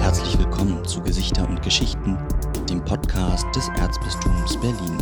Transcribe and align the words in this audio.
Herzlich 0.00 0.38
willkommen 0.38 0.84
zu 0.84 1.00
Gesichter 1.02 1.48
und 1.48 1.62
Geschichten, 1.62 2.18
dem 2.68 2.84
Podcast 2.84 3.46
des 3.54 3.68
Erzbistums 3.80 4.60
Berlin. 4.60 4.98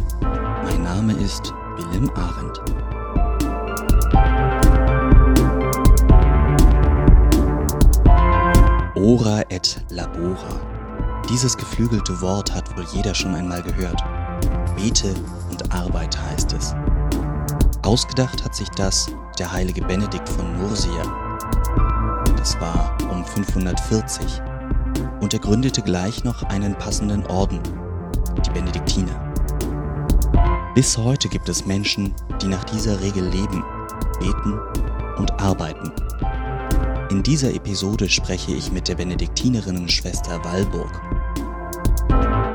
Mein 0.64 0.82
Name 0.82 1.14
ist 1.14 1.52
Willem 1.76 2.10
Arendt. 2.10 2.60
Ora 8.94 9.42
et 9.48 9.84
labora. 9.90 10.60
Dieses 11.28 11.56
geflügelte 11.56 12.20
Wort 12.20 12.54
hat 12.54 12.76
wohl 12.76 12.86
jeder 12.92 13.14
schon 13.14 13.34
einmal 13.34 13.62
gehört. 13.62 14.00
Bete 14.76 15.14
und 15.50 15.74
arbeite 15.74 16.22
heißt 16.30 16.52
es. 16.52 16.74
Ausgedacht 17.86 18.44
hat 18.44 18.52
sich 18.52 18.68
das 18.70 19.12
der 19.38 19.52
heilige 19.52 19.80
Benedikt 19.80 20.28
von 20.28 20.58
Nursia. 20.58 21.04
Das 22.36 22.60
war 22.60 22.98
um 23.08 23.24
540 23.24 24.42
und 25.20 25.32
er 25.32 25.38
gründete 25.38 25.82
gleich 25.82 26.24
noch 26.24 26.42
einen 26.42 26.74
passenden 26.74 27.24
Orden, 27.26 27.60
die 28.44 28.50
Benediktiner. 28.50 29.14
Bis 30.74 30.98
heute 30.98 31.28
gibt 31.28 31.48
es 31.48 31.64
Menschen, 31.64 32.12
die 32.42 32.48
nach 32.48 32.64
dieser 32.64 33.00
Regel 33.00 33.24
leben, 33.28 33.64
beten 34.18 34.58
und 35.18 35.40
arbeiten. 35.40 35.92
In 37.10 37.22
dieser 37.22 37.54
Episode 37.54 38.08
spreche 38.08 38.50
ich 38.50 38.72
mit 38.72 38.88
der 38.88 38.96
Benediktinerinnenschwester 38.96 40.44
Walburg. 40.44 40.90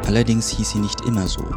Allerdings 0.05 0.49
hieß 0.49 0.71
sie 0.71 0.79
nicht 0.79 0.99
immer 1.05 1.25
so. 1.25 1.49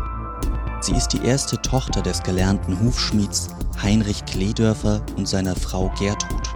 Sie 0.81 0.95
ist 0.95 1.09
die 1.09 1.25
erste 1.25 1.61
Tochter 1.61 2.03
des 2.03 2.23
gelernten 2.23 2.79
Hufschmieds 2.79 3.49
Heinrich 3.83 4.25
Kledörfer 4.25 5.05
und 5.17 5.29
seiner 5.29 5.57
Frau 5.57 5.93
Gertrud. 5.99 6.49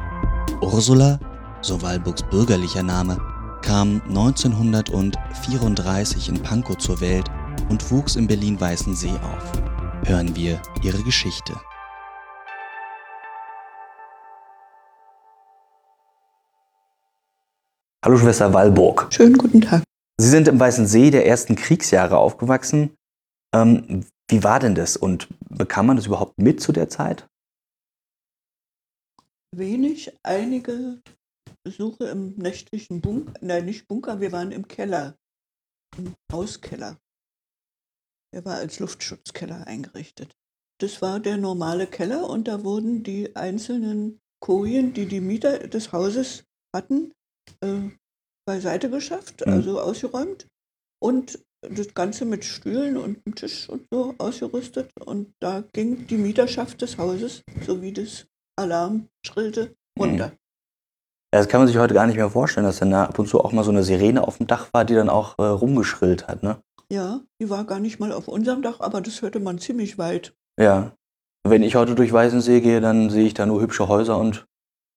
Ursula, 0.60 1.18
so 1.60 1.82
Walburgs 1.82 2.22
bürgerlicher 2.22 2.82
Name, 2.82 3.18
kam 3.62 4.00
1934 4.08 6.28
in 6.28 6.42
Pankow 6.42 6.76
zur 6.78 7.00
Welt 7.00 7.28
und 7.68 7.90
wuchs 7.90 8.16
in 8.16 8.26
Berlin-Weißensee 8.26 9.10
auf. 9.10 9.52
Hören 10.04 10.34
wir 10.36 10.60
ihre 10.82 11.02
Geschichte. 11.02 11.54
Hallo 18.04 18.16
Schwester 18.16 18.54
Walburg. 18.54 19.08
Schönen 19.10 19.36
guten 19.36 19.60
Tag. 19.60 19.82
Sie 20.18 20.28
sind 20.28 20.48
im 20.48 20.58
Weißen 20.58 20.86
See 20.86 21.10
der 21.10 21.26
ersten 21.26 21.56
Kriegsjahre 21.56 22.16
aufgewachsen. 22.16 22.96
Ähm, 23.54 24.06
wie 24.28 24.44
war 24.44 24.60
denn 24.60 24.74
das 24.74 24.96
und 24.96 25.28
bekam 25.48 25.86
man 25.86 25.96
das 25.96 26.06
überhaupt 26.06 26.38
mit 26.38 26.60
zu 26.60 26.72
der 26.72 26.88
Zeit? 26.88 27.26
Wenig, 29.54 30.12
einige 30.22 31.00
Besuche 31.64 32.04
im 32.08 32.34
nächtlichen 32.36 33.00
Bunker, 33.00 33.32
nein, 33.40 33.64
nicht 33.64 33.88
Bunker, 33.88 34.20
wir 34.20 34.32
waren 34.32 34.52
im 34.52 34.68
Keller, 34.68 35.16
im 35.96 36.14
Hauskeller. 36.30 36.98
Der 38.34 38.44
war 38.44 38.56
als 38.56 38.78
Luftschutzkeller 38.78 39.66
eingerichtet. 39.66 40.36
Das 40.80 41.00
war 41.00 41.18
der 41.18 41.38
normale 41.38 41.86
Keller 41.86 42.28
und 42.28 42.46
da 42.46 42.62
wurden 42.62 43.02
die 43.02 43.34
einzelnen 43.34 44.20
Kojen, 44.40 44.92
die 44.92 45.06
die 45.06 45.20
Mieter 45.20 45.66
des 45.66 45.92
Hauses 45.92 46.44
hatten, 46.76 47.12
äh, 47.60 47.90
beiseite 48.46 48.90
geschafft, 48.90 49.44
Mhm. 49.46 49.52
also 49.52 49.80
ausgeräumt 49.80 50.46
und 51.02 51.44
das 51.62 51.94
Ganze 51.94 52.24
mit 52.24 52.44
Stühlen 52.44 52.96
und 52.96 53.18
einem 53.24 53.34
Tisch 53.34 53.68
und 53.68 53.86
so 53.90 54.14
ausgerüstet 54.18 54.90
und 55.04 55.32
da 55.40 55.64
ging 55.72 56.06
die 56.06 56.16
Mieterschaft 56.16 56.80
des 56.82 56.98
Hauses, 56.98 57.42
so 57.66 57.82
wie 57.82 57.92
das 57.92 58.26
Alarm 58.56 59.08
schrillte, 59.26 59.74
runter. 59.98 60.32
Ja, 61.32 61.40
Das 61.40 61.48
kann 61.48 61.60
man 61.60 61.68
sich 61.68 61.78
heute 61.78 61.94
gar 61.94 62.06
nicht 62.06 62.16
mehr 62.16 62.30
vorstellen, 62.30 62.66
dass 62.66 62.78
dann 62.78 62.90
da 62.90 63.04
ab 63.04 63.18
und 63.18 63.28
zu 63.28 63.40
auch 63.40 63.52
mal 63.52 63.64
so 63.64 63.70
eine 63.70 63.82
Sirene 63.82 64.26
auf 64.26 64.38
dem 64.38 64.46
Dach 64.46 64.68
war, 64.72 64.84
die 64.84 64.94
dann 64.94 65.08
auch 65.08 65.38
äh, 65.38 65.42
rumgeschrillt 65.42 66.28
hat, 66.28 66.42
ne? 66.42 66.60
Ja, 66.90 67.20
die 67.40 67.50
war 67.50 67.64
gar 67.64 67.80
nicht 67.80 68.00
mal 68.00 68.12
auf 68.12 68.28
unserem 68.28 68.62
Dach, 68.62 68.80
aber 68.80 69.00
das 69.00 69.20
hörte 69.20 69.40
man 69.40 69.58
ziemlich 69.58 69.98
weit. 69.98 70.34
Ja. 70.58 70.94
Wenn 71.46 71.62
ich 71.62 71.76
heute 71.76 71.94
durch 71.94 72.12
Weißensee 72.12 72.60
gehe, 72.60 72.80
dann 72.80 73.10
sehe 73.10 73.26
ich 73.26 73.34
da 73.34 73.46
nur 73.46 73.60
hübsche 73.60 73.88
Häuser 73.88 74.18
und 74.18 74.46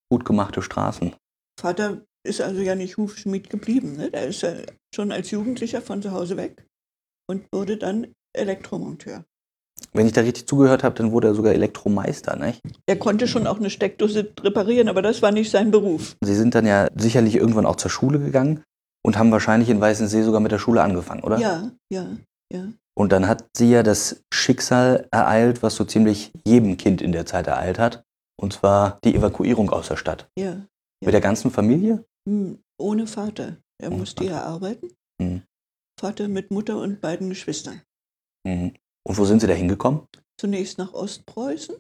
gut 0.10 0.26
gemachte 0.26 0.62
Straßen. 0.62 1.14
Vater 1.60 2.02
ist 2.24 2.42
also 2.42 2.62
ja 2.62 2.76
nicht 2.76 2.98
Hufschmied 2.98 3.50
geblieben. 3.50 3.96
Ne? 3.98 4.10
Der 4.10 4.28
ist 4.28 4.42
ja 4.42 4.54
schon 4.94 5.12
als 5.12 5.32
Jugendlicher 5.32 5.82
von 5.82 6.02
zu 6.02 6.12
Hause 6.12 6.38
weg 6.38 6.66
und 7.30 7.46
wurde 7.54 7.78
dann 7.78 8.08
Elektromonteur. 8.38 9.24
Wenn 9.94 10.06
ich 10.06 10.14
da 10.14 10.22
richtig 10.22 10.48
zugehört 10.48 10.84
habe, 10.84 10.96
dann 10.96 11.12
wurde 11.12 11.30
er 11.30 11.34
sogar 11.36 11.54
Elektromeister, 11.54 12.36
nicht? 12.36 12.62
Er 12.86 12.98
konnte 12.98 13.28
schon 13.28 13.48
auch 13.48 13.58
eine 13.58 13.70
Steckdose 13.70 14.32
reparieren, 14.42 14.88
aber 14.88 15.02
das 15.02 15.22
war 15.22 15.32
nicht 15.32 15.50
sein 15.50 15.72
Beruf. 15.72 16.16
Sie 16.24 16.36
sind 16.36 16.54
dann 16.56 16.66
ja 16.68 16.88
sicherlich 16.96 17.36
irgendwann 17.36 17.66
auch 17.66 17.78
zur 17.78 17.90
Schule 17.90 18.20
gegangen 18.20 18.64
und 19.04 19.18
haben 19.18 19.32
wahrscheinlich 19.32 19.70
in 19.70 19.82
Weißensee 19.82 20.22
sogar 20.22 20.40
mit 20.40 20.52
der 20.52 20.60
Schule 20.60 20.84
angefangen, 20.84 21.24
oder? 21.24 21.40
Ja, 21.40 21.72
ja, 21.92 22.06
ja. 22.54 22.68
Und 22.94 23.12
dann 23.12 23.28
hat 23.28 23.48
sie 23.58 23.72
ja 23.72 23.82
das 23.84 24.22
Schicksal 24.34 25.08
ereilt, 25.12 25.64
was 25.64 25.76
so 25.76 25.84
ziemlich 25.86 26.32
jedem 26.46 26.78
Kind 26.78 27.02
in 27.02 27.12
der 27.12 27.26
Zeit 27.26 27.48
ereilt 27.48 27.80
hat. 27.80 28.04
Und 28.40 28.54
zwar 28.54 29.00
die 29.04 29.16
Evakuierung 29.16 29.70
aus 29.72 29.88
der 29.88 29.98
Stadt. 29.98 30.30
ja. 30.38 30.66
Mit 31.04 31.16
der 31.16 31.22
ganzen 31.22 31.50
Familie? 31.50 32.06
Hm, 32.30 32.60
Ohne 32.80 33.08
Vater. 33.08 33.58
Er 33.82 33.90
Ohne 33.90 33.98
musste 33.98 34.24
ja 34.26 34.44
arbeiten. 34.44 34.96
Mhm. 35.20 35.44
Vater 36.00 36.28
mit 36.28 36.52
Mutter 36.52 36.80
und 36.80 37.02
beiden 37.02 37.30
Geschwistern. 37.30 37.82
Mhm. 38.46 38.74
Und 39.04 39.18
wo 39.18 39.26
sind 39.26 39.40
Sie 39.42 39.48
da 39.48 39.54
hingekommen? 39.54 40.08
Zunächst 40.40 40.78
nach 40.78 40.94
Ostpreußen 40.94 41.76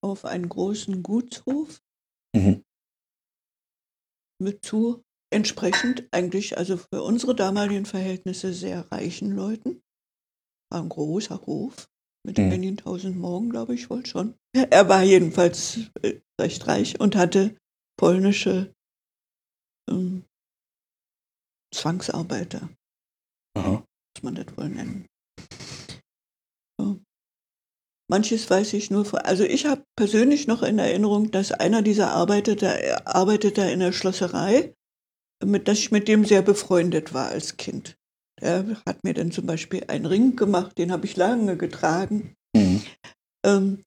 auf 0.00 0.24
einen 0.24 0.48
großen 0.48 1.02
Gutshof 1.02 1.82
Mhm. 2.34 2.64
mit 4.42 4.64
zu 4.64 5.02
entsprechend 5.30 6.06
eigentlich, 6.12 6.56
also 6.58 6.76
für 6.76 7.02
unsere 7.02 7.34
damaligen 7.34 7.86
Verhältnisse 7.86 8.52
sehr 8.52 8.90
reichen 8.92 9.32
Leuten. 9.32 9.82
War 10.70 10.82
ein 10.82 10.88
großer 10.88 11.40
Hof 11.46 11.88
mit 12.26 12.38
Mhm. 12.38 12.52
einigen 12.52 12.76
tausend 12.76 13.16
Morgen, 13.16 13.50
glaube 13.50 13.74
ich 13.74 13.88
wohl 13.90 14.04
schon. 14.06 14.34
Er 14.54 14.88
war 14.88 15.02
jedenfalls 15.02 15.90
äh, 16.02 16.20
recht 16.40 16.66
reich 16.66 17.00
und 17.00 17.16
hatte 17.16 17.56
polnische 17.98 18.74
ähm, 19.88 20.24
Zwangsarbeiter, 21.76 22.68
Aha. 23.54 23.70
muss 23.70 24.22
man 24.22 24.34
das 24.34 24.46
wohl 24.56 24.68
nennen. 24.68 25.06
So. 26.80 27.00
Manches 28.08 28.48
weiß 28.48 28.72
ich 28.72 28.90
nur 28.90 29.04
von, 29.04 29.20
also 29.20 29.44
ich 29.44 29.66
habe 29.66 29.84
persönlich 29.96 30.46
noch 30.46 30.62
in 30.62 30.78
Erinnerung, 30.78 31.30
dass 31.30 31.52
einer 31.52 31.82
dieser 31.82 32.10
Arbeiter, 32.12 32.56
er 32.62 33.06
arbeitete 33.06 33.62
in 33.62 33.80
der 33.80 33.92
Schlosserei, 33.92 34.74
mit, 35.44 35.68
dass 35.68 35.78
ich 35.78 35.90
mit 35.90 36.08
dem 36.08 36.24
sehr 36.24 36.42
befreundet 36.42 37.12
war 37.12 37.28
als 37.28 37.56
Kind. 37.56 37.98
Der 38.40 38.82
hat 38.86 39.04
mir 39.04 39.14
dann 39.14 39.32
zum 39.32 39.46
Beispiel 39.46 39.84
einen 39.88 40.06
Ring 40.06 40.36
gemacht, 40.36 40.78
den 40.78 40.92
habe 40.92 41.06
ich 41.06 41.16
lange 41.16 41.56
getragen. 41.56 42.36
Mhm. 42.54 42.82
Ähm, 43.44 43.84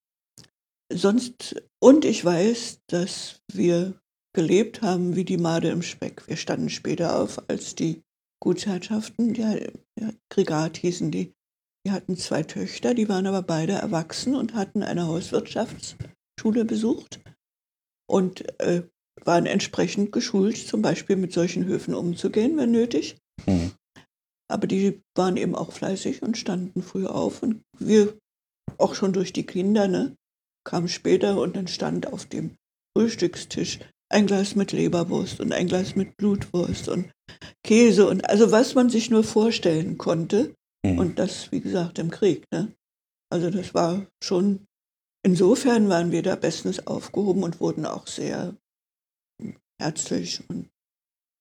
sonst, 0.92 1.56
und 1.80 2.06
ich 2.06 2.24
weiß, 2.24 2.82
dass 2.88 3.42
wir 3.52 3.99
gelebt 4.34 4.82
haben 4.82 5.16
wie 5.16 5.26
die 5.26 5.38
Made 5.38 5.70
im 5.70 5.82
Speck. 5.82 6.28
Wir 6.28 6.38
standen 6.38 6.70
später 6.70 7.20
auf, 7.20 7.50
als 7.50 7.76
die 7.76 8.04
Gutsherrschaften, 8.42 9.34
ja, 9.36 9.56
ja, 10.00 10.12
Krigat 10.30 10.78
hießen 10.78 11.12
die, 11.12 11.34
die 11.86 11.92
hatten 11.92 12.18
zwei 12.18 12.44
Töchter, 12.44 12.94
die 12.94 13.10
waren 13.10 13.28
aber 13.28 13.42
beide 13.42 13.74
erwachsen 13.74 14.36
und 14.36 14.54
hatten 14.54 14.84
eine 14.84 15.08
Hauswirtschaftsschule 15.08 16.66
besucht 16.66 17.20
und 18.10 18.60
äh, 18.62 18.84
waren 19.26 19.46
entsprechend 19.46 20.12
geschult, 20.12 20.58
zum 20.58 20.82
Beispiel 20.82 21.16
mit 21.16 21.34
solchen 21.34 21.66
Höfen 21.66 21.94
umzugehen, 21.94 22.58
wenn 22.58 22.72
nötig. 22.72 23.18
Mhm. 23.46 23.72
Aber 24.50 24.68
die 24.68 25.02
waren 25.16 25.38
eben 25.38 25.56
auch 25.56 25.72
fleißig 25.72 26.22
und 26.22 26.38
standen 26.38 26.82
früh 26.82 27.06
auf 27.06 27.44
und 27.44 27.62
wir 27.78 28.18
auch 28.78 28.96
schon 28.96 29.14
durch 29.14 29.34
die 29.34 29.46
Kinder, 29.46 29.88
ne, 29.88 30.16
kamen 30.66 30.88
später 30.88 31.40
und 31.40 31.56
dann 31.56 31.68
stand 31.68 32.12
auf 32.12 32.26
dem 32.26 32.56
Frühstückstisch 32.96 33.80
ein 34.10 34.28
Glas 34.28 34.56
mit 34.56 34.72
Leberwurst 34.72 35.40
und 35.40 35.52
ein 35.52 35.68
Glas 35.68 35.96
mit 35.96 36.18
Blutwurst 36.18 36.90
und 36.90 37.12
Käse 37.64 38.08
und 38.08 38.30
also 38.30 38.52
was 38.52 38.76
man 38.76 38.90
sich 38.90 39.10
nur 39.10 39.24
vorstellen 39.24 39.98
konnte. 39.98 40.56
Mhm. 40.86 40.98
Und 40.98 41.20
das, 41.20 41.52
wie 41.52 41.62
gesagt, 41.62 42.00
im 42.00 42.10
Krieg. 42.10 42.46
Ne? 42.52 42.74
Also 43.32 43.50
das 43.50 43.74
war 43.74 44.08
schon, 44.24 44.68
insofern 45.24 45.90
waren 45.90 46.12
wir 46.12 46.24
da 46.24 46.36
bestens 46.36 46.88
aufgehoben 46.88 47.44
und 47.44 47.60
wurden 47.60 47.86
auch 47.86 48.08
sehr 48.08 48.56
herzlich 49.80 50.42
und 50.50 50.70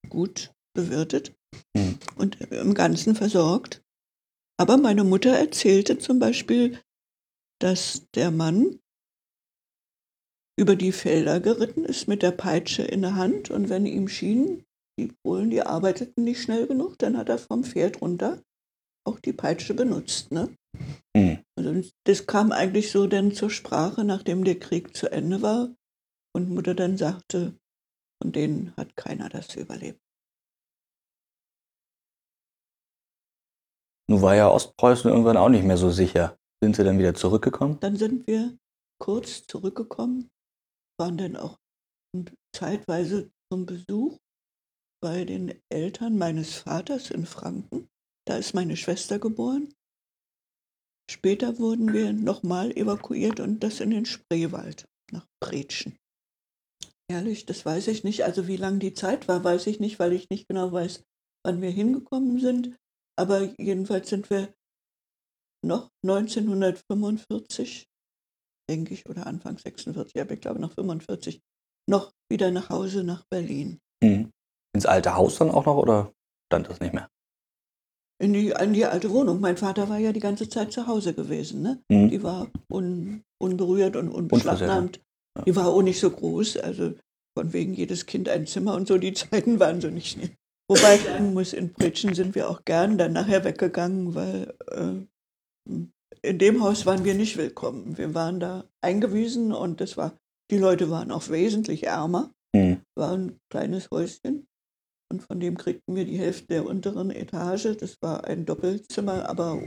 gut 0.08 0.52
bewirtet 0.74 1.34
Mhm. 1.74 1.98
und 2.16 2.40
im 2.52 2.74
Ganzen 2.74 3.14
versorgt. 3.14 3.82
Aber 4.60 4.76
meine 4.76 5.04
Mutter 5.04 5.30
erzählte 5.30 5.98
zum 5.98 6.18
Beispiel, 6.18 6.80
dass 7.60 8.08
der 8.14 8.30
Mann 8.30 8.80
über 10.58 10.74
die 10.74 10.92
Felder 10.92 11.38
geritten 11.38 11.84
ist 11.84 12.08
mit 12.08 12.22
der 12.22 12.32
Peitsche 12.32 12.82
in 12.82 13.00
der 13.00 13.14
Hand 13.14 13.50
und 13.50 13.68
wenn 13.68 13.86
ihm 13.86 14.08
schien, 14.08 14.64
die 14.98 15.12
Polen, 15.22 15.50
die 15.50 15.62
arbeiteten 15.62 16.24
nicht 16.24 16.42
schnell 16.42 16.66
genug, 16.66 16.98
dann 16.98 17.16
hat 17.16 17.28
er 17.28 17.38
vom 17.38 17.62
Pferd 17.62 18.02
runter 18.02 18.42
auch 19.06 19.20
die 19.20 19.32
Peitsche 19.32 19.72
benutzt. 19.72 20.32
Ne? 20.32 20.52
Mhm. 21.16 21.38
Und 21.56 21.92
das 22.04 22.26
kam 22.26 22.50
eigentlich 22.50 22.90
so 22.90 23.06
dann 23.06 23.32
zur 23.32 23.50
Sprache, 23.50 24.02
nachdem 24.02 24.42
der 24.42 24.58
Krieg 24.58 24.96
zu 24.96 25.10
Ende 25.10 25.42
war 25.42 25.68
und 26.34 26.50
Mutter 26.50 26.74
dann 26.74 26.98
sagte, 26.98 27.56
von 28.20 28.32
denen 28.32 28.74
hat 28.76 28.96
keiner 28.96 29.28
das 29.28 29.54
überlebt. 29.54 30.00
Nun 34.10 34.22
war 34.22 34.34
ja 34.34 34.50
Ostpreußen 34.50 35.08
irgendwann 35.08 35.36
auch 35.36 35.50
nicht 35.50 35.64
mehr 35.64 35.76
so 35.76 35.90
sicher. 35.90 36.36
Sind 36.60 36.74
Sie 36.74 36.82
dann 36.82 36.98
wieder 36.98 37.14
zurückgekommen? 37.14 37.78
Dann 37.78 37.94
sind 37.94 38.26
wir 38.26 38.58
kurz 38.98 39.46
zurückgekommen, 39.46 40.28
waren 40.98 41.16
dann 41.16 41.36
auch 41.36 41.58
zeitweise 42.54 43.30
zum 43.52 43.66
Besuch 43.66 44.18
bei 45.00 45.24
den 45.24 45.60
Eltern 45.68 46.18
meines 46.18 46.54
Vaters 46.54 47.10
in 47.10 47.26
Franken. 47.26 47.88
Da 48.26 48.36
ist 48.36 48.54
meine 48.54 48.76
Schwester 48.76 49.18
geboren. 49.18 49.72
Später 51.10 51.58
wurden 51.58 51.92
wir 51.92 52.12
nochmal 52.12 52.72
evakuiert 52.72 53.40
und 53.40 53.60
das 53.60 53.80
in 53.80 53.90
den 53.90 54.04
Spreewald 54.04 54.86
nach 55.10 55.26
Bretschen. 55.40 55.96
Ehrlich, 57.10 57.46
das 57.46 57.64
weiß 57.64 57.88
ich 57.88 58.04
nicht. 58.04 58.24
Also 58.24 58.46
wie 58.46 58.58
lang 58.58 58.80
die 58.80 58.92
Zeit 58.92 59.28
war, 59.28 59.42
weiß 59.42 59.66
ich 59.68 59.80
nicht, 59.80 59.98
weil 59.98 60.12
ich 60.12 60.28
nicht 60.28 60.46
genau 60.48 60.70
weiß, 60.70 61.02
wann 61.46 61.62
wir 61.62 61.70
hingekommen 61.70 62.38
sind. 62.38 62.76
Aber 63.16 63.58
jedenfalls 63.58 64.10
sind 64.10 64.28
wir 64.28 64.52
noch 65.64 65.88
1945, 66.04 67.87
denke 68.68 68.94
ich, 68.94 69.08
oder 69.08 69.26
Anfang 69.26 69.58
46, 69.58 70.20
aber 70.20 70.34
ich 70.34 70.40
glaube 70.40 70.60
noch 70.60 70.72
45, 70.72 71.40
noch 71.88 72.12
wieder 72.30 72.50
nach 72.50 72.70
Hause 72.70 73.04
nach 73.04 73.24
Berlin. 73.30 73.80
Mhm. 74.02 74.30
Ins 74.74 74.86
alte 74.86 75.16
Haus 75.16 75.38
dann 75.38 75.50
auch 75.50 75.66
noch 75.66 75.76
oder 75.76 76.12
stand 76.46 76.68
das 76.68 76.80
nicht 76.80 76.94
mehr? 76.94 77.08
In 78.20 78.32
die, 78.32 78.50
in 78.50 78.72
die 78.72 78.84
alte 78.84 79.10
Wohnung. 79.10 79.40
Mein 79.40 79.56
Vater 79.56 79.88
war 79.88 79.98
ja 79.98 80.12
die 80.12 80.20
ganze 80.20 80.48
Zeit 80.48 80.72
zu 80.72 80.86
Hause 80.86 81.14
gewesen. 81.14 81.62
Ne? 81.62 81.82
Mhm. 81.88 82.10
Die 82.10 82.22
war 82.22 82.48
un, 82.70 83.22
unberührt 83.40 83.96
und 83.96 84.08
unbeschlagnahmt. 84.08 85.00
Ja. 85.36 85.44
Die 85.44 85.56
war 85.56 85.68
auch 85.68 85.82
nicht 85.82 86.00
so 86.00 86.10
groß. 86.10 86.58
Also 86.58 86.94
von 87.36 87.52
wegen 87.52 87.74
jedes 87.74 88.06
Kind 88.06 88.28
ein 88.28 88.46
Zimmer 88.46 88.74
und 88.74 88.88
so. 88.88 88.98
Die 88.98 89.12
Zeiten 89.14 89.60
waren 89.60 89.80
so 89.80 89.88
nicht. 89.88 90.18
Wobei 90.68 90.96
ich 90.96 91.04
sagen 91.04 91.32
muss, 91.32 91.52
in 91.52 91.72
Pritschen 91.72 92.14
sind 92.14 92.34
wir 92.34 92.50
auch 92.50 92.64
gern 92.64 92.98
dann 92.98 93.12
nachher 93.12 93.44
weggegangen, 93.44 94.14
weil 94.14 94.54
äh, 94.66 95.76
in 96.22 96.38
dem 96.38 96.62
Haus 96.62 96.86
waren 96.86 97.04
wir 97.04 97.14
nicht 97.14 97.36
willkommen. 97.36 97.98
Wir 97.98 98.14
waren 98.14 98.40
da 98.40 98.64
eingewiesen 98.80 99.52
und 99.52 99.80
das 99.80 99.96
war, 99.96 100.16
die 100.50 100.58
Leute 100.58 100.90
waren 100.90 101.10
auch 101.10 101.28
wesentlich 101.28 101.84
ärmer. 101.84 102.32
Mhm. 102.54 102.82
War 102.96 103.12
ein 103.12 103.38
kleines 103.50 103.90
Häuschen 103.90 104.46
und 105.10 105.22
von 105.22 105.40
dem 105.40 105.56
kriegten 105.56 105.94
wir 105.94 106.04
die 106.04 106.18
Hälfte 106.18 106.46
der 106.48 106.66
unteren 106.66 107.10
Etage. 107.10 107.76
Das 107.78 107.96
war 108.02 108.24
ein 108.24 108.44
Doppelzimmer, 108.44 109.28
aber 109.28 109.62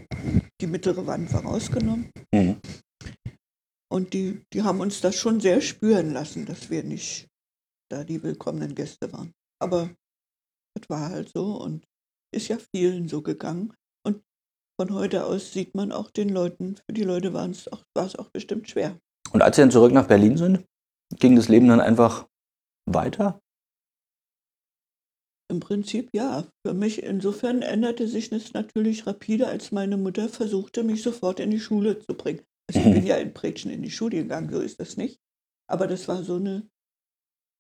die 0.60 0.68
mittlere 0.68 1.06
Wand 1.08 1.34
war 1.34 1.44
rausgenommen. 1.44 2.12
Mhm. 2.34 2.60
Und 3.92 4.14
die, 4.14 4.42
die 4.54 4.64
haben 4.64 4.80
uns 4.80 5.02
das 5.02 5.16
schon 5.16 5.42
sehr 5.42 5.62
spüren 5.62 6.14
lassen, 6.14 6.46
dass 6.46 6.70
wir 6.70 6.84
nicht 6.84 7.28
da 7.90 8.04
die 8.04 8.24
willkommenen 8.24 8.74
Gäste 8.74 9.12
waren. 9.12 9.34
Aber 9.60 9.90
das 10.76 10.90
war 10.90 11.10
halt 11.10 11.30
so 11.34 11.62
und 11.62 11.84
ist 12.34 12.48
ja 12.48 12.58
vielen 12.74 13.10
so 13.10 13.22
gegangen. 13.22 13.74
Von 14.82 14.96
heute 14.96 15.28
aus 15.28 15.54
sieht 15.54 15.76
man 15.76 15.92
auch 15.92 16.10
den 16.10 16.30
Leuten, 16.30 16.76
für 16.76 16.94
die 16.94 17.04
Leute 17.04 17.34
war 17.34 17.48
es 17.48 17.72
auch, 17.72 17.84
auch 17.94 18.30
bestimmt 18.32 18.68
schwer. 18.68 19.00
Und 19.32 19.44
als 19.44 19.56
Sie 19.56 19.62
dann 19.62 19.70
zurück 19.70 19.92
nach 19.92 20.08
Berlin 20.08 20.38
sind, 20.38 20.66
ging 21.18 21.36
das 21.36 21.50
Leben 21.50 21.68
dann 21.68 21.80
einfach 21.80 22.28
weiter? 22.90 23.40
Im 25.52 25.60
Prinzip 25.60 26.10
ja. 26.16 26.48
Für 26.66 26.74
mich 26.74 27.04
insofern 27.04 27.62
änderte 27.62 28.08
sich 28.08 28.32
das 28.32 28.54
natürlich 28.54 29.06
rapide, 29.06 29.50
als 29.50 29.72
meine 29.72 29.98
Mutter 29.98 30.28
versuchte, 30.30 30.82
mich 30.82 31.04
sofort 31.04 31.40
in 31.40 31.52
die 31.52 31.60
Schule 31.60 32.00
zu 32.00 32.16
bringen. 32.16 32.42
Also 32.68 32.80
ich 32.80 32.92
bin 32.92 33.06
ja 33.06 33.18
in 33.18 33.36
Prätschen 33.36 33.70
in 33.70 33.84
die 33.84 33.92
Schule 33.92 34.18
gegangen, 34.18 34.50
so 34.50 34.62
ist 34.62 34.80
das 34.80 34.98
nicht. 34.98 35.20
Aber 35.70 35.86
das 35.86 36.08
war 36.08 36.24
so 36.24 36.38
eine, 36.38 36.68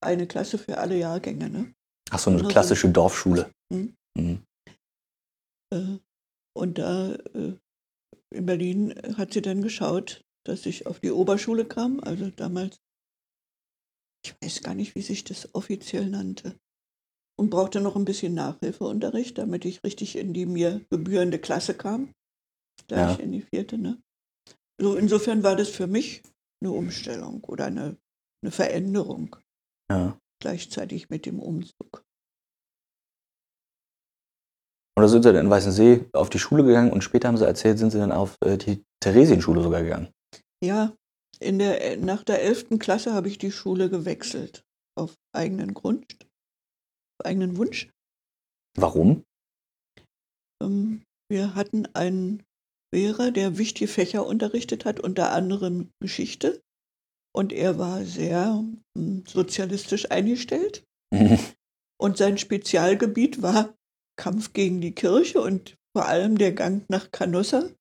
eine 0.04 0.26
Klasse 0.26 0.58
für 0.58 0.80
alle 0.80 0.98
Jahrgänge. 0.98 1.52
Ne? 1.52 1.72
Ach 2.10 2.18
so, 2.18 2.32
eine 2.32 2.48
klassische 2.48 2.90
Dorfschule. 2.90 3.52
Mhm. 3.72 3.94
Mhm. 4.18 4.44
Äh, 5.72 6.00
Und 6.54 6.78
da 6.78 7.14
äh, 7.14 7.58
in 8.34 8.46
Berlin 8.46 8.94
hat 9.18 9.34
sie 9.34 9.42
dann 9.42 9.62
geschaut, 9.62 10.24
dass 10.46 10.66
ich 10.66 10.88
auf 10.88 11.00
die 11.00 11.12
Oberschule 11.12 11.66
kam. 11.66 12.00
Also 12.00 12.30
damals, 12.30 12.82
ich 14.26 14.36
weiß 14.42 14.62
gar 14.64 14.76
nicht, 14.76 14.96
wie 14.96 15.02
sich 15.02 15.24
das 15.24 15.54
offiziell 15.56 16.10
nannte. 16.10 16.60
Und 17.40 17.50
brauchte 17.50 17.82
noch 17.82 17.96
ein 17.96 18.06
bisschen 18.06 18.34
Nachhilfeunterricht, 18.34 19.38
damit 19.38 19.66
ich 19.66 19.84
richtig 19.84 20.16
in 20.16 20.34
die 20.34 20.46
mir 20.46 20.86
gebührende 20.90 21.40
Klasse 21.40 21.74
kam. 21.74 22.14
Gleich 22.88 23.18
Ja. 23.18 23.24
in 23.24 23.32
die 23.32 23.42
vierte, 23.42 23.78
ne? 23.78 24.02
So, 24.80 24.96
insofern 24.96 25.44
war 25.44 25.56
das 25.56 25.70
für 25.70 25.88
mich 25.88 26.22
eine 26.62 26.72
Umstellung 26.72 27.44
oder 27.44 27.66
eine, 27.66 27.98
eine 28.44 28.52
Veränderung 28.52 29.36
Ja. 29.90 30.20
gleichzeitig 30.40 31.10
mit 31.10 31.26
dem 31.26 31.40
Umzug. 31.40 32.04
Und 35.02 35.06
da 35.06 35.10
sind 35.14 35.24
Sie 35.24 35.34
dann 35.34 35.46
in 35.46 35.50
Weißensee 35.50 36.06
auf 36.14 36.30
die 36.30 36.38
Schule 36.38 36.64
gegangen 36.64 36.94
und 36.94 37.04
später 37.04 37.28
haben 37.28 37.36
Sie 37.36 37.44
erzählt, 37.44 37.80
sind 37.80 37.90
Sie 37.90 37.98
dann 37.98 38.12
auf 38.12 38.38
äh, 38.46 38.56
die 38.56 38.84
Theresienschule 39.00 39.64
sogar 39.64 39.82
gegangen. 39.82 40.10
Ja, 40.64 40.94
in 41.40 41.58
der, 41.58 41.98
nach 41.98 42.24
der 42.24 42.44
11. 42.44 42.78
Klasse 42.78 43.12
habe 43.12 43.28
ich 43.28 43.40
die 43.40 43.52
Schule 43.52 43.90
gewechselt. 43.90 44.64
Auf 44.96 45.16
eigenen 45.36 45.74
Grund, 45.74 46.06
auf 46.22 47.26
eigenen 47.26 47.58
Wunsch. 47.58 47.90
Warum? 48.78 49.24
Ähm, 50.62 51.02
wir 51.32 51.56
hatten 51.56 51.88
einen 51.96 52.44
Lehrer, 52.94 53.32
der 53.32 53.58
wichtige 53.58 53.88
Fächer 53.88 54.28
unterrichtet 54.28 54.86
hat, 54.86 55.00
unter 55.00 55.32
anderem 55.32 55.90
Geschichte. 56.00 56.62
Und 57.36 57.54
er 57.54 57.80
war 57.80 58.06
sehr 58.06 58.64
hm, 58.96 59.24
sozialistisch 59.26 60.12
eingestellt. 60.12 60.84
Und 62.00 62.18
sein 62.18 62.38
Spezialgebiet 62.38 63.42
war 63.42 63.74
Kampf 64.22 64.54
gegen 64.54 64.82
die 64.82 64.94
Kirche 64.94 65.42
und 65.42 65.78
vor 65.98 66.06
allem 66.06 66.38
der 66.38 66.52
Gang 66.52 66.88
nach 66.90 67.10
Canossa. 67.10 67.72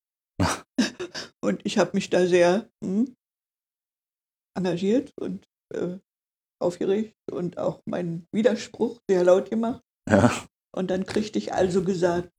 und 1.44 1.60
ich 1.64 1.76
habe 1.76 1.90
mich 1.92 2.08
da 2.08 2.26
sehr 2.26 2.70
hm, 2.82 3.14
engagiert 4.56 5.12
und 5.20 5.46
äh, 5.74 5.98
aufgeregt 6.58 7.14
und 7.30 7.58
auch 7.58 7.82
meinen 7.84 8.26
Widerspruch 8.32 9.00
sehr 9.06 9.22
laut 9.22 9.50
gemacht. 9.50 9.82
ja. 10.08 10.46
Und 10.74 10.90
dann 10.90 11.04
kriegte 11.04 11.38
ich 11.38 11.52
also 11.52 11.84
gesagt, 11.84 12.30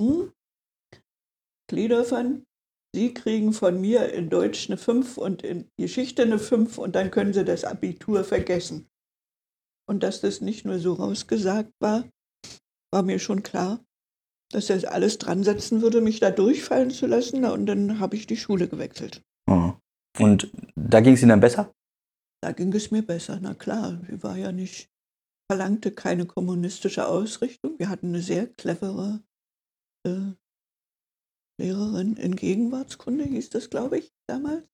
hm, 0.00 0.32
Kledorfern, 1.68 2.46
Sie 2.94 3.12
kriegen 3.12 3.52
von 3.52 3.78
mir 3.78 4.12
in 4.12 4.30
Deutsch 4.30 4.70
eine 4.70 4.78
5 4.78 5.18
und 5.18 5.42
in 5.42 5.68
Geschichte 5.76 6.22
eine 6.22 6.38
5 6.38 6.78
und 6.78 6.94
dann 6.96 7.10
können 7.10 7.34
Sie 7.34 7.44
das 7.44 7.64
Abitur 7.64 8.24
vergessen. 8.24 8.88
Und 9.86 10.02
dass 10.02 10.22
das 10.22 10.40
nicht 10.40 10.64
nur 10.64 10.78
so 10.78 10.94
rausgesagt 10.94 11.72
war, 11.78 12.08
war 12.92 13.02
mir 13.02 13.18
schon 13.18 13.42
klar, 13.42 13.84
dass 14.50 14.70
er 14.70 14.92
alles 14.92 15.18
dran 15.18 15.44
setzen 15.44 15.80
würde, 15.80 16.00
mich 16.00 16.20
da 16.20 16.30
durchfallen 16.30 16.90
zu 16.90 17.06
lassen. 17.06 17.44
Und 17.44 17.66
dann 17.66 18.00
habe 18.00 18.16
ich 18.16 18.26
die 18.26 18.36
Schule 18.36 18.68
gewechselt. 18.68 19.22
Mhm. 19.48 19.74
Und 20.18 20.50
da 20.74 21.00
ging 21.00 21.14
es 21.14 21.22
Ihnen 21.22 21.30
dann 21.30 21.40
besser? 21.40 21.72
Da 22.42 22.52
ging 22.52 22.72
es 22.72 22.90
mir 22.90 23.02
besser, 23.02 23.38
na 23.40 23.54
klar. 23.54 24.00
Sie 24.08 24.22
war 24.22 24.36
ja 24.36 24.50
nicht, 24.50 24.90
verlangte 25.50 25.92
keine 25.92 26.26
kommunistische 26.26 27.06
Ausrichtung. 27.06 27.78
Wir 27.78 27.88
hatten 27.88 28.08
eine 28.08 28.22
sehr 28.22 28.46
clevere 28.46 29.22
äh, 30.06 30.32
Lehrerin 31.60 32.16
in 32.16 32.36
Gegenwartskunde, 32.36 33.24
hieß 33.24 33.50
das, 33.50 33.70
glaube 33.70 33.98
ich, 33.98 34.12
damals. 34.26 34.66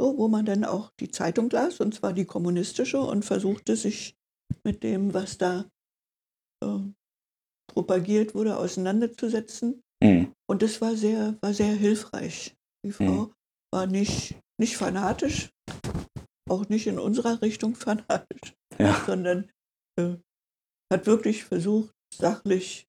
So, 0.00 0.16
wo 0.16 0.28
man 0.28 0.46
dann 0.46 0.64
auch 0.64 0.90
die 1.00 1.10
Zeitung 1.10 1.50
las, 1.50 1.80
und 1.80 1.94
zwar 1.94 2.12
die 2.12 2.24
kommunistische, 2.24 3.00
und 3.00 3.24
versuchte 3.24 3.76
sich 3.76 4.16
mit 4.64 4.82
dem, 4.82 5.12
was 5.12 5.38
da 5.38 5.68
äh, 6.62 6.78
propagiert 7.72 8.34
wurde, 8.34 8.56
auseinanderzusetzen. 8.56 9.82
Mhm. 10.02 10.32
Und 10.48 10.62
das 10.62 10.80
war 10.80 10.94
sehr, 10.96 11.36
war 11.40 11.54
sehr 11.54 11.74
hilfreich. 11.74 12.54
Die 12.84 12.92
Frau 12.92 13.04
Mhm. 13.26 13.32
war 13.72 13.86
nicht, 13.86 14.36
nicht 14.60 14.76
fanatisch, 14.76 15.50
auch 16.48 16.68
nicht 16.68 16.86
in 16.86 16.98
unserer 16.98 17.40
Richtung 17.42 17.74
fanatisch, 17.74 18.54
Ja. 18.78 19.02
sondern 19.06 19.50
äh, 19.98 20.16
hat 20.92 21.06
wirklich 21.06 21.44
versucht, 21.44 21.92
sachlich 22.14 22.86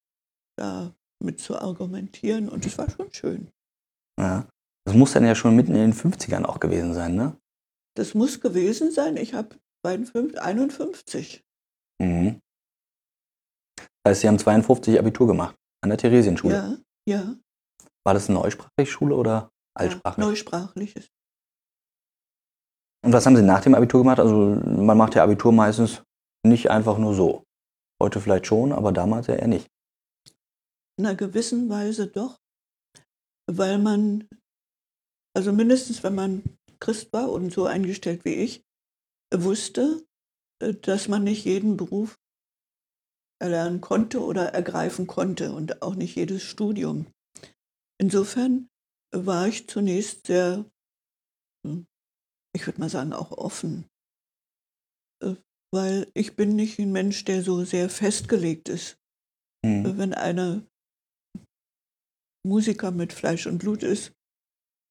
da 0.58 0.94
mit 1.22 1.40
zu 1.40 1.56
argumentieren. 1.58 2.48
Und 2.48 2.64
das 2.66 2.76
war 2.78 2.90
schon 2.90 3.12
schön. 3.12 3.50
ja. 4.20 4.46
Das 4.86 4.94
muss 4.94 5.12
dann 5.12 5.24
ja 5.24 5.34
schon 5.34 5.56
mitten 5.56 5.74
in 5.74 5.80
den 5.80 5.94
50ern 5.94 6.44
auch 6.44 6.60
gewesen 6.60 6.92
sein, 6.92 7.14
ne? 7.14 7.38
Das 7.96 8.12
muss 8.12 8.40
gewesen 8.42 8.90
sein. 8.92 9.16
Ich 9.16 9.32
habe 9.32 9.56
51. 9.82 11.42
Mhm. 11.98 12.40
Das 14.04 14.12
heißt, 14.12 14.20
Sie 14.20 14.28
haben 14.28 14.38
52 14.38 14.98
Abitur 14.98 15.26
gemacht 15.26 15.56
an 15.82 15.90
der 15.90 15.98
Theresienschule. 15.98 16.54
Ja, 17.06 17.16
ja. 17.16 17.34
War 18.04 18.14
das 18.14 18.28
eine 18.28 18.38
neusprachliche 18.38 18.90
Schule 18.90 19.16
oder 19.16 19.50
altsprachlich? 19.76 20.22
Ja, 20.22 20.30
neusprachliches. 20.30 21.08
Und 23.04 23.12
was 23.12 23.26
haben 23.26 23.36
Sie 23.36 23.42
nach 23.42 23.62
dem 23.62 23.74
Abitur 23.74 24.00
gemacht? 24.00 24.20
Also 24.20 24.60
man 24.64 24.96
macht 24.96 25.14
ja 25.14 25.24
Abitur 25.24 25.52
meistens 25.52 26.02
nicht 26.46 26.70
einfach 26.70 26.98
nur 26.98 27.14
so. 27.14 27.44
Heute 28.02 28.20
vielleicht 28.20 28.46
schon, 28.46 28.72
aber 28.72 28.92
damals 28.92 29.26
ja 29.26 29.34
eher 29.34 29.48
nicht. 29.48 29.68
In 30.98 31.06
einer 31.06 31.14
gewissen 31.14 31.68
Weise 31.68 32.06
doch, 32.06 32.38
weil 33.50 33.78
man 33.78 34.28
also 35.34 35.52
mindestens 35.52 36.02
wenn 36.02 36.14
man 36.14 36.42
Christ 36.80 37.12
war 37.12 37.30
und 37.30 37.52
so 37.52 37.66
eingestellt 37.66 38.24
wie 38.24 38.34
ich, 38.34 38.64
wusste, 39.34 40.06
äh, 40.62 40.74
dass 40.74 41.08
man 41.08 41.24
nicht 41.24 41.44
jeden 41.44 41.76
Beruf 41.76 42.18
erlernen 43.40 43.80
konnte 43.80 44.20
oder 44.22 44.54
ergreifen 44.54 45.06
konnte 45.06 45.52
und 45.52 45.82
auch 45.82 45.94
nicht 45.94 46.14
jedes 46.16 46.42
Studium. 46.42 47.06
Insofern 48.00 48.68
war 49.12 49.46
ich 49.48 49.68
zunächst 49.68 50.26
sehr, 50.26 50.64
hm, 51.66 51.86
ich 52.54 52.66
würde 52.66 52.80
mal 52.80 52.88
sagen, 52.88 53.12
auch 53.12 53.32
offen, 53.32 53.86
äh, 55.22 55.34
weil 55.72 56.10
ich 56.14 56.36
bin 56.36 56.56
nicht 56.56 56.78
ein 56.78 56.92
Mensch, 56.92 57.24
der 57.24 57.42
so 57.42 57.64
sehr 57.64 57.88
festgelegt 57.90 58.68
ist. 58.68 58.98
Mhm. 59.64 59.98
Wenn 59.98 60.14
einer 60.14 60.62
Musiker 62.46 62.90
mit 62.90 63.12
Fleisch 63.12 63.46
und 63.46 63.58
Blut 63.58 63.82
ist, 63.82 64.12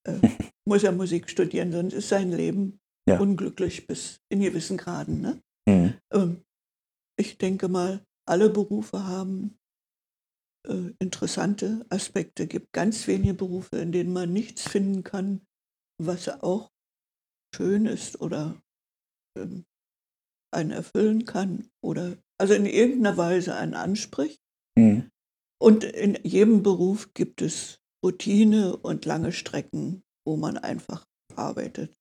äh, 0.07 0.19
muss 0.67 0.83
er 0.83 0.91
Musik 0.91 1.29
studieren, 1.29 1.71
sonst 1.71 1.93
ist 1.93 2.09
sein 2.09 2.31
Leben 2.31 2.79
Ja. 3.07 3.19
unglücklich 3.19 3.85
bis 3.85 4.21
in 4.29 4.39
gewissen 4.39 4.77
Graden. 4.77 5.21
Ne? 5.21 5.41
Mhm. 5.67 5.93
Ähm, 6.11 6.43
ich 7.19 7.37
denke 7.37 7.67
mal, 7.67 8.01
alle 8.25 8.49
Berufe 8.49 9.05
haben 9.05 9.57
äh, 10.67 10.93
interessante 10.99 11.85
Aspekte. 11.89 12.43
Es 12.43 12.49
gibt 12.49 12.73
ganz 12.73 13.07
wenige 13.07 13.33
Berufe, 13.33 13.77
in 13.77 13.91
denen 13.91 14.13
man 14.13 14.31
nichts 14.31 14.67
finden 14.67 15.03
kann, 15.03 15.45
was 16.01 16.27
auch 16.41 16.71
schön 17.55 17.85
ist 17.85 18.19
oder 18.21 18.61
ähm, 19.37 19.65
einen 20.53 20.71
erfüllen 20.71 21.25
kann 21.25 21.69
oder 21.83 22.17
also 22.39 22.53
in 22.53 22.65
irgendeiner 22.65 23.17
Weise 23.17 23.55
einen 23.55 23.73
anspricht. 23.73 24.39
Mhm. 24.77 25.09
Und 25.61 25.83
in 25.83 26.19
jedem 26.23 26.63
Beruf 26.63 27.13
gibt 27.13 27.41
es 27.41 27.79
Routine 28.03 28.75
und 28.77 29.05
lange 29.05 29.31
Strecken, 29.31 30.03
wo 30.27 30.35
man 30.35 30.57
einfach 30.57 31.05
arbeitet. 31.35 31.95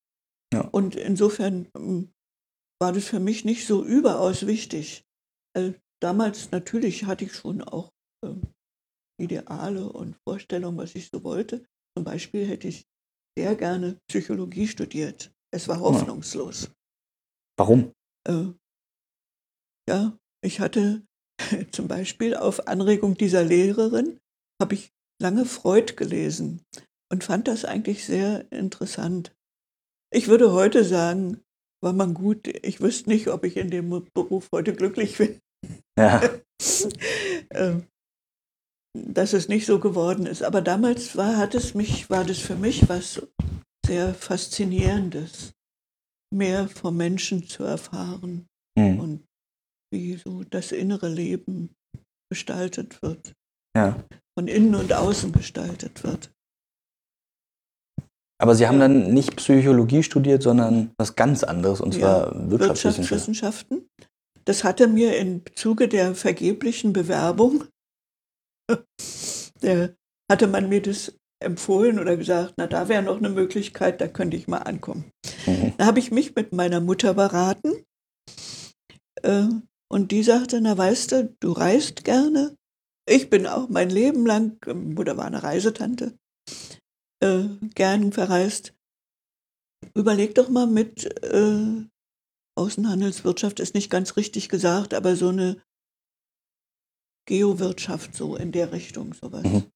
Ja. 0.53 0.63
Und 0.63 0.97
insofern 0.97 1.69
ähm, 1.77 2.13
war 2.81 2.93
das 2.93 3.07
für 3.07 3.21
mich 3.21 3.45
nicht 3.45 3.67
so 3.67 3.85
überaus 3.85 4.47
wichtig. 4.47 5.05
Äh, 5.57 5.75
damals 6.03 6.51
natürlich 6.51 7.05
hatte 7.05 7.25
ich 7.25 7.35
schon 7.35 7.63
auch 7.63 7.93
ähm, 8.25 8.43
Ideale 9.21 9.91
und 9.93 10.17
Vorstellungen, 10.27 10.79
was 10.79 10.95
ich 10.95 11.09
so 11.11 11.23
wollte. 11.23 11.65
Zum 11.97 12.05
Beispiel 12.05 12.47
hätte 12.47 12.69
ich 12.69 12.87
sehr 13.39 13.55
gerne 13.55 13.99
Psychologie 14.09 14.67
studiert. 14.67 15.33
Es 15.55 15.69
war 15.69 15.81
hoffnungslos. 15.81 16.71
Warum? 17.57 17.93
Äh, 18.27 18.53
ja, 19.89 20.17
ich 20.43 20.61
hatte 20.61 21.03
zum 21.73 21.89
Beispiel 21.89 22.35
auf 22.35 22.67
Anregung 22.67 23.17
dieser 23.17 23.45
Lehrerin, 23.45 24.19
habe 24.61 24.75
ich 24.75 24.93
lange 25.21 25.45
Freud 25.45 25.95
gelesen 25.95 26.63
und 27.11 27.25
fand 27.25 27.49
das 27.49 27.65
eigentlich 27.65 28.05
sehr 28.05 28.51
interessant. 28.51 29.35
Ich 30.11 30.29
würde 30.29 30.53
heute 30.53 30.85
sagen, 30.85 31.43
war 31.83 31.93
man 31.93 32.15
gut, 32.15 32.49
ich 32.49 32.81
wüsste 32.81 33.11
nicht, 33.11 33.29
ob 33.29 33.45
ich 33.45 33.57
in 33.57 33.71
dem 33.71 33.91
Beruf 34.15 34.49
heute 34.53 34.75
glücklich 34.75 35.19
bin, 35.19 35.41
Ja. 35.99 36.23
äh, 37.51 37.75
dass 38.95 39.33
es 39.33 39.49
nicht 39.49 39.67
so 39.67 39.79
geworden 39.81 40.27
ist. 40.27 40.43
Aber 40.43 40.61
damals 40.61 41.17
war, 41.17 41.37
hat 41.37 41.55
es 41.55 41.75
mich, 41.75 42.11
war 42.11 42.25
das 42.25 42.39
für 42.39 42.57
mich 42.57 42.89
was 42.89 43.23
sehr 43.87 44.15
Faszinierendes, 44.15 45.53
mehr 46.33 46.69
vom 46.69 46.97
Menschen 46.97 47.47
zu 47.47 47.65
erfahren 47.65 48.47
Mhm. 48.79 49.01
und 49.01 49.25
wie 49.93 50.17
so 50.17 50.45
das 50.45 50.73
innere 50.73 51.09
Leben 51.09 51.75
gestaltet 52.31 53.03
wird, 53.03 53.35
ja. 53.77 54.03
von 54.39 54.49
innen 54.49 54.75
und 54.75 54.95
außen 54.95 55.33
gestaltet 55.33 56.03
wird. 56.05 56.33
Aber 58.41 58.55
Sie 58.55 58.67
haben 58.67 58.81
dann 58.81 59.13
nicht 59.13 59.37
Psychologie 59.37 60.03
studiert, 60.03 60.43
sondern 60.43 60.93
was 60.99 61.15
ganz 61.15 61.45
anderes, 61.45 61.83
und 61.83 61.95
Ja, 61.95 62.01
zwar 62.01 62.51
Wirtschaftswissenschaft. 62.51 63.29
Wirtschaftswissenschaften. 63.29 63.89
Das 64.45 64.65
hatte 64.65 64.89
mir 64.89 65.17
im 65.19 65.43
Zuge 65.55 65.89
der 65.89 66.15
vergeblichen 66.15 66.93
Bewerbung, 66.93 67.65
der, 69.63 69.95
hatte 70.31 70.47
man 70.47 70.69
mir 70.69 70.83
das 70.83 71.15
empfohlen 71.41 71.99
oder 71.99 72.17
gesagt, 72.17 72.55
na 72.57 72.67
da 72.67 72.89
wäre 72.89 73.03
noch 73.03 73.19
eine 73.19 73.29
Möglichkeit, 73.29 74.01
da 74.01 74.09
könnte 74.09 74.37
ich 74.37 74.49
mal 74.49 74.59
ankommen. 74.59 75.11
Mhm. 75.47 75.75
Da 75.77 75.87
habe 75.87 75.99
ich 75.99 76.11
mich 76.11 76.35
mit 76.35 76.53
meiner 76.53 76.81
Mutter 76.81 77.15
beraten 77.15 77.85
äh, 79.23 79.49
und 79.91 80.11
die 80.13 80.23
sagte, 80.23 80.61
na 80.61 80.77
weißt 80.77 81.13
du, 81.13 81.37
du 81.41 81.53
reist 81.53 82.05
gerne. 82.05 82.57
Ich 83.09 83.29
bin 83.29 83.47
auch 83.47 83.69
mein 83.69 83.91
Leben 83.91 84.25
lang, 84.25 84.57
äh, 84.67 84.75
Mutter 84.75 85.17
war 85.17 85.27
eine 85.27 85.43
Reisetante, 85.43 86.17
äh, 87.21 87.45
gern 87.75 88.13
verreist. 88.13 88.75
Überleg 89.95 90.35
doch 90.37 90.49
mal 90.49 90.67
mit 90.67 91.05
äh, 91.25 91.85
Außenhandelswirtschaft 92.57 93.61
ist 93.61 93.75
nicht 93.75 93.91
ganz 93.91 94.17
richtig 94.17 94.49
gesagt, 94.49 94.95
aber 94.95 95.17
so 95.17 95.29
eine 95.29 95.63
Geowirtschaft 97.27 98.15
so 98.15 98.37
in 98.37 98.53
der 98.53 98.73
Richtung 98.73 99.15
sowas. 99.15 99.45
Mhm. 99.45 99.71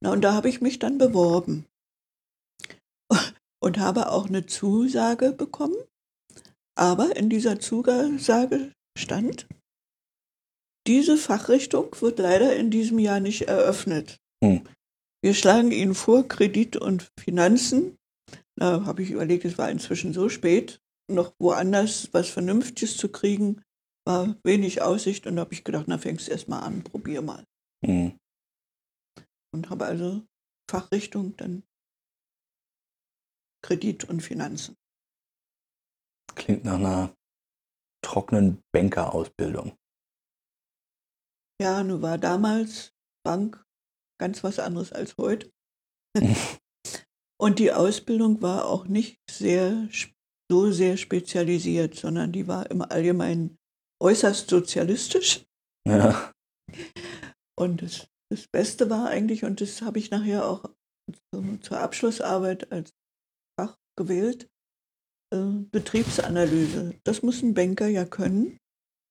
Na 0.00 0.12
und 0.12 0.22
da 0.22 0.32
habe 0.32 0.48
ich 0.48 0.60
mich 0.60 0.78
dann 0.78 0.98
beworben 0.98 1.66
und 3.60 3.78
habe 3.78 4.10
auch 4.10 4.28
eine 4.28 4.46
Zusage 4.46 5.32
bekommen. 5.32 5.76
Aber 6.76 7.16
in 7.16 7.28
dieser 7.28 7.58
Zusage 7.58 8.72
stand, 8.96 9.48
diese 10.86 11.16
Fachrichtung 11.16 11.94
wird 12.00 12.18
leider 12.18 12.54
in 12.56 12.70
diesem 12.70 12.98
Jahr 12.98 13.20
nicht 13.20 13.42
eröffnet. 13.42 14.18
Hm. 14.42 14.62
Wir 15.22 15.34
schlagen 15.34 15.72
Ihnen 15.72 15.94
vor, 15.94 16.28
Kredit 16.28 16.76
und 16.76 17.10
Finanzen. 17.18 17.98
Da 18.54 18.84
habe 18.84 19.02
ich 19.02 19.10
überlegt, 19.10 19.44
es 19.44 19.58
war 19.58 19.70
inzwischen 19.70 20.12
so 20.12 20.28
spät, 20.28 20.80
noch 21.08 21.34
woanders 21.38 22.12
was 22.12 22.28
Vernünftiges 22.28 22.96
zu 22.96 23.10
kriegen, 23.10 23.62
war 24.06 24.36
wenig 24.44 24.82
Aussicht 24.82 25.26
und 25.26 25.36
da 25.36 25.42
habe 25.42 25.54
ich 25.54 25.64
gedacht, 25.64 25.86
na 25.88 25.98
fängst 25.98 26.28
erst 26.28 26.48
mal 26.48 26.60
an, 26.60 26.84
probier 26.84 27.22
mal. 27.22 27.44
Mhm. 27.84 28.18
Und 29.52 29.70
habe 29.70 29.86
also 29.86 30.26
Fachrichtung 30.70 31.36
dann 31.36 31.62
Kredit 33.62 34.04
und 34.04 34.20
Finanzen. 34.20 34.76
Klingt 36.34 36.64
nach 36.64 36.74
einer 36.74 37.14
trockenen 38.02 38.62
Bankerausbildung. 38.72 39.76
Ja, 41.60 41.82
nun 41.82 42.02
war 42.02 42.18
damals 42.18 42.92
Bank 43.24 43.64
ganz 44.20 44.44
was 44.44 44.58
anderes 44.58 44.92
als 44.92 45.16
heute. 45.18 45.50
Und 47.40 47.60
die 47.60 47.72
Ausbildung 47.72 48.42
war 48.42 48.66
auch 48.66 48.86
nicht 48.86 49.20
sehr, 49.30 49.88
so 50.50 50.70
sehr 50.70 50.96
spezialisiert, 50.96 51.94
sondern 51.94 52.32
die 52.32 52.46
war 52.48 52.70
im 52.70 52.82
Allgemeinen 52.82 53.58
äußerst 54.02 54.48
sozialistisch. 54.48 55.44
Ja. 55.86 56.32
Und 57.58 57.82
das, 57.82 58.08
das 58.30 58.46
Beste 58.48 58.88
war 58.90 59.08
eigentlich, 59.08 59.44
und 59.44 59.60
das 59.60 59.82
habe 59.82 59.98
ich 59.98 60.10
nachher 60.10 60.46
auch 60.46 60.64
zum, 61.32 61.60
zur 61.62 61.80
Abschlussarbeit 61.80 62.70
als 62.70 62.92
Fach 63.58 63.76
gewählt, 63.98 64.48
äh, 65.34 65.64
Betriebsanalyse. 65.70 66.94
Das 67.04 67.22
muss 67.22 67.42
ein 67.42 67.54
Banker 67.54 67.88
ja 67.88 68.04
können, 68.04 68.58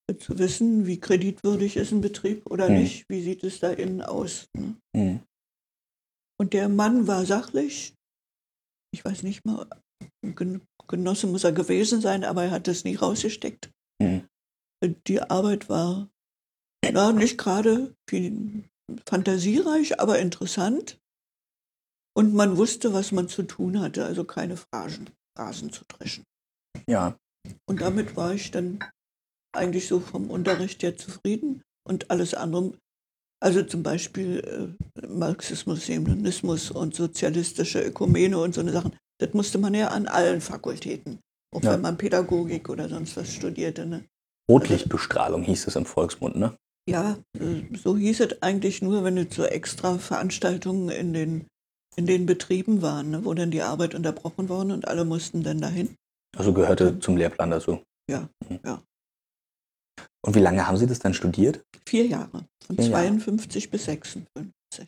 äh, 0.10 0.16
zu 0.16 0.40
wissen, 0.40 0.86
wie 0.86 1.00
kreditwürdig 1.00 1.78
ist 1.78 1.92
ein 1.92 2.02
Betrieb 2.02 2.50
oder 2.50 2.68
Hm. 2.68 2.76
nicht, 2.76 3.06
wie 3.10 3.22
sieht 3.22 3.44
es 3.44 3.60
da 3.60 3.72
innen 3.72 4.02
aus. 4.02 4.48
Ne? 4.54 4.78
Mhm. 4.96 5.20
Und 6.40 6.54
der 6.54 6.70
Mann 6.70 7.08
war 7.08 7.26
sachlich, 7.26 7.96
ich 8.94 9.04
weiß 9.04 9.24
nicht 9.24 9.44
mal, 9.46 9.68
Genosse 10.88 11.28
muss 11.28 11.44
er 11.44 11.52
gewesen 11.52 12.02
sein, 12.02 12.24
aber 12.24 12.46
er 12.46 12.52
hat 12.52 12.68
es 12.68 12.84
nie 12.84 12.96
rausgesteckt. 12.96 13.72
Mhm. 14.02 14.28
Die 15.08 15.22
Arbeit 15.22 15.70
war 15.70 16.10
ja, 16.86 17.12
nicht 17.12 17.38
gerade 17.38 17.96
viel 18.10 18.64
fantasiereich, 19.06 20.00
aber 20.00 20.20
interessant. 20.20 21.00
Und 22.16 22.34
man 22.34 22.58
wusste, 22.58 22.94
was 22.94 23.12
man 23.12 23.28
zu 23.28 23.44
tun 23.44 23.80
hatte, 23.80 24.06
also 24.06 24.24
keine 24.24 24.58
Phrasen, 24.58 25.10
Phrasen 25.36 25.72
zu 25.72 25.84
dreschen. 25.88 26.24
Ja. 26.88 27.18
Und 27.70 27.82
damit 27.82 28.16
war 28.16 28.34
ich 28.34 28.52
dann 28.52 28.80
eigentlich 29.56 29.88
so 29.88 30.00
vom 30.00 30.30
Unterricht 30.30 30.84
her 30.84 30.98
zufrieden 30.98 31.64
und 31.88 32.10
alles 32.10 32.34
andere, 32.34 32.78
also 33.40 33.64
zum 33.64 33.84
Beispiel 33.84 34.76
äh, 34.96 35.08
Marxismus, 35.08 35.88
Leninismus 35.88 36.72
und 36.72 36.96
sozialistische 36.96 37.82
Ökumene 37.84 38.38
und 38.40 38.56
so 38.56 38.62
eine 38.62 38.72
Sachen, 38.72 38.98
das 39.20 39.34
musste 39.34 39.58
man 39.58 39.74
ja 39.74 39.90
an 39.90 40.08
allen 40.08 40.42
Fakultäten, 40.42 41.20
auch 41.56 41.64
Ja. 41.64 41.74
wenn 41.74 41.82
man 41.82 41.98
Pädagogik 41.98 42.70
oder 42.70 42.88
sonst 42.90 43.18
was 43.18 43.34
studierte. 43.34 43.86
Ne? 43.86 44.06
Rotlichtbestrahlung 44.50 45.44
hieß 45.44 45.68
es 45.68 45.76
im 45.76 45.86
Volksmund, 45.86 46.36
ne? 46.36 46.56
Ja, 46.90 47.18
äh, 47.38 47.64
so 47.76 47.98
hieß 47.98 48.22
es 48.22 48.42
eigentlich 48.42 48.82
nur, 48.82 49.04
wenn 49.04 49.18
es 49.18 49.36
so 49.36 49.44
extra 49.44 49.98
Veranstaltungen 49.98 50.90
in 50.90 51.14
den, 51.14 51.48
in 51.98 52.06
den 52.06 52.26
Betrieben 52.26 52.82
waren, 52.82 53.10
ne, 53.12 53.26
wo 53.26 53.34
dann 53.34 53.52
die 53.52 53.62
Arbeit 53.62 53.94
unterbrochen 53.94 54.48
worden 54.48 54.72
und 54.72 54.88
alle 54.88 55.04
mussten 55.04 55.44
dann 55.44 55.60
dahin. 55.60 55.96
Also 56.38 56.54
gehörte 56.54 57.00
zum 57.00 57.18
Lehrplan 57.18 57.52
dazu. 57.52 57.82
Ja, 58.10 58.30
Mhm. 58.48 58.60
ja. 58.64 58.82
Und 60.26 60.36
wie 60.36 60.40
lange 60.40 60.66
haben 60.68 60.78
Sie 60.78 60.88
das 60.88 61.00
dann 61.00 61.14
studiert? 61.14 61.62
Vier 61.88 62.06
Jahre, 62.06 62.46
von 62.66 62.76
Vier 62.78 62.88
Jahre. 62.88 63.08
52 63.08 63.70
bis 63.70 63.86
56. 63.86 64.88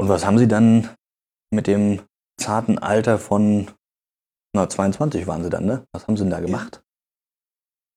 Und 0.00 0.08
was 0.08 0.24
haben 0.24 0.38
Sie 0.38 0.48
dann 0.48 0.88
mit 1.50 1.66
dem 1.66 2.00
zarten 2.38 2.78
Alter 2.78 3.18
von 3.18 3.70
na, 4.54 4.68
22 4.68 5.26
waren 5.26 5.42
sie 5.42 5.50
dann, 5.50 5.66
ne? 5.66 5.86
Was 5.92 6.06
haben 6.06 6.16
sie 6.16 6.24
denn 6.24 6.30
da 6.30 6.40
gemacht? 6.40 6.82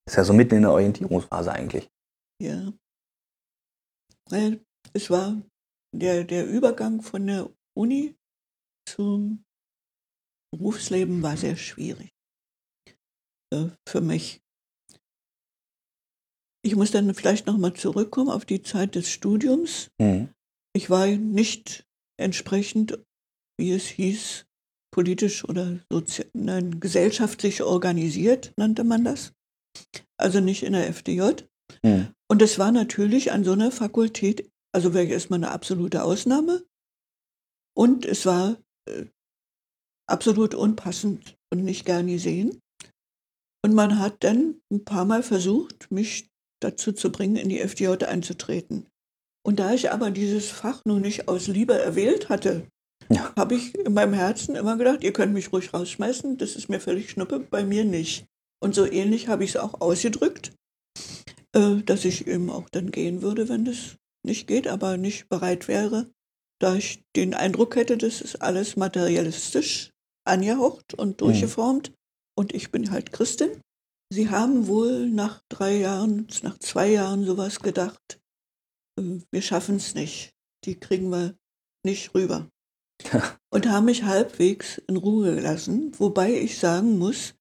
Ist 0.07 0.17
ja 0.17 0.23
so 0.23 0.33
mitten 0.33 0.55
in 0.55 0.61
der 0.63 0.71
Orientierungsphase 0.71 1.51
eigentlich. 1.51 1.89
Ja. 2.41 2.73
Es 4.93 5.09
war 5.09 5.41
der, 5.95 6.23
der 6.23 6.47
Übergang 6.47 7.01
von 7.01 7.27
der 7.27 7.49
Uni 7.75 8.15
zum 8.87 9.43
Berufsleben 10.53 11.21
war 11.21 11.37
sehr 11.37 11.55
schwierig 11.55 12.11
äh, 13.53 13.69
für 13.87 14.01
mich. 14.01 14.41
Ich 16.63 16.75
muss 16.75 16.91
dann 16.91 17.13
vielleicht 17.13 17.47
nochmal 17.47 17.73
zurückkommen 17.73 18.29
auf 18.29 18.45
die 18.45 18.61
Zeit 18.61 18.95
des 18.95 19.09
Studiums. 19.09 19.91
Mhm. 19.99 20.33
Ich 20.73 20.89
war 20.89 21.07
nicht 21.07 21.87
entsprechend, 22.17 22.99
wie 23.61 23.71
es 23.71 23.85
hieß, 23.85 24.47
politisch 24.91 25.45
oder 25.45 25.79
sozi 25.89 26.25
nein, 26.33 26.79
gesellschaftlich 26.79 27.61
organisiert, 27.61 28.53
nannte 28.57 28.83
man 28.83 29.05
das. 29.05 29.33
Also 30.17 30.39
nicht 30.39 30.63
in 30.63 30.73
der 30.73 30.87
FDJ. 30.87 31.43
Mhm. 31.83 32.07
Und 32.27 32.41
es 32.41 32.57
war 32.57 32.71
natürlich 32.71 33.31
an 33.31 33.43
so 33.43 33.51
einer 33.51 33.71
Fakultät, 33.71 34.51
also 34.73 34.95
wäre 34.95 35.05
erstmal 35.05 35.37
eine 35.37 35.51
absolute 35.51 36.03
Ausnahme. 36.03 36.65
Und 37.77 38.05
es 38.05 38.25
war 38.25 38.57
äh, 38.89 39.05
absolut 40.09 40.55
unpassend 40.55 41.37
und 41.53 41.63
nicht 41.63 41.85
gern 41.85 42.07
gesehen. 42.07 42.59
Und 43.63 43.75
man 43.75 43.99
hat 43.99 44.23
dann 44.23 44.59
ein 44.71 44.83
paar 44.83 45.05
Mal 45.05 45.21
versucht, 45.21 45.91
mich 45.91 46.31
dazu 46.63 46.93
zu 46.93 47.11
bringen, 47.11 47.35
in 47.35 47.49
die 47.49 47.59
FDJ 47.59 48.05
einzutreten. 48.05 48.87
Und 49.45 49.59
da 49.59 49.73
ich 49.73 49.91
aber 49.91 50.09
dieses 50.09 50.49
Fach 50.49 50.81
nun 50.85 51.01
nicht 51.01 51.27
aus 51.27 51.47
Liebe 51.47 51.77
erwählt 51.77 52.29
hatte, 52.29 52.67
Ja. 53.13 53.33
habe 53.37 53.55
ich 53.55 53.75
in 53.75 53.93
meinem 53.93 54.13
Herzen 54.13 54.55
immer 54.55 54.77
gedacht, 54.77 55.03
ihr 55.03 55.13
könnt 55.13 55.33
mich 55.33 55.51
ruhig 55.51 55.73
rausschmeißen, 55.73 56.37
das 56.37 56.55
ist 56.55 56.69
mir 56.69 56.79
völlig 56.79 57.11
schnuppe, 57.11 57.39
bei 57.39 57.63
mir 57.63 57.85
nicht. 57.85 58.25
Und 58.63 58.75
so 58.75 58.85
ähnlich 58.85 59.27
habe 59.27 59.43
ich 59.43 59.51
es 59.51 59.57
auch 59.57 59.81
ausgedrückt, 59.81 60.53
äh, 61.53 61.77
dass 61.85 62.05
ich 62.05 62.27
eben 62.27 62.49
auch 62.49 62.69
dann 62.69 62.91
gehen 62.91 63.21
würde, 63.21 63.49
wenn 63.49 63.65
das 63.65 63.97
nicht 64.23 64.47
geht, 64.47 64.67
aber 64.67 64.97
nicht 64.97 65.29
bereit 65.29 65.67
wäre, 65.67 66.11
da 66.59 66.75
ich 66.75 67.03
den 67.15 67.33
Eindruck 67.33 67.75
hätte, 67.75 67.97
das 67.97 68.21
ist 68.21 68.41
alles 68.41 68.75
materialistisch 68.75 69.91
angehaucht 70.25 70.93
und 70.93 71.21
durchgeformt 71.21 71.91
und 72.37 72.53
ich 72.53 72.71
bin 72.71 72.91
halt 72.91 73.11
Christin. 73.11 73.61
Sie 74.13 74.29
haben 74.29 74.67
wohl 74.67 75.09
nach 75.09 75.41
drei 75.49 75.77
Jahren, 75.77 76.27
nach 76.43 76.57
zwei 76.59 76.89
Jahren 76.89 77.25
sowas 77.25 77.59
gedacht, 77.59 78.19
äh, 78.99 79.19
wir 79.31 79.41
schaffen 79.41 79.77
es 79.77 79.95
nicht, 79.95 80.31
die 80.65 80.79
kriegen 80.79 81.09
wir 81.09 81.35
nicht 81.83 82.13
rüber. 82.13 82.47
Und 83.49 83.67
haben 83.69 83.85
mich 83.85 84.03
halbwegs 84.03 84.77
in 84.87 84.97
Ruhe 84.97 85.35
gelassen, 85.35 85.91
wobei 85.97 86.33
ich 86.33 86.57
sagen 86.59 86.97
muss, 86.97 87.35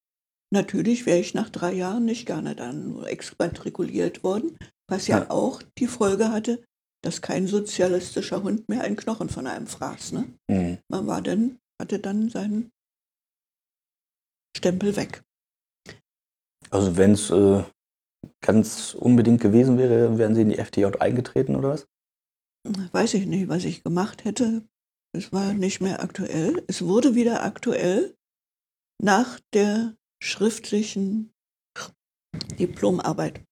natürlich 0.52 1.06
wäre 1.06 1.18
ich 1.18 1.34
nach 1.34 1.50
drei 1.50 1.72
Jahren 1.72 2.04
nicht 2.04 2.26
gerne 2.26 2.56
dann 2.56 3.02
exmatrikuliert 3.04 4.24
worden, 4.24 4.56
was 4.88 5.06
ja, 5.06 5.18
Ja. 5.20 5.30
auch 5.30 5.62
die 5.78 5.86
Folge 5.86 6.32
hatte, 6.32 6.62
dass 7.02 7.22
kein 7.22 7.46
sozialistischer 7.46 8.42
Hund 8.42 8.68
mehr 8.68 8.82
einen 8.82 8.96
Knochen 8.96 9.28
von 9.28 9.46
einem 9.46 9.66
fraß. 9.66 10.12
Ne? 10.12 10.34
Mhm. 10.48 10.78
Man 10.88 11.06
war 11.06 11.22
dann, 11.22 11.58
hatte 11.80 11.98
dann 11.98 12.28
seinen 12.28 12.70
Stempel 14.56 14.96
weg. 14.96 15.22
Also 16.70 16.96
wenn 16.96 17.12
es 17.12 17.30
äh, 17.30 17.62
ganz 18.42 18.94
unbedingt 18.94 19.40
gewesen 19.40 19.78
wäre, 19.78 20.18
wären 20.18 20.34
Sie 20.34 20.42
in 20.42 20.50
die 20.50 20.58
FDJ 20.58 20.86
eingetreten 20.98 21.56
oder 21.56 21.70
was? 21.70 21.86
Weiß 22.92 23.14
ich 23.14 23.26
nicht, 23.26 23.48
was 23.48 23.64
ich 23.64 23.82
gemacht 23.82 24.24
hätte. 24.24 24.68
Es 25.12 25.32
war 25.32 25.52
nicht 25.54 25.80
mehr 25.80 26.02
aktuell. 26.02 26.64
Es 26.68 26.82
wurde 26.82 27.14
wieder 27.14 27.42
aktuell 27.42 28.16
nach 29.02 29.40
der 29.52 29.96
schriftlichen 30.22 31.32
Diplomarbeit. 32.58 33.44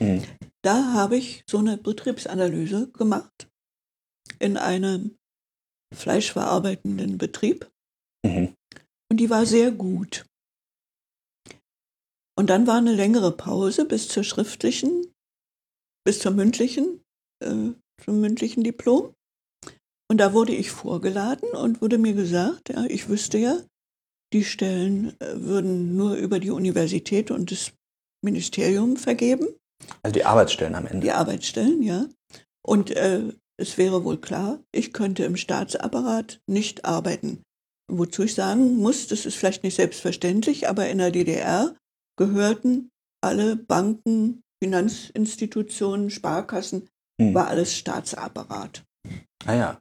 Mhm. 0.00 0.24
Da 0.62 0.92
habe 0.94 1.16
ich 1.16 1.44
so 1.48 1.58
eine 1.58 1.76
Betriebsanalyse 1.76 2.90
gemacht 2.90 3.48
in 4.38 4.56
einem 4.56 5.16
fleischverarbeitenden 5.94 7.18
Betrieb 7.18 7.70
Mhm. 8.24 8.54
und 9.10 9.18
die 9.18 9.30
war 9.30 9.46
sehr 9.46 9.70
gut. 9.70 10.26
Und 12.38 12.50
dann 12.50 12.66
war 12.66 12.78
eine 12.78 12.92
längere 12.94 13.34
Pause 13.34 13.86
bis 13.86 14.08
zur 14.08 14.24
schriftlichen, 14.24 15.14
bis 16.04 16.18
zur 16.18 16.32
mündlichen, 16.32 17.02
äh, 17.42 17.72
zum 18.02 18.20
mündlichen 18.20 18.64
Diplom. 18.64 19.14
Und 20.08 20.18
da 20.18 20.32
wurde 20.32 20.54
ich 20.54 20.70
vorgeladen 20.70 21.48
und 21.50 21.80
wurde 21.82 21.98
mir 21.98 22.14
gesagt, 22.14 22.68
ja, 22.68 22.84
ich 22.84 23.08
wüsste 23.08 23.38
ja, 23.38 23.58
die 24.32 24.44
Stellen 24.44 25.18
äh, 25.20 25.40
würden 25.40 25.96
nur 25.96 26.14
über 26.14 26.38
die 26.38 26.50
Universität 26.50 27.30
und 27.30 27.50
das 27.50 27.72
Ministerium 28.24 28.96
vergeben, 28.96 29.46
Also 30.02 30.12
die 30.14 30.24
Arbeitsstellen 30.24 30.74
am 30.74 30.86
Ende. 30.86 31.00
die 31.00 31.12
Arbeitsstellen, 31.12 31.82
ja. 31.82 32.06
Und 32.64 32.90
äh, 32.92 33.32
es 33.58 33.78
wäre 33.78 34.04
wohl 34.04 34.18
klar, 34.18 34.60
ich 34.72 34.92
könnte 34.92 35.24
im 35.24 35.36
Staatsapparat 35.36 36.40
nicht 36.48 36.84
arbeiten. 36.84 37.42
Wozu 37.90 38.24
ich 38.24 38.34
sagen 38.34 38.76
muss, 38.78 39.06
das 39.06 39.26
ist 39.26 39.36
vielleicht 39.36 39.62
nicht 39.62 39.76
selbstverständlich, 39.76 40.68
aber 40.68 40.88
in 40.88 40.98
der 40.98 41.10
DDR 41.12 41.74
gehörten 42.18 42.90
alle 43.22 43.54
Banken, 43.56 44.42
Finanzinstitutionen, 44.62 46.10
Sparkassen, 46.10 46.88
Mhm. 47.18 47.32
war 47.34 47.46
alles 47.48 47.74
Staatsapparat. 47.74 48.82
Ah 49.46 49.54
ja. 49.54 49.78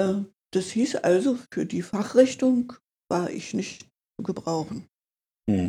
Äh, 0.00 0.24
Das 0.52 0.66
hieß 0.70 0.96
also, 0.96 1.38
für 1.52 1.64
die 1.64 1.82
Fachrichtung 1.82 2.72
war 3.08 3.30
ich 3.30 3.54
nicht 3.54 3.82
zu 4.16 4.24
gebrauchen. 4.24 4.88
Mhm. 5.48 5.68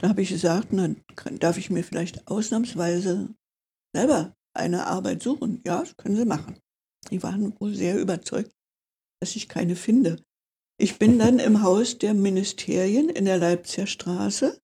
Da 0.00 0.08
habe 0.08 0.22
ich 0.22 0.28
gesagt, 0.30 0.68
na, 0.72 0.94
kann- 1.16 1.38
darf 1.38 1.58
ich 1.58 1.70
mir 1.70 1.82
vielleicht 1.82 2.28
ausnahmsweise 2.28 3.34
selber 3.94 4.34
eine 4.54 4.86
Arbeit 4.86 5.22
suchen? 5.22 5.60
Ja, 5.66 5.80
das 5.80 5.96
können 5.96 6.16
Sie 6.16 6.24
machen. 6.24 6.58
Die 7.10 7.22
waren 7.22 7.58
wohl 7.60 7.74
sehr 7.74 8.00
überzeugt, 8.00 8.52
dass 9.20 9.34
ich 9.36 9.48
keine 9.48 9.74
finde. 9.76 10.22
Ich 10.80 10.98
bin 10.98 11.18
dann 11.18 11.38
im 11.38 11.62
Haus 11.62 11.98
der 11.98 12.14
Ministerien 12.14 13.08
in 13.08 13.24
der 13.24 13.38
Leipziger 13.38 13.86
Straße 13.86 14.60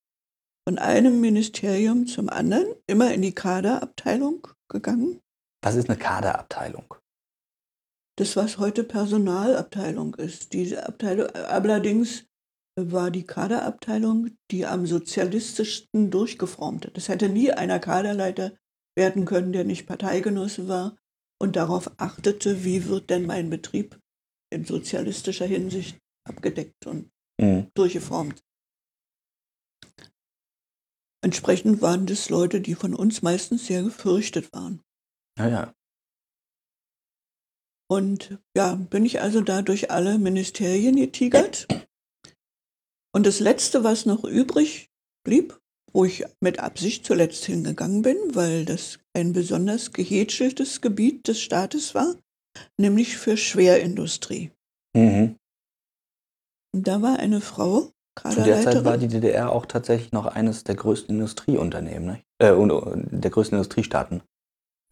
von 0.66 0.78
einem 0.78 1.20
Ministerium 1.20 2.06
zum 2.06 2.28
anderen, 2.28 2.66
immer 2.86 3.12
in 3.12 3.22
die 3.22 3.34
Kaderabteilung 3.34 4.46
gegangen. 4.68 5.20
Was 5.62 5.74
ist 5.76 5.88
eine 5.88 5.98
Kaderabteilung? 5.98 6.94
Das, 8.18 8.34
was 8.34 8.58
heute 8.58 8.82
Personalabteilung 8.82 10.16
ist. 10.16 10.52
Diese 10.52 10.88
Abteilung, 10.88 11.28
allerdings 11.28 12.24
war 12.76 13.12
die 13.12 13.24
Kaderabteilung 13.24 14.36
die 14.50 14.66
am 14.66 14.86
sozialistischsten 14.86 16.10
durchgeformte. 16.10 16.90
Das 16.90 17.08
hätte 17.08 17.28
nie 17.28 17.52
einer 17.52 17.78
Kaderleiter 17.78 18.56
werden 18.96 19.24
können, 19.24 19.52
der 19.52 19.64
nicht 19.64 19.86
Parteigenosse 19.86 20.66
war 20.66 20.96
und 21.40 21.54
darauf 21.54 21.92
achtete, 22.00 22.64
wie 22.64 22.86
wird 22.86 23.08
denn 23.08 23.24
mein 23.24 23.50
Betrieb 23.50 24.00
in 24.52 24.64
sozialistischer 24.64 25.46
Hinsicht 25.46 25.98
abgedeckt 26.26 26.86
und 26.86 27.10
Mhm. 27.40 27.70
durchgeformt. 27.74 28.42
Entsprechend 31.22 31.82
waren 31.82 32.06
das 32.06 32.30
Leute, 32.30 32.60
die 32.60 32.74
von 32.74 32.94
uns 32.94 33.22
meistens 33.22 33.66
sehr 33.66 33.84
gefürchtet 33.84 34.52
waren. 34.52 34.82
Ah 35.38 35.46
ja. 35.46 35.74
Und 37.90 38.38
ja, 38.54 38.74
bin 38.74 39.06
ich 39.06 39.20
also 39.20 39.40
da 39.40 39.62
durch 39.62 39.90
alle 39.90 40.18
Ministerien 40.18 40.96
getigert. 40.96 41.66
Und 43.14 43.26
das 43.26 43.40
Letzte, 43.40 43.82
was 43.82 44.04
noch 44.04 44.24
übrig 44.24 44.90
blieb, 45.24 45.58
wo 45.92 46.04
ich 46.04 46.24
mit 46.40 46.60
Absicht 46.60 47.06
zuletzt 47.06 47.44
hingegangen 47.46 48.02
bin, 48.02 48.16
weil 48.34 48.64
das 48.66 48.98
ein 49.14 49.32
besonders 49.32 49.92
gehätscheltes 49.92 50.82
Gebiet 50.82 51.26
des 51.28 51.40
Staates 51.40 51.94
war, 51.94 52.14
nämlich 52.76 53.16
für 53.16 53.36
Schwerindustrie. 53.36 54.52
Mhm. 54.94 55.36
Und 56.74 56.86
da 56.86 57.00
war 57.00 57.18
eine 57.18 57.40
Frau, 57.40 57.90
Zu 58.20 58.42
der 58.42 58.56
Zeit 58.56 58.66
war 58.66 58.72
Kaderleiterin. 58.74 59.00
die 59.00 59.08
DDR 59.08 59.52
auch 59.52 59.64
tatsächlich 59.64 60.12
noch 60.12 60.26
eines 60.26 60.64
der 60.64 60.74
größten 60.74 61.14
Industrieunternehmen, 61.14 62.06
ne? 62.06 62.22
äh, 62.38 62.54
der 62.54 63.30
größten 63.30 63.56
Industriestaaten. 63.56 64.22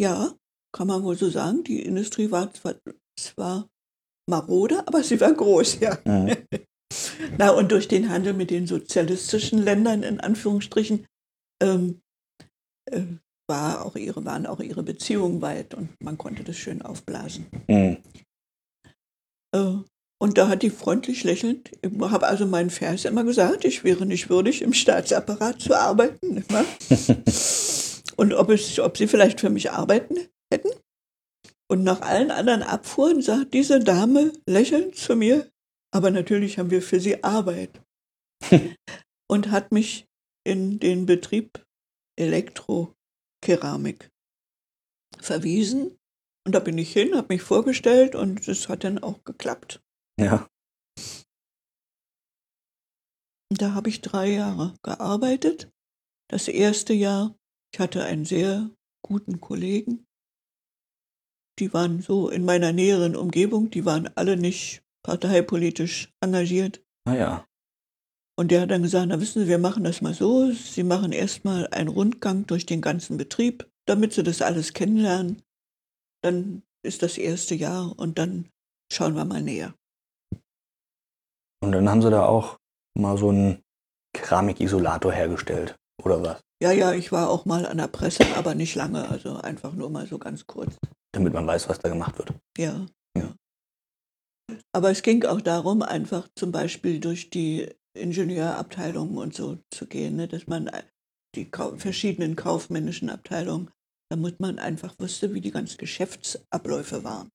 Ja, 0.01 0.33
kann 0.77 0.89
man 0.89 1.03
wohl 1.03 1.17
so 1.17 1.31
sagen. 1.31 1.65
Die 1.65 1.83
Industrie 1.83 2.31
war 2.31 2.53
zwar, 2.53 2.75
zwar 3.19 3.69
marode, 4.29 4.87
aber 4.87 5.03
sie 5.03 5.21
war 5.21 5.33
groß, 5.33 5.81
ja. 5.81 5.99
Mhm. 6.05 6.37
Na, 7.39 7.51
und 7.51 7.73
durch 7.73 7.89
den 7.89 8.11
Handel 8.11 8.35
mit 8.35 8.51
den 8.51 8.67
sozialistischen 8.67 9.63
Ländern, 9.63 10.03
in 10.03 10.21
Anführungsstrichen, 10.21 11.07
ähm, 11.63 12.01
äh, 12.91 13.03
war 13.49 13.87
auch 13.87 13.97
ihre, 13.97 14.25
waren 14.25 14.47
auch 14.47 14.61
ihre 14.61 14.83
Beziehungen 14.83 15.41
weit 15.41 15.75
und 15.75 15.89
man 16.03 16.19
konnte 16.19 16.45
das 16.45 16.57
schön 16.57 16.83
aufblasen. 16.83 17.47
Mhm. 17.69 17.97
Äh, 19.55 19.77
und 20.19 20.39
da 20.39 20.49
hat 20.49 20.63
die 20.63 20.71
freundlich 20.71 21.25
lächelnd, 21.25 21.71
ich 21.81 22.01
habe 22.01 22.27
also 22.27 22.47
meinen 22.47 22.71
Vers 22.71 23.05
immer 23.05 23.25
gesagt, 23.25 23.65
ich 23.65 23.85
wäre 23.85 24.07
nicht 24.07 24.29
würdig, 24.29 24.63
im 24.63 24.73
Staatsapparat 24.73 25.61
zu 25.61 25.75
arbeiten. 25.75 26.45
Und 28.19 28.33
ob, 28.33 28.49
es, 28.49 28.79
ob 28.79 28.97
sie 28.97 29.09
vielleicht 29.09 29.41
für 29.41 29.51
mich 29.51 29.73
arbeiten 29.73 30.17
hätten. 30.53 30.71
Und 31.69 31.83
nach 31.83 32.01
allen 32.01 32.31
anderen 32.31 32.63
Abfuhren 32.63 33.23
sagt 33.23 33.55
diese 33.55 33.81
Dame 33.81 34.33
lächelnd 34.47 34.97
zu 34.97 35.17
mir, 35.17 35.51
aber 35.93 36.11
natürlich 36.11 36.59
haben 36.59 36.71
wir 36.71 36.83
für 36.83 37.01
sie 37.01 37.25
Arbeit. 37.25 37.83
und 39.31 39.51
hat 39.51 39.73
mich 39.73 40.07
in 40.45 40.79
den 40.79 41.07
Betrieb 41.07 41.65
Elektrokeramik 42.19 44.11
verwiesen. 45.19 45.99
Und 46.47 46.55
da 46.55 46.61
bin 46.61 46.79
ich 46.79 46.93
hin, 46.93 47.17
habe 47.17 47.35
mich 47.35 47.43
vorgestellt 47.43 48.15
und 48.15 48.47
es 48.47 48.69
hat 48.69 48.85
dann 48.85 49.01
auch 49.01 49.25
geklappt. 49.25 49.83
Ja. 50.19 50.49
Da 53.51 53.75
habe 53.75 53.89
ich 53.89 54.01
drei 54.01 54.31
Jahre 54.31 54.75
gearbeitet. 54.83 55.71
Das 56.29 56.49
erste 56.49 56.93
Jahr, 56.93 57.37
ich 57.73 57.81
hatte 57.81 58.05
einen 58.05 58.25
sehr 58.25 58.71
guten 59.03 59.41
Kollegen. 59.41 60.07
Die 61.59 61.73
waren 61.73 62.03
so 62.03 62.29
in 62.29 62.45
meiner 62.45 62.73
näheren 62.73 63.17
Umgebung, 63.17 63.71
die 63.71 63.85
waren 63.85 64.11
alle 64.15 64.37
nicht 64.37 64.83
parteipolitisch 65.03 66.13
engagiert. 66.21 66.83
Naja. 67.07 67.47
Und 68.39 68.51
der 68.51 68.63
hat 68.63 68.71
dann 68.71 68.83
gesagt, 68.83 69.07
na 69.09 69.21
wissen 69.21 69.43
Sie, 69.43 69.49
wir 69.49 69.59
machen 69.59 69.85
das 69.85 70.03
mal 70.03 70.13
so. 70.13 70.53
Sie 70.53 70.83
machen 70.83 71.13
erstmal 71.13 71.69
einen 71.69 71.89
Rundgang 71.89 72.47
durch 72.47 72.67
den 72.67 72.83
ganzen 72.83 73.17
Betrieb, 73.17 73.71
damit 73.87 74.13
Sie 74.13 74.23
das 74.23 74.43
alles 74.43 74.75
kennenlernen. 74.75 75.43
Dann 76.23 76.63
ist 76.83 77.03
das 77.03 77.17
erste 77.17 77.55
Jahr 77.55 77.99
und 77.99 78.19
dann 78.19 78.51
schauen 78.93 79.15
wir 79.15 79.25
mal 79.25 79.43
näher. 79.43 79.75
Und 81.63 81.73
dann 81.73 81.89
haben 81.89 82.03
Sie 82.03 82.11
da 82.11 82.27
auch 82.27 82.59
mal 82.95 83.17
so 83.17 83.31
einen 83.31 83.63
Keramikisolator 84.13 85.13
hergestellt, 85.13 85.77
oder 86.03 86.23
was? 86.23 86.41
Ja, 86.63 86.73
ja, 86.73 86.93
ich 86.93 87.13
war 87.13 87.29
auch 87.31 87.45
mal 87.45 87.67
an 87.67 87.79
der 87.79 87.89
Presse, 87.89 88.25
aber 88.37 88.55
nicht 88.55 88.75
lange, 88.75 89.09
also 89.09 89.37
einfach 89.37 89.73
nur 89.73 89.91
mal 89.91 90.07
so 90.07 90.19
ganz 90.19 90.47
kurz. 90.47 90.77
Damit 91.17 91.33
man 91.33 91.47
weiß, 91.47 91.69
was 91.69 91.79
da 91.79 91.89
gemacht 91.89 92.19
wird. 92.19 92.35
Ja, 92.59 92.87
Ja. 93.17 93.35
Aber 94.73 94.91
es 94.91 95.03
ging 95.03 95.25
auch 95.25 95.41
darum, 95.41 95.83
einfach 95.83 96.29
zum 96.37 96.53
Beispiel 96.53 97.01
durch 97.01 97.31
die 97.31 97.69
Ingenieurabteilungen 97.95 99.17
und 99.17 99.35
so 99.35 99.59
zu 99.71 99.87
gehen, 99.87 100.17
ne, 100.17 100.29
dass 100.29 100.47
man 100.47 100.71
die 101.35 101.51
kau 101.51 101.77
verschiedenen 101.77 102.37
kaufmännischen 102.37 103.09
Abteilungen, 103.09 103.71
damit 104.11 104.39
man 104.39 104.59
einfach 104.59 104.95
wusste, 104.99 105.33
wie 105.33 105.41
die 105.41 105.51
ganzen 105.51 105.79
Geschäftsabläufe 105.79 107.03
waren. 107.03 107.31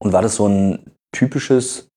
Und 0.00 0.12
war 0.12 0.22
das 0.22 0.36
so 0.36 0.46
ein 0.46 0.96
typisches 1.12 1.88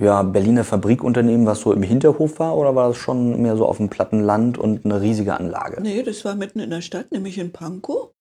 ja, 0.00 0.22
Berliner 0.22 0.64
Fabrikunternehmen, 0.64 1.46
was 1.46 1.60
so 1.60 1.72
im 1.72 1.82
Hinterhof 1.82 2.38
war, 2.38 2.56
oder 2.56 2.74
war 2.74 2.88
das 2.88 2.96
schon 2.96 3.42
mehr 3.42 3.56
so 3.56 3.66
auf 3.66 3.78
dem 3.78 3.90
platten 3.90 4.20
Land 4.20 4.56
und 4.56 4.84
eine 4.84 5.00
riesige 5.00 5.34
Anlage? 5.34 5.82
Nee, 5.82 6.02
das 6.02 6.24
war 6.24 6.34
mitten 6.34 6.60
in 6.60 6.70
der 6.70 6.82
Stadt, 6.82 7.12
nämlich 7.12 7.36
in 7.36 7.52
Pankow, 7.52 8.14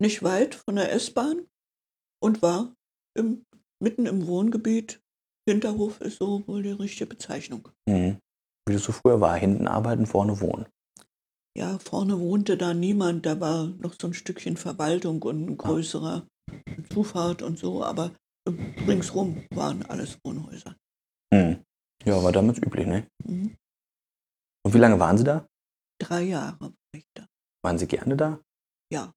nicht 0.00 0.22
weit 0.22 0.54
von 0.54 0.76
der 0.76 0.92
S-Bahn 0.92 1.46
und 2.22 2.42
war 2.42 2.74
im, 3.16 3.44
mitten 3.82 4.06
im 4.06 4.26
Wohngebiet. 4.26 5.00
Hinterhof 5.48 6.00
ist 6.00 6.18
so 6.18 6.46
wohl 6.46 6.62
die 6.62 6.70
richtige 6.70 7.06
Bezeichnung. 7.06 7.68
Mhm. 7.86 8.18
Wie 8.66 8.72
das 8.72 8.84
so 8.84 8.92
früher 8.92 9.20
war, 9.20 9.36
hinten 9.36 9.68
arbeiten, 9.68 10.06
vorne 10.06 10.40
wohnen. 10.40 10.66
Ja, 11.56 11.78
vorne 11.78 12.18
wohnte 12.18 12.56
da 12.56 12.74
niemand, 12.74 13.26
da 13.26 13.38
war 13.38 13.66
noch 13.66 13.94
so 14.00 14.08
ein 14.08 14.14
Stückchen 14.14 14.56
Verwaltung 14.56 15.22
und 15.22 15.46
ein 15.46 15.56
größerer 15.56 16.26
Zufahrt 16.90 17.42
und 17.42 17.58
so, 17.58 17.84
aber 17.84 18.12
ringsrum 18.86 19.46
waren 19.50 19.84
alles 19.86 20.18
Wohnhäuser. 20.24 20.76
Mhm. 21.32 21.62
Ja, 22.04 22.22
war 22.22 22.32
damals 22.32 22.58
üblich, 22.58 22.86
ne? 22.86 23.06
Mhm. 23.24 23.56
Und 24.64 24.74
wie 24.74 24.78
lange 24.78 24.98
waren 24.98 25.16
Sie 25.16 25.24
da? 25.24 25.46
Drei 26.00 26.22
Jahre 26.22 26.58
war 26.60 26.72
ich 26.96 27.06
da. 27.14 27.28
Waren 27.62 27.78
Sie 27.78 27.86
gerne 27.86 28.16
da? 28.16 28.40
Ja. 28.92 29.12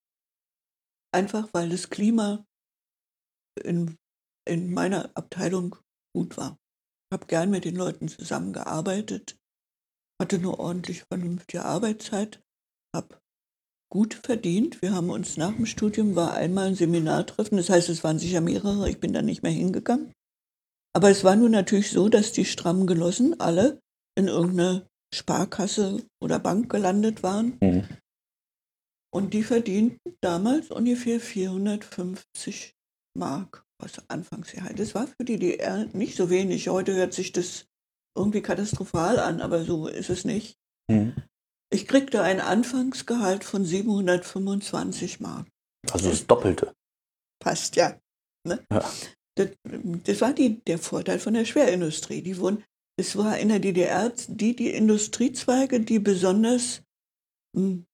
Einfach 1.17 1.49
weil 1.51 1.69
das 1.69 1.89
Klima 1.89 2.45
in, 3.63 3.97
in 4.47 4.71
meiner 4.71 5.09
Abteilung 5.15 5.75
gut 6.15 6.37
war. 6.37 6.59
Ich 7.09 7.15
habe 7.15 7.25
gern 7.25 7.49
mit 7.49 7.65
den 7.65 7.75
Leuten 7.75 8.07
zusammengearbeitet, 8.07 9.35
hatte 10.21 10.35
eine 10.35 10.59
ordentlich 10.59 11.05
vernünftige 11.11 11.65
Arbeitszeit, 11.65 12.39
habe 12.95 13.19
gut 13.91 14.13
verdient. 14.13 14.83
Wir 14.83 14.93
haben 14.93 15.09
uns 15.09 15.37
nach 15.37 15.55
dem 15.55 15.65
Studium 15.65 16.15
war 16.15 16.35
einmal 16.35 16.67
ein 16.67 16.75
Seminartreffen, 16.75 17.57
das 17.57 17.71
heißt, 17.71 17.89
es 17.89 18.03
waren 18.03 18.19
sicher 18.19 18.41
mehrere, 18.41 18.87
ich 18.87 18.99
bin 18.99 19.11
da 19.11 19.23
nicht 19.23 19.41
mehr 19.41 19.51
hingegangen. 19.51 20.13
Aber 20.95 21.09
es 21.09 21.23
war 21.23 21.35
nun 21.35 21.49
natürlich 21.49 21.89
so, 21.89 22.09
dass 22.09 22.31
die 22.31 22.45
strammen 22.45 22.85
Genossen 22.85 23.39
alle 23.39 23.81
in 24.15 24.27
irgendeiner 24.27 24.87
Sparkasse 25.11 26.05
oder 26.21 26.37
Bank 26.37 26.69
gelandet 26.69 27.23
waren. 27.23 27.57
Mhm. 27.59 27.87
Und 29.17 29.33
die 29.33 29.41
verdienten 29.41 30.15
damals 30.21 30.69
ungefähr 30.69 31.19
450 31.19 32.75
Mark, 33.17 33.65
was 33.79 34.07
Anfangsgehalt. 34.09 34.77
Das 34.77 34.93
war 34.93 35.07
für 35.07 35.25
die 35.25 35.39
DDR 35.39 35.85
nicht 35.93 36.15
so 36.15 36.29
wenig. 36.29 36.69
Heute 36.69 36.93
hört 36.93 37.15
sich 37.15 37.31
das 37.31 37.65
irgendwie 38.15 38.43
katastrophal 38.43 39.17
an, 39.17 39.41
aber 39.41 39.63
so 39.63 39.87
ist 39.87 40.11
es 40.11 40.23
nicht. 40.23 40.59
Mhm. 40.87 41.15
Ich 41.73 41.87
kriegte 41.87 42.21
ein 42.21 42.39
Anfangsgehalt 42.39 43.43
von 43.43 43.65
725 43.65 45.19
Mark. 45.19 45.47
Also 45.89 46.11
das 46.11 46.27
Doppelte. 46.27 46.75
Passt 47.39 47.75
ja. 47.75 47.99
Ne? 48.43 48.63
Ja. 48.71 48.87
Das, 49.33 49.49
das 49.63 50.21
war 50.21 50.33
die, 50.33 50.63
der 50.65 50.77
Vorteil 50.77 51.17
von 51.17 51.33
der 51.33 51.45
Schwerindustrie. 51.45 52.21
Die 52.21 52.37
wurden, 52.37 52.63
es 52.99 53.17
war 53.17 53.39
in 53.39 53.49
der 53.49 53.61
DDR 53.61 54.13
die, 54.27 54.55
die 54.55 54.69
Industriezweige, 54.69 55.79
die 55.79 55.97
besonders 55.97 56.83
hm, 57.55 57.87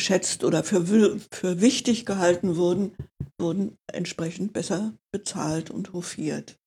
geschätzt 0.00 0.44
oder 0.44 0.62
für, 0.62 1.18
für 1.32 1.60
wichtig 1.62 2.04
gehalten 2.04 2.56
wurden, 2.56 2.94
wurden 3.40 3.78
entsprechend 3.90 4.52
besser 4.52 4.92
bezahlt 5.10 5.70
und 5.70 5.94
hofiert. 5.94 6.58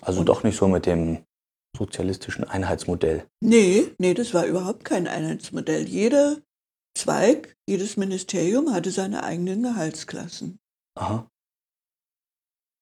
Also 0.00 0.20
Und- 0.20 0.26
doch 0.28 0.42
nicht 0.42 0.56
so 0.58 0.66
mit 0.66 0.84
dem 0.86 1.24
sozialistischen 1.76 2.42
Einheitsmodell. 2.44 3.24
Nee, 3.40 3.92
nee, 3.98 4.14
das 4.14 4.34
war 4.34 4.46
überhaupt 4.46 4.84
kein 4.84 5.06
Einheitsmodell. 5.06 5.86
Jeder 5.88 6.38
Zweig, 6.96 7.56
jedes 7.68 7.96
Ministerium 7.96 8.72
hatte 8.74 8.90
seine 8.90 9.22
eigenen 9.22 9.62
Gehaltsklassen. 9.62 10.58
Aha. 10.98 11.28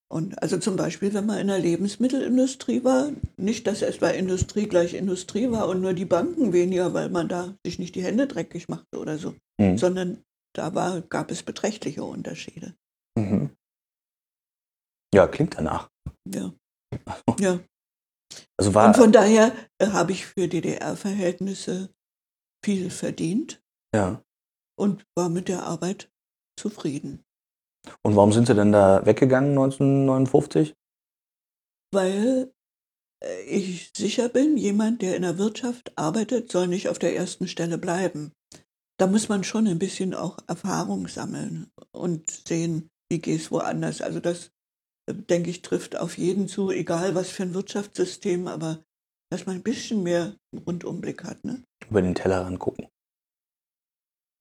Und 0.09 0.40
also 0.40 0.59
zum 0.59 0.77
Beispiel, 0.77 1.12
wenn 1.14 1.27
man 1.27 1.38
in 1.38 1.49
der 1.49 1.59
Lebensmittelindustrie 1.59 2.85
war, 2.85 3.11
nicht, 3.37 3.66
dass 3.66 3.83
etwa 3.83 4.09
Industrie 4.11 4.69
gleich 4.69 4.95
Industrie 4.95 5.51
war 5.51 5.69
und 5.69 5.81
nur 5.81 5.95
die 5.95 6.05
Banken 6.05 6.53
weniger, 6.53 6.95
weil 6.95 7.09
man 7.09 7.29
da 7.29 7.55
sich 7.66 7.79
nicht 7.81 7.97
die 7.97 8.05
Hände 8.05 8.27
dreckig 8.29 8.69
machte 8.69 8.99
oder 8.99 9.19
so, 9.19 9.35
Mhm. 9.61 9.79
sondern 9.79 10.25
da 10.55 10.75
war, 10.75 11.01
gab 11.01 11.31
es 11.31 11.42
beträchtliche 11.42 12.05
Unterschiede. 12.05 12.77
Mhm. 13.19 13.51
Ja, 15.12 15.27
klingt 15.27 15.57
danach. 15.57 15.90
Ja. 16.33 16.53
ja. 17.40 17.61
Also 18.57 18.75
war, 18.75 18.88
Und 18.88 18.97
von 18.97 19.12
daher 19.12 19.55
äh, 19.79 19.88
habe 19.88 20.12
ich 20.12 20.27
für 20.27 20.49
DDR-Verhältnisse 20.49 21.90
viel 22.64 22.90
verdient 22.90 23.62
ja. 23.95 24.23
und 24.79 25.05
war 25.16 25.29
mit 25.29 25.49
der 25.49 25.64
Arbeit 25.64 26.11
zufrieden. 26.59 27.26
Und 28.03 28.16
warum 28.16 28.33
sind 28.33 28.46
Sie 28.46 28.55
denn 28.55 28.72
da 28.72 29.05
weggegangen 29.05 29.51
1959? 29.51 30.75
Weil 31.92 32.53
äh, 33.22 33.42
ich 33.42 33.92
sicher 33.96 34.29
bin, 34.29 34.57
jemand, 34.57 35.03
der 35.03 35.16
in 35.16 35.22
der 35.22 35.38
Wirtschaft 35.38 35.92
arbeitet, 35.96 36.51
soll 36.51 36.68
nicht 36.68 36.88
auf 36.88 36.99
der 36.99 37.16
ersten 37.16 37.49
Stelle 37.49 37.79
bleiben. 37.79 38.33
Da 38.99 39.07
muss 39.07 39.29
man 39.29 39.44
schon 39.44 39.66
ein 39.66 39.79
bisschen 39.79 40.14
auch 40.14 40.38
Erfahrung 40.46 41.09
sammeln 41.09 41.70
und 41.92 42.31
sehen, 42.31 42.88
wie 43.11 43.18
geht 43.18 43.40
es 43.40 43.51
woanders. 43.51 44.01
Also 44.01 44.20
das, 44.20 44.53
äh, 45.07 45.14
denke 45.14 45.51
ich, 45.51 45.62
trifft 45.62 45.96
auf 45.96 46.18
jeden 46.18 46.49
zu, 46.49 46.70
egal 46.70 47.14
was 47.14 47.31
für 47.31 47.42
ein 47.42 47.55
Wirtschaftssystem, 47.55 48.49
aber 48.49 48.83
dass 49.31 49.46
man 49.46 49.57
ein 49.57 49.62
bisschen 49.62 50.03
mehr 50.03 50.37
Rundumblick 50.66 51.25
hat. 51.25 51.44
Ne? 51.44 51.62
Über 51.90 52.03
den 52.03 52.14
Tellerrand 52.14 52.59
gucken. 52.59 52.88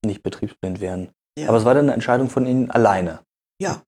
Nicht 0.05 0.21
betriebsblind 0.21 0.79
werden. 0.79 1.12
Ja. 1.38 1.49
Aber 1.49 1.58
es 1.58 1.65
war 1.65 1.73
dann 1.73 1.86
eine 1.86 1.93
Entscheidung 1.93 2.29
von 2.29 2.45
Ihnen 2.45 2.69
alleine. 2.69 3.24
Ja, 3.61 3.83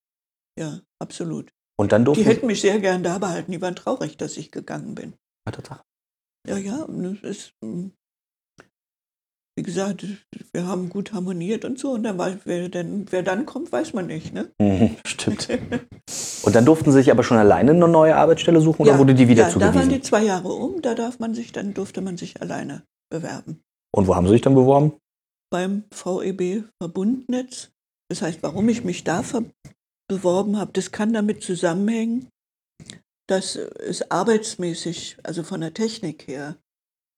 ja, 0.60 0.82
absolut. 0.99 1.51
Und 1.80 1.91
dann 1.91 2.01
Die 2.01 2.06
durften 2.06 2.23
hätten 2.23 2.47
mich 2.47 2.62
sehr 2.62 2.80
gern 2.80 3.03
da 3.03 3.19
behalten. 3.19 3.51
Die 3.51 3.62
waren 3.62 3.75
traurig, 3.75 4.17
dass 4.17 4.38
ich 4.38 4.51
gegangen 4.51 4.95
bin. 4.95 5.13
Ja, 5.45 5.51
Tatsache. 5.51 5.84
Ja, 6.47 6.58
ja, 6.58 6.88
es 7.23 7.23
ist, 7.23 7.51
mm, 7.62 7.88
wie 9.58 9.63
gesagt, 9.63 10.06
wir 10.53 10.65
haben 10.65 10.88
gut 10.89 11.13
harmoniert 11.13 11.65
und 11.65 11.77
so. 11.77 11.91
Und 11.91 12.03
dann 12.03 12.17
war, 12.17 12.38
wer, 12.45 12.69
denn, 12.69 13.06
wer 13.12 13.23
dann 13.23 13.45
kommt, 13.45 13.71
weiß 13.71 13.93
man 13.93 14.08
nicht. 14.08 14.34
Ne? 14.34 14.51
Mhm, 14.60 14.97
Stimmt. 15.06 15.47
Und 16.43 16.56
dann 16.56 16.63
durften 16.63 16.91
Sie 16.91 16.99
sich 16.99 17.12
aber 17.12 17.23
schon 17.23 17.38
alleine 17.38 17.71
eine 17.71 17.88
neue 17.89 18.15
Arbeitsstelle 18.15 18.62
suchen 18.62 18.84
oder 18.84 18.97
wurde 18.97 19.13
die 19.13 19.27
wieder 19.27 19.49
ja, 19.49 19.49
da 19.49 19.60
waren 19.60 19.73
zugewiesen? 19.73 19.93
die 19.95 20.01
zwei 20.01 20.23
Jahre 20.23 20.47
um. 20.47 20.82
Da 20.82 20.95
darf 20.95 21.19
man 21.19 21.34
sich, 21.34 21.51
dann 21.51 21.73
durfte 21.73 21.99
man 22.01 22.15
sich 22.15 22.41
alleine 22.41 22.84
bewerben. 23.12 23.62
Und 23.93 24.08
wo 24.08 24.15
haben 24.15 24.27
Sie 24.27 24.34
sich 24.34 24.41
dann 24.41 24.56
beworben? 24.56 24.93
Beim 25.51 25.84
VEB 25.91 26.63
Verbundnetz. 26.82 27.71
Das 28.10 28.22
heißt, 28.22 28.41
warum 28.43 28.70
ich 28.70 28.84
mich 28.84 29.04
da 29.04 29.24
beworben 30.10 30.58
habe, 30.58 30.72
das 30.74 30.91
kann 30.91 31.13
damit 31.13 31.43
zusammenhängen, 31.43 32.30
dass 33.28 33.56
es 33.56 34.10
arbeitsmäßig, 34.10 35.17
also 35.24 35.43
von 35.43 35.62
der 35.62 35.74
Technik 35.74 36.28
her, 36.28 36.58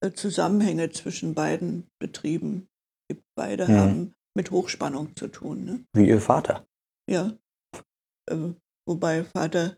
äh, 0.04 0.12
Zusammenhänge 0.12 0.89
zwischen 0.89 1.36
beiden 1.36 1.88
Betrieben 1.99 2.67
gibt. 3.08 3.23
Beide 3.36 3.67
Mhm. 3.67 3.78
haben 3.78 4.13
mit 4.36 4.49
Hochspannung 4.52 5.15
zu 5.15 5.28
tun. 5.28 5.65
Ne? 5.65 5.84
Wie 5.93 6.08
Ihr 6.08 6.21
Vater. 6.21 6.65
Ja. 7.10 7.34
Äh, 8.30 8.54
wobei 8.88 9.23
Vater 9.23 9.78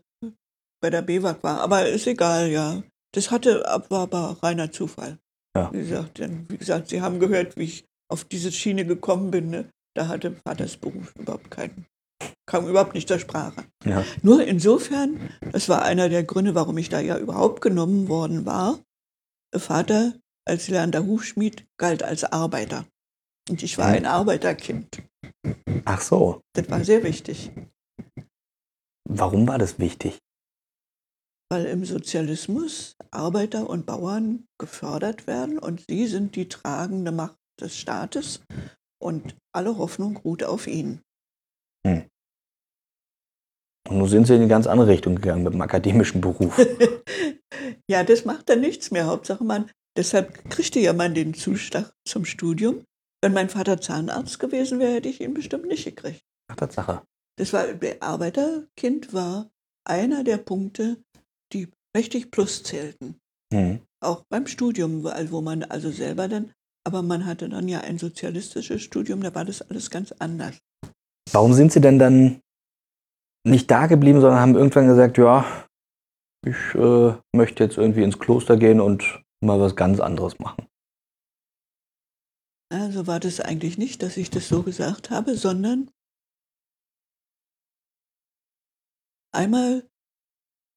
bei 0.82 0.90
der 0.90 1.02
BEWAG 1.02 1.42
war. 1.42 1.60
Aber 1.60 1.88
ist 1.88 2.06
egal, 2.06 2.48
ja. 2.50 2.82
Das 3.14 3.30
hatte, 3.30 3.60
war 3.88 4.02
aber 4.02 4.42
reiner 4.42 4.72
Zufall. 4.72 5.18
Ja. 5.54 5.70
Wie 5.72 5.78
gesagt, 5.80 6.18
denn, 6.18 6.48
wie 6.48 6.56
gesagt, 6.56 6.88
Sie 6.88 7.02
haben 7.02 7.20
gehört, 7.20 7.56
wie 7.56 7.64
ich 7.64 7.84
auf 8.10 8.24
diese 8.24 8.50
Schiene 8.50 8.86
gekommen 8.86 9.30
bin. 9.30 9.50
Ne? 9.50 9.70
Da 9.94 10.08
hatte 10.08 10.32
Vaters 10.46 10.76
Beruf 10.76 11.14
überhaupt 11.16 11.50
keinen, 11.50 11.86
kam 12.46 12.68
überhaupt 12.68 12.94
nicht 12.94 13.08
zur 13.08 13.18
Sprache. 13.18 13.64
Ja. 13.84 14.04
Nur 14.22 14.44
insofern, 14.44 15.30
das 15.52 15.68
war 15.68 15.82
einer 15.82 16.08
der 16.08 16.24
Gründe, 16.24 16.54
warum 16.54 16.78
ich 16.78 16.88
da 16.88 17.00
ja 17.00 17.18
überhaupt 17.18 17.60
genommen 17.60 18.08
worden 18.08 18.46
war. 18.46 18.80
Vater 19.54 20.14
als 20.46 20.68
lernender 20.68 21.04
Hufschmied 21.06 21.66
galt 21.76 22.02
als 22.02 22.24
Arbeiter. 22.24 22.86
Und 23.50 23.62
ich 23.62 23.76
war 23.76 23.86
ein 23.86 24.06
Arbeiterkind. 24.06 25.02
Ach 25.84 26.00
so. 26.00 26.40
Das 26.54 26.70
war 26.70 26.84
sehr 26.84 27.02
wichtig, 27.04 27.50
Warum 29.08 29.46
war 29.46 29.58
das 29.58 29.78
wichtig? 29.78 30.18
weil 31.50 31.66
im 31.66 31.84
Sozialismus 31.84 32.96
Arbeiter 33.10 33.68
und 33.68 33.84
Bauern 33.84 34.46
gefördert 34.58 35.26
werden 35.26 35.58
und 35.58 35.84
sie 35.86 36.06
sind 36.06 36.34
die 36.34 36.48
tragende 36.48 37.12
Macht 37.12 37.36
des 37.60 37.76
Staates 37.76 38.40
und 39.02 39.36
alle 39.52 39.78
Hoffnung 39.78 40.16
ruht 40.18 40.44
auf 40.44 40.66
ihnen. 40.66 41.02
Und 43.92 43.98
nun 43.98 44.08
sind 44.08 44.26
Sie 44.26 44.34
in 44.34 44.40
eine 44.40 44.48
ganz 44.48 44.66
andere 44.66 44.88
Richtung 44.88 45.16
gegangen 45.16 45.42
mit 45.42 45.52
dem 45.52 45.60
akademischen 45.60 46.20
Beruf. 46.20 46.58
ja, 47.90 48.04
das 48.04 48.24
macht 48.24 48.48
dann 48.48 48.60
nichts 48.60 48.90
mehr. 48.90 49.06
Hauptsache 49.06 49.44
man, 49.44 49.70
deshalb 49.96 50.48
kriegte 50.50 50.80
ja 50.80 50.92
man 50.92 51.14
den 51.14 51.34
Zuschlag 51.34 51.92
zum 52.06 52.24
Studium. 52.24 52.84
Wenn 53.22 53.32
mein 53.32 53.50
Vater 53.50 53.80
Zahnarzt 53.80 54.38
gewesen 54.38 54.78
wäre, 54.78 54.94
hätte 54.94 55.08
ich 55.08 55.20
ihn 55.20 55.34
bestimmt 55.34 55.66
nicht 55.66 55.84
gekriegt. 55.84 56.22
Ach, 56.50 56.56
Tatsache. 56.56 57.02
Das 57.36 57.52
war, 57.52 57.66
Arbeiterkind 58.00 59.12
war 59.12 59.50
einer 59.84 60.24
der 60.24 60.38
Punkte, 60.38 61.02
die 61.52 61.68
mächtig 61.94 62.30
plus 62.30 62.62
zählten. 62.62 63.18
Hm. 63.52 63.80
Auch 64.00 64.24
beim 64.28 64.46
Studium, 64.46 65.04
wo 65.04 65.40
man 65.40 65.64
also 65.64 65.90
selber 65.90 66.28
dann, 66.28 66.52
aber 66.84 67.02
man 67.02 67.26
hatte 67.26 67.48
dann 67.48 67.68
ja 67.68 67.80
ein 67.80 67.98
sozialistisches 67.98 68.82
Studium, 68.82 69.22
da 69.22 69.34
war 69.34 69.44
das 69.44 69.62
alles 69.62 69.90
ganz 69.90 70.12
anders. 70.12 70.58
Warum 71.30 71.52
sind 71.52 71.72
Sie 71.72 71.80
denn 71.80 71.98
dann 71.98 72.40
nicht 73.44 73.70
da 73.70 73.86
geblieben, 73.86 74.20
sondern 74.20 74.40
haben 74.40 74.54
irgendwann 74.54 74.88
gesagt, 74.88 75.18
ja, 75.18 75.66
ich 76.44 76.74
äh, 76.74 77.14
möchte 77.32 77.64
jetzt 77.64 77.78
irgendwie 77.78 78.02
ins 78.02 78.18
Kloster 78.18 78.56
gehen 78.56 78.80
und 78.80 79.22
mal 79.40 79.60
was 79.60 79.76
ganz 79.76 80.00
anderes 80.00 80.38
machen? 80.38 80.66
Also 82.72 83.06
war 83.06 83.20
das 83.20 83.40
eigentlich 83.40 83.78
nicht, 83.78 84.02
dass 84.02 84.16
ich 84.16 84.30
das 84.30 84.48
so 84.48 84.62
gesagt 84.62 85.10
habe, 85.10 85.36
sondern 85.36 85.90
einmal 89.34 89.88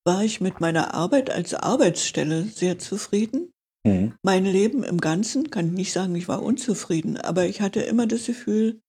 war 0.05 0.23
ich 0.23 0.41
mit 0.41 0.59
meiner 0.59 0.93
Arbeit 0.93 1.29
als 1.29 1.53
Arbeitsstelle 1.53 2.43
sehr 2.43 2.77
zufrieden. 2.77 3.54
Hm. 3.85 4.13
Mein 4.23 4.45
Leben 4.45 4.83
im 4.83 4.99
Ganzen, 4.99 5.51
kann 5.51 5.67
ich 5.67 5.73
nicht 5.73 5.93
sagen, 5.93 6.15
ich 6.15 6.27
war 6.27 6.41
unzufrieden, 6.41 7.17
aber 7.17 7.45
ich 7.45 7.61
hatte 7.61 7.81
immer 7.81 8.07
das 8.07 8.25
Gefühl, 8.25 8.81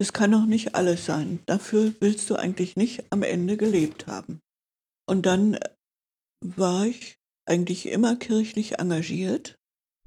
es 0.00 0.12
kann 0.12 0.32
doch 0.32 0.46
nicht 0.46 0.74
alles 0.74 1.04
sein. 1.04 1.40
Dafür 1.46 1.92
willst 2.00 2.30
du 2.30 2.36
eigentlich 2.36 2.76
nicht 2.76 3.04
am 3.10 3.22
Ende 3.22 3.56
gelebt 3.56 4.06
haben. 4.06 4.40
Und 5.06 5.26
dann 5.26 5.58
war 6.44 6.86
ich 6.86 7.18
eigentlich 7.46 7.86
immer 7.86 8.16
kirchlich 8.16 8.78
engagiert, 8.78 9.58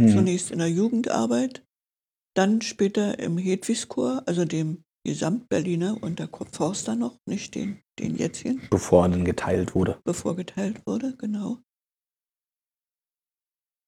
Hm. 0.01 0.09
zunächst 0.09 0.49
in 0.51 0.59
der 0.59 0.69
Jugendarbeit, 0.69 1.63
dann 2.35 2.61
später 2.61 3.19
im 3.19 3.37
Hedwigschor, 3.37 4.23
also 4.25 4.45
dem 4.45 4.83
Gesamtberliner 5.05 6.01
und 6.01 6.19
der 6.19 6.29
Forster 6.51 6.95
noch, 6.95 7.17
nicht 7.27 7.53
den, 7.55 7.81
den 7.99 8.15
jetzigen, 8.15 8.61
Bevor 8.71 9.07
dann 9.09 9.25
geteilt 9.25 9.75
wurde. 9.75 9.99
bevor 10.03 10.35
geteilt 10.35 10.81
wurde, 10.87 11.15
genau. 11.17 11.59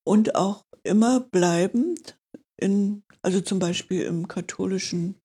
Und 0.06 0.36
auch 0.36 0.66
immer 0.84 1.22
bleibend 1.22 2.20
in, 2.58 3.04
also 3.22 3.42
zum 3.42 3.60
Beispiel 3.60 4.04
im 4.04 4.28
katholischen 4.28 5.16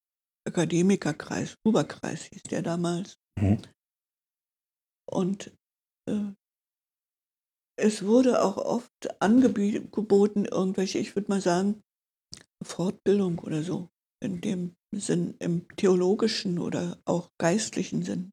Akademikerkreis, 0.47 1.57
Huberkreis 1.67 2.25
hieß 2.25 2.43
der 2.45 2.63
damals. 2.63 3.19
Mhm. 3.39 3.63
Und 5.11 5.53
äh, 6.09 6.33
es 7.79 8.05
wurde 8.05 8.43
auch 8.43 8.57
oft 8.57 9.21
angeboten, 9.21 10.45
irgendwelche, 10.45 10.99
ich 10.99 11.15
würde 11.15 11.31
mal 11.31 11.41
sagen, 11.41 11.83
Fortbildung 12.63 13.39
oder 13.39 13.63
so, 13.63 13.89
in 14.21 14.41
dem 14.41 14.75
Sinn, 14.95 15.37
im 15.39 15.69
theologischen 15.77 16.59
oder 16.59 16.99
auch 17.05 17.31
geistlichen 17.39 18.03
Sinn. 18.03 18.33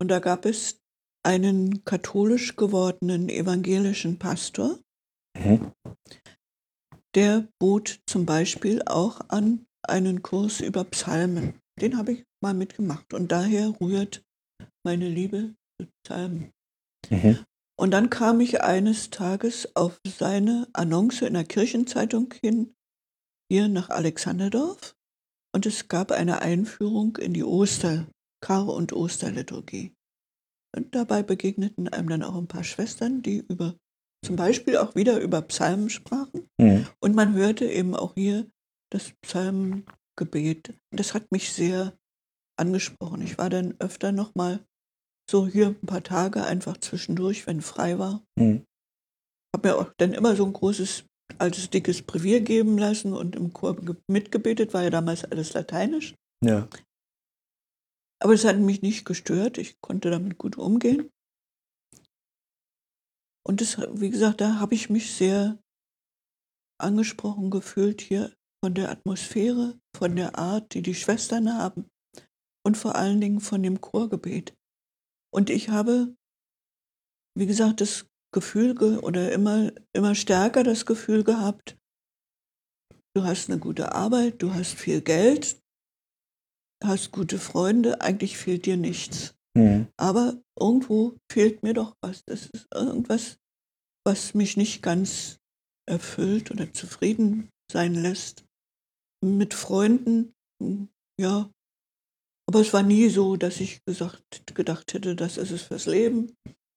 Und 0.00 0.08
da 0.08 0.20
gab 0.20 0.46
es 0.46 0.78
einen 1.26 1.84
katholisch 1.84 2.56
gewordenen 2.56 3.28
evangelischen 3.28 4.18
Pastor, 4.18 4.78
Mhm. 5.42 5.72
der 7.14 7.48
bot 7.58 8.00
zum 8.06 8.26
Beispiel 8.26 8.82
auch 8.86 9.20
an 9.28 9.66
einen 9.82 10.22
Kurs 10.22 10.60
über 10.60 10.84
Psalmen. 10.84 11.60
Den 11.80 11.96
habe 11.96 12.12
ich 12.12 12.24
mal 12.42 12.54
mitgemacht 12.54 13.14
und 13.14 13.32
daher 13.32 13.80
rührt 13.80 14.22
meine 14.84 15.08
Liebe 15.08 15.54
zu 15.80 15.88
Psalmen. 16.04 16.52
Mhm. 17.08 17.44
Und 17.78 17.92
dann 17.92 18.10
kam 18.10 18.40
ich 18.40 18.62
eines 18.62 19.08
Tages 19.08 19.74
auf 19.74 19.98
seine 20.06 20.68
Annonce 20.74 21.22
in 21.22 21.32
der 21.32 21.44
Kirchenzeitung 21.44 22.34
hin, 22.42 22.74
hier 23.50 23.68
nach 23.68 23.88
Alexanderdorf. 23.88 24.94
Und 25.54 25.64
es 25.64 25.88
gab 25.88 26.12
eine 26.12 26.42
Einführung 26.42 27.16
in 27.16 27.32
die 27.32 27.42
Oster, 27.42 28.06
Kar- 28.44 28.68
und 28.68 28.92
Osterliturgie. 28.92 29.94
Und 30.76 30.94
dabei 30.94 31.22
begegneten 31.22 31.88
einem 31.88 32.08
dann 32.10 32.22
auch 32.22 32.36
ein 32.36 32.46
paar 32.46 32.64
Schwestern, 32.64 33.22
die 33.22 33.38
über, 33.38 33.74
zum 34.24 34.36
Beispiel 34.36 34.76
auch 34.76 34.94
wieder 34.94 35.20
über 35.20 35.42
Psalmen 35.42 35.90
sprachen. 35.90 36.48
Mhm. 36.58 36.86
Und 37.00 37.14
man 37.14 37.34
hörte 37.34 37.64
eben 37.66 37.94
auch 37.94 38.14
hier 38.14 38.46
das 38.92 39.12
Psalmengebet. 39.22 40.74
Das 40.90 41.14
hat 41.14 41.30
mich 41.32 41.52
sehr 41.52 41.96
angesprochen. 42.58 43.22
Ich 43.22 43.38
war 43.38 43.48
dann 43.50 43.74
öfter 43.78 44.12
nochmal 44.12 44.60
so 45.30 45.46
hier 45.46 45.68
ein 45.68 45.86
paar 45.86 46.02
Tage 46.02 46.44
einfach 46.44 46.76
zwischendurch, 46.76 47.46
wenn 47.46 47.60
frei 47.62 47.98
war. 47.98 48.22
Mhm. 48.36 48.64
Habe 49.54 49.68
mir 49.68 49.76
auch 49.78 49.92
dann 49.96 50.12
immer 50.12 50.36
so 50.36 50.44
ein 50.44 50.52
großes, 50.52 51.04
altes, 51.38 51.70
dickes 51.70 52.02
Brevier 52.02 52.40
geben 52.40 52.76
lassen 52.78 53.14
und 53.14 53.36
im 53.36 53.52
Chor 53.52 53.76
ge- 53.76 53.96
mitgebetet, 54.08 54.74
war 54.74 54.82
ja 54.82 54.90
damals 54.90 55.24
alles 55.24 55.52
lateinisch. 55.54 56.14
Ja. 56.44 56.68
Aber 58.22 58.34
es 58.34 58.44
hat 58.44 58.58
mich 58.58 58.82
nicht 58.82 59.04
gestört. 59.06 59.56
Ich 59.56 59.80
konnte 59.80 60.10
damit 60.10 60.36
gut 60.36 60.58
umgehen. 60.58 61.08
Und 63.46 63.60
das, 63.60 63.78
wie 63.78 64.10
gesagt, 64.10 64.40
da 64.40 64.60
habe 64.60 64.74
ich 64.74 64.90
mich 64.90 65.14
sehr 65.14 65.58
angesprochen 66.78 67.50
gefühlt 67.50 68.00
hier 68.00 68.34
von 68.62 68.74
der 68.74 68.90
Atmosphäre, 68.90 69.78
von 69.96 70.16
der 70.16 70.38
Art, 70.38 70.74
die 70.74 70.82
die 70.82 70.94
Schwestern 70.94 71.56
haben 71.56 71.88
und 72.66 72.76
vor 72.76 72.96
allen 72.96 73.20
Dingen 73.20 73.40
von 73.40 73.62
dem 73.62 73.80
Chorgebet. 73.80 74.54
Und 75.32 75.50
ich 75.50 75.68
habe, 75.68 76.14
wie 77.36 77.46
gesagt, 77.46 77.80
das 77.80 78.06
Gefühl 78.32 78.74
ge 78.74 78.98
oder 78.98 79.32
immer, 79.32 79.72
immer 79.92 80.14
stärker 80.14 80.62
das 80.62 80.86
Gefühl 80.86 81.24
gehabt, 81.24 81.78
du 83.14 83.24
hast 83.24 83.50
eine 83.50 83.58
gute 83.58 83.92
Arbeit, 83.92 84.42
du 84.42 84.54
hast 84.54 84.74
viel 84.74 85.00
Geld, 85.00 85.60
hast 86.84 87.12
gute 87.12 87.38
Freunde, 87.38 88.00
eigentlich 88.00 88.36
fehlt 88.36 88.66
dir 88.66 88.76
nichts. 88.76 89.34
Mhm. 89.54 89.88
Aber 89.96 90.40
irgendwo 90.60 91.16
fehlt 91.30 91.62
mir 91.62 91.74
doch 91.74 91.96
was. 92.00 92.24
Das 92.26 92.46
ist 92.52 92.66
irgendwas, 92.74 93.38
was 94.06 94.34
mich 94.34 94.56
nicht 94.56 94.82
ganz 94.82 95.38
erfüllt 95.88 96.50
oder 96.50 96.72
zufrieden 96.72 97.50
sein 97.70 97.94
lässt. 97.94 98.44
Mit 99.24 99.54
Freunden, 99.54 100.32
hm, 100.62 100.88
ja. 101.20 101.50
Aber 102.48 102.60
es 102.60 102.72
war 102.72 102.82
nie 102.82 103.08
so, 103.08 103.36
dass 103.36 103.60
ich 103.60 103.84
gesagt, 103.84 104.54
gedacht 104.54 104.92
hätte, 104.94 105.14
das 105.14 105.36
ist 105.36 105.50
es 105.50 105.62
fürs 105.62 105.86
Leben. 105.86 106.34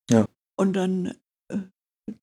Ja. 0.10 0.28
Und 0.60 0.74
dann 0.74 1.18
äh, 1.52 1.58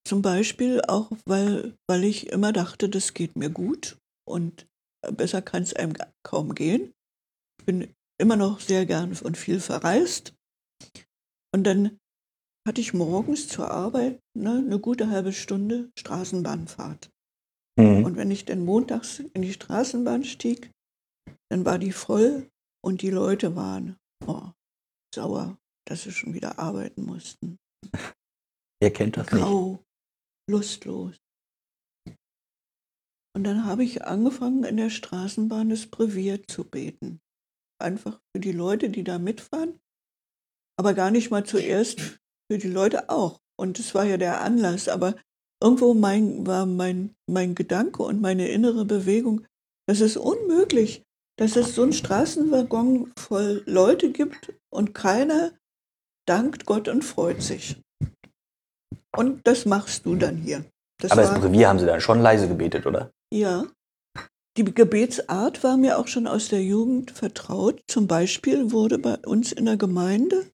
zum 0.06 0.22
Beispiel 0.22 0.82
auch, 0.86 1.10
weil, 1.24 1.76
weil 1.88 2.04
ich 2.04 2.28
immer 2.28 2.52
dachte, 2.52 2.88
das 2.88 3.14
geht 3.14 3.36
mir 3.36 3.50
gut 3.50 3.98
und 4.28 4.68
besser 5.16 5.42
kann 5.42 5.62
es 5.62 5.74
einem 5.74 5.96
kaum 6.22 6.54
gehen. 6.54 6.92
Ich 7.58 7.66
bin 7.66 7.94
immer 8.20 8.36
noch 8.36 8.60
sehr 8.60 8.86
gern 8.86 9.16
und 9.22 9.36
viel 9.36 9.60
verreist. 9.60 10.34
Und 11.52 11.64
dann 11.64 11.98
hatte 12.66 12.80
ich 12.80 12.94
morgens 12.94 13.48
zur 13.48 13.70
Arbeit 13.70 14.20
ne, 14.36 14.58
eine 14.58 14.78
gute 14.78 15.10
halbe 15.10 15.32
Stunde 15.32 15.90
Straßenbahnfahrt. 15.98 17.10
Mhm. 17.76 18.04
Und 18.04 18.16
wenn 18.16 18.30
ich 18.30 18.44
dann 18.44 18.64
montags 18.64 19.18
in 19.18 19.42
die 19.42 19.52
Straßenbahn 19.52 20.24
stieg, 20.24 20.70
dann 21.50 21.64
war 21.64 21.78
die 21.78 21.92
voll 21.92 22.48
und 22.84 23.02
die 23.02 23.10
Leute 23.10 23.56
waren 23.56 23.96
oh, 24.26 24.50
sauer, 25.14 25.58
dass 25.86 26.02
sie 26.02 26.12
schon 26.12 26.34
wieder 26.34 26.58
arbeiten 26.58 27.02
mussten. 27.02 27.58
Wer 28.80 28.92
kennt 28.92 29.16
das 29.16 29.30
nicht? 29.30 29.42
Grau, 29.42 29.82
lustlos. 30.48 31.16
Und 33.34 33.44
dann 33.44 33.64
habe 33.64 33.84
ich 33.84 34.04
angefangen, 34.04 34.64
in 34.64 34.76
der 34.76 34.90
Straßenbahn 34.90 35.70
das 35.70 35.86
Brevier 35.86 36.46
zu 36.46 36.64
beten. 36.64 37.20
einfach 37.80 38.20
für 38.34 38.40
die 38.40 38.52
Leute, 38.52 38.90
die 38.90 39.04
da 39.04 39.18
mitfahren, 39.18 39.80
aber 40.80 40.94
gar 40.94 41.10
nicht 41.10 41.30
mal 41.30 41.44
zuerst 41.44 42.00
für 42.50 42.56
die 42.56 42.70
Leute 42.70 43.10
auch. 43.10 43.38
Und 43.58 43.78
das 43.78 43.94
war 43.94 44.04
ja 44.06 44.16
der 44.16 44.40
Anlass, 44.40 44.88
aber 44.88 45.14
irgendwo 45.62 45.92
mein, 45.92 46.46
war 46.46 46.64
mein, 46.64 47.14
mein 47.30 47.54
Gedanke 47.54 48.02
und 48.02 48.22
meine 48.22 48.48
innere 48.48 48.86
Bewegung, 48.86 49.44
das 49.86 50.00
ist 50.00 50.16
unmöglich, 50.16 51.02
dass 51.38 51.56
es 51.56 51.74
so 51.74 51.82
einen 51.82 51.92
Straßenwaggon 51.92 53.12
voll 53.18 53.62
Leute 53.66 54.10
gibt 54.10 54.54
und 54.72 54.94
keiner 54.94 55.52
dankt 56.26 56.64
Gott 56.64 56.88
und 56.88 57.04
freut 57.04 57.42
sich. 57.42 57.76
Und 59.14 59.46
das 59.46 59.66
machst 59.66 60.06
du 60.06 60.14
dann 60.14 60.38
hier. 60.38 60.64
Das 60.98 61.10
Aber 61.10 61.20
das 61.20 61.32
war- 61.32 61.40
Brevier 61.40 61.68
haben 61.68 61.78
Sie 61.78 61.84
dann 61.84 62.00
schon 62.00 62.20
leise 62.22 62.48
gebetet, 62.48 62.86
oder? 62.86 63.10
ja. 63.30 63.66
Die 64.56 64.64
Gebetsart 64.64 65.62
war 65.62 65.76
mir 65.76 65.96
auch 65.96 66.08
schon 66.08 66.26
aus 66.26 66.48
der 66.48 66.62
Jugend 66.62 67.12
vertraut. 67.12 67.80
Zum 67.86 68.08
Beispiel 68.08 68.72
wurde 68.72 68.98
bei 68.98 69.16
uns 69.18 69.52
in 69.52 69.64
der 69.64 69.76
Gemeinde 69.76 70.44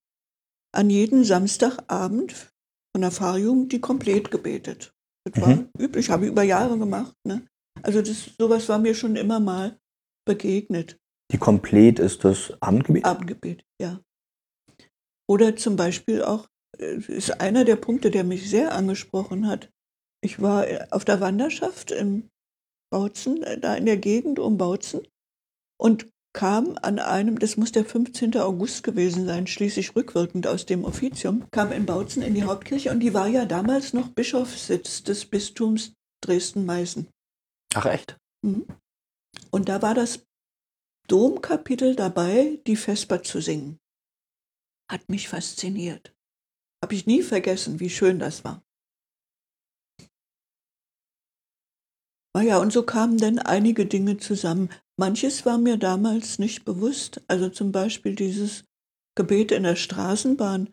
an 0.76 0.90
jeden 0.90 1.24
Samstagabend 1.24 2.52
von 2.94 3.00
der 3.02 3.10
Pfarrjugend 3.10 3.72
die 3.72 3.80
Komplett 3.80 4.30
gebetet. 4.30 4.92
Das 5.24 5.42
war 5.42 5.56
Mhm. 5.56 5.70
üblich, 5.78 6.10
habe 6.10 6.24
ich 6.26 6.30
über 6.30 6.42
Jahre 6.42 6.78
gemacht. 6.78 7.14
Ne? 7.24 7.46
Also 7.82 8.00
das, 8.00 8.30
sowas 8.38 8.68
war 8.68 8.78
mir 8.78 8.94
schon 8.94 9.16
immer 9.16 9.40
mal 9.40 9.78
begegnet. 10.26 10.98
Die 11.32 11.38
Komplett 11.38 11.98
ist 11.98 12.24
das 12.24 12.52
Abendgebet. 12.60 13.04
Abendgebet, 13.04 13.64
ja. 13.80 14.00
Oder 15.28 15.56
zum 15.56 15.76
Beispiel 15.76 16.22
auch, 16.22 16.48
äh, 16.78 16.96
ist 17.08 17.40
einer 17.40 17.64
der 17.64 17.76
Punkte, 17.76 18.10
der 18.10 18.22
mich 18.24 18.48
sehr 18.48 18.72
angesprochen 18.72 19.48
hat. 19.48 19.70
Ich 20.22 20.40
war 20.40 20.68
äh, 20.68 20.86
auf 20.90 21.04
der 21.04 21.20
Wanderschaft 21.20 21.90
in 21.90 22.28
Bautzen, 22.92 23.42
äh, 23.42 23.58
da 23.58 23.74
in 23.74 23.86
der 23.86 23.96
Gegend 23.96 24.38
um 24.38 24.56
Bautzen 24.56 25.00
und 25.80 26.08
kam 26.36 26.78
an 26.82 26.98
einem, 26.98 27.38
das 27.38 27.56
muss 27.56 27.72
der 27.72 27.86
15. 27.86 28.36
August 28.36 28.82
gewesen 28.82 29.24
sein, 29.24 29.46
schließlich 29.46 29.96
rückwirkend 29.96 30.46
aus 30.46 30.66
dem 30.66 30.84
Offizium, 30.84 31.50
kam 31.50 31.72
in 31.72 31.86
Bautzen 31.86 32.22
in 32.22 32.34
die 32.34 32.44
Hauptkirche 32.44 32.90
und 32.90 33.00
die 33.00 33.14
war 33.14 33.26
ja 33.26 33.46
damals 33.46 33.94
noch 33.94 34.10
Bischofssitz 34.10 35.02
des 35.02 35.24
Bistums 35.24 35.94
Dresden-Meißen. 36.20 37.08
Ach 37.74 37.86
echt? 37.86 38.18
Mhm. 38.42 38.66
Und 39.50 39.70
da 39.70 39.80
war 39.80 39.94
das 39.94 40.26
Domkapitel 41.08 41.96
dabei, 41.96 42.60
die 42.66 42.76
Vesper 42.76 43.22
zu 43.22 43.40
singen. 43.40 43.80
Hat 44.90 45.08
mich 45.08 45.30
fasziniert. 45.30 46.14
Habe 46.84 46.94
ich 46.94 47.06
nie 47.06 47.22
vergessen, 47.22 47.80
wie 47.80 47.90
schön 47.90 48.18
das 48.18 48.44
war. 48.44 48.62
Naja, 52.34 52.58
und 52.58 52.74
so 52.74 52.82
kamen 52.82 53.16
dann 53.16 53.38
einige 53.38 53.86
Dinge 53.86 54.18
zusammen. 54.18 54.68
Manches 54.98 55.44
war 55.44 55.58
mir 55.58 55.76
damals 55.76 56.38
nicht 56.38 56.64
bewusst. 56.64 57.22
Also 57.28 57.48
zum 57.48 57.72
Beispiel 57.72 58.14
dieses 58.14 58.64
Gebet 59.14 59.52
in 59.52 59.62
der 59.64 59.76
Straßenbahn. 59.76 60.72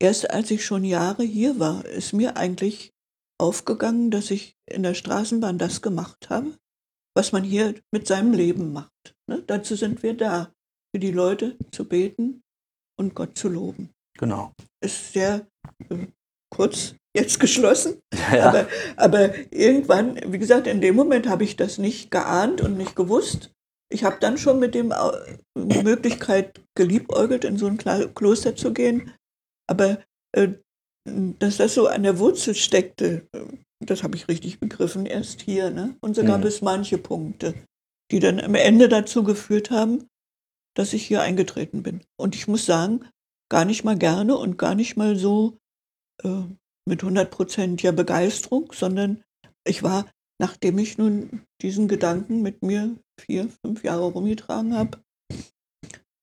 Erst 0.00 0.30
als 0.30 0.50
ich 0.50 0.64
schon 0.64 0.84
Jahre 0.84 1.22
hier 1.22 1.58
war, 1.58 1.84
ist 1.84 2.12
mir 2.12 2.36
eigentlich 2.36 2.92
aufgegangen, 3.38 4.10
dass 4.10 4.30
ich 4.30 4.56
in 4.66 4.82
der 4.82 4.94
Straßenbahn 4.94 5.58
das 5.58 5.82
gemacht 5.82 6.30
habe, 6.30 6.56
was 7.14 7.32
man 7.32 7.42
hier 7.44 7.74
mit 7.92 8.06
seinem 8.06 8.32
Leben 8.32 8.72
macht. 8.72 9.14
Ne? 9.28 9.42
Dazu 9.46 9.76
sind 9.76 10.02
wir 10.02 10.16
da, 10.16 10.52
für 10.94 11.00
die 11.00 11.12
Leute 11.12 11.56
zu 11.70 11.84
beten 11.86 12.42
und 12.98 13.14
Gott 13.14 13.38
zu 13.38 13.48
loben. 13.48 13.90
Genau. 14.18 14.52
Ist 14.82 15.12
sehr 15.12 15.46
äh, 15.88 16.06
kurz 16.52 16.94
jetzt 17.16 17.40
geschlossen, 17.40 18.00
Ja. 18.32 18.48
aber, 18.48 18.68
aber 18.96 19.52
irgendwann, 19.52 20.20
wie 20.32 20.38
gesagt, 20.38 20.66
in 20.66 20.80
dem 20.80 20.96
Moment 20.96 21.28
habe 21.28 21.44
ich 21.44 21.56
das 21.56 21.78
nicht 21.78 22.10
geahnt 22.10 22.60
und 22.60 22.76
nicht 22.76 22.94
gewusst. 22.96 23.50
Ich 23.92 24.04
habe 24.04 24.18
dann 24.20 24.38
schon 24.38 24.58
mit 24.58 24.74
dem 24.74 24.92
Au- 24.92 25.12
Möglichkeit 25.56 26.60
geliebäugelt, 26.76 27.44
in 27.44 27.58
so 27.58 27.66
ein 27.66 27.76
Kloster 28.14 28.54
zu 28.56 28.72
gehen, 28.72 29.12
aber 29.68 29.98
äh, 30.32 30.48
dass 31.04 31.56
das 31.56 31.74
so 31.74 31.86
an 31.88 32.02
der 32.02 32.18
Wurzel 32.18 32.54
steckte, 32.54 33.26
äh, 33.32 33.44
das 33.84 34.02
habe 34.02 34.16
ich 34.16 34.28
richtig 34.28 34.60
begriffen 34.60 35.06
erst 35.06 35.40
hier. 35.42 35.70
Ne? 35.70 35.96
Und 36.00 36.14
so 36.14 36.24
gab 36.24 36.42
Mhm. 36.42 36.46
es 36.46 36.60
manche 36.62 36.98
Punkte, 36.98 37.54
die 38.12 38.20
dann 38.20 38.38
am 38.40 38.54
Ende 38.54 38.88
dazu 38.88 39.24
geführt 39.24 39.70
haben, 39.70 40.06
dass 40.76 40.92
ich 40.92 41.06
hier 41.06 41.22
eingetreten 41.22 41.82
bin. 41.82 42.02
Und 42.16 42.34
ich 42.36 42.46
muss 42.46 42.66
sagen, 42.66 43.08
gar 43.50 43.64
nicht 43.64 43.82
mal 43.82 43.98
gerne 43.98 44.36
und 44.36 44.56
gar 44.58 44.74
nicht 44.74 44.96
mal 44.96 45.16
so 45.16 45.58
äh, 46.22 46.42
mit 46.88 47.02
hundertprozentiger 47.02 47.92
Begeisterung, 47.92 48.70
sondern 48.72 49.22
ich 49.66 49.82
war, 49.82 50.06
nachdem 50.40 50.78
ich 50.78 50.96
nun 50.96 51.42
diesen 51.60 51.86
Gedanken 51.86 52.40
mit 52.40 52.62
mir 52.62 52.96
vier, 53.20 53.50
fünf 53.62 53.84
Jahre 53.84 54.04
rumgetragen 54.04 54.74
habe, 54.74 54.98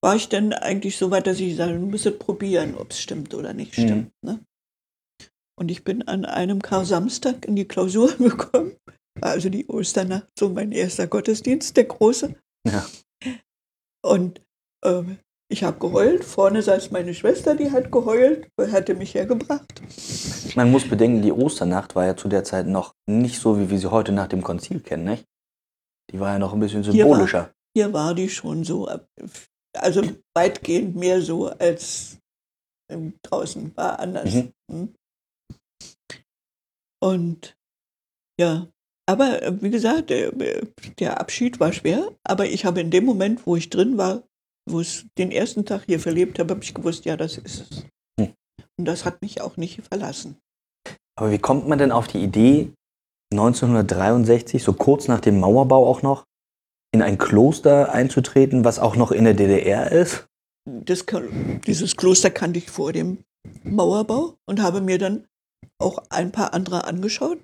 war 0.04 0.16
ich 0.16 0.28
dann 0.28 0.54
eigentlich 0.54 0.98
so 0.98 1.12
weit, 1.12 1.28
dass 1.28 1.40
ich 1.40 1.56
sage, 1.56 1.74
du 1.74 1.86
musst 1.86 2.20
probieren, 2.20 2.76
ob 2.76 2.92
es 2.92 3.00
stimmt 3.00 3.36
oder 3.36 3.54
nicht 3.54 3.78
Mhm. 3.78 3.82
stimmt. 3.84 4.12
Ne? 4.26 4.40
Und 5.60 5.70
ich 5.70 5.84
bin 5.84 6.08
an 6.08 6.26
einem 6.26 6.62
Kar-Samstag 6.62 7.46
in 7.46 7.56
die 7.56 7.68
Klausur 7.68 8.12
gekommen, 8.18 8.76
also 9.22 9.50
die 9.50 9.68
Osternacht, 9.68 10.28
so 10.38 10.50
mein 10.50 10.72
erster 10.72 11.06
Gottesdienst, 11.06 11.78
der 11.78 11.86
große. 11.86 12.36
Ja. 12.68 12.88
Und 14.04 14.42
ähm, 14.84 15.20
ich 15.50 15.64
habe 15.64 15.80
geheult. 15.80 16.24
Vorne 16.24 16.62
saß 16.62 16.92
meine 16.92 17.14
Schwester, 17.14 17.56
die 17.56 17.72
hat 17.72 17.92
geheult, 17.92 18.50
hatte 18.60 18.96
mich 18.96 19.14
hergebracht. 19.14 19.82
Man 20.56 20.72
muss 20.72 20.88
bedenken, 20.88 21.22
die 21.22 21.32
Osternacht 21.32 21.96
war 21.96 22.06
ja 22.06 22.16
zu 22.18 22.28
der 22.28 22.44
Zeit 22.44 22.68
noch 22.68 22.94
nicht 23.08 23.40
so, 23.40 23.60
wie 23.60 23.70
wir 23.70 23.80
sie 23.80 23.92
heute 23.92 24.12
nach 24.12 24.28
dem 24.28 24.42
Konzil 24.44 24.80
kennen, 24.82 25.06
nicht? 25.06 25.26
Die 26.12 26.20
war 26.20 26.34
ja 26.34 26.40
noch 26.40 26.54
ein 26.54 26.60
bisschen 26.60 26.84
Hier 26.84 27.04
war- 27.06 27.10
symbolischer. 27.12 27.54
Hier 27.76 27.94
war 27.94 28.16
die 28.16 28.30
schon 28.30 28.64
so, 28.64 28.88
äh, 28.88 29.00
also 29.78 30.02
weitgehend 30.36 30.96
mehr 30.96 31.22
so 31.22 31.48
als 31.50 32.18
draußen, 33.24 33.76
war 33.76 34.00
anders. 34.00 34.34
Mhm. 34.34 34.54
Hm. 34.72 34.94
Und 37.04 37.56
ja, 38.40 38.68
aber 39.08 39.42
äh, 39.44 39.62
wie 39.62 39.70
gesagt, 39.70 40.10
der, 40.10 40.32
der 41.00 41.20
Abschied 41.20 41.60
war 41.60 41.72
schwer, 41.74 42.12
aber 42.24 42.48
ich 42.48 42.66
habe 42.66 42.82
in 42.82 42.90
dem 42.90 43.06
Moment, 43.06 43.46
wo 43.46 43.56
ich 43.56 43.70
drin 43.70 43.98
war, 43.98 44.24
wo 44.68 44.82
ich 44.82 45.06
den 45.18 45.32
ersten 45.32 45.66
Tag 45.66 45.84
hier 45.86 46.00
verlebt 46.00 46.40
habe, 46.40 46.54
habe 46.54 46.64
ich 46.64 46.74
gewusst, 46.74 47.06
ja, 47.06 47.18
das 47.18 47.38
ist 47.38 47.72
es. 47.72 47.86
Hm. 48.20 48.34
Und 48.78 48.86
das 48.86 49.06
hat 49.06 49.22
mich 49.22 49.42
auch 49.42 49.58
nicht 49.58 49.82
verlassen. 49.88 50.38
Aber 51.16 51.32
wie 51.32 51.40
kommt 51.40 51.68
man 51.68 51.80
denn 51.80 51.92
auf 51.92 52.08
die 52.08 52.20
Idee, 52.20 52.72
1963, 53.34 54.64
so 54.64 54.74
kurz 54.74 55.08
nach 55.08 55.20
dem 55.20 55.40
Mauerbau 55.40 55.88
auch 55.88 56.02
noch, 56.02 56.26
in 56.94 57.02
ein 57.02 57.18
Kloster 57.18 57.92
einzutreten, 57.92 58.64
was 58.64 58.80
auch 58.80 58.96
noch 58.96 59.12
in 59.12 59.26
der 59.26 59.34
DDR 59.34 59.92
ist? 59.92 60.28
Das, 60.66 61.06
dieses 61.66 61.96
Kloster 61.96 62.30
kannte 62.30 62.60
ich 62.60 62.70
vor 62.70 62.94
dem 62.94 63.24
Mauerbau 63.64 64.36
und 64.46 64.62
habe 64.62 64.82
mir 64.82 64.98
dann 64.98 65.26
auch 65.80 66.04
ein 66.10 66.32
paar 66.32 66.54
andere 66.54 66.86
angeschaut. 66.86 67.40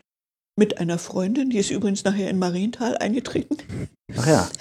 Mit 0.56 0.78
einer 0.78 1.00
Freundin, 1.00 1.50
die 1.50 1.58
ist 1.58 1.72
übrigens 1.72 2.04
nachher 2.04 2.30
in 2.30 2.38
Marienthal 2.38 2.98
eingetreten. 2.98 3.58
Ach 4.18 4.28
ja. 4.28 4.50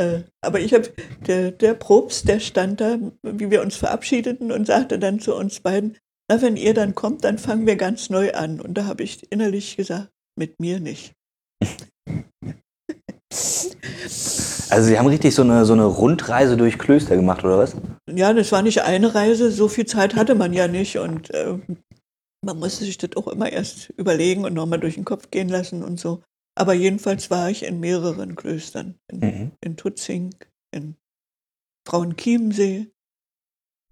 Äh, 0.00 0.22
aber 0.40 0.60
ich 0.60 0.74
habe, 0.74 0.92
der, 1.26 1.50
der 1.50 1.74
Probst, 1.74 2.28
der 2.28 2.38
stand 2.38 2.80
da, 2.80 2.98
wie 3.22 3.50
wir 3.50 3.62
uns 3.62 3.74
verabschiedeten 3.74 4.52
und 4.52 4.64
sagte 4.64 5.00
dann 5.00 5.18
zu 5.18 5.34
uns 5.34 5.58
beiden, 5.58 5.96
na, 6.30 6.40
wenn 6.40 6.56
ihr 6.56 6.72
dann 6.72 6.94
kommt, 6.94 7.24
dann 7.24 7.36
fangen 7.36 7.66
wir 7.66 7.74
ganz 7.74 8.08
neu 8.08 8.32
an. 8.32 8.60
Und 8.60 8.74
da 8.74 8.84
habe 8.84 9.02
ich 9.02 9.26
innerlich 9.32 9.76
gesagt, 9.76 10.10
mit 10.38 10.60
mir 10.60 10.78
nicht. 10.78 11.14
Also 14.70 14.88
Sie 14.88 14.98
haben 14.98 15.06
richtig 15.06 15.34
so 15.34 15.42
eine, 15.42 15.64
so 15.64 15.72
eine 15.72 15.86
Rundreise 15.86 16.56
durch 16.56 16.78
Klöster 16.78 17.16
gemacht, 17.16 17.42
oder 17.44 17.58
was? 17.58 17.74
Ja, 18.10 18.32
das 18.32 18.52
war 18.52 18.62
nicht 18.62 18.82
eine 18.82 19.14
Reise, 19.14 19.50
so 19.50 19.68
viel 19.68 19.86
Zeit 19.86 20.14
hatte 20.14 20.34
man 20.34 20.52
ja 20.52 20.68
nicht 20.68 20.98
und 20.98 21.30
äh, 21.30 21.54
man 22.48 22.58
musste 22.60 22.84
sich 22.84 22.96
das 22.98 23.14
auch 23.16 23.28
immer 23.28 23.52
erst 23.52 23.90
überlegen 23.90 24.44
und 24.46 24.54
nochmal 24.54 24.80
durch 24.80 24.94
den 24.94 25.04
Kopf 25.04 25.30
gehen 25.30 25.48
lassen 25.48 25.84
und 25.84 26.00
so. 26.00 26.22
Aber 26.56 26.72
jedenfalls 26.72 27.30
war 27.30 27.50
ich 27.50 27.62
in 27.62 27.78
mehreren 27.78 28.34
Klöstern, 28.36 28.98
in, 29.12 29.20
Mhm. 29.20 29.52
in 29.62 29.76
Tutzing, 29.76 30.34
in 30.74 30.96
Frauenchiemsee, 31.86 32.90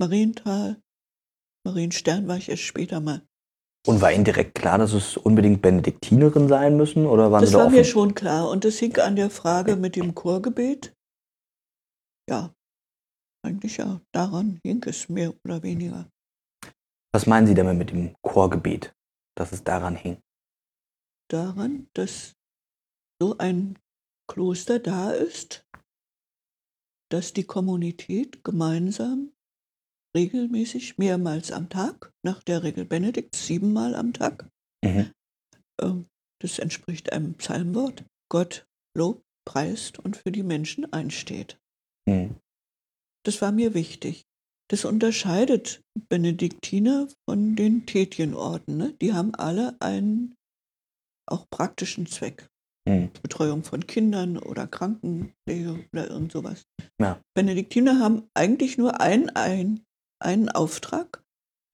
Marienthal, 0.00 0.80
Marienstern 1.66 2.26
war 2.28 2.38
ich 2.38 2.48
erst 2.48 2.62
später 2.62 3.00
mal. 3.00 3.22
Und 3.86 4.00
war 4.00 4.12
Ihnen 4.12 4.24
direkt 4.24 4.54
klar, 4.56 4.78
dass 4.78 4.92
es 4.94 5.16
unbedingt 5.16 5.62
Benediktinerin 5.62 6.48
sein 6.48 6.76
müssen? 6.76 7.06
Oder 7.06 7.30
waren 7.30 7.42
Das 7.42 7.50
Sie 7.50 7.54
da 7.54 7.60
war 7.60 7.66
offen? 7.66 7.76
mir 7.76 7.84
schon 7.84 8.14
klar 8.14 8.48
und 8.50 8.64
das 8.64 8.78
hing 8.78 8.96
an 8.98 9.16
der 9.16 9.30
Frage 9.30 9.76
mit 9.76 9.94
dem 9.96 10.14
Chorgebet. 10.14 10.92
Ja, 12.28 12.52
eigentlich 13.44 13.76
ja, 13.76 14.00
daran 14.12 14.58
hing 14.64 14.82
es 14.86 15.08
mehr 15.08 15.34
oder 15.44 15.62
weniger. 15.62 16.10
Was 17.16 17.26
meinen 17.26 17.46
Sie 17.46 17.54
damit 17.54 17.78
mit 17.78 17.90
dem 17.92 18.14
Chorgebet, 18.20 18.94
dass 19.38 19.50
es 19.50 19.64
daran 19.64 19.96
hing? 19.96 20.20
daran, 21.28 21.88
dass 21.94 22.34
so 23.18 23.38
ein 23.38 23.78
Kloster 24.30 24.78
da 24.80 25.12
ist, 25.12 25.66
dass 27.10 27.32
die 27.32 27.44
Kommunität 27.44 28.44
gemeinsam 28.44 29.32
regelmäßig 30.14 30.98
mehrmals 30.98 31.52
am 31.52 31.70
Tag, 31.70 32.12
nach 32.22 32.42
der 32.42 32.62
Regel 32.62 32.84
Benedikts 32.84 33.46
siebenmal 33.46 33.94
am 33.94 34.12
Tag, 34.12 34.50
Mhm. 34.84 35.10
ähm, 35.80 36.06
das 36.42 36.58
entspricht 36.58 37.14
einem 37.14 37.32
Psalmwort, 37.38 38.04
Gott 38.28 38.68
lobt, 38.94 39.24
preist 39.46 39.98
und 39.98 40.18
für 40.18 40.32
die 40.32 40.42
Menschen 40.42 40.92
einsteht. 40.92 41.58
Mhm. 42.06 42.36
das 43.24 43.40
war 43.40 43.52
mir 43.52 43.72
wichtig. 43.72 44.26
Das 44.68 44.84
unterscheidet 44.84 45.82
Benediktiner 46.08 47.08
von 47.28 47.54
den 47.54 47.86
Tätjenorden. 47.86 48.76
Ne? 48.76 48.94
Die 49.00 49.12
haben 49.12 49.34
alle 49.34 49.76
einen 49.80 50.34
auch 51.26 51.46
praktischen 51.50 52.06
Zweck. 52.06 52.48
Mhm. 52.88 53.10
Betreuung 53.22 53.64
von 53.64 53.86
Kindern 53.86 54.38
oder 54.38 54.66
Krankenpflege 54.66 55.84
oder 55.92 56.08
irgend 56.08 56.32
sowas. 56.32 56.66
Ja. 57.00 57.20
Benediktiner 57.34 58.00
haben 58.00 58.28
eigentlich 58.34 58.78
nur 58.78 59.00
ein, 59.00 59.30
ein, 59.30 59.84
einen 60.20 60.48
Auftrag. 60.48 61.22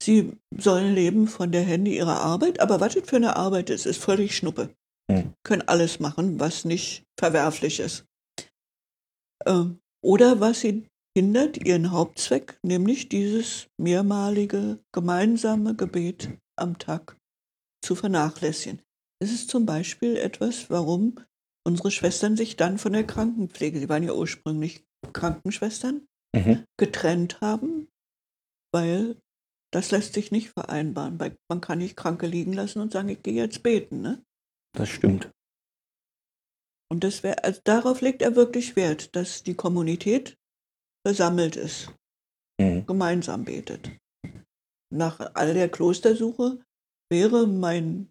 Sie 0.02 0.32
sollen 0.56 0.94
leben 0.94 1.28
von 1.28 1.52
der 1.52 1.62
Hände 1.62 1.90
ihrer 1.90 2.20
Arbeit, 2.20 2.60
aber 2.60 2.80
was 2.80 2.94
das 2.94 3.08
für 3.08 3.16
eine 3.16 3.36
Arbeit 3.36 3.70
ist, 3.70 3.86
ist 3.86 4.02
völlig 4.02 4.36
Schnuppe. 4.36 4.74
Mhm. 5.08 5.34
Können 5.44 5.62
alles 5.68 6.00
machen, 6.00 6.40
was 6.40 6.64
nicht 6.64 7.04
verwerflich 7.18 7.78
ist. 7.80 8.04
Ähm, 9.46 9.80
oder 10.02 10.40
was 10.40 10.60
sie 10.60 10.88
hindert, 11.16 11.64
ihren 11.64 11.90
Hauptzweck, 11.90 12.58
nämlich 12.62 13.08
dieses 13.08 13.68
mehrmalige 13.78 14.78
gemeinsame 14.92 15.74
Gebet 15.76 16.30
am 16.56 16.78
Tag 16.78 17.16
zu 17.84 17.94
vernachlässigen. 17.94 18.80
Es 19.20 19.30
ist 19.32 19.50
zum 19.50 19.66
Beispiel 19.66 20.16
etwas, 20.16 20.70
warum 20.70 21.16
unsere 21.64 21.90
Schwestern 21.90 22.36
sich 22.36 22.56
dann 22.56 22.78
von 22.78 22.92
der 22.92 23.06
Krankenpflege, 23.06 23.78
sie 23.78 23.88
waren 23.88 24.02
ja 24.02 24.14
ursprünglich 24.14 24.84
Krankenschwestern, 25.12 26.06
Mhm. 26.34 26.64
getrennt 26.80 27.42
haben, 27.42 27.88
weil 28.72 29.20
das 29.70 29.90
lässt 29.90 30.14
sich 30.14 30.32
nicht 30.32 30.48
vereinbaren. 30.48 31.18
Man 31.50 31.60
kann 31.60 31.78
nicht 31.78 31.94
Kranke 31.94 32.26
liegen 32.26 32.54
lassen 32.54 32.80
und 32.80 32.90
sagen, 32.90 33.10
ich 33.10 33.22
gehe 33.22 33.34
jetzt 33.34 33.62
beten. 33.62 34.00
Ne? 34.00 34.24
Das 34.74 34.88
stimmt. 34.88 35.30
Und 36.90 37.04
das 37.04 37.22
wär, 37.22 37.44
also 37.44 37.60
darauf 37.64 38.00
legt 38.00 38.22
er 38.22 38.34
wirklich 38.34 38.76
Wert, 38.76 39.14
dass 39.14 39.42
die 39.42 39.54
Kommunität 39.54 40.38
versammelt 41.06 41.56
ist, 41.56 41.94
Mhm. 42.60 42.86
gemeinsam 42.86 43.44
betet. 43.44 43.90
Nach 44.92 45.20
all 45.34 45.54
der 45.54 45.68
Klostersuche 45.68 46.62
wäre 47.10 47.46
mein 47.46 48.10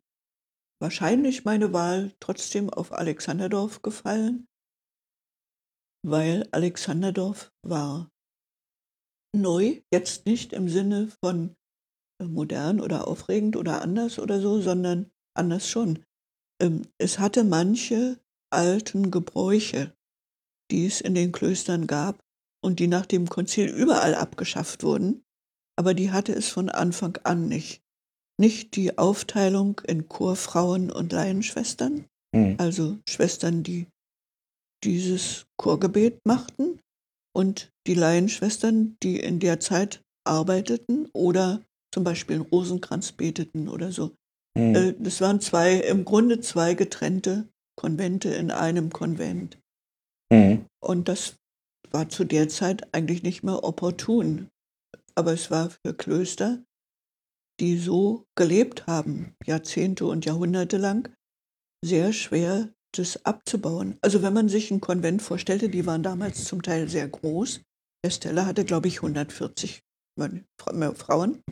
wahrscheinlich 0.81 1.45
meine 1.45 1.73
Wahl 1.73 2.11
trotzdem 2.19 2.69
auf 2.69 2.91
Alexanderdorf 2.91 3.81
gefallen, 3.83 4.47
weil 6.03 6.47
Alexanderdorf 6.51 7.51
war 7.63 8.09
neu, 9.35 9.81
jetzt 9.93 10.25
nicht 10.25 10.53
im 10.53 10.67
Sinne 10.67 11.09
von 11.23 11.55
äh, 12.19 12.25
modern 12.25 12.81
oder 12.81 13.07
aufregend 13.07 13.55
oder 13.55 13.81
anders 13.81 14.19
oder 14.19 14.41
so, 14.41 14.59
sondern 14.59 15.11
anders 15.37 15.69
schon. 15.69 16.03
Ähm, 16.61 16.81
Es 16.99 17.19
hatte 17.19 17.43
manche 17.43 18.19
alten 18.51 19.11
Gebräuche, 19.11 19.95
die 20.71 20.85
es 20.85 20.99
in 20.99 21.15
den 21.15 21.31
Klöstern 21.31 21.87
gab 21.87 22.19
und 22.63 22.79
die 22.79 22.87
nach 22.87 23.05
dem 23.05 23.27
Konzil 23.27 23.69
überall 23.69 24.15
abgeschafft 24.15 24.83
wurden, 24.83 25.23
aber 25.77 25.93
die 25.93 26.11
hatte 26.11 26.33
es 26.33 26.49
von 26.49 26.69
Anfang 26.69 27.17
an 27.23 27.47
nicht. 27.47 27.81
Nicht 28.39 28.75
die 28.75 28.97
Aufteilung 28.97 29.81
in 29.85 30.07
Chorfrauen 30.07 30.91
und 30.91 31.11
Laienschwestern, 31.11 32.05
Mhm. 32.33 32.55
also 32.59 32.97
Schwestern, 33.07 33.63
die 33.63 33.87
dieses 34.83 35.45
Chorgebet 35.57 36.19
machten 36.25 36.79
und 37.35 37.69
die 37.87 37.93
Laienschwestern, 37.93 38.95
die 39.03 39.19
in 39.19 39.39
der 39.39 39.59
Zeit 39.59 40.01
arbeiteten 40.25 41.09
oder 41.13 41.61
zum 41.93 42.03
Beispiel 42.03 42.37
einen 42.37 42.45
Rosenkranz 42.45 43.11
beteten 43.11 43.67
oder 43.67 43.91
so. 43.91 44.11
Mhm. 44.57 44.95
Das 45.03 45.21
waren 45.21 45.41
zwei, 45.41 45.75
im 45.75 46.05
Grunde 46.05 46.39
zwei 46.39 46.73
getrennte 46.73 47.47
Konvente 47.77 48.29
in 48.29 48.51
einem 48.51 48.91
Konvent. 48.91 49.57
Mhm. 50.31 50.65
Und 50.81 51.09
das 51.09 51.35
war 51.91 52.09
zu 52.09 52.23
der 52.23 52.49
Zeit 52.49 52.93
eigentlich 52.93 53.23
nicht 53.23 53.43
mehr 53.43 53.63
opportun. 53.63 54.49
Aber 55.15 55.33
es 55.33 55.51
war 55.51 55.69
für 55.69 55.93
Klöster, 55.93 56.63
die 57.59 57.77
so 57.77 58.25
gelebt 58.35 58.87
haben, 58.87 59.35
Jahrzehnte 59.45 60.05
und 60.05 60.25
Jahrhunderte 60.25 60.77
lang, 60.77 61.13
sehr 61.83 62.13
schwer, 62.13 62.73
das 62.95 63.25
abzubauen. 63.25 63.97
Also 64.01 64.21
wenn 64.21 64.33
man 64.33 64.49
sich 64.49 64.71
ein 64.71 64.81
Konvent 64.81 65.21
vorstellte, 65.21 65.69
die 65.69 65.85
waren 65.85 66.03
damals 66.03 66.45
zum 66.45 66.61
Teil 66.61 66.89
sehr 66.89 67.07
groß. 67.07 67.61
Der 68.03 68.09
Stella 68.09 68.45
hatte, 68.45 68.65
glaube 68.65 68.87
ich, 68.87 68.97
140 68.97 69.81
Mann- 70.17 70.45
Fra- 70.59 70.73
mehr 70.73 70.95
Frauen. 70.95 71.43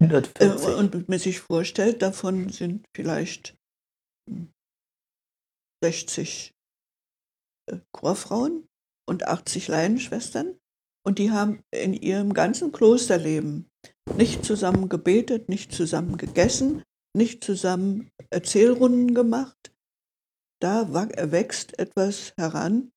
Äh, 0.00 0.06
140. 0.06 0.74
und 0.76 1.08
man 1.08 1.18
sich 1.18 1.40
vorstellt, 1.40 2.02
davon 2.02 2.48
sind 2.50 2.86
vielleicht 2.96 3.56
hm, 4.28 4.52
60 5.82 6.52
äh, 7.70 7.78
Chorfrauen 7.92 8.67
und 9.08 9.26
80 9.26 9.68
Laienschwestern. 9.68 10.58
Und 11.04 11.18
die 11.18 11.30
haben 11.30 11.62
in 11.70 11.94
ihrem 11.94 12.34
ganzen 12.34 12.70
Klosterleben 12.70 13.70
nicht 14.16 14.44
zusammen 14.44 14.88
gebetet, 14.88 15.48
nicht 15.48 15.72
zusammen 15.72 16.18
gegessen, 16.18 16.82
nicht 17.16 17.42
zusammen 17.42 18.10
Erzählrunden 18.30 19.14
gemacht. 19.14 19.74
Da 20.60 20.92
wächst 20.92 21.78
etwas 21.78 22.34
heran, 22.36 22.92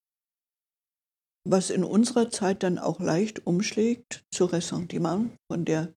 was 1.47 1.69
in 1.69 1.83
unserer 1.83 2.29
Zeit 2.29 2.63
dann 2.63 2.77
auch 2.77 2.99
leicht 2.99 3.47
umschlägt 3.47 4.25
zu 4.31 4.45
Ressentiment 4.45 5.37
von 5.49 5.65
der 5.65 5.93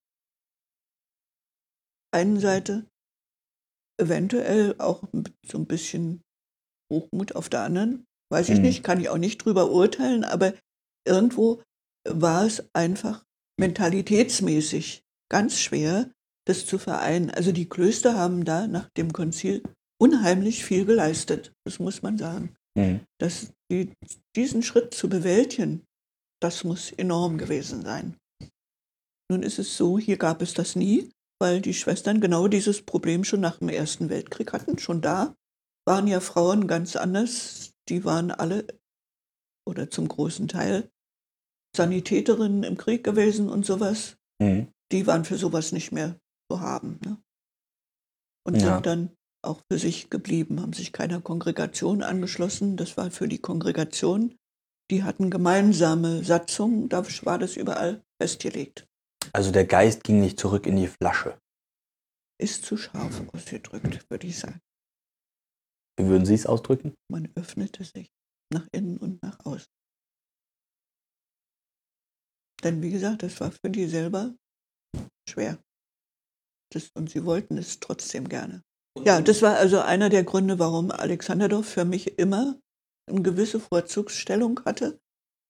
einen 2.13 2.39
Seite, 2.39 2.89
eventuell 3.99 4.75
auch 4.79 5.03
so 5.45 5.57
ein 5.57 5.67
bisschen 5.67 6.23
Hochmut 6.91 7.35
auf 7.35 7.49
der 7.49 7.61
anderen. 7.61 8.05
Weiß 8.31 8.49
ich 8.49 8.57
Mhm. 8.57 8.63
nicht, 8.63 8.83
kann 8.83 8.99
ich 8.99 9.09
auch 9.09 9.17
nicht 9.17 9.37
drüber 9.43 9.71
urteilen, 9.71 10.23
aber 10.23 10.53
irgendwo 11.07 11.61
war 12.07 12.45
es 12.45 12.63
einfach 12.73 13.23
mentalitätsmäßig 13.59 15.03
ganz 15.31 15.59
schwer, 15.59 16.11
das 16.47 16.65
zu 16.65 16.77
vereinen. 16.77 17.31
Also 17.31 17.51
die 17.51 17.69
Klöster 17.69 18.15
haben 18.15 18.45
da 18.45 18.67
nach 18.67 18.89
dem 18.97 19.13
Konzil 19.13 19.63
unheimlich 19.99 20.63
viel 20.65 20.85
geleistet, 20.85 21.53
das 21.65 21.79
muss 21.79 22.01
man 22.01 22.17
sagen. 22.17 22.55
Mhm. 22.77 23.01
Das, 23.19 23.53
die, 23.71 23.93
diesen 24.35 24.61
Schritt 24.61 24.93
zu 24.93 25.09
bewältigen, 25.09 25.83
das 26.41 26.63
muss 26.63 26.91
enorm 26.91 27.37
gewesen 27.37 27.83
sein. 27.83 28.17
Nun 29.31 29.41
ist 29.41 29.57
es 29.57 29.77
so, 29.77 29.97
hier 29.97 30.17
gab 30.17 30.41
es 30.41 30.53
das 30.53 30.75
nie, 30.75 31.09
weil 31.41 31.61
die 31.61 31.73
Schwestern 31.73 32.21
genau 32.21 32.47
dieses 32.47 32.81
Problem 32.83 33.23
schon 33.23 33.39
nach 33.39 33.57
dem 33.57 33.69
Ersten 33.69 34.09
Weltkrieg 34.09 34.53
hatten. 34.53 34.77
Schon 34.77 35.01
da 35.01 35.35
waren 35.87 36.07
ja 36.07 36.19
Frauen 36.19 36.67
ganz 36.67 36.95
anders. 36.95 37.71
Die 37.89 38.03
waren 38.05 38.31
alle 38.31 38.65
oder 39.67 39.89
zum 39.89 40.07
großen 40.07 40.47
Teil 40.47 40.89
Sanitäterinnen 41.75 42.63
im 42.63 42.77
Krieg 42.77 43.03
gewesen 43.03 43.49
und 43.49 43.65
sowas. 43.65 44.17
Mhm. 44.39 44.71
Die 44.91 45.07
waren 45.07 45.25
für 45.25 45.37
sowas 45.37 45.71
nicht 45.71 45.91
mehr 45.91 46.19
zu 46.49 46.61
haben. 46.61 46.99
Ne? 47.03 47.17
Und 48.45 48.55
Ja. 48.61 48.75
sind 48.75 48.85
dann 48.85 49.17
auch 49.43 49.61
für 49.69 49.77
sich 49.77 50.09
geblieben, 50.09 50.61
haben 50.61 50.73
sich 50.73 50.91
keiner 50.91 51.21
Kongregation 51.21 52.01
angeschlossen. 52.01 52.77
Das 52.77 52.97
war 52.97 53.11
für 53.11 53.27
die 53.27 53.39
Kongregation. 53.39 54.35
Die 54.91 55.03
hatten 55.03 55.29
gemeinsame 55.29 56.23
Satzungen, 56.23 56.89
da 56.89 57.05
war 57.23 57.39
das 57.39 57.57
überall 57.57 58.03
festgelegt. 58.21 58.87
Also 59.33 59.51
der 59.51 59.65
Geist 59.65 60.03
ging 60.03 60.19
nicht 60.19 60.39
zurück 60.39 60.67
in 60.67 60.75
die 60.75 60.87
Flasche. 60.87 61.39
Ist 62.37 62.65
zu 62.65 62.77
scharf 62.77 63.23
ausgedrückt, 63.33 64.09
würde 64.09 64.27
ich 64.27 64.37
sagen. 64.39 64.61
Wie 65.97 66.07
würden 66.07 66.25
Sie 66.25 66.33
es 66.33 66.45
ausdrücken? 66.45 66.95
Man 67.09 67.31
öffnete 67.35 67.83
sich 67.83 68.09
nach 68.53 68.67
innen 68.71 68.97
und 68.97 69.21
nach 69.23 69.39
außen. 69.45 69.67
Denn 72.63 72.81
wie 72.81 72.91
gesagt, 72.91 73.23
das 73.23 73.39
war 73.39 73.51
für 73.51 73.69
die 73.69 73.85
selber 73.85 74.33
schwer. 75.29 75.59
Das, 76.73 76.89
und 76.95 77.09
sie 77.09 77.25
wollten 77.25 77.57
es 77.57 77.79
trotzdem 77.79 78.27
gerne. 78.27 78.63
Ja, 79.03 79.21
das 79.21 79.41
war 79.41 79.57
also 79.57 79.81
einer 79.81 80.09
der 80.09 80.23
Gründe, 80.23 80.57
warum 80.57 80.89
Alexanderdorf 80.89 81.67
für 81.67 81.85
mich 81.85 82.17
immer 82.17 82.59
eine 83.09 83.21
gewisse 83.21 83.59
Vorzugsstellung 83.59 84.61
hatte. 84.65 84.99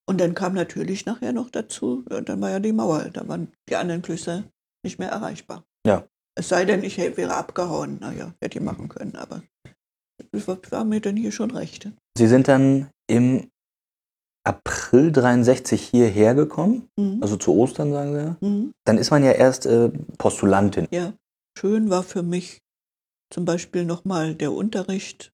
Und 0.08 0.20
dann 0.20 0.36
kam 0.36 0.54
natürlich 0.54 1.06
nachher 1.06 1.34
noch 1.34 1.50
dazu, 1.50 2.04
dann 2.04 2.42
war 2.42 2.52
ja 2.52 2.60
die 2.60 2.74
Mauer, 2.74 3.10
da 3.10 3.28
waren 3.28 3.52
die 3.70 3.76
anderen 3.76 4.02
Klöster 4.02 4.44
nicht 4.84 5.00
mehr 5.00 5.10
erreichbar. 5.10 5.66
Ja. 5.86 6.08
Es 6.38 6.50
sei 6.50 6.66
denn, 6.66 6.84
ich 6.84 6.98
wäre 6.98 7.34
abgehauen, 7.34 8.00
naja, 8.00 8.36
hätte 8.42 8.60
ich 8.60 8.64
machen 8.64 8.90
können, 8.90 9.16
aber 9.16 9.42
war, 10.48 10.84
mir 10.84 11.02
dann 11.02 11.16
hier 11.18 11.32
schon 11.32 11.52
recht. 11.52 11.90
Sie 12.18 12.28
sind 12.28 12.48
dann 12.48 12.90
im 13.08 13.50
April 14.46 15.12
63 15.12 15.82
hierher 15.90 16.36
gekommen, 16.36 16.88
Mhm. 17.00 17.20
also 17.22 17.36
zu 17.38 17.54
Ostern, 17.56 17.92
sagen 17.92 18.12
Sie 18.14 18.20
ja. 18.20 18.38
Mhm. 18.42 18.72
Dann 18.86 18.98
ist 18.98 19.10
man 19.12 19.24
ja 19.24 19.32
erst 19.32 19.66
äh, 19.66 19.90
Postulantin. 20.18 20.88
Ja, 20.92 21.14
schön 21.58 21.90
war 21.90 22.04
für 22.04 22.22
mich 22.24 22.60
zum 23.34 23.46
Beispiel 23.46 23.86
nochmal 23.86 24.36
der 24.36 24.52
Unterricht, 24.52 25.32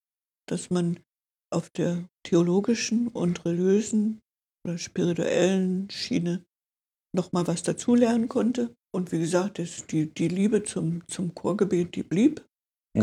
dass 0.47 0.69
man 0.69 0.99
auf 1.53 1.69
der 1.69 2.05
theologischen 2.23 3.09
und 3.09 3.43
religiösen 3.45 4.19
oder 4.65 4.77
spirituellen 4.77 5.89
Schiene 5.89 6.43
nochmal 7.13 7.45
was 7.47 7.63
dazulernen 7.63 8.29
konnte. 8.29 8.73
Und 8.93 9.11
wie 9.11 9.19
gesagt, 9.19 9.59
das, 9.59 9.85
die, 9.87 10.05
die 10.13 10.29
Liebe 10.29 10.63
zum, 10.63 11.05
zum 11.07 11.35
Chorgebet, 11.35 11.95
die 11.95 12.03
blieb, 12.03 12.45
Mhm. 12.93 13.01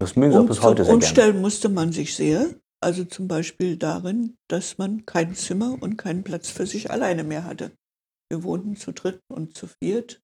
Das 0.00 0.16
mögen 0.16 0.32
Sie 0.32 0.38
auch 0.38 0.46
bis 0.46 0.62
heute 0.62 0.84
sehr 0.84 0.92
gerne. 0.92 1.04
Umstellen 1.04 1.40
musste 1.40 1.68
man 1.68 1.92
sich 1.92 2.14
sehr. 2.14 2.54
Also 2.80 3.04
zum 3.04 3.26
Beispiel 3.26 3.76
darin, 3.76 4.36
dass 4.48 4.78
man 4.78 5.04
kein 5.04 5.34
Zimmer 5.34 5.76
und 5.80 5.96
keinen 5.96 6.22
Platz 6.22 6.48
für 6.48 6.66
sich 6.66 6.90
alleine 6.92 7.24
mehr 7.24 7.44
hatte. 7.44 7.72
Wir 8.30 8.44
wohnten 8.44 8.76
zu 8.76 8.92
dritt 8.92 9.20
und 9.28 9.56
zu 9.56 9.66
viert, 9.66 10.22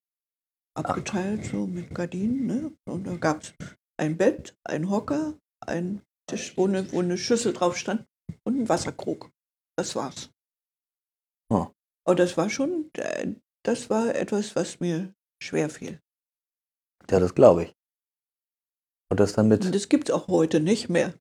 abgeteilt 0.77 1.45
so 1.47 1.67
mit 1.67 1.93
Gardinen. 1.95 2.47
Ne? 2.47 2.73
Und 2.85 3.07
da 3.07 3.17
gab 3.17 3.43
es 3.43 3.55
ein 3.97 4.17
Bett, 4.17 4.57
ein 4.65 4.89
Hocker, 4.91 5.37
ein 5.67 6.03
Tisch, 6.29 6.57
wo 6.57 6.67
eine, 6.67 6.91
wo 6.93 7.01
eine 7.01 7.19
Schüssel 7.19 7.53
drauf 7.53 7.77
stand 7.77 8.07
und 8.45 8.61
ein 8.61 8.69
Wasserkrug. 8.69 9.31
Das 9.77 9.97
war's. 9.97 10.31
Oh. 11.51 11.69
Aber 12.07 12.15
das 12.15 12.37
war 12.37 12.51
schon, 12.51 12.91
äh, 12.95 13.35
das 13.65 13.91
war 13.91 14.15
etwas, 14.15 14.55
was 14.55 14.79
mir 14.79 15.13
schwer 15.43 15.71
fiel. 15.71 16.01
Ja, 17.11 17.19
das 17.19 17.35
glaube 17.35 17.65
ich. 17.65 17.75
Und 19.11 19.21
das 19.21 19.35
dann 19.35 19.49
mit. 19.49 19.65
Und 19.65 19.75
das 19.75 19.89
gibt 19.89 20.09
es 20.09 20.15
auch 20.15 20.29
heute 20.29 20.61
nicht 20.61 20.89
mehr. 20.89 21.15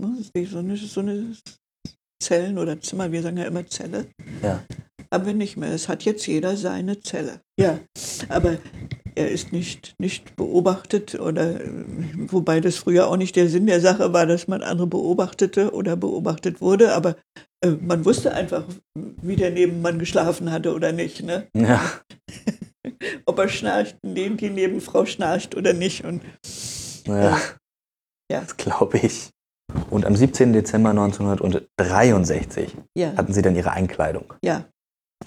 Ne, 0.00 0.22
So 0.46 0.58
eine, 0.58 0.76
so 0.76 1.00
eine 1.00 1.36
Zellen 2.22 2.58
oder 2.58 2.80
Zimmer, 2.80 3.12
wir 3.12 3.22
sagen 3.22 3.38
ja 3.38 3.44
immer 3.44 3.66
Zelle. 3.66 4.06
Ja. 4.42 4.64
Aber 5.10 5.32
nicht 5.32 5.56
mehr. 5.56 5.72
Es 5.72 5.88
hat 5.88 6.04
jetzt 6.04 6.26
jeder 6.26 6.56
seine 6.56 7.00
Zelle. 7.00 7.40
Ja, 7.58 7.78
aber 8.28 8.58
er 9.14 9.30
ist 9.30 9.52
nicht, 9.52 9.94
nicht 9.98 10.36
beobachtet 10.36 11.14
oder 11.14 11.60
wobei 12.28 12.60
das 12.60 12.76
früher 12.76 13.08
auch 13.08 13.16
nicht 13.16 13.36
der 13.36 13.48
Sinn 13.48 13.66
der 13.66 13.80
Sache 13.80 14.12
war, 14.12 14.26
dass 14.26 14.48
man 14.48 14.62
andere 14.62 14.86
beobachtete 14.86 15.72
oder 15.72 15.96
beobachtet 15.96 16.60
wurde, 16.60 16.92
aber 16.92 17.16
äh, 17.62 17.70
man 17.70 18.04
wusste 18.04 18.32
einfach, 18.32 18.64
wie 18.94 19.36
der 19.36 19.50
Nebenmann 19.50 19.98
geschlafen 19.98 20.52
hatte 20.52 20.74
oder 20.74 20.92
nicht. 20.92 21.22
Ne? 21.22 21.46
Ja. 21.56 21.80
Ob 23.26 23.38
er 23.38 23.48
schnarcht, 23.48 23.96
die 24.02 24.36
die 24.36 24.50
Nebenfrau 24.50 25.06
schnarcht 25.06 25.56
oder 25.56 25.72
nicht. 25.72 26.04
Und 26.04 26.22
Ja. 27.06 27.38
Ja. 28.30 28.40
Das 28.40 28.56
glaube 28.56 28.98
ich. 28.98 29.30
Und 29.90 30.04
am 30.04 30.16
17. 30.16 30.52
Dezember 30.52 30.90
1963 30.90 32.76
ja, 32.96 33.16
hatten 33.16 33.32
Sie 33.32 33.42
dann 33.42 33.56
Ihre 33.56 33.70
Einkleidung. 33.70 34.34
ja. 34.44 34.64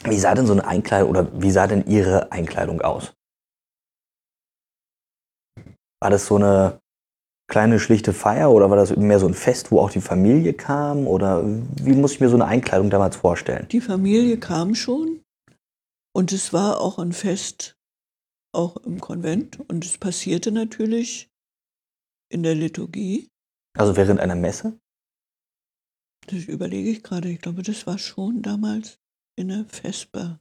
Wie 0.04 0.20
sah 0.20 0.36
denn 0.36 0.46
so 0.46 0.54
eine 0.54 0.68
Einkleidung 0.68 1.10
oder 1.10 1.42
wie 1.42 1.50
sah 1.50 1.66
denn 1.66 1.86
Ihre 1.88 2.32
Einkleidung 2.32 2.82
aus? 2.82 3.12
War 6.02 6.12
das 6.12 6.28
so 6.28 6.36
eine 6.36 6.80
kleine 7.50 7.80
schlichte 7.80 8.14
Feier 8.14 8.52
oder 8.52 8.70
war 8.70 8.78
das 8.78 8.96
mehr 8.96 9.20
so 9.20 9.28
ein 9.28 9.34
Fest, 9.34 9.72
wo 9.72 9.80
auch 9.80 9.90
die 9.90 10.00
Familie 10.00 10.54
kam? 10.54 11.08
Oder 11.08 11.44
wie 11.44 11.94
muss 11.94 12.14
ich 12.14 12.20
mir 12.20 12.30
so 12.30 12.36
eine 12.36 12.46
Einkleidung 12.46 12.90
damals 12.90 13.16
vorstellen? 13.16 13.68
Die 13.72 13.82
Familie 13.82 14.38
kam 14.38 14.76
schon 14.76 15.22
und 16.16 16.32
es 16.32 16.54
war 16.54 16.80
auch 16.80 17.00
ein 17.00 17.12
Fest, 17.12 17.76
auch 18.54 18.78
im 18.78 19.02
Konvent. 19.02 19.60
Und 19.68 19.84
es 19.84 19.98
passierte 19.98 20.52
natürlich 20.52 21.30
in 22.30 22.44
der 22.44 22.56
Liturgie. 22.56 23.30
Also 23.78 23.96
während 23.96 24.20
einer 24.20 24.36
Messe? 24.36 24.80
Das 26.28 26.46
überlege 26.46 26.90
ich 26.90 27.04
gerade. 27.04 27.30
Ich 27.30 27.42
glaube, 27.42 27.64
das 27.64 27.88
war 27.88 27.98
schon 27.98 28.42
damals 28.42 29.00
in 29.36 29.48
der 29.50 29.66
Vesper. 29.66 30.40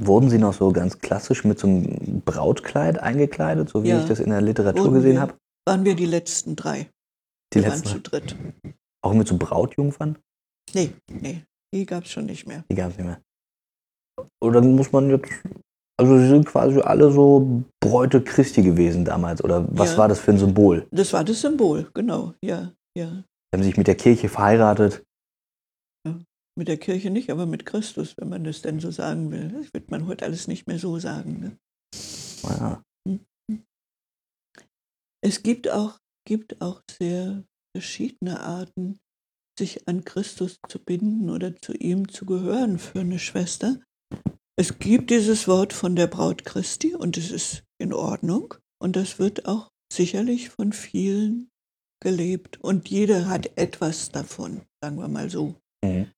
Wurden 0.00 0.30
Sie 0.30 0.38
noch 0.38 0.54
so 0.54 0.72
ganz 0.72 0.98
klassisch 0.98 1.44
mit 1.44 1.58
so 1.58 1.66
einem 1.66 2.22
Brautkleid 2.24 2.98
eingekleidet, 2.98 3.68
so 3.68 3.82
wie 3.82 3.88
Ja. 3.88 4.00
ich 4.00 4.06
das 4.08 4.20
in 4.20 4.30
der 4.30 4.40
Literatur 4.40 4.92
gesehen 4.92 5.20
habe? 5.20 5.36
Waren 5.66 5.84
wir 5.84 5.94
die 5.96 6.06
letzten 6.06 6.54
drei? 6.56 6.90
Die 7.52 7.60
wir 7.62 7.68
waren 7.70 7.84
zu 7.84 7.96
letzten. 7.98 8.02
dritt. 8.02 8.36
Auch 9.02 9.12
mit 9.14 9.26
so 9.28 9.36
Brautjungfern? 9.36 10.18
Nee, 10.74 10.92
nee, 11.10 11.44
die 11.74 11.84
gab 11.86 12.04
es 12.04 12.10
schon 12.10 12.26
nicht 12.26 12.46
mehr. 12.46 12.64
Die 12.70 12.74
gab 12.74 12.90
es 12.92 12.96
nicht 12.98 13.06
mehr. 13.06 13.20
Oder 14.40 14.60
muss 14.60 14.92
man 14.92 15.10
jetzt. 15.10 15.30
Also 16.00 16.16
sie 16.18 16.28
sind 16.28 16.46
quasi 16.46 16.80
alle 16.80 17.10
so 17.10 17.64
Bräute 17.80 18.22
Christi 18.22 18.62
gewesen 18.62 19.04
damals. 19.04 19.42
Oder 19.42 19.66
was 19.76 19.92
Ja. 19.92 19.98
war 19.98 20.08
das 20.08 20.20
für 20.20 20.30
ein 20.30 20.38
Symbol? 20.38 20.86
Das 20.92 21.12
war 21.12 21.24
das 21.24 21.40
Symbol, 21.40 21.90
genau. 21.92 22.34
Ja, 22.42 22.72
ja. 22.96 23.10
Sie 23.10 23.56
haben 23.56 23.62
sich 23.64 23.76
mit 23.76 23.86
der 23.88 23.96
Kirche 23.96 24.28
verheiratet. 24.28 25.02
Mit 26.56 26.66
der 26.66 26.76
Kirche 26.76 27.10
nicht, 27.10 27.30
aber 27.30 27.46
mit 27.46 27.66
Christus, 27.66 28.16
wenn 28.18 28.28
man 28.30 28.42
das 28.42 28.62
denn 28.62 28.80
so 28.80 28.90
sagen 28.90 29.30
will. 29.30 29.48
Das 29.50 29.72
wird 29.72 29.92
man 29.92 30.08
heute 30.08 30.24
alles 30.24 30.48
nicht 30.48 30.66
mehr 30.66 30.80
so 30.80 30.98
sagen. 30.98 31.38
Ne? 31.40 31.58
Ja. 32.42 32.82
Es 35.24 35.42
gibt 35.42 35.70
auch, 35.70 35.98
gibt 36.26 36.60
auch 36.60 36.82
sehr 36.90 37.44
verschiedene 37.76 38.40
Arten, 38.40 38.98
sich 39.58 39.86
an 39.88 40.04
Christus 40.04 40.58
zu 40.68 40.78
binden 40.80 41.30
oder 41.30 41.54
zu 41.56 41.74
ihm 41.74 42.08
zu 42.08 42.26
gehören 42.26 42.78
für 42.78 43.00
eine 43.00 43.18
Schwester. 43.20 43.80
Es 44.58 44.80
gibt 44.80 45.10
dieses 45.10 45.46
Wort 45.46 45.72
von 45.72 45.94
der 45.94 46.08
Braut 46.08 46.44
Christi 46.44 46.92
und 46.92 47.16
es 47.16 47.30
ist 47.30 47.62
in 47.80 47.92
Ordnung 47.92 48.54
und 48.82 48.96
das 48.96 49.20
wird 49.20 49.46
auch 49.46 49.70
sicherlich 49.92 50.50
von 50.50 50.72
vielen 50.72 51.48
gelebt 52.02 52.58
und 52.60 52.88
jeder 52.88 53.28
hat 53.28 53.56
etwas 53.56 54.10
davon, 54.10 54.62
sagen 54.82 54.98
wir 54.98 55.06
mal 55.06 55.30
so. 55.30 55.54
Mhm. 55.84 56.10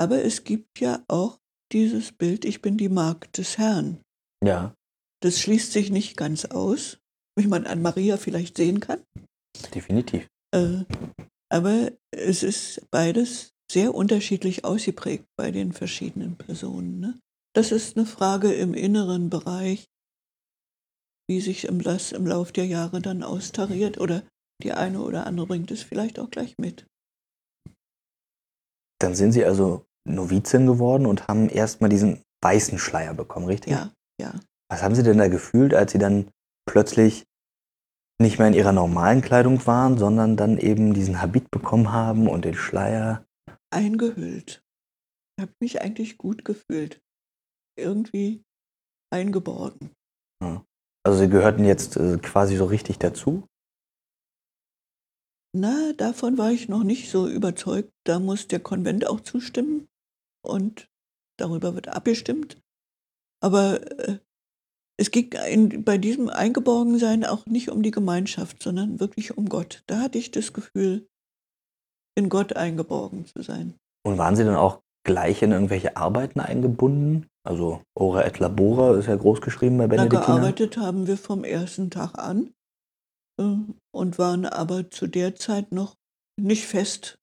Aber 0.00 0.24
es 0.24 0.44
gibt 0.44 0.80
ja 0.80 1.04
auch 1.06 1.38
dieses 1.70 2.12
Bild, 2.12 2.46
ich 2.46 2.62
bin 2.62 2.78
die 2.78 2.88
Magd 2.88 3.36
des 3.36 3.58
Herrn. 3.58 4.00
ja, 4.42 4.74
Das 5.20 5.38
schließt 5.38 5.72
sich 5.72 5.90
nicht 5.90 6.16
ganz 6.16 6.46
aus, 6.46 6.98
wie 7.38 7.46
man 7.46 7.66
an 7.66 7.82
Maria 7.82 8.16
vielleicht 8.16 8.56
sehen 8.56 8.80
kann. 8.80 9.02
definitiv. 9.74 10.26
Äh, 10.54 10.84
aber 11.50 11.92
es 12.10 12.42
ist 12.42 12.86
beides 12.90 13.52
sehr 13.70 13.94
unterschiedlich 13.94 14.64
ausgeprägt 14.64 15.26
bei 15.36 15.50
den 15.50 15.74
verschiedenen 15.74 16.36
Personen. 16.36 16.98
Ne? 16.98 17.20
Das 17.54 17.70
ist 17.70 17.96
eine 17.96 18.06
Frage 18.06 18.52
im 18.52 18.72
inneren 18.72 19.28
Bereich, 19.28 19.90
wie 21.28 21.40
sich 21.40 21.64
im, 21.64 21.82
das 21.82 22.12
im 22.12 22.26
Lauf 22.26 22.52
der 22.52 22.66
Jahre 22.66 23.00
dann 23.00 23.22
austariert 23.22 23.98
oder 23.98 24.22
die 24.62 24.72
eine 24.72 25.00
oder 25.00 25.26
andere 25.26 25.46
bringt 25.46 25.70
es 25.70 25.82
vielleicht 25.82 26.18
auch 26.18 26.30
gleich 26.30 26.56
mit. 26.58 26.86
Dann 29.00 29.14
sind 29.14 29.32
Sie 29.32 29.44
also 29.44 29.84
Novizin 30.08 30.66
geworden 30.66 31.06
und 31.06 31.28
haben 31.28 31.48
erstmal 31.48 31.90
diesen 31.90 32.22
weißen 32.42 32.78
Schleier 32.78 33.14
bekommen, 33.14 33.46
richtig? 33.46 33.72
Ja, 33.72 33.92
ja. 34.20 34.34
Was 34.70 34.82
haben 34.82 34.94
Sie 34.94 35.02
denn 35.02 35.18
da 35.18 35.28
gefühlt, 35.28 35.74
als 35.74 35.92
Sie 35.92 35.98
dann 35.98 36.30
plötzlich 36.66 37.24
nicht 38.20 38.38
mehr 38.38 38.48
in 38.48 38.54
Ihrer 38.54 38.72
normalen 38.72 39.20
Kleidung 39.20 39.66
waren, 39.66 39.98
sondern 39.98 40.36
dann 40.36 40.58
eben 40.58 40.94
diesen 40.94 41.20
Habit 41.20 41.50
bekommen 41.50 41.92
haben 41.92 42.28
und 42.28 42.44
den 42.44 42.54
Schleier? 42.54 43.26
Eingehüllt. 43.70 44.62
Ich 45.36 45.42
habe 45.42 45.52
mich 45.60 45.82
eigentlich 45.82 46.18
gut 46.18 46.44
gefühlt. 46.44 47.00
Irgendwie 47.76 48.42
eingeborgen. 49.12 49.90
Also 51.04 51.18
Sie 51.18 51.28
gehörten 51.28 51.64
jetzt 51.64 51.96
äh, 51.96 52.18
quasi 52.18 52.56
so 52.56 52.64
richtig 52.64 52.98
dazu? 52.98 53.46
Na, 55.54 55.92
davon 55.92 56.38
war 56.38 56.50
ich 56.50 56.68
noch 56.68 56.84
nicht 56.84 57.10
so 57.10 57.28
überzeugt. 57.28 57.92
Da 58.04 58.18
muss 58.18 58.48
der 58.48 58.60
Konvent 58.60 59.06
auch 59.06 59.20
zustimmen 59.20 59.88
und 60.44 60.88
darüber 61.38 61.74
wird 61.74 61.88
abgestimmt. 61.88 62.60
Aber 63.42 63.82
äh, 63.98 64.18
es 64.98 65.10
ging 65.10 65.32
in, 65.32 65.84
bei 65.84 65.98
diesem 65.98 66.28
Eingeborgensein 66.28 67.24
auch 67.24 67.46
nicht 67.46 67.70
um 67.70 67.82
die 67.82 67.90
Gemeinschaft, 67.90 68.62
sondern 68.62 69.00
wirklich 69.00 69.36
um 69.36 69.48
Gott. 69.48 69.82
Da 69.86 70.00
hatte 70.00 70.18
ich 70.18 70.30
das 70.30 70.52
Gefühl, 70.52 71.08
in 72.16 72.28
Gott 72.28 72.54
eingeborgen 72.54 73.26
zu 73.26 73.42
sein. 73.42 73.74
Und 74.06 74.18
waren 74.18 74.36
Sie 74.36 74.44
dann 74.44 74.56
auch 74.56 74.81
gleich 75.04 75.42
in 75.42 75.52
irgendwelche 75.52 75.96
Arbeiten 75.96 76.40
eingebunden? 76.40 77.26
Also 77.44 77.82
Ora 77.98 78.24
et 78.24 78.38
Labora 78.38 78.96
ist 78.98 79.06
ja 79.08 79.16
groß 79.16 79.40
geschrieben 79.40 79.78
bei 79.78 79.86
Na, 79.86 79.96
Benediktiner. 79.96 80.26
gearbeitet 80.38 80.76
haben 80.76 81.06
wir 81.06 81.16
vom 81.16 81.42
ersten 81.44 81.90
Tag 81.90 82.16
an 82.18 82.52
äh, 83.40 83.56
und 83.92 84.18
waren 84.18 84.46
aber 84.46 84.90
zu 84.90 85.06
der 85.08 85.34
Zeit 85.34 85.72
noch 85.72 85.96
nicht 86.40 86.66
fest 86.66 87.18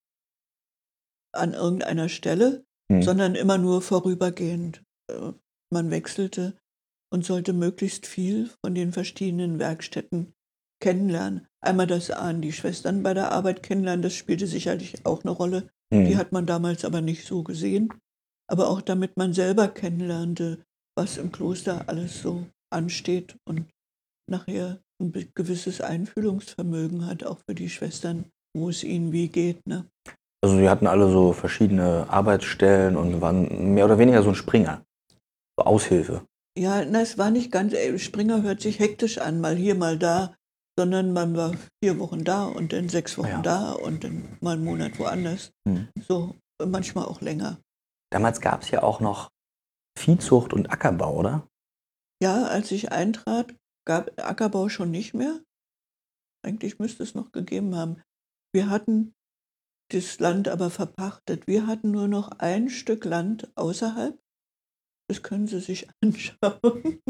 an 1.34 1.54
irgendeiner 1.54 2.10
Stelle, 2.10 2.66
Hm. 2.92 3.04
sondern 3.04 3.36
immer 3.36 3.60
nur 3.60 3.82
vorübergehend. 3.84 4.82
Äh, 5.12 5.34
Man 5.72 5.92
wechselte 5.92 6.58
und 7.14 7.24
sollte 7.24 7.54
möglichst 7.54 8.08
viel 8.08 8.50
von 8.66 8.74
den 8.74 8.92
verschiedenen 8.92 9.60
Werkstätten 9.60 10.34
kennenlernen. 10.82 11.48
Einmal 11.64 11.86
das 11.86 12.10
an 12.10 12.42
die 12.42 12.52
Schwestern 12.52 13.04
bei 13.04 13.14
der 13.14 13.32
Arbeit 13.32 13.62
kennenlernen, 13.62 14.02
das 14.02 14.16
spielte 14.16 14.48
sicherlich 14.48 15.06
auch 15.06 15.24
eine 15.24 15.30
Rolle. 15.32 15.70
Hm. 15.94 16.06
Die 16.06 16.18
hat 16.18 16.32
man 16.32 16.46
damals 16.46 16.86
aber 16.86 17.02
nicht 17.02 17.26
so 17.26 17.44
gesehen. 17.44 17.94
Aber 18.48 18.70
auch 18.70 18.82
damit 18.82 19.16
man 19.18 19.34
selber 19.34 19.68
kennenlernte, 19.68 20.64
was 20.98 21.18
im 21.18 21.32
Kloster 21.32 21.88
alles 21.88 22.22
so 22.22 22.46
ansteht 22.72 23.38
und 23.48 23.66
nachher 24.30 24.80
ein 25.02 25.14
gewisses 25.36 25.82
Einfühlungsvermögen 25.82 27.06
hat, 27.06 27.24
auch 27.24 27.40
für 27.48 27.56
die 27.56 27.70
Schwestern, 27.70 28.26
wo 28.56 28.70
es 28.70 28.84
ihnen 28.84 29.12
wie 29.12 29.28
geht. 29.28 29.66
Ne? 29.68 29.86
Also 30.42 30.58
Sie 30.58 30.70
hatten 30.70 30.88
alle 30.88 31.12
so 31.12 31.34
verschiedene 31.34 32.10
Arbeitsstellen 32.10 32.96
und 32.96 33.22
waren 33.22 33.74
mehr 33.74 33.86
oder 33.86 34.00
weniger 34.00 34.24
so 34.24 34.30
ein 34.30 34.36
Springer. 34.36 34.84
So 35.58 35.66
Aushilfe. 35.66 36.26
Ja, 36.58 36.84
na, 36.86 37.02
es 37.02 37.18
war 37.18 37.32
nicht 37.32 37.52
ganz, 37.52 37.74
Springer 37.98 38.42
hört 38.42 38.62
sich 38.62 38.80
hektisch 38.80 39.18
an, 39.20 39.40
mal 39.40 39.56
hier, 39.56 39.76
mal 39.76 39.98
da, 39.98 40.36
sondern 40.80 41.12
man 41.12 41.36
war 41.36 41.54
vier 41.84 42.00
Wochen 42.00 42.24
da 42.24 42.46
und 42.46 42.72
dann 42.72 42.88
sechs 42.88 43.18
Wochen 43.18 43.28
Ja. 43.28 43.42
da 43.42 43.74
und 43.74 44.06
dann 44.06 44.38
mal 44.40 44.54
einen 44.54 44.64
Monat 44.64 44.98
woanders. 44.98 45.52
Hm. 45.68 45.90
So, 46.08 46.38
manchmal 46.66 47.04
auch 47.04 47.20
länger. 47.20 47.60
Damals 48.14 48.40
gab 48.40 48.62
es 48.62 48.72
ja 48.72 48.82
auch 48.82 49.02
noch 49.02 49.30
Viehzucht 49.98 50.54
und 50.54 50.72
Ackerbau, 50.72 51.18
oder? 51.18 51.46
Ja, 52.24 52.46
als 52.46 52.72
ich 52.72 52.94
eintrat, 52.94 53.54
gab 53.86 54.10
Ackerbau 54.22 54.70
schon 54.70 54.90
nicht 54.90 55.14
mehr. 55.14 55.42
Eigentlich 56.46 56.80
müsste 56.80 57.04
es 57.04 57.14
noch 57.14 57.34
gegeben 57.34 57.76
haben. 57.76 58.02
Wir 58.56 58.70
hatten 58.70 59.14
das 59.92 60.18
Land 60.22 60.48
aber 60.48 60.70
verpachtet. 60.70 61.46
Wir 61.46 61.68
hatten 61.68 61.92
nur 61.92 62.08
noch 62.08 62.30
ein 62.40 62.70
Stück 62.70 63.04
Land 63.04 63.52
außerhalb. 63.56 64.18
Das 65.10 65.24
können 65.24 65.48
Sie 65.48 65.60
sich 65.60 65.90
anschauen. 66.02 67.02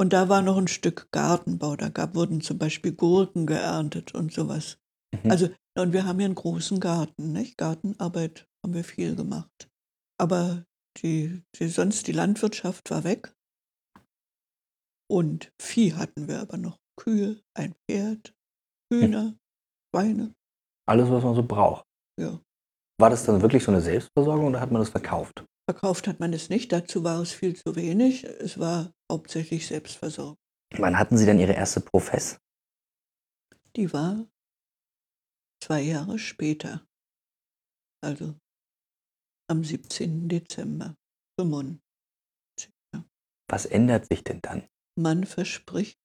Und 0.00 0.14
da 0.14 0.30
war 0.30 0.40
noch 0.40 0.56
ein 0.56 0.66
Stück 0.66 1.12
Gartenbau. 1.12 1.76
Da 1.76 1.90
gab, 1.90 2.14
wurden 2.14 2.40
zum 2.40 2.56
Beispiel 2.56 2.92
Gurken 2.92 3.44
geerntet 3.44 4.14
und 4.14 4.32
sowas. 4.32 4.78
Mhm. 5.12 5.30
Also, 5.30 5.50
und 5.76 5.92
wir 5.92 6.06
haben 6.06 6.18
hier 6.18 6.24
einen 6.24 6.34
großen 6.34 6.80
Garten. 6.80 7.32
Nicht? 7.32 7.58
Gartenarbeit 7.58 8.48
haben 8.64 8.72
wir 8.72 8.82
viel 8.82 9.14
gemacht. 9.14 9.68
Aber 10.18 10.64
die, 10.96 11.42
die, 11.56 11.68
sonst 11.68 12.06
die 12.06 12.12
Landwirtschaft 12.12 12.90
war 12.90 13.04
weg. 13.04 13.36
Und 15.06 15.52
Vieh 15.60 15.92
hatten 15.92 16.28
wir 16.28 16.40
aber 16.40 16.56
noch. 16.56 16.78
Kühe, 16.98 17.42
ein 17.52 17.74
Pferd, 17.86 18.32
Hühner, 18.90 19.34
Schweine. 19.90 20.34
Alles, 20.88 21.10
was 21.10 21.22
man 21.22 21.34
so 21.34 21.42
braucht. 21.42 21.84
Ja. 22.18 22.40
War 22.98 23.10
das 23.10 23.26
dann 23.26 23.42
wirklich 23.42 23.62
so 23.62 23.70
eine 23.70 23.82
Selbstversorgung 23.82 24.46
oder 24.46 24.60
hat 24.60 24.70
man 24.70 24.80
das 24.80 24.88
verkauft? 24.88 25.44
Verkauft 25.70 26.08
hat 26.08 26.18
man 26.18 26.32
es 26.32 26.48
nicht, 26.48 26.72
dazu 26.72 27.04
war 27.04 27.22
es 27.22 27.30
viel 27.32 27.54
zu 27.54 27.76
wenig. 27.76 28.24
Es 28.24 28.58
war 28.58 28.92
hauptsächlich 29.08 29.68
Selbstversorgung. 29.68 30.36
Wann 30.76 30.98
hatten 30.98 31.16
Sie 31.16 31.26
denn 31.26 31.38
Ihre 31.38 31.52
erste 31.52 31.80
Profess? 31.80 32.40
Die 33.76 33.92
war 33.92 34.26
zwei 35.62 35.82
Jahre 35.82 36.18
später. 36.18 36.84
Also 38.04 38.34
am 39.48 39.62
17. 39.62 40.28
Dezember 40.28 40.96
95. 41.38 41.80
Was 43.48 43.64
ändert 43.66 44.08
sich 44.08 44.24
denn 44.24 44.40
dann? 44.42 44.66
Man 44.98 45.24
verspricht 45.24 46.00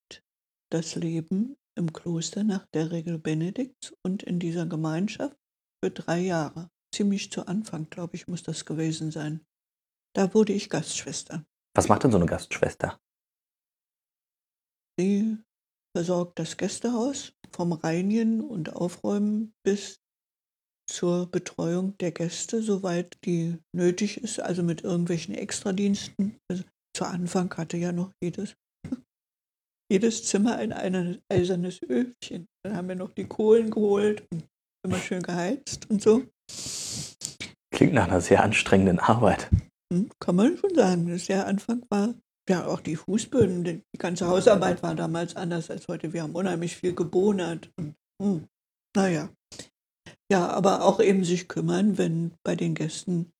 das 0.71 0.93
Leben 0.93 1.57
im 1.73 1.91
Kloster 1.91 2.43
nach 2.43 2.67
der 2.67 2.91
Regel 2.91 3.17
Benedikts 3.17 3.95
und 4.03 4.21
in 4.21 4.37
dieser 4.37 4.67
Gemeinschaft 4.67 5.35
für 5.83 5.89
drei 5.89 6.19
Jahre. 6.19 6.69
Ziemlich 6.93 7.31
zu 7.31 7.47
Anfang, 7.47 7.89
glaube 7.89 8.15
ich, 8.15 8.27
muss 8.27 8.43
das 8.43 8.65
gewesen 8.65 9.09
sein. 9.09 9.43
Da 10.15 10.33
wurde 10.33 10.53
ich 10.53 10.69
Gastschwester. 10.69 11.45
Was 11.75 11.89
macht 11.89 12.03
denn 12.03 12.11
so 12.11 12.17
eine 12.17 12.25
Gastschwester? 12.25 12.97
Sie 14.97 15.37
versorgt 15.95 16.39
das 16.39 16.55
Gästehaus 16.55 17.33
vom 17.51 17.73
Reinigen 17.73 18.41
und 18.41 18.73
Aufräumen 18.73 19.53
bis 19.65 19.99
zur 20.89 21.29
Betreuung 21.29 21.97
der 21.97 22.11
Gäste, 22.11 22.61
soweit 22.61 23.17
die 23.25 23.57
nötig 23.75 24.23
ist, 24.23 24.39
also 24.39 24.63
mit 24.63 24.83
irgendwelchen 24.85 25.35
Extradiensten. 25.35 26.37
Also 26.49 26.63
zu 26.95 27.05
Anfang 27.05 27.53
hatte 27.57 27.75
ja 27.75 27.91
noch 27.91 28.13
jedes, 28.23 28.55
jedes 29.91 30.23
Zimmer 30.25 30.55
ein, 30.55 30.71
ein 30.71 31.21
eisernes 31.29 31.81
Öfchen. 31.83 32.47
Dann 32.63 32.77
haben 32.77 32.87
wir 32.87 32.95
noch 32.95 33.11
die 33.11 33.27
Kohlen 33.27 33.69
geholt 33.69 34.25
und 34.31 34.47
immer 34.85 34.99
schön 34.99 35.23
geheizt 35.23 35.89
und 35.89 36.01
so. 36.01 36.23
Klingt 37.73 37.93
nach 37.93 38.07
einer 38.07 38.21
sehr 38.21 38.43
anstrengenden 38.43 38.99
Arbeit. 38.99 39.49
Hm, 39.93 40.09
kann 40.19 40.35
man 40.35 40.57
schon 40.57 40.73
sagen. 40.75 41.07
Das 41.07 41.25
der 41.25 41.47
Anfang 41.47 41.85
war 41.89 42.15
ja 42.49 42.65
auch 42.67 42.79
die 42.81 42.95
Fußböden, 42.95 43.63
die 43.63 43.83
ganze 43.97 44.27
Hausarbeit 44.27 44.83
war 44.83 44.95
damals 44.95 45.35
anders 45.35 45.69
als 45.69 45.87
heute. 45.87 46.13
Wir 46.13 46.23
haben 46.23 46.35
unheimlich 46.35 46.75
viel 46.75 46.93
gebohnert. 46.93 47.71
Und, 47.77 47.95
hm, 48.21 48.47
naja. 48.95 49.29
Ja, 50.31 50.47
aber 50.49 50.83
auch 50.83 50.99
eben 50.99 51.23
sich 51.23 51.47
kümmern, 51.47 51.97
wenn 51.97 52.35
bei 52.43 52.55
den 52.55 52.75
Gästen 52.75 53.31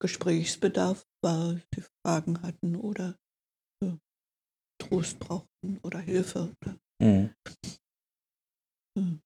Gesprächsbedarf 0.00 1.06
war, 1.22 1.56
sie 1.74 1.82
Fragen 2.04 2.42
hatten 2.42 2.76
oder 2.76 3.16
äh, 3.82 3.96
Trost 4.80 5.18
brauchten 5.18 5.78
oder 5.82 5.98
Hilfe. 5.98 6.54
Oder, 6.60 6.76
Mhm. 7.00 7.34
hm. 8.96 9.20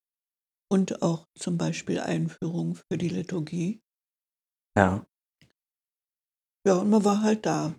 Und 0.71 1.03
auch 1.03 1.27
zum 1.39 1.59
Beispiel 1.59 2.01
Einführung 2.01 2.77
für 2.77 2.97
die 2.97 3.09
Liturgie. 3.09 3.83
Ja. 4.77 5.07
Ja, 6.67 6.77
und 6.77 6.91
man 6.91 7.05
war 7.05 7.23
halt 7.23 7.45
da, 7.45 7.75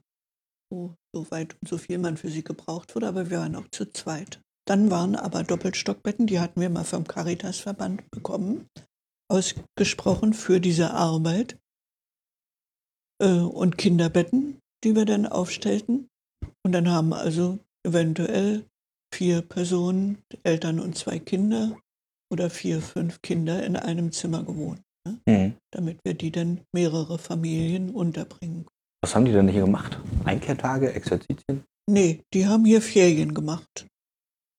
so, 0.70 0.96
so 1.14 1.30
weit 1.32 1.56
und 1.62 1.70
so 1.70 1.78
viel 1.78 1.98
man 1.98 2.18
für 2.18 2.30
sie 2.30 2.44
gebraucht 2.44 2.96
wurde, 2.96 3.08
aber 3.08 3.30
wir 3.30 3.40
waren 3.40 3.56
auch 3.56 3.68
zu 3.70 3.86
zweit. 3.92 4.42
Dann 4.66 4.92
waren 4.92 5.16
aber 5.16 5.44
Doppelstockbetten, 5.44 6.28
die 6.28 6.40
hatten 6.40 6.62
wir 6.62 6.70
mal 6.70 6.84
vom 6.84 7.06
Caritasverband 7.06 8.10
bekommen, 8.12 8.70
ausgesprochen 9.30 10.34
für 10.34 10.60
diese 10.60 10.92
Arbeit. 10.92 11.58
Äh, 13.22 13.40
und 13.40 13.78
Kinderbetten, 13.78 14.60
die 14.84 14.96
wir 14.96 15.06
dann 15.06 15.26
aufstellten. 15.26 16.10
Und 16.66 16.72
dann 16.72 16.90
haben 16.90 17.14
also 17.14 17.60
eventuell 17.86 18.66
vier 19.14 19.42
Personen, 19.42 20.24
Eltern 20.44 20.80
und 20.80 20.98
zwei 20.98 21.20
Kinder 21.20 21.78
oder 22.32 22.50
vier, 22.50 22.82
fünf 22.82 23.22
Kinder 23.22 23.64
in 23.64 23.76
einem 23.76 24.12
Zimmer 24.12 24.44
gewohnt, 24.44 24.82
ne? 25.06 25.20
Mhm. 25.28 25.58
damit 25.72 26.00
wir 26.04 26.16
die 26.16 26.32
dann 26.32 26.62
mehrere 26.74 27.20
Familien 27.20 27.92
unterbringen 27.92 28.66
Was 29.04 29.16
haben 29.16 29.26
die 29.26 29.34
denn 29.34 29.50
hier 29.50 29.66
gemacht? 29.66 30.00
Einkehrtage, 30.24 30.94
Exerzitien? 30.94 31.66
Nee, 31.90 32.24
die 32.34 32.48
haben 32.48 32.64
hier 32.64 32.82
Ferien 32.82 33.34
gemacht. 33.34 33.86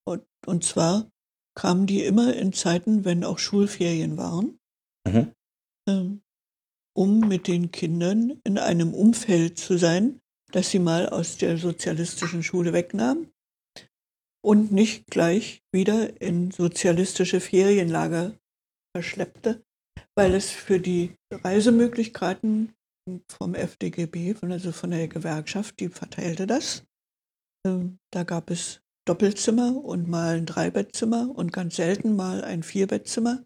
Und, 0.06 0.22
und 0.44 0.62
zwar 0.64 1.10
kamen 1.56 1.86
die 1.86 2.04
immer 2.04 2.34
in 2.34 2.52
Zeiten, 2.52 3.06
wenn 3.06 3.24
auch 3.24 3.38
Schulferien 3.38 4.18
waren, 4.18 4.58
Mhm. 5.08 5.32
ähm, 5.88 6.22
um 6.94 7.20
mit 7.20 7.48
den 7.48 7.70
Kindern 7.70 8.38
in 8.44 8.58
einem 8.58 8.92
Umfeld 8.92 9.58
zu 9.58 9.78
sein, 9.78 10.20
das 10.52 10.70
sie 10.70 10.78
mal 10.78 11.08
aus 11.08 11.38
der 11.38 11.56
sozialistischen 11.56 12.42
Schule 12.42 12.74
wegnahm 12.74 13.28
und 14.44 14.72
nicht 14.72 15.06
gleich 15.06 15.62
wieder 15.72 16.20
in 16.20 16.50
sozialistische 16.50 17.40
Ferienlager 17.40 18.34
verschleppte, 18.94 19.64
weil 20.14 20.34
es 20.34 20.50
für 20.50 20.80
die 20.80 21.14
Reisemöglichkeiten 21.32 22.74
vom 23.30 23.54
FDGB, 23.54 24.34
also 24.42 24.72
von 24.72 24.90
der 24.90 25.08
Gewerkschaft, 25.08 25.78
die 25.80 25.88
verteilte 25.88 26.46
das. 26.46 26.84
Ähm, 27.66 27.98
Da 28.10 28.24
gab 28.24 28.50
es 28.50 28.80
Doppelzimmer 29.06 29.76
und 29.84 30.08
mal 30.08 30.36
ein 30.36 30.46
Dreibettzimmer 30.46 31.30
und 31.34 31.52
ganz 31.52 31.76
selten 31.76 32.16
mal 32.16 32.42
ein 32.42 32.62
Vierbettzimmer. 32.62 33.44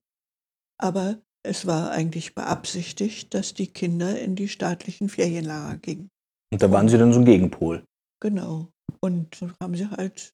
Aber 0.80 1.20
es 1.44 1.66
war 1.66 1.90
eigentlich 1.90 2.34
beabsichtigt, 2.34 3.34
dass 3.34 3.54
die 3.54 3.72
Kinder 3.72 4.18
in 4.20 4.36
die 4.36 4.48
staatlichen 4.48 5.08
Ferienlager 5.08 5.78
gingen. 5.78 6.10
Und 6.52 6.62
da 6.62 6.70
waren 6.70 6.88
sie 6.88 6.98
dann 6.98 7.12
so 7.12 7.18
ein 7.18 7.24
Gegenpol. 7.24 7.84
Genau. 8.20 8.68
Und 9.00 9.38
haben 9.60 9.74
sie 9.74 9.90
halt 9.90 10.32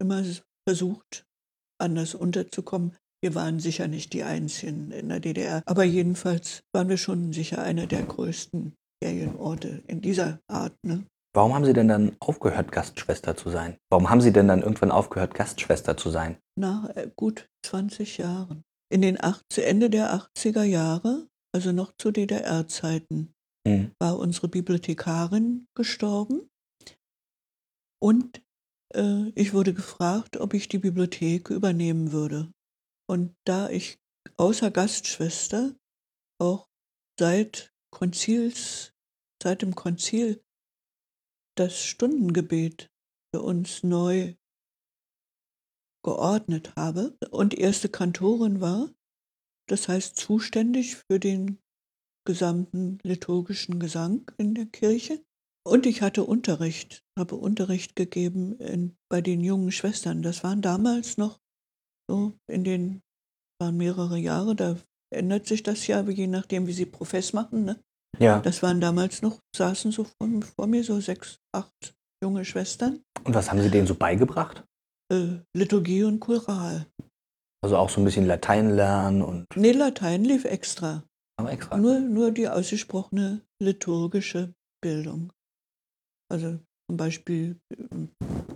immer 0.00 0.22
versucht, 0.68 1.24
anders 1.80 2.14
unterzukommen. 2.14 2.96
Wir 3.22 3.34
waren 3.34 3.58
sicher 3.58 3.88
nicht 3.88 4.12
die 4.12 4.22
Einzigen 4.22 4.90
in 4.92 5.08
der 5.08 5.20
DDR, 5.20 5.62
aber 5.66 5.84
jedenfalls 5.84 6.62
waren 6.72 6.88
wir 6.88 6.96
schon 6.96 7.32
sicher 7.32 7.62
einer 7.62 7.86
der 7.86 8.02
größten 8.02 8.74
Ferienorte 9.02 9.82
in 9.86 10.00
dieser 10.00 10.40
Art. 10.48 10.74
Ne? 10.84 11.04
Warum 11.34 11.54
haben 11.54 11.64
Sie 11.64 11.72
denn 11.72 11.88
dann 11.88 12.16
aufgehört, 12.20 12.72
Gastschwester 12.72 13.36
zu 13.36 13.50
sein? 13.50 13.76
Warum 13.90 14.08
haben 14.10 14.20
Sie 14.20 14.32
denn 14.32 14.48
dann 14.48 14.62
irgendwann 14.62 14.90
aufgehört, 14.92 15.34
Gastschwester 15.34 15.96
zu 15.96 16.10
sein? 16.10 16.38
Nach 16.56 16.88
äh, 16.96 17.10
gut 17.16 17.48
20 17.66 18.18
Jahren. 18.18 18.62
In 18.90 19.02
den 19.02 19.22
80, 19.22 19.66
Ende 19.66 19.90
der 19.90 20.14
80er 20.14 20.62
Jahre, 20.62 21.26
also 21.52 21.72
noch 21.72 21.92
zu 21.98 22.10
DDR-Zeiten, 22.10 23.34
Mhm. 23.66 23.90
war 24.00 24.18
unsere 24.18 24.48
Bibliothekarin 24.48 25.66
gestorben 25.76 26.48
und 28.00 28.40
äh, 28.94 29.28
ich 29.34 29.52
wurde 29.52 29.74
gefragt, 29.74 30.38
ob 30.38 30.54
ich 30.54 30.68
die 30.68 30.78
Bibliothek 30.78 31.50
übernehmen 31.50 32.12
würde. 32.12 32.50
Und 33.08 33.36
da 33.44 33.70
ich 33.70 33.98
außer 34.36 34.70
Gastschwester 34.70 35.74
auch 36.38 36.68
seit 37.18 37.74
Konzils, 37.90 38.94
seit 39.42 39.62
dem 39.62 39.74
Konzil 39.74 40.44
das 41.56 41.82
Stundengebet 41.82 42.90
für 43.34 43.42
uns 43.42 43.82
neu 43.82 44.34
geordnet 46.04 46.76
habe 46.76 47.18
und 47.30 47.54
erste 47.54 47.88
Kantorin 47.88 48.60
war, 48.60 48.90
das 49.68 49.88
heißt 49.88 50.16
zuständig 50.16 50.96
für 50.96 51.18
den 51.18 51.58
gesamten 52.26 52.98
liturgischen 53.02 53.80
Gesang 53.80 54.30
in 54.36 54.54
der 54.54 54.66
Kirche. 54.66 55.24
Und 55.66 55.86
ich 55.86 56.02
hatte 56.02 56.24
Unterricht, 56.24 57.04
habe 57.18 57.36
Unterricht 57.36 57.96
gegeben 57.96 58.58
in, 58.60 58.96
bei 59.10 59.20
den 59.20 59.42
jungen 59.42 59.72
Schwestern. 59.72 60.22
Das 60.22 60.44
waren 60.44 60.62
damals 60.62 61.18
noch 61.18 61.40
so 62.08 62.32
in 62.50 62.64
den, 62.64 63.00
waren 63.60 63.76
mehrere 63.76 64.18
Jahre, 64.18 64.54
da 64.54 64.76
ändert 65.14 65.46
sich 65.46 65.62
das 65.62 65.86
ja, 65.86 66.02
je 66.02 66.26
nachdem, 66.26 66.66
wie 66.66 66.72
sie 66.72 66.86
Profess 66.86 67.32
machen. 67.32 67.64
Ne? 67.64 67.80
Ja. 68.18 68.40
Das 68.40 68.62
waren 68.62 68.80
damals 68.80 69.22
noch, 69.22 69.38
saßen 69.56 69.92
so 69.92 70.04
vor, 70.04 70.28
vor 70.56 70.66
mir 70.66 70.84
so 70.84 71.00
sechs, 71.00 71.38
acht 71.54 71.94
junge 72.22 72.44
Schwestern. 72.44 73.02
Und 73.24 73.34
was 73.34 73.50
haben 73.50 73.60
Sie 73.60 73.70
denen 73.70 73.86
so 73.86 73.94
beigebracht? 73.94 74.64
Äh, 75.12 75.38
Liturgie 75.56 76.04
und 76.04 76.20
Choral. 76.20 76.86
Also 77.62 77.76
auch 77.76 77.90
so 77.90 78.00
ein 78.00 78.04
bisschen 78.04 78.26
Latein 78.26 78.70
lernen 78.70 79.22
und 79.22 79.46
Nee, 79.56 79.72
Latein 79.72 80.24
lief 80.24 80.44
extra. 80.44 81.02
aber 81.38 81.52
extra. 81.52 81.76
Nur, 81.76 81.98
nur 82.00 82.30
die 82.30 82.48
ausgesprochene 82.48 83.42
liturgische 83.62 84.54
Bildung. 84.80 85.32
Also 86.30 86.60
zum 86.88 86.96
Beispiel, 86.96 87.56
ähm, 87.76 88.08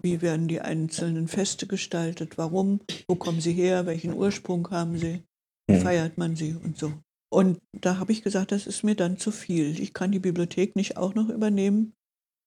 wie 0.02 0.22
werden 0.22 0.48
die 0.48 0.60
einzelnen 0.60 1.28
Feste 1.28 1.66
gestaltet, 1.66 2.38
warum, 2.38 2.80
wo 3.08 3.14
kommen 3.14 3.40
sie 3.40 3.52
her, 3.52 3.86
welchen 3.86 4.14
Ursprung 4.14 4.70
haben 4.70 4.98
sie. 4.98 5.22
Hm. 5.70 5.80
feiert 5.80 6.18
man 6.18 6.34
sie 6.36 6.54
und 6.54 6.76
so. 6.76 6.92
Und 7.32 7.58
da 7.72 7.98
habe 7.98 8.12
ich 8.12 8.22
gesagt, 8.22 8.52
das 8.52 8.66
ist 8.66 8.82
mir 8.82 8.94
dann 8.94 9.16
zu 9.16 9.30
viel. 9.30 9.80
Ich 9.80 9.94
kann 9.94 10.12
die 10.12 10.18
Bibliothek 10.18 10.76
nicht 10.76 10.96
auch 10.96 11.14
noch 11.14 11.28
übernehmen. 11.28 11.94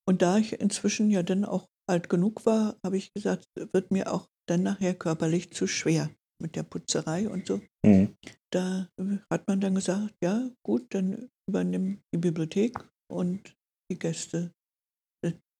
Und 0.07 0.21
da 0.21 0.37
ich 0.37 0.59
inzwischen 0.59 1.09
ja 1.09 1.23
dann 1.23 1.45
auch 1.45 1.67
alt 1.89 2.09
genug 2.09 2.45
war, 2.45 2.75
habe 2.85 2.97
ich 2.97 3.13
gesagt, 3.13 3.45
wird 3.55 3.91
mir 3.91 4.13
auch 4.13 4.27
dann 4.47 4.63
nachher 4.63 4.93
körperlich 4.93 5.51
zu 5.51 5.65
schwer 5.65 6.11
mit 6.41 6.55
der 6.55 6.63
Putzerei 6.63 7.27
und 7.29 7.47
so. 7.47 7.61
Hm. 7.85 8.15
Da 8.51 8.89
hat 9.31 9.47
man 9.47 9.59
dann 9.59 9.75
gesagt, 9.75 10.13
ja 10.23 10.49
gut, 10.63 10.93
dann 10.93 11.29
übernimm 11.49 12.01
die 12.13 12.19
Bibliothek 12.19 12.77
und 13.11 13.55
die 13.91 13.97
Gäste, 13.97 14.51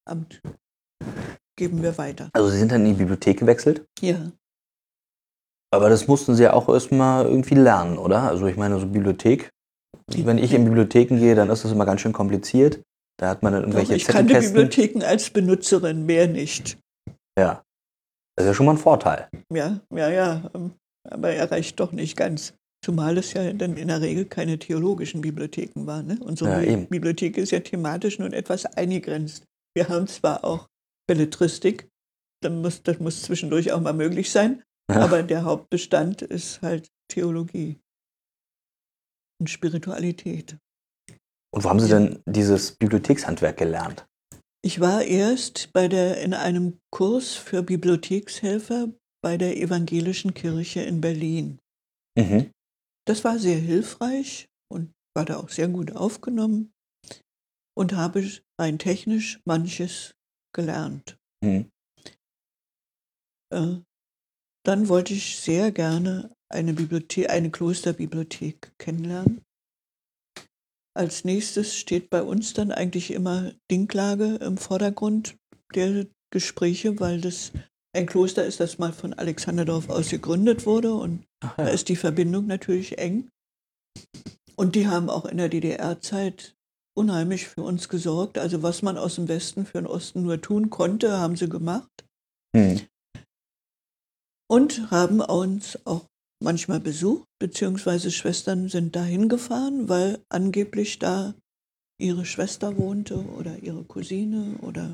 Amt 0.05 0.41
geben 1.57 1.81
wir 1.81 1.97
weiter. 1.97 2.29
Also 2.33 2.49
Sie 2.49 2.59
sind 2.59 2.71
dann 2.71 2.81
in 2.85 2.93
die 2.93 2.97
Bibliothek 2.99 3.39
gewechselt? 3.39 3.85
Ja, 4.01 4.31
Aber 5.71 5.89
das 5.89 6.07
mussten 6.07 6.35
Sie 6.35 6.43
ja 6.43 6.53
auch 6.53 6.67
erstmal 6.69 7.25
irgendwie 7.25 7.55
lernen, 7.55 7.97
oder? 7.97 8.23
Also 8.23 8.47
ich 8.47 8.57
meine, 8.57 8.79
so 8.79 8.87
Bibliothek, 8.87 9.49
wenn 10.07 10.37
ich 10.37 10.53
in 10.53 10.65
Bibliotheken 10.65 11.17
gehe, 11.17 11.35
dann 11.35 11.49
ist 11.49 11.63
das 11.63 11.71
immer 11.71 11.85
ganz 11.85 12.01
schön 12.01 12.13
kompliziert. 12.13 12.81
Da 13.17 13.29
hat 13.29 13.43
man 13.43 13.53
dann 13.53 13.61
doch, 13.63 13.69
irgendwelche 13.69 13.95
ich 13.95 14.05
kannte. 14.05 14.39
Bibliotheken 14.39 15.03
als 15.03 15.29
Benutzerin, 15.29 16.05
mehr 16.05 16.27
nicht. 16.27 16.77
Ja. 17.39 17.63
Das 18.35 18.45
ist 18.45 18.49
ja 18.49 18.53
schon 18.53 18.65
mal 18.65 18.73
ein 18.73 18.77
Vorteil. 18.77 19.29
Ja, 19.53 19.79
ja, 19.93 20.09
ja, 20.09 20.51
ähm, 20.53 20.73
aber 21.09 21.31
er 21.31 21.49
reicht 21.49 21.79
doch 21.79 21.93
nicht 21.93 22.17
ganz. 22.17 22.53
Zumal 22.83 23.17
es 23.17 23.31
ja 23.31 23.53
dann 23.53 23.77
in 23.77 23.87
der 23.87 24.01
Regel 24.01 24.25
keine 24.25 24.59
theologischen 24.59 25.21
Bibliotheken 25.21 25.87
waren. 25.87 26.07
Ne? 26.07 26.19
Unsere 26.19 26.65
Ja. 26.65 26.75
Bibliothek 26.89 27.37
ist 27.37 27.51
ja 27.51 27.61
thematisch 27.61 28.19
nun 28.19 28.33
etwas 28.33 28.65
eingegrenzt. 28.65 29.45
Wir 29.76 29.89
haben 29.89 30.07
zwar 30.07 30.43
auch 30.43 30.67
Belletristik, 31.07 31.89
dann 32.41 32.61
muss, 32.61 32.82
das 32.84 32.99
muss 32.99 33.23
zwischendurch 33.23 33.71
auch 33.71 33.82
mal 33.82 33.93
möglich 33.93 34.32
sein, 34.32 34.63
Ja. 34.89 35.01
aber 35.01 35.23
der 35.23 35.43
Hauptbestand 35.43 36.21
ist 36.21 36.61
halt 36.61 36.89
Theologie 37.11 37.80
und 39.39 39.49
Spiritualität. 39.49 40.57
Und 41.53 41.63
wo 41.63 41.69
haben 41.69 41.80
Sie 41.80 41.89
denn 41.89 42.21
dieses 42.26 42.73
Bibliothekshandwerk 42.73 43.57
gelernt? 43.57 44.05
Ich 44.63 44.80
war 44.80 45.03
erst 45.03 45.71
bei 45.73 45.88
der, 45.88 46.21
in 46.21 46.34
einem 46.34 46.80
Kurs 46.91 47.36
für 47.36 47.61
Bibliothekshelfer 47.61 48.89
bei 49.23 49.38
der 49.38 49.57
Evangelischen 49.57 50.34
Kirche 50.34 50.82
in 50.82 51.01
Berlin. 51.01 51.59
Mhm. 52.17 52.51
Das 53.07 53.23
war 53.23 53.38
sehr 53.39 53.57
hilfreich 53.57 54.47
und 54.71 54.91
war 55.15 55.26
da 55.26 55.38
auch 55.38 55.49
sehr 55.49 55.67
gut 55.67 55.95
aufgenommen 55.95 56.71
und 57.78 57.93
habe 57.93 58.30
rein 58.59 58.80
technisch 58.80 59.39
manches 59.45 60.15
gelernt. 60.53 61.17
Mhm. 61.43 61.69
Äh, 63.53 63.78
Dann 64.65 64.89
wollte 64.89 65.13
ich 65.13 65.39
sehr 65.39 65.71
gerne 65.71 66.36
eine 66.49 66.73
Bibliothek, 66.73 67.30
eine 67.30 67.51
Klosterbibliothek 67.51 68.73
kennenlernen. 68.78 69.43
Als 70.97 71.26
nächstes 71.26 71.76
steht 71.76 72.09
bei 72.09 72.23
uns 72.23 72.53
dann 72.53 72.71
eigentlich 72.71 73.11
immer 73.11 73.51
Dinklage 73.69 74.36
im 74.36 74.57
Vordergrund 74.57 75.38
der 75.73 76.07
Gespräche, 76.32 76.99
weil 76.99 77.19
das 77.19 77.51
ein 77.93 78.05
Kloster 78.05 78.45
ist, 78.45 78.59
das 78.59 78.78
mal 78.78 78.93
von 78.93 79.13
Alexanderdorf 79.13 79.89
aus 79.89 80.09
gegründet 80.09 80.65
wurde 80.65 80.93
und 80.93 81.26
Ach 81.41 81.55
da 81.57 81.67
ja. 81.67 81.69
ist 81.69 81.89
die 81.89 81.95
Verbindung 81.95 82.45
natürlich 82.47 82.97
eng. 82.97 83.30
Und 84.55 84.76
die 84.76 84.88
haben 84.88 85.09
auch 85.09 85.26
in 85.26 85.38
der 85.38 85.49
DDR-Zeit 85.49 86.54
unheimlich 86.95 87.47
für 87.47 87.61
uns 87.61 87.89
gesorgt. 87.89 88.37
Also 88.37 88.63
was 88.63 88.81
man 88.81 88.97
aus 88.97 89.15
dem 89.15 89.27
Westen 89.27 89.65
für 89.65 89.79
den 89.79 89.87
Osten 89.87 90.23
nur 90.23 90.41
tun 90.41 90.69
konnte, 90.69 91.19
haben 91.19 91.35
sie 91.35 91.49
gemacht. 91.49 92.05
Mhm. 92.55 92.81
Und 94.47 94.91
haben 94.91 95.21
uns 95.21 95.79
auch 95.85 96.05
manchmal 96.41 96.79
besucht, 96.79 97.27
beziehungsweise 97.39 98.11
Schwestern 98.11 98.69
sind 98.69 98.95
dahin 98.95 99.29
gefahren, 99.29 99.89
weil 99.89 100.23
angeblich 100.29 100.99
da 100.99 101.33
ihre 101.99 102.25
Schwester 102.25 102.77
wohnte 102.77 103.17
oder 103.17 103.57
ihre 103.59 103.83
Cousine 103.83 104.57
oder 104.61 104.93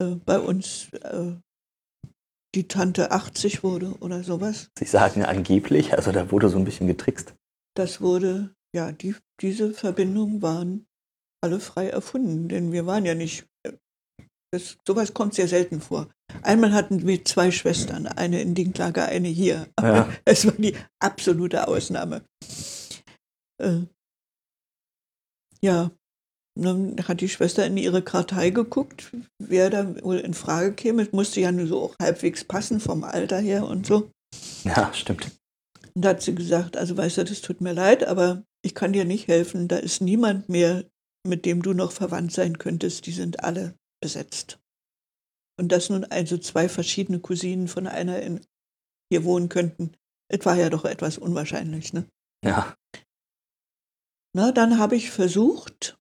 äh, 0.00 0.16
bei 0.24 0.38
uns 0.38 0.92
äh, 0.92 1.32
die 2.54 2.68
Tante 2.68 3.10
80 3.10 3.62
wurde 3.62 3.94
oder 4.00 4.22
sowas. 4.22 4.70
Sie 4.78 4.84
sagen 4.84 5.24
angeblich, 5.24 5.94
also 5.94 6.12
da 6.12 6.30
wurde 6.30 6.48
so 6.48 6.58
ein 6.58 6.64
bisschen 6.64 6.86
getrickst. 6.86 7.34
Das 7.74 8.00
wurde, 8.00 8.54
ja, 8.74 8.92
die, 8.92 9.14
diese 9.40 9.72
Verbindungen 9.72 10.42
waren 10.42 10.86
alle 11.42 11.60
frei 11.60 11.88
erfunden, 11.88 12.48
denn 12.48 12.72
wir 12.72 12.86
waren 12.86 13.04
ja 13.04 13.14
nicht, 13.14 13.46
äh, 13.62 13.72
das, 14.52 14.76
sowas 14.86 15.14
kommt 15.14 15.34
sehr 15.34 15.48
selten 15.48 15.80
vor. 15.80 16.08
Einmal 16.42 16.72
hatten 16.72 17.06
wir 17.06 17.24
zwei 17.24 17.50
Schwestern, 17.50 18.06
eine 18.06 18.40
in 18.42 18.54
Dinklage, 18.54 19.04
eine 19.04 19.28
hier. 19.28 19.68
Aber 19.76 19.88
Ja. 19.88 20.08
es 20.24 20.46
war 20.46 20.54
die 20.54 20.74
absolute 20.98 21.68
Ausnahme. 21.68 22.24
Äh, 23.62 23.82
ja, 25.62 25.90
dann 26.56 26.96
hat 27.08 27.20
die 27.20 27.28
Schwester 27.28 27.66
in 27.66 27.76
ihre 27.76 28.02
Kartei 28.02 28.50
geguckt, 28.50 29.12
wer 29.38 29.70
da 29.70 30.02
wohl 30.04 30.18
in 30.18 30.34
Frage 30.34 30.72
käme. 30.72 31.02
Es 31.02 31.12
musste 31.12 31.40
ja 31.40 31.52
nur 31.52 31.66
so 31.66 31.82
auch 31.82 31.94
halbwegs 32.00 32.44
passen 32.44 32.80
vom 32.80 33.04
Alter 33.04 33.38
her 33.38 33.66
und 33.66 33.86
so. 33.86 34.10
Ja, 34.64 34.92
stimmt. 34.94 35.30
Und 35.96 36.04
da 36.04 36.10
hat 36.10 36.22
sie 36.22 36.34
gesagt, 36.34 36.76
also 36.76 36.96
weißt 36.96 37.18
du, 37.18 37.24
das 37.24 37.40
tut 37.40 37.60
mir 37.60 37.72
leid, 37.72 38.04
aber 38.04 38.44
ich 38.62 38.74
kann 38.74 38.92
dir 38.92 39.04
nicht 39.04 39.28
helfen. 39.28 39.68
Da 39.68 39.76
ist 39.76 40.00
niemand 40.00 40.48
mehr, 40.48 40.84
mit 41.26 41.44
dem 41.44 41.62
du 41.62 41.72
noch 41.72 41.92
verwandt 41.92 42.32
sein 42.32 42.58
könntest. 42.58 43.06
Die 43.06 43.12
sind 43.12 43.44
alle 43.44 43.78
besetzt. 44.02 44.58
Und 45.58 45.70
dass 45.70 45.90
nun 45.90 46.04
also 46.04 46.36
zwei 46.38 46.68
verschiedene 46.68 47.20
Cousinen 47.20 47.68
von 47.68 47.86
einer 47.86 48.20
in, 48.22 48.40
hier 49.10 49.24
wohnen 49.24 49.48
könnten, 49.48 49.92
es 50.28 50.44
war 50.44 50.56
ja 50.56 50.68
doch 50.68 50.84
etwas 50.84 51.18
unwahrscheinlich. 51.18 51.92
Ne? 51.92 52.06
Ja. 52.44 52.76
Na, 54.34 54.50
dann 54.50 54.78
habe 54.78 54.96
ich 54.96 55.10
versucht, 55.10 55.96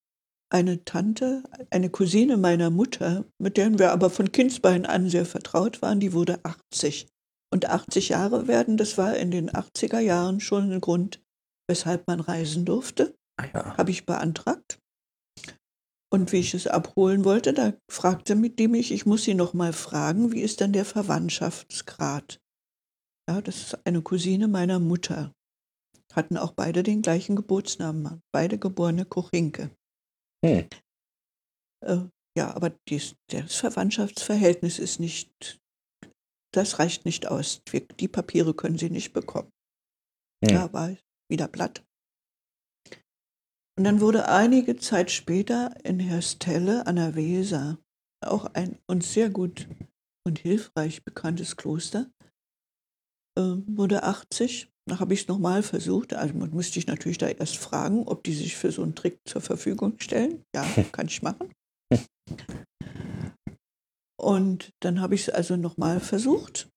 eine 0.50 0.84
Tante, 0.86 1.44
eine 1.70 1.90
Cousine 1.90 2.38
meiner 2.38 2.70
Mutter, 2.70 3.26
mit 3.38 3.58
der 3.58 3.78
wir 3.78 3.92
aber 3.92 4.10
von 4.10 4.32
Kindsbein 4.32 4.86
an 4.86 5.10
sehr 5.10 5.26
vertraut 5.26 5.82
waren, 5.82 6.00
die 6.00 6.14
wurde 6.14 6.40
80. 6.44 7.08
Und 7.54 7.68
80 7.68 8.10
Jahre 8.10 8.48
werden, 8.48 8.78
das 8.78 8.98
war 8.98 9.16
in 9.16 9.30
den 9.30 9.52
80er 9.52 10.00
Jahren 10.00 10.40
schon 10.40 10.72
ein 10.72 10.82
Grund, 10.82 11.22
weshalb 11.70 12.08
man 12.08 12.20
reisen 12.20 12.66
durfte, 12.66 13.14
Ah 13.38 13.46
ja. 13.54 13.78
habe 13.78 13.92
ich 13.92 14.08
beantragt. 14.08 14.80
Und 16.12 16.32
wie 16.32 16.40
ich 16.40 16.56
es 16.56 16.66
abholen 16.66 17.26
wollte, 17.26 17.54
da 17.54 17.74
fragte 17.92 18.34
mit 18.34 18.58
die 18.58 18.68
mich, 18.68 18.92
ich 18.92 19.06
muss 19.06 19.24
sie 19.24 19.36
noch 19.36 19.54
mal 19.54 19.72
fragen, 19.72 20.32
wie 20.32 20.42
ist 20.42 20.62
denn 20.62 20.74
der 20.74 20.84
Verwandtschaftsgrad? 20.84 22.42
Ja, 23.30 23.40
das 23.40 23.58
ist 23.58 23.86
eine 23.86 24.02
Cousine 24.02 24.48
meiner 24.48 24.80
Mutter. 24.80 25.32
Hatten 26.12 26.38
auch 26.38 26.54
beide 26.54 26.82
den 26.82 27.04
gleichen 27.04 27.36
Geburtsnamen, 27.36 28.20
beide 28.34 28.58
geborene 28.58 29.06
Kochinke. 29.06 29.70
Hm. 30.44 30.68
Äh, 31.86 31.98
ja, 32.36 32.56
aber 32.56 32.72
dies, 32.90 33.16
das 33.30 33.58
Verwandtschaftsverhältnis 33.58 34.80
ist 34.80 35.00
nicht, 35.00 35.62
das 36.56 36.80
reicht 36.80 37.06
nicht 37.06 37.28
aus. 37.28 37.62
Wir, 37.70 37.82
die 37.82 38.08
Papiere 38.08 38.54
können 38.54 38.78
Sie 38.78 38.90
nicht 38.90 39.14
bekommen. 39.14 39.52
Hm. 40.44 40.54
Da 40.56 40.74
war 40.74 40.92
ich 40.92 41.04
wieder 41.30 41.48
platt. 41.48 41.84
Und 43.78 43.86
dann 43.86 44.02
wurde 44.02 44.28
einige 44.30 44.78
Zeit 44.78 45.10
später 45.10 45.76
in 45.84 46.00
Herstelle 46.00 46.86
an 46.86 46.98
der 46.98 47.16
Weser, 47.16 47.80
auch 48.24 48.46
ein 48.54 48.78
uns 48.88 49.14
sehr 49.14 49.30
gut 49.30 49.68
und 50.26 50.40
hilfreich 50.40 51.04
bekanntes 51.04 51.58
Kloster, 51.58 52.12
äh, 53.38 53.42
wurde 53.42 54.04
80. 54.04 54.70
Da 54.86 55.00
habe 55.00 55.14
ich 55.14 55.22
es 55.22 55.28
nochmal 55.28 55.64
versucht. 55.64 56.14
Also 56.14 56.36
man 56.36 56.52
musste 56.52 56.78
ich 56.78 56.88
natürlich 56.88 57.18
da 57.18 57.30
erst 57.30 57.58
fragen, 57.58 58.08
ob 58.08 58.24
die 58.24 58.34
sich 58.34 58.56
für 58.56 58.72
so 58.72 58.84
einen 58.84 58.96
Trick 58.96 59.20
zur 59.26 59.42
Verfügung 59.42 60.00
stellen. 60.00 60.44
Ja, 60.54 60.64
kann 60.92 61.08
ich 61.08 61.22
machen. 61.22 61.52
Und 64.24 64.72
dann 64.80 65.02
habe 65.02 65.16
ich 65.16 65.28
es 65.28 65.30
also 65.30 65.58
nochmal 65.58 66.00
versucht. 66.00 66.70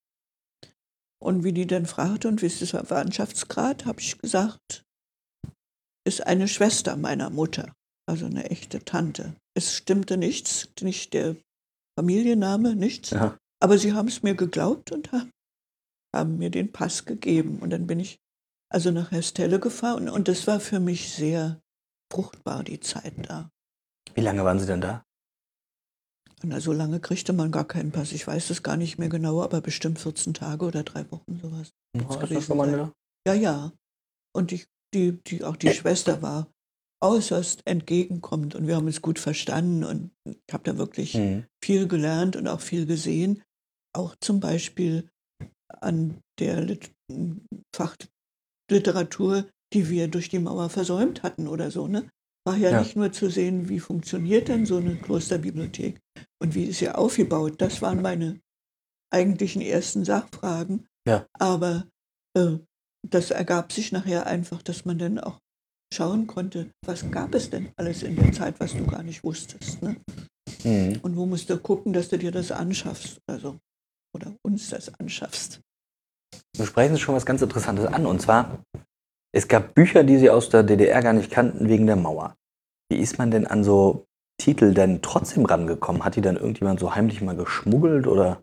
Und 1.22 1.44
wie 1.44 1.52
die 1.52 1.66
dann 1.66 1.86
fragte, 1.86 2.28
und 2.28 2.42
wie 2.42 2.46
ist 2.46 2.60
das 2.60 2.70
Verwandtschaftsgrad, 2.70 3.86
habe 3.86 4.00
ich 4.00 4.18
gesagt, 4.18 4.84
ist 6.04 6.26
eine 6.26 6.48
Schwester 6.48 6.96
meiner 6.96 7.30
Mutter, 7.30 7.72
also 8.06 8.26
eine 8.26 8.50
echte 8.50 8.84
Tante. 8.84 9.34
Es 9.54 9.74
stimmte 9.74 10.16
nichts, 10.16 10.68
nicht 10.80 11.14
der 11.14 11.36
Familienname, 11.98 12.76
nichts. 12.76 13.10
Ja. 13.10 13.38
Aber 13.60 13.78
sie 13.78 13.92
haben 13.94 14.08
es 14.08 14.22
mir 14.22 14.34
geglaubt 14.34 14.92
und 14.92 15.12
haben, 15.12 15.30
haben 16.14 16.38
mir 16.38 16.50
den 16.50 16.72
Pass 16.72 17.04
gegeben. 17.04 17.60
Und 17.60 17.70
dann 17.70 17.86
bin 17.86 18.00
ich 18.00 18.18
also 18.68 18.90
nach 18.90 19.12
Herstelle 19.12 19.58
gefahren. 19.60 20.08
Und, 20.08 20.10
und 20.10 20.28
das 20.28 20.46
war 20.46 20.60
für 20.60 20.80
mich 20.80 21.10
sehr 21.14 21.60
fruchtbar, 22.12 22.64
die 22.64 22.80
Zeit 22.80 23.14
da. 23.28 23.50
Wie 24.14 24.20
lange 24.20 24.44
waren 24.44 24.58
Sie 24.58 24.66
denn 24.66 24.80
da? 24.80 25.05
Na, 26.48 26.60
so 26.60 26.72
lange 26.72 27.00
kriegte 27.00 27.32
man 27.32 27.50
gar 27.50 27.66
keinen 27.66 27.90
Pass. 27.90 28.12
Ich 28.12 28.24
weiß 28.26 28.50
es 28.50 28.62
gar 28.62 28.76
nicht 28.76 28.98
mehr 28.98 29.08
genau, 29.08 29.42
aber 29.42 29.60
bestimmt 29.60 29.98
14 29.98 30.32
Tage 30.32 30.64
oder 30.64 30.84
drei 30.84 31.10
Wochen 31.10 31.40
sowas. 31.42 31.72
Oh, 31.96 32.14
ist 32.22 32.30
das 32.30 32.44
schon 32.44 32.56
mal 32.56 32.68
eine 32.68 32.92
Ja, 33.26 33.34
ja. 33.34 33.72
Und 34.32 34.52
ich, 34.52 34.66
die, 34.94 35.18
die, 35.26 35.42
auch 35.42 35.56
die 35.56 35.70
Schwester 35.70 36.22
war 36.22 36.48
äußerst 37.02 37.62
entgegenkommend 37.66 38.54
und 38.54 38.66
wir 38.66 38.76
haben 38.76 38.86
uns 38.86 39.02
gut 39.02 39.18
verstanden 39.18 39.84
und 39.84 40.12
ich 40.24 40.54
habe 40.54 40.64
da 40.64 40.78
wirklich 40.78 41.14
Hm. 41.14 41.44
viel 41.62 41.88
gelernt 41.88 42.36
und 42.36 42.46
auch 42.48 42.60
viel 42.60 42.86
gesehen. 42.86 43.42
Auch 43.94 44.14
zum 44.20 44.40
Beispiel 44.40 45.08
an 45.80 46.20
der 46.38 46.62
Lit 46.62 46.92
Fach 47.74 47.96
Literatur, 48.70 49.48
die 49.72 49.88
wir 49.90 50.08
durch 50.08 50.28
die 50.28 50.38
Mauer 50.38 50.70
versäumt 50.70 51.22
hatten 51.22 51.48
oder 51.48 51.70
so. 51.70 51.86
Ne? 51.88 52.08
War 52.46 52.56
ja, 52.56 52.70
Ja. 52.70 52.80
nicht 52.80 52.94
nur 52.94 53.10
zu 53.12 53.28
sehen, 53.28 53.68
wie 53.68 53.80
funktioniert 53.80 54.48
denn 54.48 54.66
so 54.66 54.76
eine 54.76 54.94
Klosterbibliothek 54.96 56.00
und 56.40 56.54
wie 56.54 56.64
ist 56.64 56.78
sie 56.78 56.88
aufgebaut. 56.90 57.54
Das 57.58 57.82
waren 57.82 58.02
meine 58.02 58.40
eigentlichen 59.12 59.62
ersten 59.62 60.04
Sachfragen. 60.04 60.86
Ja. 61.08 61.26
Aber 61.38 61.86
äh, 62.36 62.58
das 63.08 63.30
ergab 63.32 63.72
sich 63.72 63.90
nachher 63.92 64.26
einfach, 64.26 64.62
dass 64.62 64.84
man 64.84 64.98
dann 64.98 65.18
auch 65.18 65.40
schauen 65.92 66.26
konnte, 66.26 66.70
was 66.84 67.10
gab 67.10 67.34
es 67.34 67.50
denn 67.50 67.72
alles 67.76 68.02
in 68.02 68.16
der 68.16 68.32
Zeit, 68.32 68.60
was 68.60 68.72
du 68.72 68.86
gar 68.86 69.02
nicht 69.02 69.24
wusstest. 69.24 69.82
Ne? 69.82 69.96
Mhm. 70.64 71.00
Und 71.02 71.16
wo 71.16 71.26
musst 71.26 71.50
du 71.50 71.58
gucken, 71.58 71.92
dass 71.92 72.08
du 72.08 72.18
dir 72.18 72.30
das 72.32 72.52
anschaffst. 72.52 73.18
Also, 73.28 73.58
oder 74.14 74.34
uns 74.42 74.70
das 74.70 74.92
anschaffst. 75.00 75.60
Du 76.56 76.64
sprechen 76.64 76.98
schon 76.98 77.14
was 77.14 77.26
ganz 77.26 77.42
Interessantes 77.42 77.86
an. 77.86 78.06
Und 78.06 78.20
zwar, 78.20 78.62
es 79.32 79.48
gab 79.48 79.74
Bücher, 79.74 80.04
die 80.04 80.18
sie 80.18 80.30
aus 80.30 80.48
der 80.48 80.62
DDR 80.62 81.02
gar 81.02 81.12
nicht 81.12 81.30
kannten 81.30 81.68
wegen 81.68 81.86
der 81.86 81.96
Mauer. 81.96 82.34
Wie 82.90 82.98
ist 82.98 83.18
man 83.18 83.30
denn 83.30 83.46
an 83.46 83.64
so 83.64 84.06
Titel 84.38 84.74
denn 84.74 85.02
trotzdem 85.02 85.44
rangekommen? 85.44 86.04
Hat 86.04 86.16
die 86.16 86.20
dann 86.20 86.36
irgendjemand 86.36 86.80
so 86.80 86.94
heimlich 86.94 87.20
mal 87.20 87.36
geschmuggelt 87.36 88.06
oder 88.06 88.40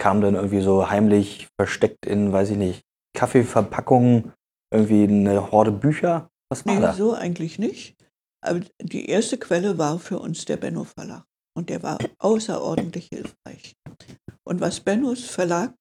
kam 0.00 0.20
dann 0.20 0.34
irgendwie 0.34 0.60
so 0.60 0.90
heimlich 0.90 1.48
versteckt 1.58 2.06
in, 2.06 2.32
weiß 2.32 2.50
ich 2.50 2.56
nicht, 2.56 2.82
Kaffeeverpackungen 3.16 4.32
irgendwie 4.72 5.04
eine 5.04 5.50
Horde 5.52 5.70
Bücher? 5.72 6.28
Was 6.50 6.66
war 6.66 6.74
Nee, 6.74 6.80
da? 6.80 6.92
so 6.92 7.14
eigentlich 7.14 7.58
nicht. 7.58 7.96
Aber 8.44 8.60
die 8.80 9.08
erste 9.08 9.38
Quelle 9.38 9.78
war 9.78 9.98
für 9.98 10.18
uns 10.18 10.44
der 10.44 10.56
Benno 10.56 10.84
Verlag. 10.84 11.24
Und 11.56 11.70
der 11.70 11.82
war 11.82 11.98
außerordentlich 12.18 13.08
hilfreich. 13.12 13.76
Und 14.44 14.60
was 14.60 14.80
Bennos 14.80 15.24
Verlag 15.24 15.74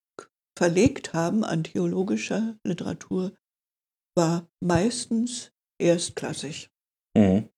verlegt 0.57 1.13
haben 1.13 1.43
an 1.43 1.63
theologischer 1.63 2.55
Literatur, 2.63 3.33
war 4.15 4.47
meistens 4.63 5.51
erstklassig. 5.81 6.69
Mhm. 7.15 7.49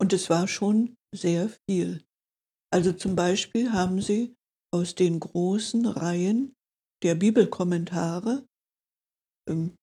Und 0.00 0.12
es 0.12 0.28
war 0.30 0.48
schon 0.48 0.96
sehr 1.14 1.50
viel. 1.68 2.04
Also 2.72 2.92
zum 2.92 3.14
Beispiel 3.14 3.72
haben 3.72 4.00
sie 4.00 4.34
aus 4.72 4.94
den 4.94 5.20
großen 5.20 5.86
Reihen 5.86 6.54
der 7.02 7.14
Bibelkommentare 7.14 8.46
ähm, 9.48 9.76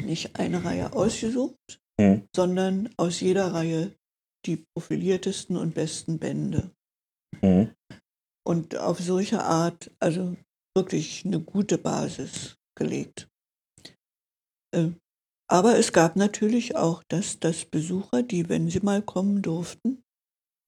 nicht 0.00 0.36
eine 0.36 0.64
Reihe 0.64 0.92
ausgesucht, 0.92 1.82
Mhm. 2.00 2.26
sondern 2.34 2.92
aus 2.96 3.20
jeder 3.20 3.52
Reihe 3.52 3.94
die 4.46 4.64
profiliertesten 4.74 5.56
und 5.56 5.74
besten 5.74 6.18
Bände. 6.18 6.74
Mhm. 7.40 7.74
Und 8.44 8.76
auf 8.76 8.98
solche 8.98 9.42
Art, 9.42 9.90
also 10.00 10.36
wirklich 10.76 11.24
eine 11.24 11.40
gute 11.40 11.78
Basis 11.78 12.56
gelegt. 12.76 13.28
Äh, 14.74 14.90
Aber 15.48 15.78
es 15.78 15.92
gab 15.92 16.16
natürlich 16.16 16.76
auch, 16.76 17.02
dass, 17.08 17.38
dass 17.38 17.64
Besucher, 17.64 18.22
die, 18.22 18.48
wenn 18.48 18.70
sie 18.70 18.80
mal 18.80 19.02
kommen 19.02 19.42
durften, 19.42 20.02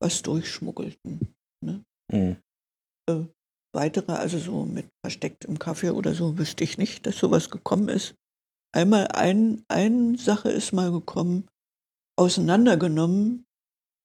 was 0.01 0.23
durchschmuggelten. 0.23 1.35
Mhm. 2.13 2.37
Äh, 3.09 3.25
Weitere, 3.75 4.13
also 4.13 4.39
so 4.39 4.65
mit 4.65 4.87
verstecktem 5.05 5.59
Kaffee 5.59 5.91
oder 5.91 6.15
so, 6.15 6.39
wüsste 6.39 6.63
ich 6.63 6.79
nicht, 6.79 7.07
dass 7.07 7.19
sowas 7.19 7.51
gekommen 7.51 7.89
ist. 7.89 8.15
Einmal 8.73 9.09
ein, 9.09 9.65
eine 9.69 10.17
Sache 10.17 10.49
ist 10.49 10.73
mal 10.73 10.93
gekommen, 10.93 11.49
auseinandergenommen, 12.17 13.47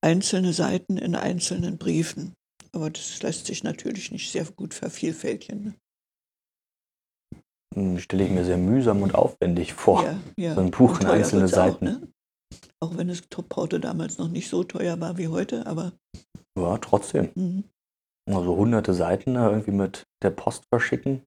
einzelne 0.02 0.54
Seiten 0.54 0.98
in 0.98 1.16
einzelnen 1.16 1.78
Briefen. 1.78 2.34
Aber 2.72 2.90
das 2.90 3.22
lässt 3.22 3.46
sich 3.46 3.64
natürlich 3.64 4.12
nicht 4.12 4.32
sehr 4.32 4.46
gut 4.46 4.74
vervielfältigen. 4.74 5.76
Hm, 7.76 8.00
Stelle 8.00 8.26
ich 8.26 8.32
mir 8.32 8.46
sehr 8.46 8.58
mühsam 8.58 9.02
und 9.02 9.16
aufwendig 9.16 9.74
vor. 9.74 10.04
Ja, 10.04 10.20
ja. 10.38 10.56
so 10.56 10.62
ein 10.62 10.72
Buch 10.72 10.96
Und 10.96 11.02
in 11.02 11.08
einzelne 11.08 11.48
Seiten. 11.48 11.88
Auch, 11.88 11.92
ne? 11.92 12.08
auch 12.82 12.98
wenn 12.98 13.08
das 13.10 13.22
Porto 13.22 13.78
damals 13.78 14.18
noch 14.18 14.30
nicht 14.30 14.50
so 14.50 14.64
teuer 14.64 15.00
war 15.00 15.18
wie 15.18 15.28
heute, 15.28 15.66
aber 15.68 15.94
Ja, 16.58 16.78
trotzdem. 16.80 17.30
mhm. 17.36 17.64
Also 18.28 18.56
hunderte 18.56 18.94
Seiten 18.94 19.34
da 19.34 19.50
irgendwie 19.50 19.72
mit 19.72 20.04
der 20.22 20.30
Post 20.30 20.64
verschicken. 20.72 21.24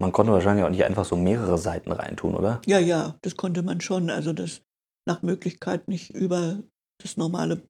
Man 0.00 0.12
konnte 0.12 0.32
wahrscheinlich 0.32 0.64
auch 0.64 0.70
nicht 0.70 0.84
einfach 0.84 1.04
so 1.04 1.16
mehrere 1.16 1.58
Seiten 1.58 1.90
reintun, 1.92 2.34
oder? 2.36 2.62
ja, 2.66 2.78
ja, 2.78 3.18
das 3.22 3.36
konnte 3.36 3.62
man 3.62 3.80
schon. 3.80 4.08
Also 4.08 4.32
das 4.32 4.62
nach 5.08 5.22
Möglichkeit 5.22 5.88
nicht 5.88 6.10
über 6.10 6.62
das 7.02 7.16
normale, 7.16 7.62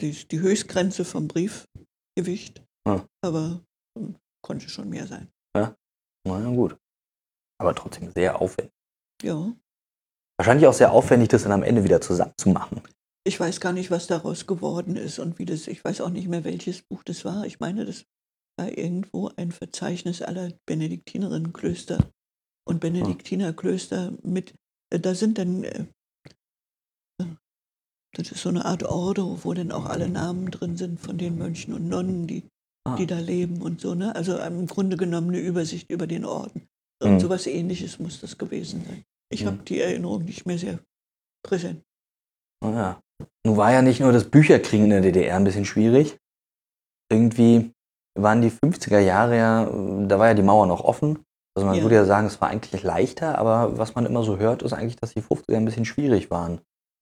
die, 0.00 0.12
die 0.28 0.40
Höchstgrenze 0.40 1.04
vom 1.04 1.28
Briefgewicht, 1.28 2.62
Ah. 2.86 3.00
aber 3.24 3.60
ähm, 3.98 4.16
konnte 4.44 4.68
schon 4.68 4.88
mehr 4.90 5.06
sein. 5.06 5.28
Na 6.26 6.40
ja, 6.40 6.48
gut. 6.48 6.76
Aber 7.58 7.74
trotzdem 7.74 8.10
sehr 8.12 8.40
aufwendig. 8.40 8.72
Ja. 9.22 9.52
Wahrscheinlich 10.38 10.66
auch 10.66 10.72
sehr 10.72 10.92
aufwendig, 10.92 11.28
das 11.28 11.42
dann 11.42 11.52
am 11.52 11.62
Ende 11.62 11.84
wieder 11.84 12.00
zusammenzumachen. 12.00 12.80
Ich 13.26 13.38
weiß 13.38 13.60
gar 13.60 13.72
nicht, 13.72 13.90
was 13.90 14.06
daraus 14.06 14.46
geworden 14.46 14.96
ist 14.96 15.18
und 15.18 15.38
wie 15.38 15.44
das, 15.44 15.66
ich 15.66 15.84
weiß 15.84 16.00
auch 16.00 16.08
nicht 16.08 16.28
mehr, 16.28 16.44
welches 16.44 16.82
Buch 16.82 17.02
das 17.04 17.24
war. 17.26 17.44
Ich 17.44 17.60
meine, 17.60 17.84
das 17.84 18.06
war 18.58 18.76
irgendwo 18.76 19.30
ein 19.36 19.52
Verzeichnis 19.52 20.22
aller 20.22 20.52
Benediktinerinnenklöster 20.66 22.10
und 22.66 22.80
Benediktinerklöster 22.80 24.14
mit, 24.22 24.54
äh, 24.90 25.00
da 25.00 25.14
sind 25.14 25.38
dann, 25.38 25.64
äh, 25.64 25.86
das 28.16 28.32
ist 28.32 28.42
so 28.42 28.48
eine 28.48 28.64
Art 28.64 28.82
Ordo, 28.82 29.44
wo 29.44 29.52
dann 29.52 29.72
auch 29.72 29.86
alle 29.86 30.08
Namen 30.08 30.50
drin 30.50 30.76
sind 30.76 30.98
von 30.98 31.18
den 31.18 31.36
Mönchen 31.36 31.74
und 31.74 31.88
Nonnen, 31.88 32.26
die, 32.26 32.48
Ah. 32.86 32.96
die 32.96 33.06
da 33.06 33.18
leben 33.18 33.60
und 33.60 33.80
so, 33.80 33.94
ne? 33.94 34.14
Also 34.14 34.38
im 34.38 34.66
Grunde 34.66 34.96
genommen 34.96 35.28
eine 35.28 35.38
Übersicht 35.40 35.90
über 35.90 36.06
den 36.06 36.24
Orden. 36.24 36.66
Irgend 37.02 37.18
Mhm. 37.18 37.20
sowas 37.20 37.46
ähnliches 37.46 37.98
muss 37.98 38.20
das 38.20 38.38
gewesen 38.38 38.84
sein. 38.86 39.04
Ich 39.30 39.42
Mhm. 39.42 39.46
habe 39.48 39.56
die 39.64 39.80
Erinnerung 39.80 40.24
nicht 40.24 40.46
mehr 40.46 40.58
sehr 40.58 40.78
präsent. 41.46 41.82
Ah, 42.64 42.70
Ja. 42.70 43.00
Nun 43.46 43.58
war 43.58 43.70
ja 43.70 43.82
nicht 43.82 44.00
nur 44.00 44.12
das 44.12 44.30
Bücherkriegen 44.30 44.84
in 44.86 44.90
der 44.90 45.00
DDR 45.02 45.36
ein 45.36 45.44
bisschen 45.44 45.66
schwierig. 45.66 46.16
Irgendwie 47.12 47.72
waren 48.18 48.40
die 48.40 48.50
50er 48.50 48.98
Jahre 48.98 49.36
ja, 49.36 49.64
da 50.06 50.18
war 50.18 50.28
ja 50.28 50.34
die 50.34 50.42
Mauer 50.42 50.66
noch 50.66 50.80
offen. 50.82 51.22
Also 51.54 51.66
man 51.66 51.76
Ja. 51.76 51.82
würde 51.82 51.96
ja 51.96 52.04
sagen, 52.06 52.26
es 52.28 52.40
war 52.40 52.48
eigentlich 52.48 52.82
leichter, 52.82 53.36
aber 53.38 53.76
was 53.76 53.94
man 53.94 54.06
immer 54.06 54.22
so 54.24 54.38
hört, 54.38 54.62
ist 54.62 54.72
eigentlich, 54.72 54.96
dass 54.96 55.12
die 55.12 55.20
50er 55.20 55.58
ein 55.58 55.64
bisschen 55.66 55.84
schwierig 55.84 56.30
waren. 56.30 56.60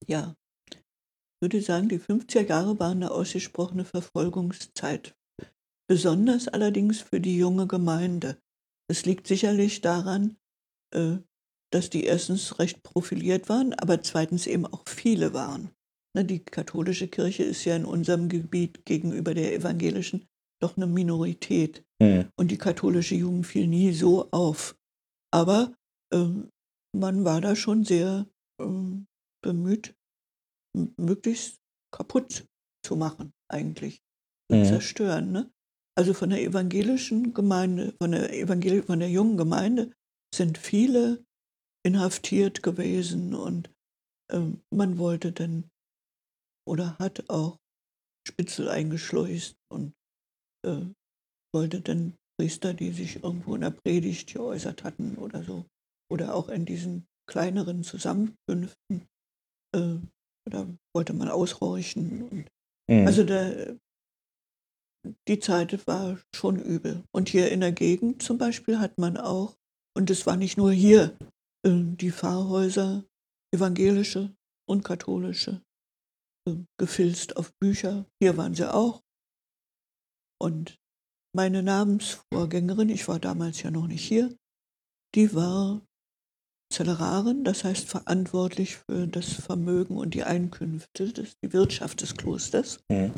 Ja. 0.09 0.35
Ich 0.72 1.41
würde 1.41 1.61
sagen, 1.62 1.89
die 1.89 2.01
50er 2.01 2.41
Jahre 2.41 2.81
waren 2.81 2.97
eine 3.03 3.12
ausgesprochene 3.12 3.85
Verfolgungszeit. 3.85 5.14
Besonders 5.89 6.49
allerdings 6.49 7.01
für 7.01 7.20
die 7.20 7.36
junge 7.36 7.66
Gemeinde. 7.66 8.39
Es 8.91 9.07
liegt 9.07 9.26
sicherlich 9.26 9.80
daran, 9.80 10.36
äh, 10.95 11.18
dass 11.72 11.91
die 11.91 12.05
erstens 12.05 12.59
recht 12.59 12.82
profiliert 12.82 13.49
waren, 13.49 13.74
aber 13.74 14.03
zweitens 14.03 14.47
eben 14.47 14.66
auch 14.66 14.84
viele 14.86 15.32
waren. 15.34 15.70
Ne, 16.14 16.24
Die 16.24 16.41
katholische 16.41 17.09
Kirche 17.09 17.45
ist 17.45 17.64
ja 17.64 17.76
in 17.76 17.84
unserem 17.84 18.28
Gebiet 18.28 18.84
gegenüber 18.84 19.34
der 19.34 19.55
evangelischen 19.55 20.26
doch 20.61 20.76
eine 20.76 20.86
Minorität. 20.86 21.84
Hm. 22.03 22.30
Und 22.36 22.51
die 22.51 22.59
katholische 22.59 23.14
Jugend 23.14 23.47
fiel 23.47 23.66
nie 23.66 23.93
so 23.93 24.30
auf. 24.30 24.76
Aber 25.32 25.74
ähm, 26.12 26.49
man 26.97 27.24
war 27.24 27.41
da 27.41 27.55
schon 27.55 27.84
sehr 27.84 28.26
ähm, 28.61 29.07
bemüht, 29.43 29.95
möglichst 30.97 31.61
kaputt 31.95 32.47
zu 32.84 32.97
machen, 32.97 33.32
eigentlich. 33.49 34.03
Zu 34.51 34.57
Mhm. 34.59 34.64
zerstören. 34.64 35.32
Ne? 35.32 35.51
Also 35.99 36.14
von 36.14 36.30
der 36.30 36.40
evangelischen 36.40 37.34
Gemeinde, 37.34 37.92
von 38.01 38.12
der, 38.12 38.32
Evangel 38.32 38.84
von 38.84 39.01
der 39.01 39.11
jungen 39.11 39.36
Gemeinde 39.36 39.90
sind 40.32 40.57
viele 40.57 41.24
inhaftiert 41.84 42.62
gewesen 42.62 43.34
und 43.34 43.68
ähm, 44.30 44.61
man 44.70 44.99
wollte 44.99 45.32
dann 45.32 45.68
oder 46.68 46.96
hat 46.99 47.28
auch 47.28 47.59
Spitzel 48.28 48.68
eingeschleust 48.68 49.57
und 49.72 49.92
äh, 50.64 50.86
wollte 51.53 51.80
dann 51.80 52.14
Priester, 52.38 52.74
die 52.74 52.92
sich 52.92 53.24
irgendwo 53.24 53.57
in 53.57 53.62
der 53.62 53.70
Predigt 53.70 54.32
geäußert 54.32 54.84
hatten 54.84 55.16
oder 55.16 55.42
so, 55.42 55.66
oder 56.12 56.32
auch 56.32 56.49
in 56.49 56.64
diesen 56.64 57.09
kleineren 57.28 57.82
Zusammenkünften, 57.82 59.09
äh, 59.74 59.96
da 60.49 60.68
wollte 60.94 61.12
man 61.14 61.28
aushorchen. 61.28 62.22
Und 62.22 62.49
Hm. 62.88 63.07
also 63.07 63.24
der, 63.24 63.76
die 65.26 65.38
Zeit 65.38 65.86
war 65.86 66.18
schon 66.34 66.57
übel. 66.57 67.05
Und 67.12 67.28
hier 67.28 67.51
in 67.51 67.61
der 67.61 67.72
Gegend 67.72 68.22
zum 68.22 68.38
Beispiel 68.38 68.78
hat 68.78 68.99
man 68.99 69.16
auch, 69.16 69.57
und 69.96 70.11
es 70.11 70.26
war 70.26 70.36
nicht 70.36 70.57
nur 70.57 70.72
hier, 70.72 71.16
äh, 71.64 71.70
die 71.72 72.12
Pfarrhäuser, 72.12 73.05
evangelische 73.55 74.34
und 74.68 74.84
katholische, 74.84 75.62
äh, 76.49 76.57
gefilzt 76.78 77.36
auf 77.36 77.53
Bücher. 77.61 78.07
Hier 78.20 78.36
waren 78.36 78.55
sie 78.55 78.72
auch. 78.72 79.03
Und 80.40 80.78
meine 81.34 81.62
Namensvorgängerin, 81.62 82.88
ich 82.88 83.09
war 83.09 83.18
damals 83.18 83.62
ja 83.62 83.70
noch 83.70 83.86
nicht 83.86 84.07
hier, 84.07 84.34
die 85.14 85.34
war 85.34 85.82
Zellerarin, 86.72 87.44
das 87.44 87.64
heißt 87.64 87.88
verantwortlich 87.88 88.76
für 88.76 89.07
das 89.07 89.32
Vermögen 89.32 89.96
und 89.96 90.14
die 90.14 90.24
Einkünfte, 90.24 91.12
die 91.12 91.53
Wirtschaft 91.53 92.03
des 92.03 92.14
Klosters. 92.14 92.80
Hm. 92.90 93.12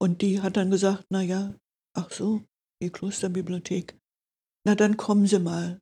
Und 0.00 0.22
die 0.22 0.40
hat 0.40 0.56
dann 0.56 0.70
gesagt, 0.70 1.04
na 1.10 1.20
ja, 1.22 1.54
ach 1.94 2.10
so, 2.10 2.42
die 2.82 2.90
Klosterbibliothek. 2.90 3.98
Na 4.66 4.74
dann 4.74 4.96
kommen 4.96 5.26
Sie 5.26 5.38
mal. 5.38 5.80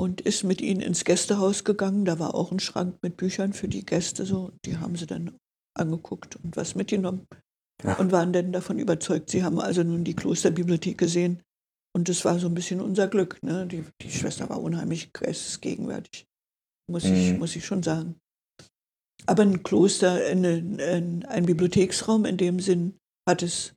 und 0.00 0.20
ist 0.20 0.42
mit 0.42 0.60
ihnen 0.60 0.80
ins 0.80 1.04
Gästehaus 1.04 1.62
gegangen. 1.64 2.04
Da 2.04 2.18
war 2.18 2.34
auch 2.34 2.50
ein 2.50 2.58
Schrank 2.58 2.98
mit 3.02 3.16
Büchern 3.16 3.52
für 3.52 3.68
die 3.68 3.84
Gäste 3.84 4.24
so. 4.26 4.50
Die 4.64 4.78
haben 4.78 4.96
sie 4.96 5.06
dann 5.06 5.36
angeguckt 5.78 6.36
und 6.36 6.56
was 6.56 6.74
mitgenommen 6.74 7.26
Ja. 7.84 7.98
und 7.98 8.10
waren 8.10 8.32
dann 8.32 8.52
davon 8.52 8.78
überzeugt. 8.80 9.30
Sie 9.30 9.44
haben 9.44 9.60
also 9.60 9.82
nun 9.84 10.02
die 10.02 10.16
Klosterbibliothek 10.16 10.98
gesehen 10.98 11.42
und 11.94 12.08
das 12.08 12.24
war 12.24 12.38
so 12.40 12.48
ein 12.48 12.54
bisschen 12.54 12.80
unser 12.80 13.06
Glück. 13.06 13.40
Ne? 13.44 13.66
Die, 13.68 13.84
die 14.00 14.10
Schwester 14.10 14.48
war 14.48 14.60
unheimlich 14.60 15.12
geistesgegenwärtig, 15.12 16.26
muss, 16.90 17.04
ich, 17.04 17.32
Mhm. 17.34 17.38
muss 17.38 17.54
ich 17.54 17.64
schon 17.64 17.82
sagen. 17.84 18.16
Aber 19.26 19.42
ein 19.44 19.62
Kloster, 19.62 20.14
eine, 20.14 20.54
ein, 20.80 21.24
ein 21.26 21.46
Bibliotheksraum 21.46 22.24
in 22.24 22.38
dem 22.38 22.58
Sinn 22.58 22.98
hat 23.28 23.42
es 23.42 23.74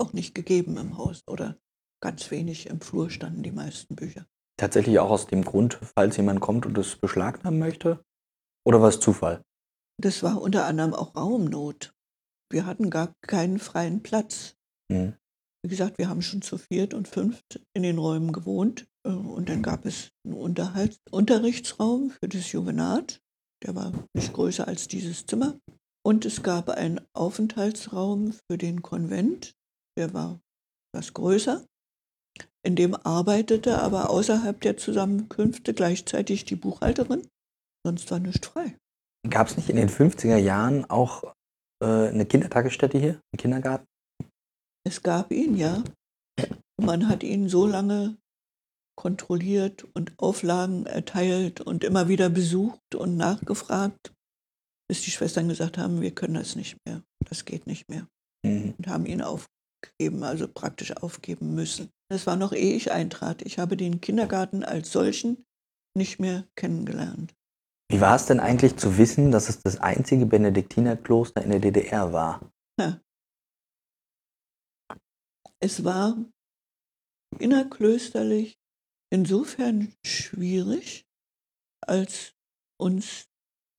auch 0.00 0.12
nicht 0.12 0.34
gegeben 0.34 0.76
im 0.76 0.96
Haus 0.96 1.22
oder 1.26 1.58
ganz 2.00 2.30
wenig 2.30 2.66
im 2.66 2.80
Flur 2.80 3.10
standen 3.10 3.42
die 3.42 3.52
meisten 3.52 3.96
Bücher. 3.96 4.26
Tatsächlich 4.56 4.98
auch 4.98 5.10
aus 5.10 5.26
dem 5.26 5.44
Grund, 5.44 5.78
falls 5.96 6.16
jemand 6.16 6.40
kommt 6.40 6.66
und 6.66 6.76
es 6.78 6.96
beschlagnahmen 6.96 7.58
möchte? 7.58 8.04
Oder 8.64 8.80
war 8.80 8.88
es 8.88 9.00
Zufall? 9.00 9.42
Das 10.00 10.22
war 10.22 10.40
unter 10.40 10.66
anderem 10.66 10.94
auch 10.94 11.16
Raumnot. 11.16 11.92
Wir 12.50 12.66
hatten 12.66 12.90
gar 12.90 13.14
keinen 13.22 13.58
freien 13.58 14.02
Platz. 14.02 14.56
Mhm. 14.90 15.16
Wie 15.62 15.68
gesagt, 15.68 15.98
wir 15.98 16.08
haben 16.08 16.22
schon 16.22 16.42
zu 16.42 16.56
viert 16.56 16.94
und 16.94 17.08
fünft 17.08 17.60
in 17.74 17.82
den 17.82 17.98
Räumen 17.98 18.32
gewohnt. 18.32 18.88
äh, 19.04 19.10
Und 19.10 19.48
dann 19.48 19.62
gab 19.62 19.84
es 19.84 20.12
einen 20.24 20.34
Unterhalt 20.34 20.98
Unterrichtsraum 21.10 22.10
für 22.10 22.28
das 22.28 22.52
Juvenat. 22.52 23.20
Der 23.64 23.74
war 23.74 23.92
nicht 24.14 24.32
größer 24.32 24.68
als 24.68 24.86
dieses 24.86 25.26
Zimmer. 25.26 25.58
Und 26.04 26.24
es 26.24 26.42
gab 26.42 26.70
einen 26.70 27.00
Aufenthaltsraum 27.12 28.32
für 28.32 28.58
den 28.58 28.82
Konvent. 28.82 29.54
Der 29.96 30.14
war 30.14 30.40
etwas 30.92 31.12
größer. 31.12 31.64
In 32.64 32.76
dem 32.76 32.94
arbeitete 32.94 33.78
aber 33.78 34.10
außerhalb 34.10 34.60
der 34.60 34.76
Zusammenkünfte 34.76 35.74
gleichzeitig 35.74 36.44
die 36.44 36.56
Buchhalterin. 36.56 37.26
Sonst 37.84 38.10
war 38.10 38.18
nichts 38.18 38.46
frei. 38.46 38.76
Gab 39.28 39.48
es 39.48 39.56
nicht 39.56 39.68
in 39.68 39.76
den 39.76 39.88
50er 39.88 40.36
Jahren 40.36 40.84
auch 40.84 41.24
äh, 41.82 42.08
eine 42.08 42.26
Kindertagesstätte 42.26 42.98
hier, 42.98 43.10
einen 43.10 43.38
Kindergarten? 43.38 43.86
Es 44.86 45.02
gab 45.02 45.32
ihn, 45.32 45.56
ja. 45.56 45.82
Man 46.80 47.08
hat 47.08 47.22
ihn 47.22 47.48
so 47.48 47.66
lange 47.66 48.16
kontrolliert 48.96 49.84
und 49.94 50.12
Auflagen 50.18 50.86
erteilt 50.86 51.60
und 51.60 51.84
immer 51.84 52.08
wieder 52.08 52.30
besucht 52.30 52.94
und 52.94 53.16
nachgefragt, 53.16 54.12
bis 54.88 55.02
die 55.02 55.10
Schwestern 55.10 55.48
gesagt 55.48 55.78
haben, 55.78 56.00
wir 56.00 56.14
können 56.14 56.34
das 56.34 56.56
nicht 56.56 56.76
mehr, 56.86 57.02
das 57.28 57.44
geht 57.44 57.66
nicht 57.66 57.88
mehr. 57.88 58.08
Mhm. 58.44 58.74
Und 58.78 58.86
haben 58.88 59.06
ihn 59.06 59.22
aufgegeben, 59.22 60.22
also 60.22 60.48
praktisch 60.48 60.96
aufgeben 60.96 61.54
müssen. 61.54 61.90
Das 62.10 62.26
war 62.26 62.36
noch 62.36 62.52
ehe 62.52 62.74
ich 62.74 62.90
eintrat. 62.90 63.42
Ich 63.42 63.58
habe 63.58 63.76
den 63.76 64.00
Kindergarten 64.00 64.64
als 64.64 64.92
solchen 64.92 65.44
nicht 65.96 66.18
mehr 66.18 66.46
kennengelernt. 66.56 67.34
Wie 67.90 68.00
war 68.00 68.16
es 68.16 68.26
denn 68.26 68.40
eigentlich 68.40 68.76
zu 68.76 68.98
wissen, 68.98 69.30
dass 69.30 69.48
es 69.48 69.60
das 69.62 69.78
einzige 69.78 70.26
Benediktinerkloster 70.26 71.42
in 71.42 71.50
der 71.50 71.60
DDR 71.60 72.12
war? 72.12 72.52
Es 75.60 75.84
war 75.84 76.16
innerklösterlich 77.38 78.58
insofern 79.10 79.92
schwierig, 80.04 81.06
als 81.80 82.34
uns 82.80 83.28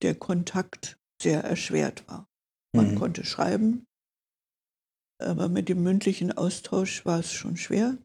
der 0.02 0.16
Kontakt 0.16 0.99
sehr 1.22 1.44
erschwert 1.44 2.08
war. 2.08 2.28
Man 2.76 2.92
Mhm. 2.94 3.00
konnte 3.00 3.26
schreiben, 3.26 3.88
aber 5.22 5.50
mit 5.50 5.70
dem 5.70 5.84
mündlichen 5.84 6.32
Austausch 6.32 7.06
war 7.06 7.20
es 7.20 7.34
schon 7.34 7.58
schwer. 7.58 7.98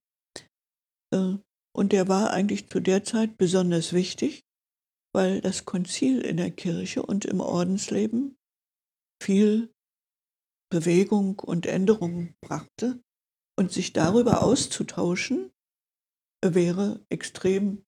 Äh, 1.12 1.38
Und 1.76 1.90
der 1.92 2.06
war 2.06 2.30
eigentlich 2.30 2.68
zu 2.68 2.78
der 2.78 3.02
Zeit 3.02 3.36
besonders 3.36 3.92
wichtig, 3.92 4.44
weil 5.12 5.40
das 5.40 5.64
Konzil 5.64 6.20
in 6.20 6.36
der 6.36 6.52
Kirche 6.52 7.02
und 7.02 7.24
im 7.24 7.40
Ordensleben 7.40 8.36
viel 9.20 9.72
Bewegung 10.72 11.40
und 11.40 11.66
Änderung 11.66 12.34
brachte. 12.40 13.02
Und 13.56 13.70
sich 13.70 13.92
darüber 13.92 14.42
auszutauschen, 14.42 15.52
wäre 16.44 17.04
extrem 17.08 17.84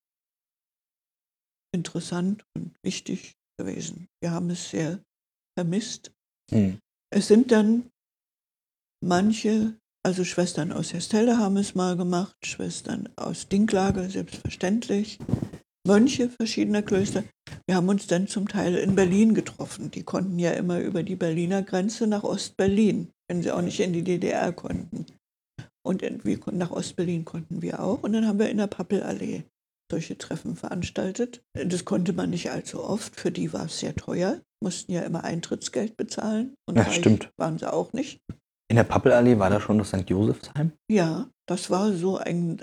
interessant 1.74 2.44
und 2.54 2.76
wichtig 2.84 3.36
gewesen. 3.58 4.08
Wir 4.22 4.30
haben 4.30 4.50
es 4.50 4.70
sehr 4.70 5.02
vermisst. 5.56 6.12
Mhm. 6.50 6.78
Es 7.10 7.28
sind 7.28 7.50
dann 7.50 7.90
manche, 9.04 9.74
also 10.04 10.24
Schwestern 10.24 10.72
aus 10.72 10.92
Hestelde 10.92 11.38
haben 11.38 11.56
es 11.56 11.74
mal 11.74 11.96
gemacht, 11.96 12.36
Schwestern 12.44 13.08
aus 13.16 13.48
Dinklage 13.48 14.08
selbstverständlich, 14.10 15.18
Mönche 15.86 16.28
verschiedener 16.28 16.82
Klöster. 16.82 17.24
Wir 17.66 17.76
haben 17.76 17.88
uns 17.88 18.08
dann 18.08 18.26
zum 18.26 18.48
Teil 18.48 18.74
in 18.74 18.96
Berlin 18.96 19.34
getroffen. 19.34 19.90
Die 19.92 20.02
konnten 20.02 20.38
ja 20.38 20.50
immer 20.50 20.80
über 20.80 21.04
die 21.04 21.14
Berliner 21.14 21.62
Grenze 21.62 22.08
nach 22.08 22.24
Ostberlin, 22.24 23.12
wenn 23.28 23.42
sie 23.42 23.52
auch 23.52 23.62
nicht 23.62 23.78
in 23.78 23.92
die 23.92 24.02
DDR 24.02 24.52
konnten. 24.52 25.06
Und 25.84 26.02
nach 26.52 26.72
Ostberlin 26.72 27.24
konnten 27.24 27.62
wir 27.62 27.80
auch. 27.80 28.02
Und 28.02 28.12
dann 28.12 28.26
haben 28.26 28.40
wir 28.40 28.50
in 28.50 28.58
der 28.58 28.66
Pappelallee 28.66 29.44
solche 29.88 30.18
Treffen 30.18 30.56
veranstaltet. 30.56 31.44
Das 31.52 31.84
konnte 31.84 32.12
man 32.12 32.30
nicht 32.30 32.50
allzu 32.50 32.82
oft. 32.82 33.14
Für 33.14 33.30
die 33.30 33.52
war 33.52 33.66
es 33.66 33.78
sehr 33.78 33.94
teuer. 33.94 34.40
Mussten 34.62 34.92
ja 34.92 35.02
immer 35.02 35.24
Eintrittsgeld 35.24 35.96
bezahlen. 35.96 36.54
Und 36.68 36.76
Ja, 36.76 36.90
stimmt. 36.90 37.30
waren 37.36 37.58
sie 37.58 37.70
auch 37.72 37.92
nicht. 37.92 38.20
In 38.68 38.76
der 38.76 38.84
Pappelallee 38.84 39.38
war 39.38 39.50
da 39.50 39.60
schon 39.60 39.78
das 39.78 39.88
St. 39.88 40.08
Josefsheim? 40.10 40.72
Ja, 40.90 41.28
das 41.46 41.70
war 41.70 41.92
so 41.92 42.16
ein, 42.16 42.60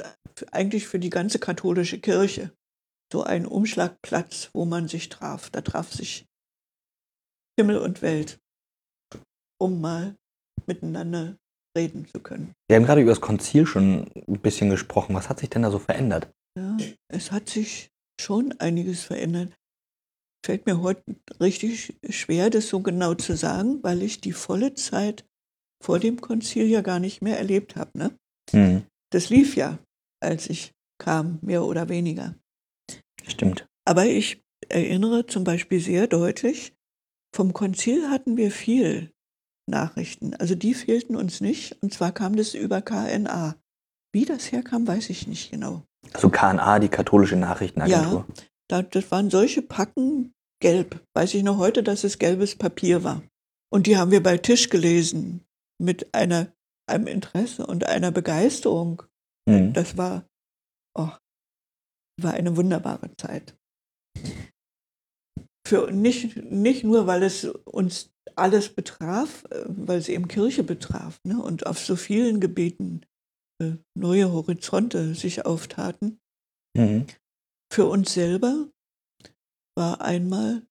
eigentlich 0.52 0.88
für 0.88 1.00
die 1.00 1.10
ganze 1.10 1.40
katholische 1.40 2.00
Kirche 2.00 2.52
so 3.12 3.24
ein 3.24 3.46
Umschlagplatz, 3.46 4.50
wo 4.54 4.66
man 4.66 4.88
sich 4.88 5.08
traf. 5.10 5.50
Da 5.52 5.62
traf 5.62 5.94
sich 5.94 6.26
Himmel 7.60 7.78
und 7.78 8.02
Welt, 8.02 8.40
um 9.62 9.80
mal 9.80 10.16
miteinander 10.66 11.38
reden 11.78 12.08
zu 12.08 12.20
können. 12.20 12.54
Wir 12.68 12.78
haben 12.78 12.86
gerade 12.86 13.02
über 13.02 13.12
das 13.12 13.22
Konzil 13.22 13.66
schon 13.66 14.10
ein 14.28 14.40
bisschen 14.42 14.70
gesprochen. 14.70 15.16
Was 15.16 15.30
hat 15.30 15.40
sich 15.40 15.50
denn 15.50 15.62
da 15.62 15.72
so 15.72 15.80
verändert? 15.80 16.32
Ja, 16.58 16.78
es 17.08 17.32
hat 17.32 17.50
sich 17.50 17.90
schon 18.20 18.54
einiges 18.60 19.04
verändert. 19.04 19.54
Fällt 20.46 20.66
mir 20.66 20.82
heute 20.82 21.04
richtig 21.40 21.96
schwer, 22.10 22.50
das 22.50 22.68
so 22.68 22.82
genau 22.82 23.14
zu 23.14 23.36
sagen, 23.36 23.82
weil 23.82 24.02
ich 24.02 24.20
die 24.20 24.34
volle 24.34 24.74
Zeit 24.74 25.26
vor 25.82 26.00
dem 26.00 26.20
Konzil 26.20 26.68
ja 26.68 26.82
gar 26.82 27.00
nicht 27.00 27.22
mehr 27.22 27.38
erlebt 27.38 27.76
habe. 27.76 27.98
Ne? 27.98 28.18
Mhm. 28.52 28.84
Das 29.12 29.30
lief 29.30 29.56
ja, 29.56 29.80
als 30.22 30.50
ich 30.50 30.72
kam, 30.98 31.40
mehr 31.42 31.64
oder 31.64 31.88
weniger. 31.90 32.36
Stimmt. 33.26 33.66
Aber 33.86 34.06
ich 34.06 34.42
erinnere 34.70 35.28
zum 35.28 35.44
Beispiel 35.44 35.80
sehr 35.80 36.08
deutlich, 36.08 36.74
vom 37.36 37.54
Konzil 37.54 38.10
hatten 38.10 38.38
wir 38.38 38.52
viel 38.52 39.12
Nachrichten. 39.70 40.36
Also 40.36 40.56
die 40.56 40.74
fehlten 40.74 41.16
uns 41.16 41.42
nicht. 41.42 41.82
Und 41.82 41.94
zwar 41.94 42.12
kam 42.12 42.36
das 42.36 42.54
über 42.54 42.82
KNA. 42.82 43.56
Wie 44.14 44.26
das 44.26 44.52
herkam, 44.52 44.88
weiß 44.88 45.10
ich 45.10 45.28
nicht 45.28 45.52
genau. 45.52 45.84
Also 46.14 46.30
KNA, 46.30 46.80
die 46.80 46.90
katholische 46.90 47.36
Nachrichtenagentur. 47.36 48.26
Da, 48.28 48.44
das 48.82 49.12
waren 49.12 49.30
solche 49.30 49.62
Packen 49.62 50.34
gelb. 50.62 51.06
Weiß 51.14 51.34
ich 51.34 51.44
noch 51.44 51.58
heute, 51.58 51.84
dass 51.84 52.04
es 52.04 52.18
gelbes 52.18 52.56
Papier 52.56 53.04
war. 53.04 53.22
Und 53.72 53.88
die 53.88 53.98
haben 53.98 54.12
wir 54.12 54.24
bei 54.24 54.38
Tisch 54.38 54.70
gelesen 54.70 55.46
mit 55.82 56.14
einer, 56.14 56.54
einem 56.90 57.08
Interesse 57.08 57.66
und 57.66 57.86
einer 57.86 58.12
Begeisterung. 58.12 59.04
Mhm. 59.48 59.74
Das 59.74 59.98
war, 59.98 60.26
oh, 60.98 61.10
war 62.22 62.34
eine 62.34 62.56
wunderbare 62.56 63.16
Zeit. 63.18 63.56
Für 65.68 65.92
nicht, 65.92 66.38
nicht 66.52 66.84
nur, 66.84 67.08
weil 67.08 67.24
es 67.24 67.46
uns 67.46 68.12
alles 68.36 68.70
betraf, 68.70 69.44
äh, 69.50 69.64
weil 69.68 69.98
es 69.98 70.10
eben 70.10 70.28
Kirche 70.28 70.64
betraf 70.64 71.20
ne, 71.24 71.42
und 71.42 71.66
auf 71.66 71.80
so 71.80 71.96
vielen 71.96 72.40
Gebieten 72.40 73.02
äh, 73.62 73.74
neue 73.98 74.32
Horizonte 74.32 75.16
sich 75.16 75.46
auftaten. 75.46 76.20
Mhm. 76.76 77.06
Für 77.74 77.88
uns 77.88 78.14
selber 78.14 78.70
war 79.76 80.00
einmal 80.00 80.62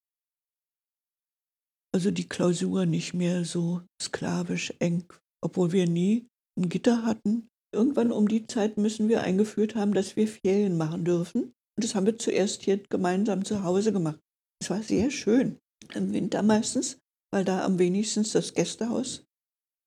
also 1.93 2.13
die 2.13 2.29
Klausur 2.29 2.87
nicht 2.87 3.13
mehr 3.13 3.45
so 3.45 3.83
sklavisch 4.01 4.73
eng, 4.79 5.13
obwohl 5.41 5.73
wir 5.73 5.89
nie 5.89 6.29
ein 6.57 6.69
Gitter 6.69 7.05
hatten. 7.05 7.51
Irgendwann 7.75 8.13
um 8.13 8.29
die 8.29 8.47
Zeit 8.47 8.77
müssen 8.77 9.09
wir 9.09 9.23
eingeführt 9.23 9.75
haben, 9.75 9.95
dass 9.95 10.15
wir 10.15 10.29
Ferien 10.29 10.77
machen 10.77 11.05
dürfen. 11.05 11.43
Und 11.43 11.85
das 11.85 11.97
haben 11.97 12.07
wir 12.07 12.21
zuerst 12.21 12.63
hier 12.63 12.81
gemeinsam 12.89 13.45
zu 13.45 13.65
Hause 13.65 13.93
gemacht. 13.93 14.21
Es 14.63 14.71
war 14.71 14.81
sehr 14.81 15.11
schön. 15.11 15.59
Im 15.95 16.13
Winter 16.13 16.45
meistens, 16.45 17.01
weil 17.33 17.45
da 17.45 17.65
am 17.65 17.81
wenigsten 17.81 18.23
das 18.33 18.55
Gästehaus 18.55 19.27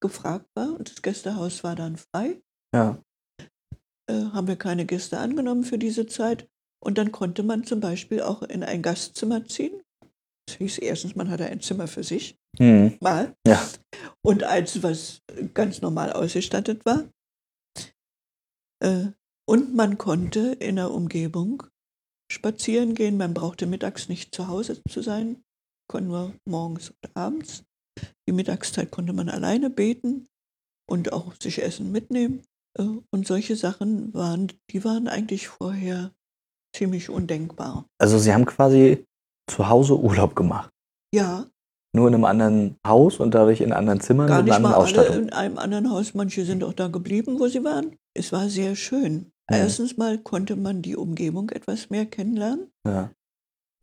gefragt 0.01 0.49
war. 0.53 0.76
Und 0.78 0.91
das 0.91 1.01
Gästehaus 1.01 1.63
war 1.63 1.78
dann 1.78 1.95
frei. 1.95 2.41
Ja. 2.74 3.01
Äh, 4.09 4.26
haben 4.34 4.49
wir 4.49 4.57
keine 4.57 4.86
Gäste 4.86 5.18
angenommen 5.18 5.63
für 5.63 5.78
diese 5.78 6.07
Zeit. 6.07 6.49
Und 6.86 6.98
dann 6.98 7.12
konnte 7.12 7.44
man 7.44 7.64
zum 7.64 7.80
Beispiel 7.80 8.22
auch 8.22 8.44
in 8.44 8.64
ein 8.64 8.82
Gastzimmer 8.82 9.46
ziehen. 9.46 9.82
Das 10.48 10.58
hieß 10.58 10.78
erstens, 10.78 11.16
man 11.16 11.30
hatte 11.32 11.46
ein 11.48 11.60
Zimmer 11.60 11.88
für 11.88 12.04
sich, 12.04 12.38
Mhm. 12.60 12.98
mal. 13.02 13.36
Ja. 13.48 13.68
Und 14.24 14.44
eins, 14.44 14.84
was 14.84 15.22
ganz 15.54 15.82
normal 15.82 16.14
ausgestattet 16.14 16.86
war. 16.86 17.10
Äh, 18.84 19.08
Und 19.48 19.76
man 19.76 20.00
konnte 20.00 20.54
in 20.54 20.78
der 20.78 20.90
Umgebung 20.92 21.62
spazieren 22.32 22.96
gehen. 22.96 23.16
Man 23.18 23.36
brauchte 23.36 23.68
mittags 23.68 24.10
nicht 24.10 24.34
zu 24.34 24.48
Hause 24.48 24.82
zu 24.90 25.04
sein, 25.04 25.44
konnte 25.88 26.10
nur 26.10 26.34
morgens 26.50 26.90
und 26.90 27.16
abends. 27.16 27.64
Die 28.28 28.32
Mittagszeit 28.34 28.90
konnte 28.90 29.14
man 29.14 29.30
alleine 29.30 29.70
beten 29.70 30.28
und 30.90 31.14
auch 31.14 31.34
sich 31.40 31.62
Essen 31.62 31.92
mitnehmen. 31.92 32.42
Äh, 32.78 32.88
Und 33.12 33.28
solche 33.28 33.56
Sachen 33.56 34.14
waren, 34.16 34.52
die 34.72 34.84
waren 34.84 35.08
eigentlich 35.08 35.48
vorher 35.48 36.12
ziemlich 36.76 37.10
undenkbar. 37.10 37.86
Also 38.00 38.18
Sie 38.20 38.34
haben 38.34 38.46
quasi 38.46 39.06
zu 39.50 39.68
Hause 39.70 39.98
Urlaub 39.98 40.36
gemacht. 40.36 40.70
Ja, 41.14 41.46
Nur 41.96 42.08
in 42.10 42.14
einem 42.16 42.26
anderen 42.26 42.76
Haus 42.86 43.20
und 43.20 43.34
dadurch 43.34 43.62
in 43.62 43.72
anderen 43.72 44.02
Zimmern 44.02 44.28
gar 44.28 44.44
mit 44.44 44.52
einer 44.52 44.60
mal 44.62 44.74
anderen 44.76 44.96
alle 44.98 45.00
Ausstattung. 45.02 45.24
in 45.28 45.34
einem 45.34 45.58
anderen 45.58 45.90
Haus. 45.92 46.14
Manche 46.14 46.44
sind 46.46 46.64
auch 46.64 46.74
da 46.74 46.88
geblieben, 46.88 47.40
wo 47.40 47.48
sie 47.48 47.64
waren. 47.64 47.96
Es 48.14 48.32
war 48.34 48.50
sehr 48.50 48.76
schön. 48.76 49.32
Ja. 49.50 49.58
Erstens 49.60 49.96
mal 49.96 50.18
konnte 50.18 50.56
man 50.56 50.82
die 50.82 50.96
Umgebung 50.96 51.50
etwas 51.52 51.90
mehr 51.90 52.06
kennenlernen. 52.06 52.72
Ja. 52.86 53.12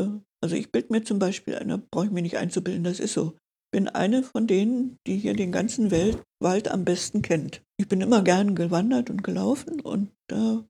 Äh, 0.00 0.08
Also 0.42 0.56
ich 0.56 0.72
bilde 0.72 0.88
mir 0.92 1.04
zum 1.04 1.18
Beispiel, 1.20 1.54
da 1.54 1.78
brauche 1.90 2.06
ich 2.06 2.10
mir 2.12 2.22
nicht 2.22 2.36
einzubilden, 2.36 2.82
das 2.84 2.98
ist 3.00 3.14
so. 3.14 3.34
Bin 3.72 3.88
eine 3.88 4.22
von 4.24 4.46
denen, 4.46 4.98
die 5.06 5.16
hier 5.16 5.34
den 5.34 5.52
ganzen 5.52 5.90
Welt, 5.92 6.20
Wald 6.42 6.68
am 6.68 6.84
besten 6.84 7.22
kennt. 7.22 7.62
Ich 7.78 7.88
bin 7.88 8.00
immer 8.02 8.22
gern 8.22 8.54
gewandert 8.54 9.08
und 9.08 9.22
gelaufen 9.24 9.80
und 9.80 10.10
da 10.28 10.64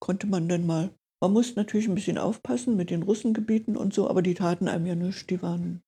konnte 0.00 0.26
man 0.28 0.48
dann 0.48 0.64
mal, 0.64 0.90
man 1.22 1.32
muss 1.32 1.56
natürlich 1.56 1.88
ein 1.88 1.94
bisschen 1.94 2.18
aufpassen 2.18 2.76
mit 2.76 2.90
den 2.90 3.02
Russengebieten 3.02 3.76
und 3.76 3.92
so, 3.92 4.08
aber 4.08 4.22
die 4.22 4.34
taten 4.34 4.68
einem 4.68 4.86
ja 4.86 4.94
nichts, 4.94 5.26
die 5.26 5.42
waren 5.42 5.82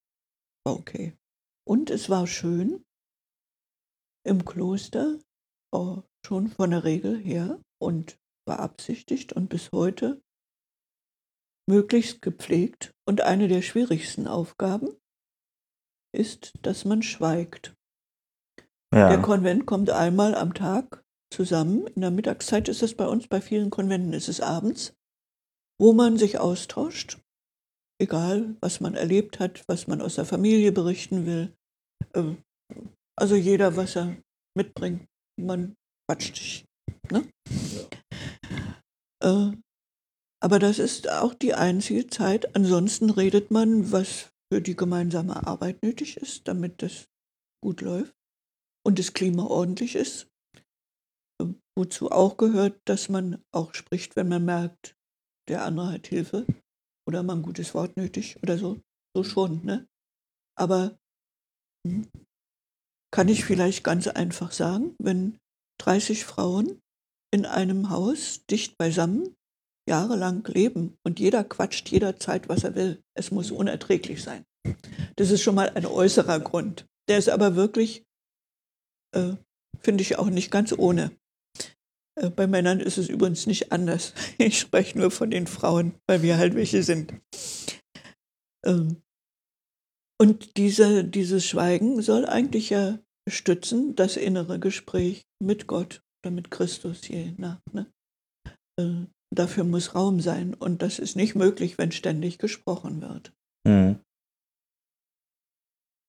war 0.64 0.78
okay. 0.78 1.16
Und 1.66 1.90
es 1.90 2.10
war 2.10 2.26
schön 2.26 2.84
im 4.24 4.44
Kloster, 4.44 5.18
oh, 5.72 6.02
schon 6.24 6.48
von 6.48 6.70
der 6.70 6.84
Regel 6.84 7.18
her 7.18 7.60
und 7.80 8.18
beabsichtigt 8.46 9.32
und 9.32 9.48
bis 9.48 9.70
heute 9.72 10.22
möglichst 11.68 12.22
gepflegt. 12.22 12.92
Und 13.08 13.22
eine 13.22 13.48
der 13.48 13.62
schwierigsten 13.62 14.26
Aufgaben 14.26 14.88
ist, 16.14 16.52
dass 16.62 16.84
man 16.84 17.02
schweigt. 17.02 17.74
Der 18.92 19.10
Ja. 19.12 19.22
Konvent 19.22 19.66
kommt 19.66 19.90
einmal 19.90 20.34
am 20.34 20.54
Tag 20.54 21.02
zusammen. 21.32 21.86
In 21.86 22.02
der 22.02 22.10
Mittagszeit 22.10 22.68
ist 22.68 22.82
es 22.82 22.94
bei 22.94 23.06
uns, 23.06 23.26
bei 23.26 23.40
vielen 23.40 23.70
Konventen 23.70 24.12
ist 24.12 24.28
es 24.28 24.40
abends, 24.40 24.94
wo 25.82 25.92
man 25.92 26.16
sich 26.16 26.38
austauscht, 26.38 27.18
egal 28.00 28.56
was 28.60 28.78
man 28.78 28.94
erlebt 28.94 29.40
hat, 29.40 29.64
was 29.66 29.88
man 29.88 30.00
aus 30.00 30.14
der 30.14 30.24
Familie 30.24 30.70
berichten 30.70 31.26
will. 31.26 31.52
Ähm, 32.14 32.40
Also 33.18 33.34
jeder, 33.34 33.76
was 33.76 33.96
er 33.96 34.16
mitbringt, 34.56 35.08
man 35.36 35.74
quatscht 36.06 36.36
sich. 36.36 36.64
Ne? 37.10 37.28
Äh, 39.24 39.56
Aber 40.40 40.58
das 40.60 40.78
ist 40.78 41.10
auch 41.10 41.34
die 41.34 41.54
einzige 41.54 42.06
Zeit. 42.06 42.54
Ansonsten 42.54 43.10
redet 43.10 43.50
man, 43.50 43.90
was 43.90 44.30
für 44.52 44.60
die 44.60 44.76
gemeinsame 44.76 45.46
Arbeit 45.46 45.82
nötig 45.82 46.16
ist, 46.16 46.46
damit 46.46 46.80
das 46.82 47.06
gut 47.60 47.80
läuft 47.80 48.14
und 48.86 49.00
das 49.00 49.14
Klima 49.14 49.46
ordentlich 49.46 49.96
ist. 49.96 50.28
Ähm, 51.40 51.60
Wozu 51.76 52.10
auch 52.10 52.36
gehört, 52.36 52.80
dass 52.84 53.08
man 53.08 53.42
auch 53.52 53.74
spricht, 53.74 54.14
wenn 54.14 54.28
man 54.28 54.44
merkt, 54.44 54.96
der 55.52 55.64
andere 55.64 55.92
hat 55.92 56.06
Hilfe 56.06 56.46
oder 57.06 57.22
mal 57.22 57.36
ein 57.36 57.42
gutes 57.42 57.74
Wort 57.74 57.96
nötig 57.98 58.38
oder 58.42 58.56
so. 58.56 58.80
So 59.14 59.22
schon, 59.22 59.62
ne? 59.64 59.86
Aber 60.58 60.98
hm, 61.86 62.08
kann 63.12 63.28
ich 63.28 63.44
vielleicht 63.44 63.84
ganz 63.84 64.06
einfach 64.08 64.52
sagen, 64.52 64.96
wenn 64.98 65.38
30 65.78 66.24
Frauen 66.24 66.80
in 67.34 67.44
einem 67.44 67.90
Haus 67.90 68.46
dicht 68.46 68.78
beisammen 68.78 69.34
jahrelang 69.86 70.42
leben 70.46 70.96
und 71.04 71.20
jeder 71.20 71.44
quatscht 71.44 71.90
jederzeit, 71.90 72.48
was 72.48 72.64
er 72.64 72.74
will. 72.74 73.02
Es 73.14 73.30
muss 73.30 73.50
unerträglich 73.50 74.22
sein. 74.22 74.44
Das 75.16 75.30
ist 75.30 75.42
schon 75.42 75.54
mal 75.56 75.68
ein 75.70 75.84
äußerer 75.84 76.40
Grund. 76.40 76.86
Der 77.08 77.18
ist 77.18 77.28
aber 77.28 77.56
wirklich, 77.56 78.04
äh, 79.14 79.34
finde 79.80 80.02
ich, 80.02 80.18
auch 80.18 80.30
nicht 80.30 80.50
ganz 80.50 80.72
ohne. 80.72 81.10
Äh, 82.20 82.30
bei 82.30 82.46
Männern 82.46 82.80
ist 82.80 82.98
es 82.98 83.08
übrigens 83.08 83.46
nicht 83.46 83.72
anders. 83.72 84.14
Ich 84.38 84.58
spreche 84.58 84.98
nur 84.98 85.10
von 85.10 85.30
den 85.30 85.46
Frauen, 85.46 85.94
weil 86.06 86.22
wir 86.22 86.36
halt 86.36 86.54
welche 86.54 86.82
sind. 86.82 87.14
Ähm, 88.64 89.02
und 90.20 90.56
diese, 90.56 91.04
dieses 91.04 91.44
Schweigen 91.44 92.00
soll 92.00 92.26
eigentlich 92.26 92.70
ja 92.70 92.98
stützen 93.28 93.94
das 93.94 94.16
innere 94.16 94.58
Gespräch 94.58 95.26
mit 95.40 95.66
Gott 95.66 96.02
oder 96.22 96.32
mit 96.32 96.50
Christus 96.50 97.06
je 97.06 97.32
nach. 97.36 97.60
Ne? 97.72 97.92
Äh, 98.78 99.06
dafür 99.34 99.64
muss 99.64 99.94
Raum 99.94 100.20
sein 100.20 100.54
und 100.54 100.82
das 100.82 100.98
ist 100.98 101.16
nicht 101.16 101.34
möglich, 101.34 101.78
wenn 101.78 101.92
ständig 101.92 102.38
gesprochen 102.38 103.00
wird. 103.00 103.32
Mhm. 103.64 104.00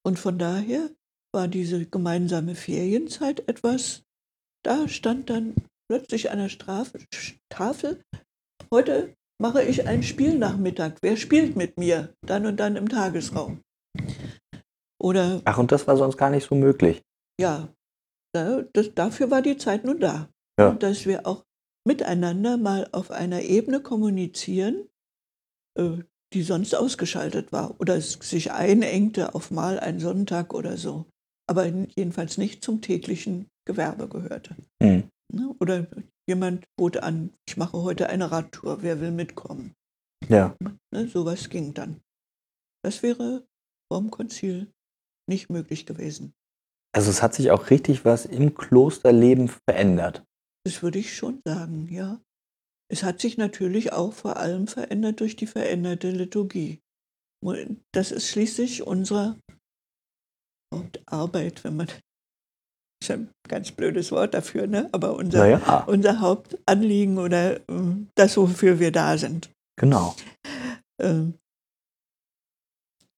Und 0.06 0.20
von 0.20 0.38
daher 0.38 0.90
war 1.34 1.48
diese 1.48 1.86
gemeinsame 1.86 2.56
Ferienzeit 2.56 3.48
etwas, 3.48 4.04
da 4.64 4.88
stand 4.88 5.30
dann 5.30 5.56
plötzlich 5.94 6.32
an 6.32 6.40
der 6.40 6.50
Strafe, 6.50 6.98
Tafel, 7.50 8.02
heute 8.72 9.14
mache 9.40 9.62
ich 9.62 9.88
einen 9.88 10.02
Spielnachmittag. 10.02 10.94
Wer 11.04 11.18
spielt 11.18 11.56
mit 11.56 11.78
mir? 11.78 12.16
Dann 12.26 12.48
und 12.48 12.60
dann 12.60 12.78
im 12.78 12.90
Tagesraum. 12.90 13.62
Oder 15.00 15.44
Ach, 15.46 15.60
und 15.60 15.72
das 15.72 15.86
war 15.86 15.96
sonst 15.96 16.18
gar 16.18 16.32
nicht 16.32 16.48
so 16.48 16.56
möglich. 16.56 17.04
ja, 17.40 17.70
da, 18.34 18.64
das, 18.74 18.96
dafür 18.96 19.30
war 19.30 19.44
die 19.44 19.58
Zeit 19.58 19.86
nun 19.86 20.00
da. 20.00 20.30
Ja. 20.60 20.72
Dass 20.74 21.06
wir 21.06 21.28
auch 21.28 21.44
miteinander 21.88 22.58
mal 22.58 22.90
auf 22.92 23.12
einer 23.12 23.44
Ebene 23.44 23.80
kommunizieren, 23.80 24.90
äh, 25.78 26.00
die 26.34 26.42
sonst 26.42 26.74
ausgeschaltet 26.74 27.52
war 27.52 27.80
oder 27.80 27.96
es 27.98 28.14
sich 28.14 28.52
einengte 28.52 29.36
auf 29.36 29.52
mal 29.52 29.80
einen 29.80 30.00
Sonntag 30.00 30.56
oder 30.56 30.76
so, 30.76 31.06
aber 31.48 31.68
jedenfalls 31.68 32.40
nicht 32.40 32.64
zum 32.64 32.82
täglichen 32.82 33.46
Gewerbe 33.66 34.08
gehörte. 34.08 34.56
Mhm. 34.82 35.13
Ne? 35.34 35.56
Oder 35.60 35.88
jemand 36.28 36.66
bot 36.78 36.98
an, 36.98 37.34
ich 37.48 37.58
mache 37.58 37.82
heute 37.82 38.10
eine 38.10 38.32
Radtour, 38.32 38.84
wer 38.84 39.02
will 39.02 39.12
mitkommen? 39.12 39.74
Ja. 40.30 40.56
Ne? 40.92 41.08
Sowas 41.08 41.50
ging 41.50 41.74
dann. 41.74 42.02
Das 42.84 43.02
wäre 43.02 43.46
vom 43.92 44.12
Konzil 44.12 44.72
nicht 45.28 45.50
möglich 45.50 45.86
gewesen. 45.86 46.34
Also 46.96 47.10
es 47.10 47.24
hat 47.24 47.34
sich 47.34 47.50
auch 47.50 47.72
richtig 47.72 48.06
was 48.06 48.26
im 48.26 48.54
Klosterleben 48.54 49.50
verändert. 49.50 50.24
Das 50.66 50.84
würde 50.84 51.00
ich 51.00 51.16
schon 51.16 51.42
sagen, 51.46 51.88
ja. 51.90 52.22
Es 52.92 53.02
hat 53.04 53.20
sich 53.20 53.38
natürlich 53.38 53.92
auch 53.92 54.14
vor 54.14 54.38
allem 54.38 54.68
verändert 54.68 55.20
durch 55.20 55.36
die 55.36 55.48
veränderte 55.48 56.12
Liturgie. 56.12 56.82
Das 57.92 58.12
ist 58.12 58.28
schließlich 58.28 58.84
unsere 58.84 59.40
Hauptarbeit, 60.74 61.64
wenn 61.64 61.78
man. 61.78 61.88
Das 63.08 63.10
ist 63.10 63.16
ein 63.22 63.34
ganz 63.50 63.72
blödes 63.74 64.12
Wort 64.14 64.34
dafür, 64.34 64.66
ne? 64.66 64.88
Aber 64.94 65.16
unser, 65.16 65.40
Naja, 65.40 65.84
unser 65.88 66.22
Hauptanliegen 66.22 67.18
oder 67.18 67.58
äh, 67.58 67.96
das, 68.16 68.38
wofür 68.38 68.80
wir 68.80 68.92
da 68.94 69.18
sind. 69.18 69.52
genau. 69.76 70.16
Ähm, 71.02 71.38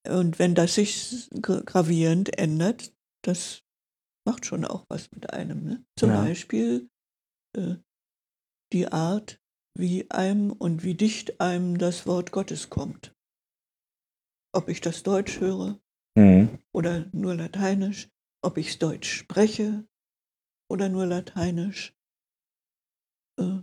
Und 0.08 0.40
wenn 0.40 0.56
das 0.56 0.76
sich 0.76 1.30
gra- 1.34 1.64
gravierend 1.64 2.36
ändert, 2.38 2.94
das 3.24 3.62
macht 4.28 4.46
schon 4.48 4.66
auch 4.66 4.86
was 4.90 5.12
mit 5.12 5.32
einem. 5.34 5.64
Ne? 5.64 5.86
Zum 6.00 6.10
Ja. 6.10 6.24
Beispiel 6.24 6.90
äh, 7.56 7.76
die 8.74 8.88
Art, 8.92 9.40
wie 9.78 10.10
einem 10.10 10.52
und 10.52 10.84
wie 10.84 10.96
dicht 10.96 11.40
einem 11.42 11.78
das 11.78 12.08
Wort 12.08 12.32
Gottes 12.32 12.70
kommt. 12.72 13.14
Ob 14.52 14.68
ich 14.70 14.82
das 14.82 15.04
Deutsch 15.04 15.40
höre 15.40 15.80
Mhm. 16.18 16.58
oder 16.74 17.06
nur 17.12 17.36
Lateinisch, 17.36 18.08
ob 18.46 18.58
ich 18.58 18.70
es 18.70 18.80
Deutsch 18.80 19.12
spreche 19.12 19.86
oder 20.72 20.90
nur 20.90 21.06
Lateinisch. 21.06 21.94
Äh, 23.40 23.60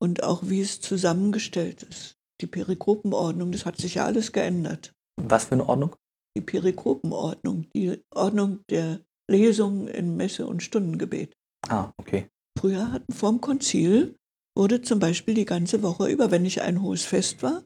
Und 0.00 0.22
auch 0.22 0.42
wie 0.44 0.60
es 0.60 0.80
zusammengestellt 0.80 1.82
ist. 1.82 2.16
Die 2.40 2.46
Perikopenordnung, 2.46 3.52
das 3.52 3.66
hat 3.66 3.76
sich 3.76 3.96
ja 3.96 4.06
alles 4.06 4.32
geändert. 4.32 4.94
Was 5.20 5.44
für 5.44 5.52
eine 5.52 5.68
Ordnung? 5.68 5.94
Die 6.36 6.40
Perikopenordnung, 6.40 7.70
die 7.74 8.02
Ordnung 8.14 8.64
der 8.70 9.00
Lesungen 9.30 9.88
in 9.88 10.16
Messe 10.16 10.46
und 10.46 10.62
Stundengebet. 10.62 11.36
Ah, 11.68 11.92
okay. 11.98 12.30
Früher 12.58 12.90
hatten 12.92 13.12
vorm 13.12 13.40
Konzil 13.40 14.16
wurde 14.56 14.82
zum 14.82 14.98
Beispiel 14.98 15.34
die 15.34 15.44
ganze 15.44 15.82
Woche 15.82 16.08
über, 16.08 16.30
wenn 16.30 16.42
nicht 16.42 16.62
ein 16.62 16.82
hohes 16.82 17.04
Fest 17.04 17.42
war, 17.42 17.64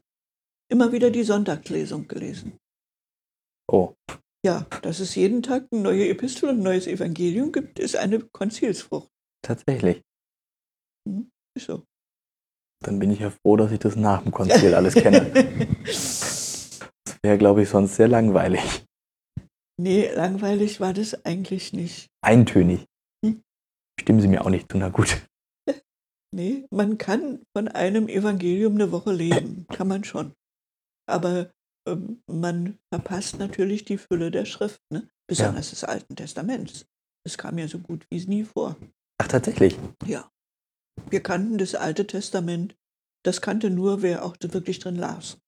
immer 0.69 0.93
wieder 0.93 1.11
die 1.11 1.23
Sonntagslesung 1.23 2.09
gelesen. 2.09 2.59
Oh, 3.71 3.95
Ja, 4.45 4.67
dass 4.83 5.01
es 5.01 5.15
jeden 5.15 5.43
Tag 5.43 5.69
eine 5.73 5.81
neue 5.81 6.09
Epistel 6.09 6.51
und 6.51 6.59
ein 6.59 6.63
neues 6.63 6.87
Evangelium 6.87 7.51
gibt, 7.51 7.79
ist 7.79 7.97
eine 7.97 8.21
Konzilsfrucht. 8.21 9.09
tatsächlich. 9.43 10.03
Ist 11.57 11.67
so. 11.67 11.85
Dann 12.85 12.99
bin 12.99 13.11
ich 13.11 13.21
ja 13.21 13.31
froh, 13.31 13.57
dass 13.57 13.73
ich 13.73 13.79
das 13.79 13.97
nach 13.97 14.23
dem 14.23 14.33
Konzil 14.33 14.75
alles 14.75 14.95
kenne. 14.95 15.33
Das 15.87 17.23
wäre, 17.23 17.39
glaube 17.39 17.63
ich, 17.63 17.71
sonst 17.71 17.97
sehr 17.97 18.09
langweilig. 18.09 18.85
nee, 19.81 20.11
langweilig 20.13 20.81
war 20.81 20.93
das 20.93 21.25
eigentlich 21.25 21.73
nicht. 21.73 22.09
Eintönig. 22.23 22.85
Hm. 23.25 23.43
Stimmen 23.99 24.21
Sie 24.21 24.29
mir 24.29 24.45
auch 24.45 24.51
nicht 24.51 24.71
zu, 24.71 24.77
na 24.77 24.91
gut. 24.91 25.27
Nee, 26.35 26.67
man 26.71 26.99
kann 26.99 27.45
von 27.57 27.69
einem 27.69 28.09
Evangelium 28.09 28.75
eine 28.75 28.91
Woche 28.91 29.13
leben, 29.13 29.67
kann 29.69 29.87
man 29.87 30.03
schon. 30.03 30.35
Aber 31.09 31.53
man 32.27 32.79
verpasst 32.93 33.39
natürlich 33.39 33.85
die 33.85 33.99
Fülle 33.99 34.31
der 34.31 34.45
Schrift, 34.45 34.81
ne? 34.91 35.09
besonders 35.27 35.71
des 35.71 35.85
Alten 35.85 36.17
Testaments. 36.17 36.87
Das 37.25 37.39
kam 37.39 37.59
ja 37.59 37.69
so 37.69 37.79
gut 37.79 38.07
wie 38.11 38.19
es 38.19 38.27
nie 38.27 38.45
vor. 38.45 38.77
Ach, 39.19 39.29
tatsächlich. 39.29 39.77
Ja. 40.07 40.31
Wir 41.11 41.23
kannten 41.23 41.59
das 41.59 41.75
Alte 41.75 42.07
Testament, 42.07 42.77
das 43.25 43.41
kannte 43.41 43.71
nur, 43.71 44.03
wer 44.03 44.25
auch 44.25 44.37
wirklich 44.41 44.79
drin 44.79 44.97
las. 44.97 45.39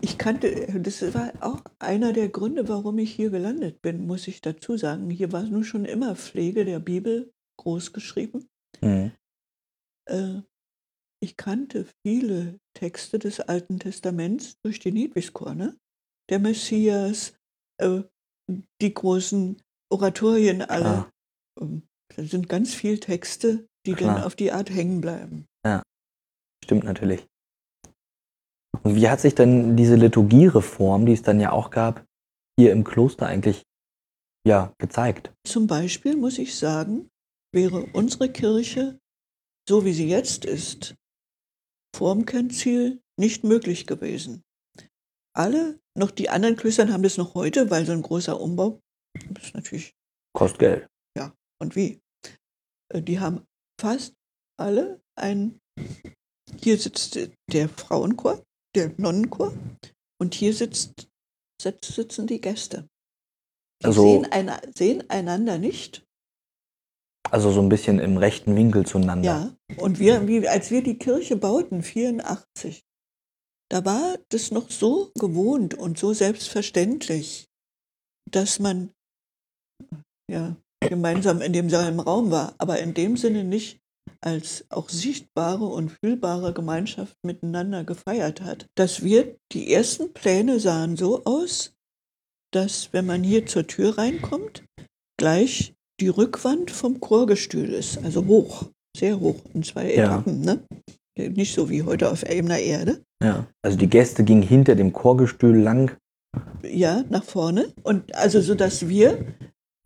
Ich 0.00 0.18
kannte, 0.18 0.80
das 0.80 1.02
war 1.14 1.32
auch 1.40 1.62
einer 1.78 2.12
der 2.12 2.28
Gründe, 2.28 2.68
warum 2.68 2.98
ich 2.98 3.12
hier 3.12 3.30
gelandet 3.30 3.80
bin, 3.82 4.06
muss 4.06 4.26
ich 4.26 4.40
dazu 4.40 4.76
sagen. 4.76 5.10
Hier 5.10 5.32
war 5.32 5.42
nun 5.42 5.64
schon 5.64 5.84
immer 5.84 6.16
Pflege 6.16 6.64
der 6.64 6.80
Bibel 6.80 7.32
groß 7.58 7.92
geschrieben. 7.92 8.48
Mhm. 8.80 9.12
Äh, 10.08 10.42
ich 11.22 11.36
kannte 11.36 11.86
viele 12.04 12.58
Texte 12.74 13.18
des 13.18 13.40
Alten 13.40 13.78
Testaments 13.78 14.58
durch 14.62 14.80
den 14.80 14.96
Hedwigschor, 14.96 15.54
ne? 15.54 15.76
Der 16.30 16.38
Messias, 16.38 17.34
äh, 17.80 18.02
die 18.80 18.94
großen 18.94 19.60
Oratorien 19.90 20.62
alle. 20.62 21.10
Ähm, 21.60 21.82
Da 22.16 22.22
sind 22.22 22.48
ganz 22.48 22.74
viele 22.74 23.00
Texte, 23.00 23.66
die 23.86 23.94
Klar. 23.94 24.16
dann 24.16 24.24
auf 24.24 24.36
die 24.36 24.52
Art 24.52 24.70
hängen 24.70 25.00
bleiben. 25.00 25.46
Stimmt 26.64 26.84
natürlich. 26.84 27.26
Und 28.82 28.96
wie 28.96 29.08
hat 29.08 29.20
sich 29.20 29.34
denn 29.34 29.76
diese 29.76 29.96
Liturgiereform, 29.96 31.04
die 31.04 31.12
es 31.12 31.20
dann 31.20 31.38
ja 31.38 31.52
auch 31.52 31.70
gab, 31.70 32.06
hier 32.58 32.72
im 32.72 32.84
Kloster 32.84 33.26
eigentlich 33.26 33.64
ja, 34.46 34.72
gezeigt? 34.78 35.30
Zum 35.46 35.66
Beispiel 35.66 36.16
muss 36.16 36.38
ich 36.38 36.56
sagen, 36.56 37.10
wäre 37.52 37.84
unsere 37.92 38.30
Kirche, 38.30 38.98
so 39.68 39.84
wie 39.84 39.92
sie 39.92 40.08
jetzt 40.08 40.46
ist, 40.46 40.94
vorm 41.94 42.24
Konzil 42.24 43.02
nicht 43.20 43.44
möglich 43.44 43.86
gewesen. 43.86 44.42
Alle, 45.36 45.80
noch 45.98 46.10
die 46.10 46.28
anderen 46.30 46.56
Klöster 46.56 46.88
haben 46.92 47.02
das 47.02 47.16
noch 47.16 47.34
heute, 47.34 47.70
weil 47.70 47.84
so 47.86 47.92
ein 47.92 48.02
großer 48.02 48.40
Umbau, 48.40 48.80
ist 49.40 49.54
natürlich, 49.54 49.92
Kostet 50.36 50.58
Geld. 50.60 50.88
und 51.62 51.76
wie? 51.76 52.00
Äh, 52.92 53.00
Die 53.02 53.18
haben 53.20 53.44
fast 53.80 54.14
alle 54.60 55.00
ein, 55.18 55.58
hier 56.60 56.76
sitzt 56.78 57.18
der 57.52 57.68
Frauenchor, 57.68 58.42
der 58.76 58.92
Nonnenchor, 58.98 59.52
und 60.20 60.34
hier 60.34 60.52
sitzt, 60.54 61.08
sitz- 61.62 61.94
sitzen 61.94 62.26
die 62.26 62.40
Gäste. 62.40 62.86
Die 63.82 63.86
Also- 63.86 64.02
sehen, 64.02 64.26
einer, 64.32 64.60
sehen 64.76 65.08
einander 65.10 65.58
nicht, 65.58 66.04
Also 67.30 67.50
so 67.50 67.60
ein 67.62 67.68
bisschen 67.70 67.98
im 67.98 68.16
rechten 68.18 68.54
Winkel 68.54 68.84
zueinander. 68.86 69.24
Ja, 69.24 69.56
und 69.82 69.98
wir, 69.98 70.20
als 70.50 70.70
wir 70.70 70.82
die 70.82 70.98
Kirche 70.98 71.36
bauten, 71.36 71.82
84, 71.82 72.82
da 73.70 73.84
war 73.84 74.18
das 74.28 74.50
noch 74.50 74.70
so 74.70 75.10
gewohnt 75.18 75.74
und 75.74 75.98
so 75.98 76.12
selbstverständlich, 76.12 77.46
dass 78.30 78.58
man 78.58 78.90
ja, 80.30 80.56
gemeinsam 80.80 81.40
in 81.40 81.52
demselben 81.52 82.00
Raum 82.00 82.30
war, 82.30 82.54
aber 82.58 82.78
in 82.80 82.94
dem 82.94 83.16
Sinne 83.16 83.44
nicht 83.44 83.80
als 84.20 84.64
auch 84.70 84.88
sichtbare 84.88 85.66
und 85.66 85.90
fühlbare 86.02 86.52
Gemeinschaft 86.52 87.16
miteinander 87.22 87.84
gefeiert 87.84 88.40
hat. 88.40 88.66
Dass 88.74 89.02
wir, 89.02 89.36
die 89.52 89.72
ersten 89.72 90.12
Pläne 90.12 90.60
sahen 90.60 90.96
so 90.96 91.24
aus, 91.24 91.74
dass 92.52 92.92
wenn 92.92 93.06
man 93.06 93.22
hier 93.22 93.46
zur 93.46 93.66
Tür 93.66 93.98
reinkommt, 93.98 94.64
gleich 95.18 95.74
die 96.00 96.08
Rückwand 96.08 96.70
vom 96.70 97.00
Chorgestühl 97.00 97.72
ist, 97.72 97.98
also 97.98 98.26
hoch, 98.26 98.70
sehr 98.96 99.20
hoch, 99.20 99.40
in 99.52 99.62
zwei 99.62 99.94
Ja. 99.94 100.04
Etappen, 100.04 100.40
ne? 100.40 100.64
Nicht 101.18 101.54
so 101.54 101.70
wie 101.70 101.82
heute 101.82 102.10
auf 102.10 102.24
ebener 102.28 102.58
Erde. 102.58 103.02
Ja. 103.22 103.46
Also 103.62 103.78
die 103.78 103.88
Gäste 103.88 104.24
gingen 104.24 104.42
hinter 104.42 104.74
dem 104.74 104.92
Chorgestühl 104.92 105.56
lang. 105.56 105.96
Ja, 106.62 107.04
nach 107.08 107.24
vorne. 107.24 107.72
Und 107.84 108.14
also 108.14 108.40
so, 108.40 108.54
dass 108.54 108.88
wir 108.88 109.24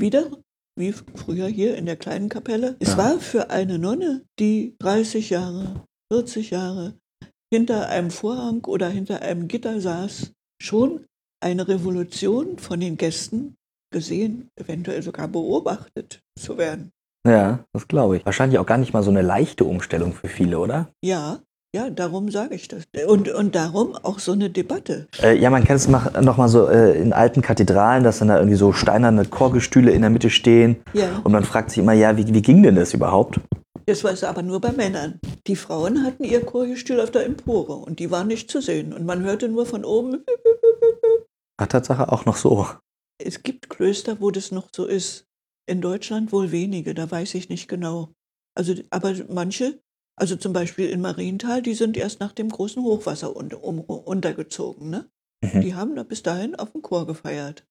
wieder, 0.01 0.31
wie 0.79 0.93
früher 0.93 1.47
hier 1.49 1.77
in 1.77 1.85
der 1.87 1.97
kleinen 1.97 2.29
Kapelle, 2.31 2.77
es 2.81 2.91
Ja. 2.91 2.99
war 2.99 3.21
für 3.21 3.51
eine 3.51 3.79
Nonne, 3.79 4.25
die 4.39 4.75
30 4.79 5.31
Jahre, 5.31 5.85
40 6.11 6.51
Jahre 6.51 6.95
hinter 7.53 7.89
einem 7.89 8.11
Vorhang 8.11 8.65
oder 8.65 8.89
hinter 8.89 9.21
einem 9.23 9.49
Gitter 9.49 9.81
saß, 9.81 10.33
schon 10.63 11.05
eine 11.43 11.69
Revolution 11.69 12.59
von 12.59 12.81
den 12.81 12.97
Gästen 12.97 13.55
gesehen, 13.93 14.49
eventuell 14.57 15.03
sogar 15.03 15.29
beobachtet 15.29 16.21
zu 16.39 16.59
werden. 16.59 16.91
Ja, 17.27 17.61
das 17.73 17.89
glaube 17.89 18.17
ich. 18.17 18.27
Wahrscheinlich 18.27 18.59
auch 18.59 18.67
gar 18.67 18.79
nicht 18.79 18.93
mal 18.93 19.03
so 19.03 19.11
eine 19.11 19.23
leichte 19.23 19.65
Umstellung 19.65 20.13
für 20.13 20.29
viele, 20.29 20.59
oder? 20.59 20.89
Ja, 21.05 21.41
ja, 21.75 21.91
darum 21.91 22.31
sage 22.31 22.55
ich 22.55 22.69
das. 22.69 22.85
Und, 23.07 23.29
und 23.29 23.55
darum 23.55 23.95
auch 23.95 24.19
so 24.21 24.33
eine 24.33 24.49
Debatte. 24.49 25.07
Äh, 25.23 25.37
ja, 25.39 25.51
man 25.51 25.65
kennt 25.65 25.81
es 25.81 25.89
mach- 25.89 26.19
noch 26.23 26.39
mal 26.39 26.49
so 26.49 26.67
äh, 26.67 26.99
in 26.99 27.13
alten 27.13 27.43
Kathedralen, 27.43 28.05
dass 28.05 28.21
dann 28.21 28.29
da 28.29 28.37
irgendwie 28.39 28.57
so 28.57 28.73
steinerne 28.73 29.27
Chorgestühle 29.27 29.91
in 29.91 30.01
der 30.01 30.11
Mitte 30.11 30.31
stehen. 30.31 30.77
Ja. 30.95 31.21
Und 31.25 31.33
man 31.33 31.45
fragt 31.45 31.71
sich 31.71 31.79
immer, 31.79 31.93
ja, 31.93 32.17
wie, 32.17 32.33
wie 32.33 32.41
ging 32.43 32.63
denn 32.63 32.77
das 32.77 32.95
überhaupt? 32.95 33.41
Das 33.85 34.05
war 34.05 34.13
es 34.13 34.25
aber 34.25 34.43
nur 34.43 34.61
bei 34.61 34.73
Männern. 34.73 35.19
Die 35.47 35.57
Frauen 35.57 36.05
hatten 36.05 36.25
ihr 36.25 36.45
Chorgestühl 36.45 37.01
auf 37.01 37.11
der 37.11 37.27
Empore 37.27 37.75
und 37.75 37.99
die 37.99 38.11
waren 38.11 38.29
nicht 38.29 38.51
zu 38.51 38.63
sehen. 38.63 38.93
Und 38.95 39.05
man 39.05 39.23
hörte 39.23 39.49
nur 39.49 39.67
von 39.67 39.85
oben. 39.85 40.25
Hat 41.61 41.71
Tatsache 41.73 42.11
auch 42.13 42.25
noch 42.25 42.37
so. 42.37 42.67
Es 43.23 43.43
gibt 43.43 43.69
Klöster, 43.69 44.21
wo 44.21 44.31
das 44.31 44.53
noch 44.53 44.69
so 44.75 44.87
ist. 44.87 45.25
In 45.69 45.83
Deutschland 45.83 46.33
wohl 46.33 46.51
wenige, 46.51 46.95
da 46.95 47.11
weiß 47.11 47.35
ich 47.35 47.51
nicht 47.51 47.69
genau. 47.69 48.09
Also, 48.57 48.75
aber 48.89 49.15
manche, 49.29 49.79
also 50.17 50.35
zum 50.35 50.55
Beispiel 50.55 50.89
in 50.89 51.03
Marienthal, 51.03 51.61
die 51.61 51.75
sind 51.75 51.99
erst 51.99 52.21
nach 52.21 52.33
dem 52.33 52.49
großen 52.49 52.83
Hochwasser 52.83 53.37
un 53.37 53.53
um, 53.53 53.81
untergezogen. 53.81 54.89
Ne? 54.89 55.11
Mhm. 55.45 55.61
Die 55.61 55.75
haben 55.75 55.95
da 55.95 56.05
bis 56.05 56.23
dahin 56.23 56.55
auf 56.55 56.73
dem 56.73 56.81
Chor 56.81 57.07
gefeiert. 57.07 57.67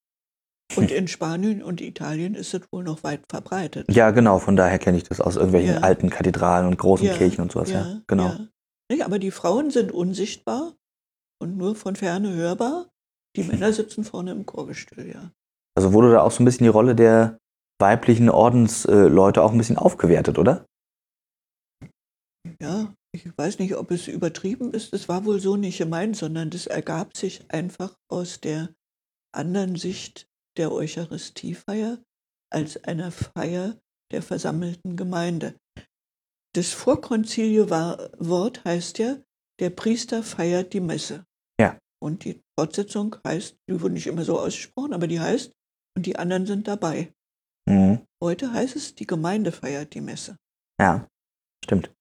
Und 0.75 0.91
in 0.91 1.07
Spanien 1.07 1.63
und 1.63 1.81
Italien 1.81 2.35
ist 2.35 2.53
es 2.53 2.61
wohl 2.71 2.83
noch 2.83 3.03
weit 3.03 3.21
verbreitet. 3.29 3.87
Ja, 3.89 4.11
genau, 4.11 4.37
von 4.37 4.55
daher 4.55 4.77
kenne 4.77 4.97
ich 4.97 5.03
das 5.03 5.21
aus 5.21 5.35
irgendwelchen 5.35 5.75
Ja. 5.75 5.79
alten 5.79 6.11
Kathedralen 6.11 6.67
und 6.67 6.77
großen 6.77 7.07
Ja, 7.07 7.17
Kirchen 7.17 7.41
und 7.41 7.51
sowas. 7.51 7.71
Ja, 7.71 8.01
genau. 8.05 8.27
Ja. 8.27 8.47
Nicht, 8.91 9.03
aber 9.03 9.17
die 9.17 9.31
Frauen 9.31 9.71
sind 9.71 9.91
unsichtbar 9.91 10.75
und 11.41 11.57
nur 11.57 11.75
von 11.75 11.95
ferne 11.95 12.31
hörbar. 12.33 12.91
Die 13.35 13.43
Männer 13.43 13.73
sitzen 13.73 14.03
vorne 14.03 14.31
im 14.33 14.45
Chorgestühl, 14.45 15.09
ja. 15.11 15.31
Also 15.75 15.93
wurde 15.93 16.11
da 16.11 16.21
auch 16.21 16.31
so 16.31 16.43
ein 16.43 16.45
bisschen 16.45 16.65
die 16.65 16.69
Rolle 16.69 16.93
der 16.95 17.39
weiblichen 17.79 18.29
Ordensleute 18.29 19.39
äh, 19.39 19.43
auch 19.43 19.51
ein 19.51 19.57
bisschen 19.57 19.77
aufgewertet, 19.77 20.37
oder? 20.37 20.65
Ja, 22.61 22.93
ich 23.13 23.37
weiß 23.37 23.59
nicht, 23.59 23.75
ob 23.75 23.91
es 23.91 24.07
übertrieben 24.07 24.73
ist. 24.73 24.93
Es 24.93 25.09
war 25.09 25.25
wohl 25.25 25.39
so 25.39 25.55
nicht 25.55 25.77
gemeint, 25.77 26.15
sondern 26.15 26.49
das 26.49 26.67
ergab 26.67 27.15
sich 27.15 27.49
einfach 27.51 27.95
aus 28.09 28.39
der 28.41 28.69
anderen 29.33 29.75
Sicht 29.75 30.27
der 30.57 30.71
Eucharistiefeier 30.71 31.99
als 32.51 32.83
einer 32.83 33.11
Feier 33.11 33.79
der 34.11 34.21
versammelten 34.21 34.95
Gemeinde. 34.95 35.55
Das 36.53 36.71
Vorkonzilie-Wort 36.71 38.63
heißt 38.65 38.99
ja, 38.99 39.17
der 39.59 39.69
Priester 39.69 40.23
feiert 40.23 40.73
die 40.73 40.79
Messe. 40.79 41.25
Ja. 41.59 41.77
Und 42.01 42.23
die 42.23 42.41
Fortsetzung 42.57 43.15
heißt, 43.25 43.57
die 43.69 43.81
wurde 43.81 43.93
nicht 43.93 44.07
immer 44.07 44.23
so 44.23 44.39
ausgesprochen, 44.39 44.93
aber 44.93 45.07
die 45.07 45.19
heißt, 45.19 45.51
und 45.95 46.05
die 46.05 46.15
anderen 46.15 46.45
sind 46.45 46.67
dabei. 46.67 47.13
Mhm. 47.67 47.99
Heute 48.23 48.51
heißt 48.51 48.75
es, 48.75 48.95
die 48.95 49.05
Gemeinde 49.05 49.51
feiert 49.51 49.93
die 49.93 50.01
Messe. 50.01 50.37
Ja, 50.79 51.07
stimmt. 51.63 51.91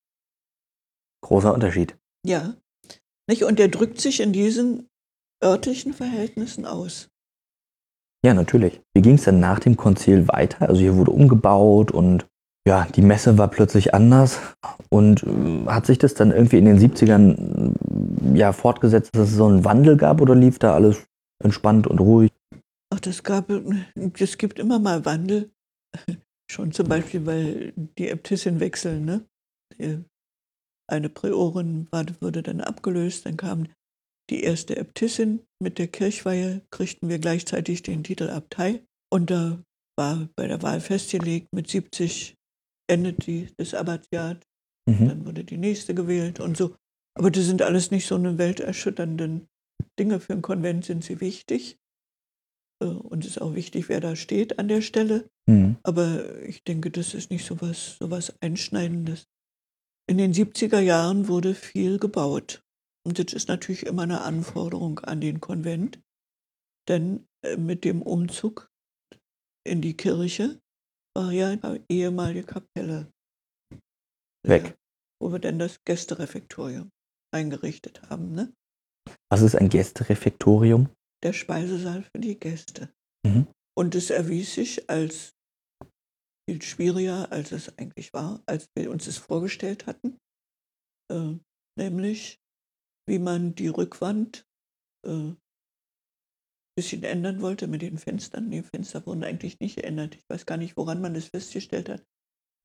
Großer 1.22 1.52
Unterschied. 1.52 1.96
Ja. 2.24 2.54
Nicht? 3.28 3.44
Und 3.44 3.58
der 3.58 3.68
drückt 3.68 4.00
sich 4.00 4.20
in 4.20 4.32
diesen 4.32 4.88
örtlichen 5.42 5.92
Verhältnissen 5.92 6.64
aus. 6.64 7.08
Ja, 8.24 8.34
natürlich. 8.34 8.80
Wie 8.94 9.02
ging 9.02 9.16
es 9.16 9.24
denn 9.24 9.40
nach 9.40 9.58
dem 9.58 9.76
Konzil 9.76 10.28
weiter? 10.28 10.68
Also 10.68 10.80
hier 10.80 10.96
wurde 10.96 11.10
umgebaut 11.10 11.90
und 11.90 12.26
ja, 12.66 12.86
die 12.86 13.02
Messe 13.02 13.38
war 13.38 13.48
plötzlich 13.48 13.94
anders. 13.94 14.40
Und 14.88 15.22
äh, 15.22 15.66
hat 15.66 15.86
sich 15.86 15.98
das 15.98 16.14
dann 16.14 16.32
irgendwie 16.32 16.58
in 16.58 16.64
den 16.64 16.78
70ern 16.78 17.74
äh, 18.34 18.38
ja, 18.38 18.52
fortgesetzt, 18.52 19.14
dass 19.14 19.30
es 19.30 19.36
so 19.36 19.46
einen 19.46 19.64
Wandel 19.64 19.96
gab 19.96 20.20
oder 20.20 20.34
lief 20.34 20.58
da 20.58 20.74
alles 20.74 21.06
entspannt 21.42 21.86
und 21.86 22.00
ruhig? 22.00 22.32
Ach, 22.92 23.00
das 23.00 23.22
gab, 23.22 23.50
es 23.50 24.38
gibt 24.38 24.58
immer 24.58 24.78
mal 24.78 25.04
Wandel. 25.04 25.50
Schon 26.50 26.72
zum 26.72 26.88
Beispiel, 26.88 27.26
weil 27.26 27.72
die 27.98 28.08
Äbtissin 28.08 28.60
wechseln, 28.60 29.04
ne? 29.04 29.24
Eine 30.88 31.08
Priorin 31.08 31.88
war, 31.90 32.06
wurde 32.20 32.42
dann 32.42 32.60
abgelöst, 32.60 33.26
dann 33.26 33.36
kam 33.36 33.66
die 34.30 34.42
erste 34.42 34.76
Äbtissin 34.76 35.40
mit 35.60 35.78
der 35.78 35.88
Kirchweihe, 35.88 36.62
kriegten 36.70 37.08
wir 37.08 37.18
gleichzeitig 37.18 37.82
den 37.82 38.04
Titel 38.04 38.28
Abtei. 38.30 38.84
Und 39.12 39.30
da 39.30 39.62
war 39.98 40.28
bei 40.36 40.46
der 40.46 40.62
Wahl 40.62 40.80
festgelegt, 40.80 41.48
mit 41.52 41.68
70 41.68 42.34
endet 42.88 43.26
die, 43.26 43.48
das 43.56 43.74
Abbatiat. 43.74 44.46
Mhm. 44.88 45.08
dann 45.08 45.26
wurde 45.26 45.44
die 45.44 45.56
nächste 45.56 45.94
gewählt 45.94 46.38
und 46.38 46.56
so. 46.56 46.76
Aber 47.18 47.30
das 47.30 47.44
sind 47.44 47.62
alles 47.62 47.90
nicht 47.90 48.06
so 48.06 48.14
eine 48.14 48.38
welterschütternden 48.38 49.48
Dinge. 49.98 50.20
Für 50.20 50.34
einen 50.34 50.42
Konvent 50.42 50.84
sind 50.84 51.02
sie 51.02 51.20
wichtig. 51.20 51.78
Äh, 52.82 52.86
Und 52.86 53.24
es 53.24 53.32
ist 53.32 53.40
auch 53.40 53.54
wichtig, 53.54 53.88
wer 53.88 54.00
da 54.00 54.16
steht 54.16 54.58
an 54.58 54.68
der 54.68 54.82
Stelle. 54.82 55.28
Mhm. 55.46 55.76
Aber 55.82 56.42
ich 56.42 56.62
denke, 56.64 56.90
das 56.90 57.14
ist 57.14 57.30
nicht 57.30 57.44
so 57.46 57.60
was, 57.60 57.96
so 57.98 58.10
was 58.10 58.34
Einschneidendes. 58.42 59.26
in 60.08 60.18
den 60.18 60.32
70er 60.32 60.80
Jahren 60.80 61.26
wurde 61.28 61.54
viel 61.54 61.98
gebaut. 61.98 62.62
Und 63.04 63.18
das 63.18 63.32
ist 63.32 63.48
natürlich 63.48 63.86
immer 63.86 64.02
eine 64.02 64.20
Anforderung 64.22 64.98
an 65.00 65.20
den 65.20 65.40
Konvent, 65.40 66.00
denn 66.88 67.26
äh, 67.44 67.56
mit 67.56 67.84
dem 67.84 68.02
Umzug 68.02 68.68
in 69.64 69.80
die 69.80 69.96
Kirche 69.96 70.60
war 71.16 71.32
ja 71.32 71.48
eine 71.50 71.84
ehemalige 71.88 72.44
Kapelle 72.44 73.10
Weg. 74.46 74.76
wo 75.20 75.32
wir 75.32 75.38
dann 75.40 75.58
das 75.58 75.82
Gästerefektorium 75.84 76.90
eingerichtet 77.34 78.02
haben. 78.10 78.32
Ne? 78.32 78.52
Was 79.30 79.42
ist 79.42 79.56
ein 79.56 79.68
Gästerefektorium? 79.68 80.88
Der 81.22 81.32
Speisesaal 81.32 82.02
für 82.02 82.20
die 82.20 82.38
Gäste. 82.38 82.92
Mhm. 83.24 83.46
Und 83.76 83.94
es 83.94 84.10
erwies 84.10 84.54
sich 84.54 84.88
als 84.88 85.34
viel 86.48 86.62
schwieriger, 86.62 87.32
als 87.32 87.52
es 87.52 87.76
eigentlich 87.78 88.12
war, 88.12 88.42
als 88.46 88.68
wir 88.76 88.90
uns 88.90 89.06
es 89.06 89.18
vorgestellt 89.18 89.86
hatten. 89.86 90.18
Äh, 91.10 91.38
nämlich, 91.78 92.38
wie 93.08 93.18
man 93.18 93.54
die 93.54 93.68
Rückwand 93.68 94.46
äh, 95.06 95.34
bisschen 96.76 97.02
ändern 97.04 97.40
wollte 97.40 97.66
mit 97.66 97.82
den 97.82 97.98
Fenstern. 97.98 98.50
Die 98.50 98.62
Fenster 98.62 99.04
wurden 99.06 99.24
eigentlich 99.24 99.58
nicht 99.60 99.76
geändert. 99.76 100.14
Ich 100.14 100.24
weiß 100.28 100.44
gar 100.44 100.58
nicht, 100.58 100.76
woran 100.76 101.00
man 101.00 101.14
das 101.14 101.28
festgestellt 101.28 101.88
hat. 101.88 102.04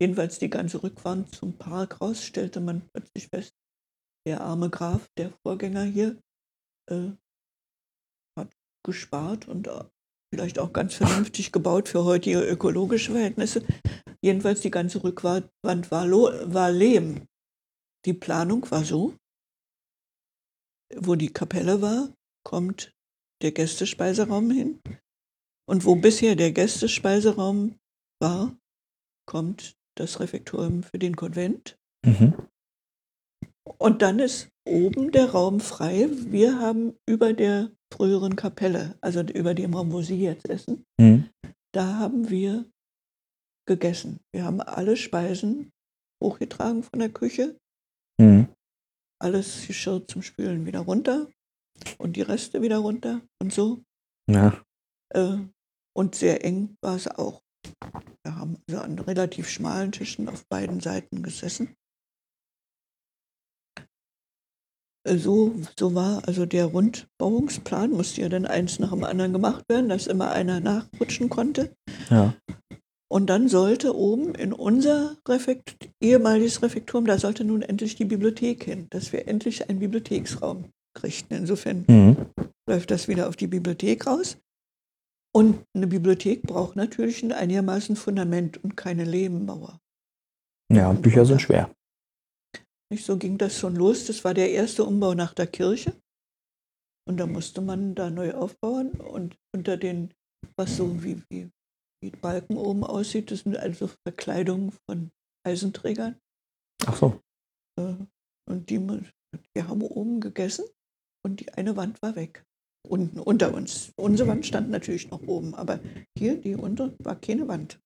Jedenfalls 0.02 0.40
die 0.40 0.49
ganze 0.49 0.84
Rückwand 0.84 1.34
zum 1.34 1.57
Park 1.57 2.02
raus 2.02 2.23
stellte 2.23 2.60
man 2.60 2.90
plötzlich 2.90 3.28
fest, 3.28 3.56
der 4.28 4.41
arme 4.41 4.69
Graf, 4.69 5.07
der 5.18 5.32
Vorgänger 5.44 5.84
hier, 5.84 6.19
äh, 6.90 7.11
gespart 8.84 9.48
und 9.48 9.68
äh, 9.68 9.84
vielleicht 10.34 10.60
auch 10.60 10.74
ganz 10.74 10.95
vernünftig 10.95 11.52
gebaut 11.52 11.90
für 11.90 12.03
heutige 12.03 12.41
ökologische 12.41 13.12
Verhältnisse. 13.12 13.64
Jedenfalls 14.22 14.62
die 14.62 14.72
ganze 14.72 15.03
Rückwand 15.03 15.49
war, 15.64 16.10
war 16.10 16.72
Lehm. 16.72 17.28
Die 18.06 18.14
Planung 18.14 18.70
war 18.72 18.84
so, 18.84 19.16
wo 20.95 21.16
die 21.16 21.34
Kapelle 21.34 21.82
war, 21.82 22.14
kommt 22.44 22.94
der 23.41 23.52
Gästespeiseraum 23.52 24.52
hin. 24.52 24.82
Und 25.68 25.86
wo 25.86 25.95
bisher 25.95 26.36
der 26.36 26.52
Gästespeiseraum 26.52 27.76
war, 28.20 28.56
kommt 29.28 29.76
das 29.95 30.20
Refektorium 30.20 30.84
für 30.84 30.99
den 30.99 31.16
Konvent. 31.16 31.78
Mhm. 32.06 32.34
Und 33.78 34.02
dann 34.02 34.20
ist 34.20 34.49
oben 34.68 35.12
der 35.12 35.32
Raum 35.32 35.60
frei. 35.60 36.10
Wir 36.12 36.60
haben 36.60 36.98
über 37.08 37.34
der 37.34 37.72
früheren 37.91 38.35
Kapelle, 38.35 38.97
also 39.01 39.22
über 39.22 39.53
dem 39.53 39.73
Raum, 39.73 39.91
wo 39.91 40.01
Sie 40.01 40.22
jetzt 40.22 40.49
essen, 40.49 40.85
Mhm. 40.99 41.30
da 41.73 41.97
haben 41.99 42.30
wir 42.30 42.65
gegessen. 43.68 44.19
Wir 44.34 44.45
haben 44.45 44.61
alle 44.61 44.97
Speisen 44.97 45.72
hochgetragen 46.23 46.84
von 46.84 46.99
der 46.99 47.09
Küche, 47.09 47.57
Mhm. 48.19 48.47
alles 49.22 49.68
Geschirr 49.68 50.07
zum 50.07 50.22
Spülen 50.22 50.65
wieder 50.65 50.80
runter 50.81 51.27
und 51.97 52.15
die 52.15 52.22
Reste 52.22 52.61
wieder 52.61 52.77
runter 52.80 53.22
und 53.41 53.53
so. 53.53 53.84
Ja. 54.30 54.63
Äh, 55.13 55.38
und 55.95 56.15
sehr 56.15 56.43
eng 56.45 56.77
war 56.81 56.95
es 56.95 57.07
auch. 57.07 57.41
Wir 58.23 58.35
haben 58.35 58.57
also 58.69 58.81
an 58.81 58.97
relativ 58.99 59.49
schmalen 59.49 59.91
Tischen 59.91 60.30
auf 60.30 60.45
beiden 60.47 60.80
Seiten 60.80 61.22
gesessen. 61.23 61.76
Äh, 63.77 63.84
So, 65.07 65.56
so 65.80 65.95
war 65.95 66.28
also 66.28 66.45
der 66.45 66.65
Rundbauungsplan, 66.65 67.91
musste 67.91 68.22
ja 68.22 68.30
dann 68.30 68.45
eins 68.45 68.78
nach 68.80 68.91
dem 68.91 69.03
anderen 69.03 69.34
gemacht 69.34 69.65
werden, 69.68 69.90
dass 69.90 70.06
immer 70.07 70.32
einer 70.32 70.60
nachrutschen 70.60 71.30
konnte. 71.30 71.72
ja. 72.10 72.34
Und 73.11 73.30
dann 73.30 73.49
sollte 73.49 73.94
oben 73.94 74.36
in 74.36 74.53
unser 74.53 75.18
Refekt, 75.28 75.90
ehemaliges 75.99 76.61
Refektorium, 76.64 77.06
da 77.07 77.18
sollte 77.18 77.44
nun 77.44 77.61
endlich 77.61 77.95
die 77.95 78.06
Bibliothek 78.06 78.64
hin, 78.64 78.88
dass 78.90 79.11
wir 79.11 79.28
endlich 79.28 79.69
einen 79.69 79.80
Bibliotheksraum 79.80 80.69
kriegten. 80.94 81.36
Insofern 81.36 81.84
Mhm. 81.90 82.15
läuft 82.69 82.90
das 82.90 83.10
wieder 83.10 83.28
auf 83.28 83.36
die 83.36 83.48
Bibliothek 83.48 84.07
raus. 84.07 84.38
Und 85.34 85.60
eine 85.73 85.88
Bibliothek 85.88 86.44
braucht 86.44 86.78
natürlich 86.78 87.22
ein 87.22 87.34
einigermaßen 87.34 87.98
Fundament 87.98 88.64
und 88.64 88.78
keine 88.78 89.03
Lehmmauer. 89.03 89.80
Ja, 90.72 90.94
Bücher 90.94 91.26
sind 91.26 91.41
schwer. 91.41 91.69
Nicht 92.91 93.05
so 93.05 93.18
ging 93.18 93.38
das 93.38 93.57
schon 93.57 93.76
los. 93.76 94.05
Das 94.05 94.26
war 94.26 94.34
der 94.34 94.51
erste 94.51 94.84
Umbau 94.84 95.13
nach 95.13 95.34
der 95.34 95.47
Kirche. 95.47 95.95
Und 97.07 97.18
da 97.18 97.26
musste 97.26 97.61
man 97.61 97.95
da 97.95 98.09
neu 98.09 98.34
aufbauen. 98.34 98.91
Und 98.91 99.38
unter 99.55 99.77
den, 99.77 100.13
was 100.57 100.76
so 100.76 101.01
wie, 101.01 101.23
wie, 101.30 101.49
wie 102.03 102.11
Balken 102.11 102.57
oben 102.57 102.84
aussieht, 102.84 103.31
das 103.31 103.39
sind 103.39 103.55
also 103.55 103.89
Verkleidungen 104.05 104.73
von 104.85 105.09
Eisenträgern. 105.47 106.19
Ach 106.85 106.97
so. 106.97 107.22
Äh, 107.80 107.95
Und 108.49 108.69
die, 108.69 108.80
wir 108.80 109.68
haben 109.68 109.81
oben 109.81 110.19
gegessen 110.19 110.65
und 111.26 111.39
die 111.39 111.53
eine 111.53 111.77
Wand 111.77 112.01
war 112.01 112.15
weg. 112.18 112.43
Unten 112.88 113.19
unter 113.19 113.53
uns. 113.53 113.93
Unsere 113.95 114.27
Wand 114.27 114.45
stand 114.45 114.69
natürlich 114.69 115.09
noch 115.09 115.22
oben, 115.27 115.53
aber 115.55 115.80
hier, 116.18 116.41
die 116.41 116.55
unter, 116.55 116.93
war 116.99 117.15
keine 117.15 117.47
Wand. 117.47 117.80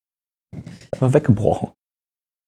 Aber 0.92 1.14
weggebrochen. 1.14 1.74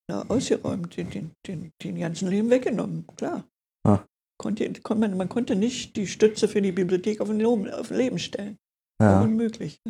Ja, 0.09 0.21
ausgeräumt, 0.29 0.95
den, 0.95 1.09
den, 1.09 1.31
den, 1.45 1.73
den 1.83 1.99
ganzen 1.99 2.29
Leben 2.29 2.49
weggenommen, 2.49 3.05
klar. 3.17 3.47
Ah. 3.85 4.05
Konnte, 4.39 4.71
kon 4.81 4.99
man, 4.99 5.17
man 5.17 5.27
konnte 5.27 5.55
nicht 5.55 5.95
die 5.95 6.07
Stütze 6.07 6.47
für 6.47 6.61
die 6.61 6.71
Bibliothek 6.71 7.19
auf 7.19 7.27
den 7.27 7.39
Leben, 7.39 7.69
auf 7.69 7.89
den 7.89 7.97
Leben 7.97 8.19
stellen. 8.19 8.57
Ja. 9.01 9.21
Unmöglich. 9.21 9.81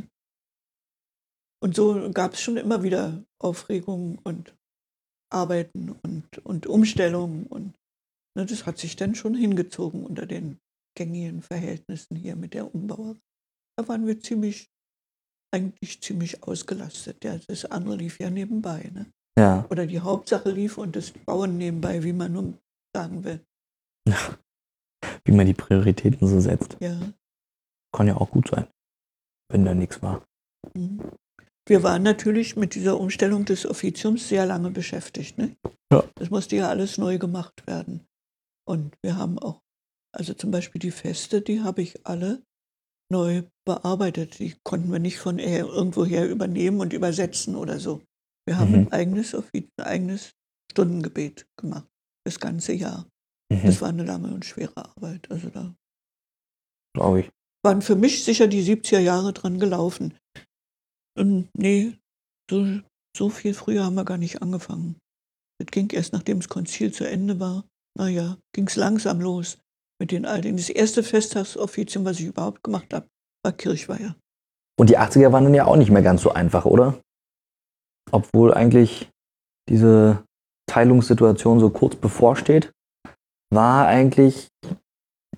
Und 1.62 1.76
so 1.76 2.12
gab 2.12 2.34
es 2.34 2.42
schon 2.42 2.58
immer 2.58 2.84
wieder 2.84 3.26
Aufregungen 3.40 4.20
und 4.20 4.56
Arbeiten 5.32 5.90
und, 5.90 6.38
und 6.40 6.68
Umstellungen. 6.68 7.46
Und 7.48 7.76
ne, 8.36 8.46
das 8.46 8.66
hat 8.66 8.78
sich 8.78 8.96
dann 8.96 9.16
schon 9.16 9.36
hingezogen 9.36 10.06
unter 10.06 10.26
den 10.26 10.60
gängigen 10.96 11.42
Verhältnissen 11.42 12.16
hier 12.16 12.36
mit 12.36 12.54
der 12.54 12.74
Umbauer. 12.74 13.18
Da 13.78 13.88
waren 13.88 14.08
wir 14.08 14.20
ziemlich, 14.20 14.70
eigentlich 15.54 16.02
ziemlich 16.02 16.44
ausgelastet. 16.44 17.24
Ja, 17.24 17.38
das 17.48 17.66
andere 17.66 17.98
lief 17.98 18.20
ja 18.20 18.30
nebenbei. 18.30 18.90
Ne? 18.94 19.12
Ja. 19.38 19.66
Oder 19.70 19.86
die 19.86 20.00
Hauptsache 20.00 20.50
lief 20.50 20.78
und 20.78 20.96
das 20.96 21.12
Bauen 21.12 21.58
nebenbei, 21.58 22.04
wie 22.04 22.14
man 22.14 22.34
nun 22.34 22.58
sagen 22.96 23.24
will. 23.24 23.40
Wie 25.26 25.32
man 25.32 25.46
die 25.46 25.54
Prioritäten 25.54 26.28
so 26.28 26.40
setzt. 26.40 26.78
Ja. 26.80 27.00
Kann 27.96 28.08
ja 28.08 28.18
auch 28.18 28.32
gut 28.32 28.50
sein. 28.50 28.68
Wenn 29.50 29.64
da 29.64 29.74
nichts 29.74 30.02
war. 30.02 30.26
Mhm. 30.74 31.02
Wir 31.68 31.84
waren 31.84 32.04
natürlich 32.04 32.56
mit 32.56 32.76
dieser 32.76 33.00
Umstellung 33.00 33.46
des 33.46 33.66
Offiziums 33.66 34.30
sehr 34.30 34.46
lange 34.46 34.72
beschäftigt. 34.72 35.38
Ne? 35.38 35.56
Ja. 35.92 36.04
Das 36.16 36.30
musste 36.30 36.56
ja 36.56 36.70
alles 36.70 36.98
neu 36.98 37.18
gemacht 37.18 37.68
werden. 37.68 38.08
Und 38.66 38.96
wir 39.04 39.18
haben 39.18 39.38
auch, 39.38 39.62
also 40.16 40.34
zum 40.34 40.52
Beispiel 40.52 40.80
die 40.80 40.92
Feste, 40.92 41.42
die 41.42 41.62
habe 41.62 41.82
ich 41.82 42.06
alle 42.08 42.42
neu 43.12 43.44
bearbeitet. 43.66 44.40
Die 44.40 44.56
konnten 44.64 44.92
wir 44.92 45.00
nicht 45.00 45.20
von 45.20 45.38
her- 45.38 45.66
irgendwoher 45.66 46.28
übernehmen 46.28 46.80
und 46.80 46.94
übersetzen 46.94 47.56
oder 47.56 47.80
so. 47.80 48.02
Wir 48.48 48.58
haben 48.58 48.72
Mhm. 48.72 48.78
ein 48.88 48.92
eigenes, 48.94 49.36
ein 49.36 49.70
eigenes 49.80 50.32
Stundengebet 50.72 51.46
gemacht, 51.60 51.88
das 52.26 52.40
ganze 52.40 52.74
Jahr. 52.74 53.08
Mhm. 53.52 53.64
Das 53.66 53.82
war 53.82 53.90
eine 53.90 54.04
lange 54.04 54.34
und 54.34 54.46
schwere 54.46 54.76
Arbeit. 54.78 55.30
Also 55.30 55.50
da 55.50 55.76
Glaube 56.96 57.22
ich. 57.22 57.32
waren 57.64 57.82
für 57.82 57.96
mich 57.96 58.24
sicher 58.24 58.48
die 58.48 58.64
70er 58.64 59.00
Jahre 59.00 59.34
dran 59.34 59.60
gelaufen. 59.60 60.14
Und 61.18 61.50
nee, 61.58 61.98
so, 62.50 62.80
so 63.16 63.30
viel 63.30 63.54
früher 63.54 63.84
haben 63.86 63.96
wir 63.96 64.06
gar 64.06 64.18
nicht 64.18 64.42
angefangen. 64.42 64.98
Das 65.60 65.68
ging 65.72 65.90
erst 65.92 66.14
nachdem 66.14 66.40
das 66.40 66.50
Konzil 66.50 66.94
zu 66.94 67.08
Ende 67.10 67.40
war. 67.40 67.66
Naja, 67.98 68.38
ging 68.54 68.68
es 68.68 68.76
langsam 68.76 69.20
los 69.20 69.58
mit 70.00 70.12
den 70.12 70.26
Alten. 70.26 70.56
Das 70.58 70.70
erste 70.70 71.02
Festtagsoffizium, 71.04 72.06
was 72.06 72.20
ich 72.20 72.28
überhaupt 72.28 72.64
gemacht 72.64 72.94
habe, 72.94 73.08
war 73.44 73.52
Kirchweihe. 73.54 74.16
Und 74.80 74.92
die 74.92 75.00
80er 75.00 75.32
waren 75.32 75.46
dann 75.46 75.56
ja 75.56 75.66
auch 75.66 75.76
nicht 75.78 75.90
mehr 75.90 76.04
ganz 76.04 76.22
so 76.22 76.32
einfach, 76.32 76.66
oder? 76.66 77.02
Obwohl 78.12 78.54
eigentlich 78.54 79.10
diese 79.70 80.24
Teilungssituation 80.70 81.60
so 81.60 81.70
kurz 81.70 81.96
bevorsteht, 81.96 82.72
war 83.54 83.88
eigentlich 83.88 84.48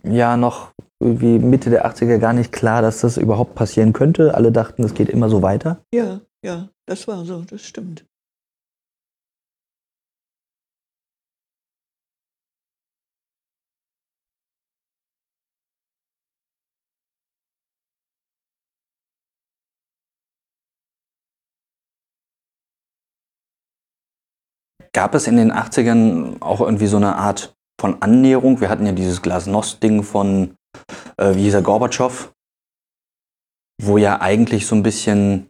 ja 0.04 0.38
noch 0.38 0.72
irgendwie 1.02 1.40
Mitte 1.40 1.70
der 1.70 1.90
80er 1.90 2.18
gar 2.18 2.34
nicht 2.34 2.52
klar, 2.52 2.82
dass 2.82 3.02
das 3.02 3.18
überhaupt 3.18 3.56
passieren 3.56 3.94
könnte. 3.94 4.36
Alle 4.36 4.52
dachten, 4.52 4.84
es 4.84 4.94
geht 4.94 5.10
immer 5.10 5.30
so 5.30 5.42
weiter. 5.42 5.82
Ja, 5.94 6.22
ja, 6.44 6.70
das 6.86 7.08
war 7.08 7.26
so, 7.26 7.42
das 7.42 7.62
stimmt. 7.62 8.06
Gab 25.00 25.16
es 25.16 25.28
in 25.28 25.38
den 25.38 25.54
80ern 25.54 26.42
auch 26.42 26.60
irgendwie 26.60 26.88
so 26.88 26.98
eine 26.98 27.16
Art 27.16 27.56
von 27.80 28.02
Annäherung? 28.02 28.60
Wir 28.60 28.68
hatten 28.68 28.86
ja 28.86 28.92
dieses 28.92 29.22
Glasnost-Ding 29.22 30.04
von, 30.04 30.58
äh, 31.16 31.36
wie 31.36 31.44
hieß 31.44 31.54
er, 31.54 31.62
Gorbatschow, 31.62 32.34
wo 33.82 33.98
ja 33.98 34.20
eigentlich 34.20 34.68
so 34.68 34.76
ein 34.76 34.84
bisschen, 34.84 35.48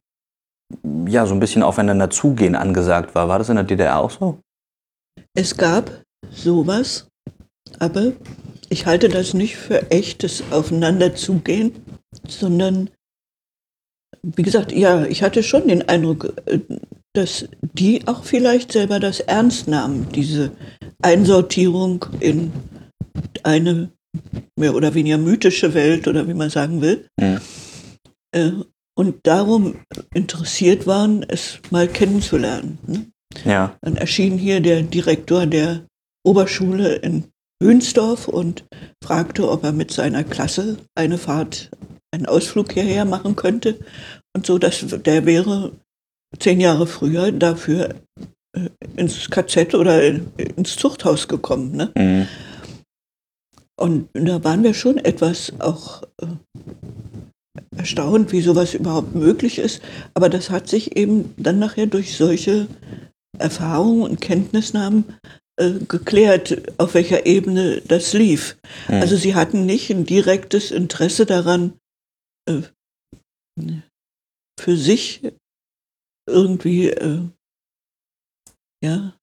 ja, 1.08 1.26
so 1.26 1.34
ein 1.34 1.40
bisschen 1.40 1.64
aufeinander 1.64 2.12
zugehen 2.12 2.56
angesagt 2.56 3.16
war. 3.16 3.28
War 3.28 3.40
das 3.40 3.50
in 3.50 3.56
der 3.56 3.64
DDR 3.64 3.98
auch 3.98 4.12
so? 4.12 4.40
Es 5.34 5.58
gab 5.58 6.04
sowas, 6.30 7.08
aber 7.80 8.12
ich 8.70 8.86
halte 8.86 9.10
das 9.10 9.34
nicht 9.34 9.58
für 9.58 9.90
echtes 9.90 10.44
Aufeinanderzugehen, 10.52 11.84
sondern 12.28 12.92
wie 14.22 14.44
gesagt, 14.44 14.72
ja, 14.72 15.06
ich 15.06 15.24
hatte 15.24 15.42
schon 15.42 15.68
den 15.68 15.90
Eindruck, 15.90 16.36
äh, 16.46 16.60
dass 17.14 17.48
die 17.62 18.08
auch 18.08 18.24
vielleicht 18.24 18.72
selber 18.72 19.00
das 19.00 19.20
ernst 19.20 19.68
nahmen, 19.68 20.08
diese 20.14 20.52
Einsortierung 21.02 22.06
in 22.20 22.52
eine 23.44 23.92
mehr 24.58 24.76
oder 24.76 24.94
weniger 24.94 25.18
mythische 25.18 25.74
Welt 25.74 26.08
oder 26.08 26.28
wie 26.28 26.34
man 26.34 26.50
sagen 26.50 26.82
will. 26.82 27.08
Mhm. 27.20 27.40
Äh, 28.32 28.52
und 28.98 29.26
darum 29.26 29.76
interessiert 30.14 30.86
waren, 30.86 31.24
es 31.24 31.60
mal 31.72 31.88
kennenzulernen. 31.88 32.80
Ne? 32.86 33.06
Ja. 33.46 33.78
Dann 33.82 33.96
erschien 33.96 34.38
hier 34.38 34.60
der 34.60 34.82
Direktor 34.82 35.46
der 35.46 35.86
Oberschule 36.26 36.96
in 36.96 37.26
Hönsdorf 37.64 38.28
und 38.28 38.66
fragte, 39.04 39.50
ob 39.50 39.64
er 39.64 39.72
mit 39.72 39.92
seiner 39.92 40.24
Klasse 40.24 40.78
eine 40.96 41.18
Fahrt, 41.18 41.72
einen 42.12 42.26
Ausflug 42.26 42.74
hierher 42.74 43.06
machen 43.06 43.36
könnte. 43.36 43.80
Und 44.36 44.46
so, 44.46 44.58
dass 44.58 44.86
der 44.86 45.26
wäre 45.26 45.72
zehn 46.38 46.60
Jahre 46.60 46.88
früher 46.88 47.32
dafür 47.32 47.96
äh, 48.56 48.70
ins 48.96 49.30
KZ 49.30 49.74
oder 49.76 50.02
ins 50.04 50.76
Zuchthaus 50.76 51.28
gekommen. 51.28 51.76
Ne? 51.76 51.92
Mhm. 51.98 52.28
Und 53.80 54.10
da 54.14 54.44
waren 54.44 54.64
wir 54.64 54.74
schon 54.74 54.98
etwas 54.98 55.54
auch 55.60 56.04
äh, 56.22 56.28
erstaunt, 57.78 58.32
wie 58.32 58.42
sowas 58.42 58.74
überhaupt 58.74 59.16
möglich 59.16 59.58
ist. 59.58 59.82
Aber 60.14 60.30
das 60.30 60.50
hat 60.50 60.68
sich 60.68 60.98
eben 60.98 61.34
dann 61.38 61.60
nachher 61.60 61.88
durch 61.88 62.18
solche 62.18 62.68
Erfahrungen 63.38 64.04
und 64.04 64.22
Kenntnisnahmen 64.22 65.06
äh, 65.60 65.74
geklärt, 65.88 66.62
auf 66.78 66.94
welcher 66.94 67.26
Ebene 67.26 67.82
das 67.82 68.14
lief. 68.14 68.58
Mhm. 68.88 68.96
Also 68.96 69.16
sie 69.16 69.36
hatten 69.36 69.66
nicht 69.66 69.90
ein 69.90 70.06
direktes 70.06 70.72
Interesse 70.72 71.26
daran, 71.26 71.74
äh, 72.50 72.62
für 74.60 74.76
sich 74.76 75.22
irgendwie, 76.30 76.90
äh, 76.90 77.22
ja, 78.84 79.14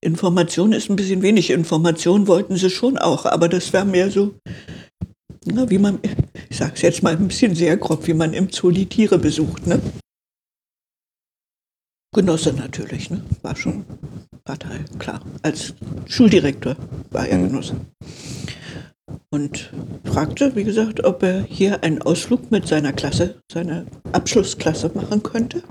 Information 0.00 0.72
ist 0.72 0.90
ein 0.90 0.96
bisschen 0.96 1.22
wenig. 1.22 1.50
Information 1.50 2.26
wollten 2.26 2.56
sie 2.56 2.70
schon 2.70 2.98
auch, 2.98 3.26
aber 3.26 3.48
das 3.48 3.72
war 3.72 3.84
mehr 3.84 4.10
so, 4.10 4.34
na, 5.44 5.68
wie 5.70 5.78
man, 5.78 5.98
ich 6.48 6.56
sage 6.56 6.74
es 6.74 6.82
jetzt 6.82 7.02
mal 7.02 7.16
ein 7.16 7.28
bisschen 7.28 7.54
sehr 7.54 7.76
grob, 7.76 8.06
wie 8.06 8.14
man 8.14 8.32
im 8.32 8.50
Zoo 8.50 8.70
die 8.70 8.86
Tiere 8.86 9.18
besucht, 9.18 9.66
ne? 9.66 9.80
Genosse 12.14 12.52
natürlich, 12.52 13.10
ne? 13.10 13.22
War 13.42 13.56
schon 13.56 13.84
Partei, 14.44 14.84
klar. 14.98 15.20
Als 15.42 15.74
Schuldirektor 16.06 16.76
war 17.10 17.26
er 17.28 17.38
Mhm. 17.38 17.48
Genosse. 17.48 17.76
Und 19.30 19.72
fragte, 20.04 20.56
wie 20.56 20.64
gesagt, 20.64 21.04
ob 21.04 21.22
er 21.22 21.42
hier 21.42 21.82
einen 21.82 22.00
Ausflug 22.00 22.50
mit 22.50 22.66
seiner 22.66 22.92
Klasse, 22.92 23.42
seiner 23.52 23.84
Abschlussklasse 24.12 24.90
machen 24.94 25.22
könnte 25.22 25.62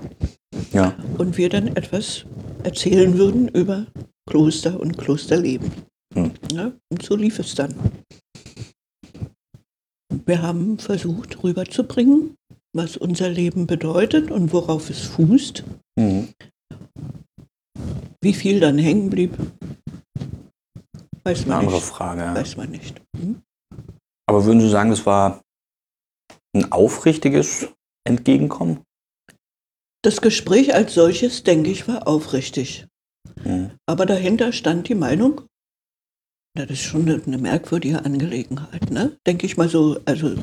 Ja. 0.74 0.96
und 1.18 1.38
wir 1.38 1.50
dann 1.50 1.68
etwas 1.76 2.26
erzählen 2.64 3.18
würden 3.18 3.48
über 3.48 3.88
Kloster 4.30 4.80
und 4.80 4.98
Klosterleben. 4.98 5.72
Hm. 6.14 6.32
Ja, 6.52 6.72
und 6.90 7.04
so 7.04 7.16
lief 7.16 7.40
es 7.40 7.56
dann. 7.56 7.74
Wir 10.26 10.42
haben 10.42 10.78
versucht 10.80 11.44
rüberzubringen, 11.44 12.36
was 12.74 12.98
unser 12.98 13.30
Leben 13.30 13.66
bedeutet 13.68 14.30
und 14.30 14.52
worauf 14.52 14.90
es 14.90 15.02
fußt. 15.02 15.64
Mhm. 15.98 16.30
Wie 18.22 18.34
viel 18.34 18.60
dann 18.60 18.78
hängen 18.78 19.10
blieb, 19.10 19.38
weiß 21.24 21.42
Eine 21.44 21.50
man 21.50 21.60
andere 21.60 21.76
nicht. 21.76 21.86
Frage. 21.86 22.22
Weiß 22.36 22.58
man 22.58 22.72
nicht. 22.72 23.02
Hm? 23.16 23.42
Aber 24.26 24.44
würden 24.46 24.60
Sie 24.60 24.70
sagen, 24.70 24.90
das 24.90 25.06
war 25.06 25.42
ein 26.54 26.72
aufrichtiges 26.72 27.68
Entgegenkommen? 28.04 28.80
Das 30.08 30.22
Gespräch 30.22 30.74
als 30.74 30.94
solches, 30.94 31.44
denke 31.44 31.70
ich, 31.70 31.86
war 31.90 32.08
aufrichtig. 32.08 32.88
Mhm. 33.44 33.72
Aber 33.86 34.06
dahinter 34.06 34.54
stand 34.54 34.88
die 34.88 34.96
Meinung, 34.96 35.42
das 36.56 36.70
ist 36.70 36.84
schon 36.84 37.02
eine, 37.02 37.22
eine 37.22 37.38
merkwürdige 37.38 38.06
Angelegenheit, 38.06 38.90
ne? 38.90 39.18
Denke 39.28 39.46
ich 39.46 39.58
mal 39.58 39.68
so, 39.68 40.00
also 40.06 40.34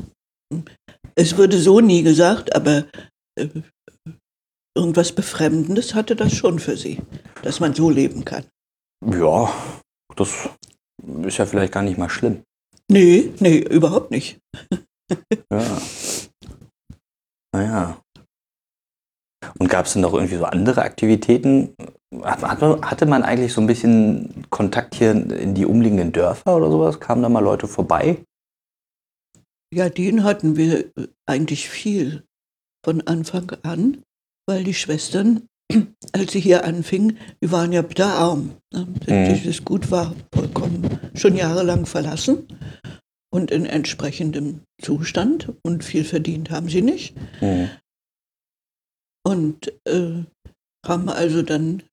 es 1.15 1.37
würde 1.37 1.57
so 1.57 1.79
nie 1.79 2.03
gesagt, 2.03 2.55
aber 2.55 2.85
äh, 3.39 3.47
irgendwas 4.77 5.13
Befremdendes 5.13 5.95
hatte 5.95 6.15
das 6.15 6.35
schon 6.35 6.59
für 6.59 6.77
sie, 6.77 7.01
dass 7.41 7.59
man 7.59 7.73
so 7.73 7.89
leben 7.89 8.23
kann. 8.23 8.45
Ja, 9.03 9.51
das 10.15 10.47
ist 11.23 11.37
ja 11.39 11.47
vielleicht 11.47 11.73
gar 11.73 11.81
nicht 11.81 11.97
mal 11.97 12.11
schlimm. 12.11 12.43
Nee, 12.87 13.33
nee, 13.39 13.57
überhaupt 13.57 14.11
nicht. 14.11 14.37
Ja. 15.51 15.81
Naja. 17.55 18.04
Und 19.59 19.69
gab 19.69 19.85
es 19.85 19.93
denn 19.93 20.01
noch 20.01 20.13
irgendwie 20.13 20.37
so 20.37 20.45
andere 20.45 20.81
Aktivitäten? 20.81 21.75
Hat, 22.23 22.41
hatte 22.41 23.05
man 23.05 23.23
eigentlich 23.23 23.53
so 23.53 23.61
ein 23.61 23.67
bisschen 23.67 24.45
Kontakt 24.49 24.95
hier 24.95 25.11
in 25.11 25.53
die 25.53 25.65
umliegenden 25.65 26.11
Dörfer 26.11 26.55
oder 26.55 26.71
sowas? 26.71 26.99
Kamen 26.99 27.21
da 27.23 27.29
mal 27.29 27.43
Leute 27.43 27.67
vorbei? 27.67 28.17
Ja, 29.73 29.89
den 29.89 30.23
hatten 30.23 30.55
wir 30.55 30.85
äh, 30.97 31.07
eigentlich 31.25 31.69
viel 31.69 32.23
von 32.85 33.01
Anfang 33.01 33.51
an, 33.63 34.03
weil 34.47 34.63
die 34.63 34.73
Schwestern, 34.73 35.47
als 36.13 36.31
sie 36.31 36.39
hier 36.39 36.63
anfingen, 36.63 37.17
die 37.43 37.51
waren 37.51 37.73
ja 37.73 37.81
bitter 37.81 38.13
arm. 38.13 38.51
Ne? 38.71 38.87
Mhm. 39.07 39.43
Das 39.43 39.65
Gut 39.65 39.91
war 39.91 40.13
vollkommen 40.33 40.99
schon 41.15 41.35
jahrelang 41.35 41.85
verlassen 41.85 42.47
und 43.33 43.51
in 43.51 43.65
entsprechendem 43.65 44.61
Zustand 44.81 45.51
und 45.61 45.83
viel 45.83 46.05
verdient 46.05 46.51
haben 46.51 46.69
sie 46.69 46.81
nicht. 46.81 47.15
Mhm. 47.41 47.69
Und 49.25 49.73
äh, 49.85 50.23
haben 50.85 51.09
also 51.09 51.41
dann 51.41 51.83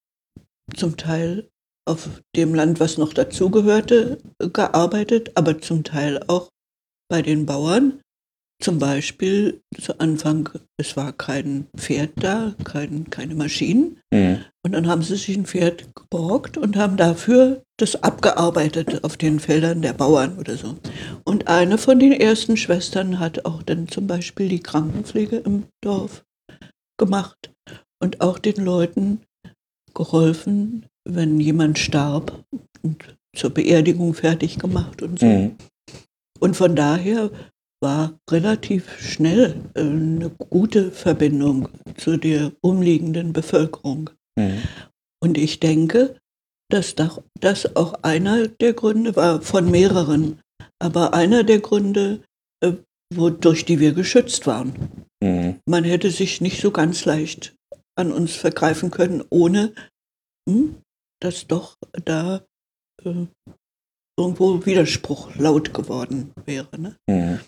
zum 0.77 0.97
Teil 0.97 1.49
auf 1.89 2.09
dem 2.37 2.55
Land, 2.55 2.79
was 2.79 2.99
noch 2.99 3.13
dazugehörte, 3.13 4.19
gearbeitet, 4.39 5.33
aber 5.35 5.61
zum 5.61 5.83
Teil 5.83 6.23
auch 6.29 6.49
bei 7.09 7.23
den 7.23 7.47
Bauern. 7.47 8.01
Zum 8.63 8.79
Beispiel 8.79 9.61
zu 9.81 9.99
Anfang, 9.99 10.49
es 10.77 10.97
war 10.97 11.13
kein 11.13 11.67
Pferd 11.77 12.11
da, 12.15 12.55
kein, 12.63 13.11
keine 13.11 13.35
Maschinen. 13.35 13.99
Mhm. 14.13 14.45
Und 14.65 14.73
dann 14.73 14.87
haben 14.87 15.03
sie 15.03 15.17
sich 15.17 15.37
ein 15.37 15.47
Pferd 15.47 15.93
geborgt 15.97 16.59
und 16.59 16.77
haben 16.77 16.97
dafür 16.97 17.65
das 17.81 18.05
abgearbeitet 18.05 19.03
auf 19.03 19.17
den 19.17 19.41
Feldern 19.41 19.83
der 19.83 19.95
Bauern 19.95 20.39
oder 20.39 20.57
so. 20.57 20.77
Und 21.25 21.49
eine 21.49 21.77
von 21.77 21.99
den 21.99 22.13
ersten 22.13 22.57
Schwestern 22.57 23.19
hat 23.19 23.45
auch 23.45 23.65
dann 23.65 23.89
zum 23.89 24.07
Beispiel 24.07 24.49
die 24.49 24.61
Krankenpflege 24.61 25.39
im 25.39 25.65
Dorf 25.83 26.23
gemacht 26.98 27.52
und 28.02 28.20
auch 28.20 28.39
den 28.39 28.64
Leuten 28.64 29.20
geholfen, 29.94 30.86
wenn 31.05 31.40
jemand 31.40 31.78
starb 31.78 32.44
und 32.82 33.16
zur 33.35 33.51
Beerdigung 33.51 34.14
fertig 34.14 34.59
gemacht 34.59 35.02
und 35.02 35.19
so. 35.19 35.27
Mhm. 35.27 35.56
Und 36.40 36.56
von 36.56 36.77
daher 36.77 37.31
war 37.81 38.19
relativ 38.31 38.98
schnell 39.01 39.60
äh, 39.74 39.81
eine 39.81 40.31
gute 40.31 40.90
Verbindung 40.90 41.69
zu 41.97 42.16
der 42.16 42.52
umliegenden 42.60 43.32
Bevölkerung. 43.32 44.10
Mhm. 44.39 44.62
Und 45.23 45.39
ich 45.39 45.60
denke, 45.60 46.16
dass 46.70 46.94
das 47.40 47.77
auch 47.77 47.94
einer 48.02 48.48
der 48.48 48.73
Gründe 48.73 49.14
war, 49.14 49.43
von 49.43 49.70
mehreren, 49.70 50.40
aber 50.78 51.12
einer 51.12 51.44
der 51.44 51.60
Gründe, 51.60 52.23
äh, 52.62 52.73
wodurch 53.16 53.64
die 53.64 53.80
wir 53.80 53.93
geschützt 53.93 54.47
waren. 54.47 55.06
Mhm. 55.22 55.60
Man 55.66 55.84
hätte 55.84 56.10
sich 56.10 56.40
nicht 56.40 56.60
so 56.60 56.70
ganz 56.70 57.05
leicht 57.05 57.55
an 57.97 58.12
uns 58.12 58.34
vergreifen 58.34 58.90
können, 58.90 59.22
ohne 59.30 59.74
hm, 60.48 60.76
dass 61.20 61.47
doch 61.47 61.76
da 62.05 62.44
äh, 63.05 63.26
irgendwo 64.18 64.64
Widerspruch 64.64 65.34
laut 65.36 65.72
geworden 65.74 66.32
wäre. 66.44 66.68
Ne? 66.78 66.97
Mhm. 67.09 67.40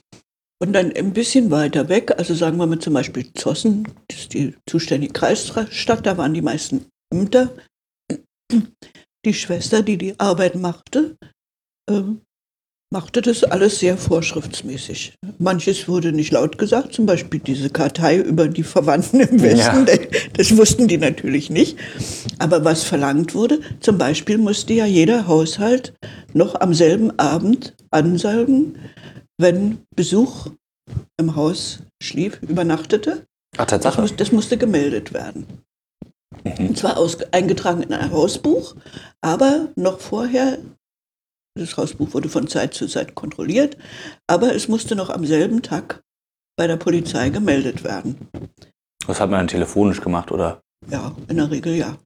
Und 0.62 0.72
dann 0.72 0.92
ein 0.92 1.12
bisschen 1.12 1.50
weiter 1.50 1.88
weg, 1.88 2.12
also 2.16 2.34
sagen 2.34 2.56
wir 2.56 2.66
mal 2.66 2.78
zum 2.78 2.94
Beispiel 2.94 3.32
Zossen, 3.34 3.86
das 4.08 4.20
ist 4.20 4.34
die 4.34 4.54
zuständige 4.68 5.12
Kreisstadt, 5.12 6.06
da 6.06 6.16
waren 6.16 6.32
die 6.32 6.42
meisten 6.42 6.86
Ämter. 7.12 7.54
Die 9.24 9.34
Schwester, 9.34 9.82
die 9.82 9.98
die 9.98 10.18
Arbeit 10.20 10.54
machte, 10.54 11.16
ähm, 11.90 12.22
machte 12.94 13.22
das 13.22 13.42
alles 13.42 13.80
sehr 13.80 13.98
vorschriftsmäßig. 13.98 15.14
Manches 15.40 15.88
wurde 15.88 16.12
nicht 16.12 16.30
laut 16.30 16.58
gesagt, 16.58 16.94
zum 16.94 17.06
Beispiel 17.06 17.40
diese 17.40 17.68
Kartei 17.68 18.18
über 18.18 18.46
die 18.46 18.62
Verwandten 18.62 19.18
im 19.18 19.42
Westen, 19.42 19.84
das 20.36 20.56
wussten 20.56 20.86
die 20.86 20.98
natürlich 20.98 21.50
nicht. 21.50 21.76
Aber 22.38 22.64
was 22.64 22.84
verlangt 22.84 23.34
wurde, 23.34 23.58
zum 23.80 23.98
Beispiel 23.98 24.38
musste 24.38 24.74
ja 24.74 24.86
jeder 24.86 25.26
Haushalt 25.26 25.92
noch 26.34 26.54
am 26.60 26.72
selben 26.72 27.18
Abend 27.18 27.74
ansagen, 27.90 28.78
wenn 29.38 29.78
Besuch 29.96 30.50
im 31.16 31.34
Haus 31.34 31.80
schlief, 32.00 32.40
übernachtete. 32.42 33.26
Ach, 33.56 33.66
Das, 33.66 33.70
Tatsache. 33.82 34.02
muss, 34.02 34.14
das 34.14 34.30
musste 34.30 34.56
gemeldet 34.56 35.12
werden. 35.12 35.46
Mhm. 36.44 36.68
Und 36.68 36.78
zwar 36.78 36.96
aus, 36.96 37.18
eingetragen 37.32 37.82
in 37.82 37.92
ein 37.92 38.12
Hausbuch, 38.12 38.76
aber 39.20 39.66
noch 39.74 39.98
vorher, 39.98 40.58
das 41.54 41.76
Hausbuch 41.76 42.14
wurde 42.14 42.28
von 42.28 42.48
Zeit 42.48 42.74
zu 42.74 42.86
Zeit 42.86 43.14
kontrolliert, 43.14 43.76
aber 44.26 44.54
es 44.54 44.68
musste 44.68 44.96
noch 44.96 45.10
am 45.10 45.24
selben 45.24 45.62
Tag 45.62 46.02
bei 46.56 46.66
der 46.66 46.76
Polizei 46.76 47.30
gemeldet 47.30 47.84
werden. 47.84 48.28
Das 49.06 49.20
hat 49.20 49.30
man 49.30 49.40
dann 49.40 49.48
telefonisch 49.48 50.00
gemacht, 50.00 50.32
oder? 50.32 50.62
Ja, 50.90 51.14
in 51.28 51.36
der 51.36 51.50
Regel 51.50 51.74
ja. 51.74 51.98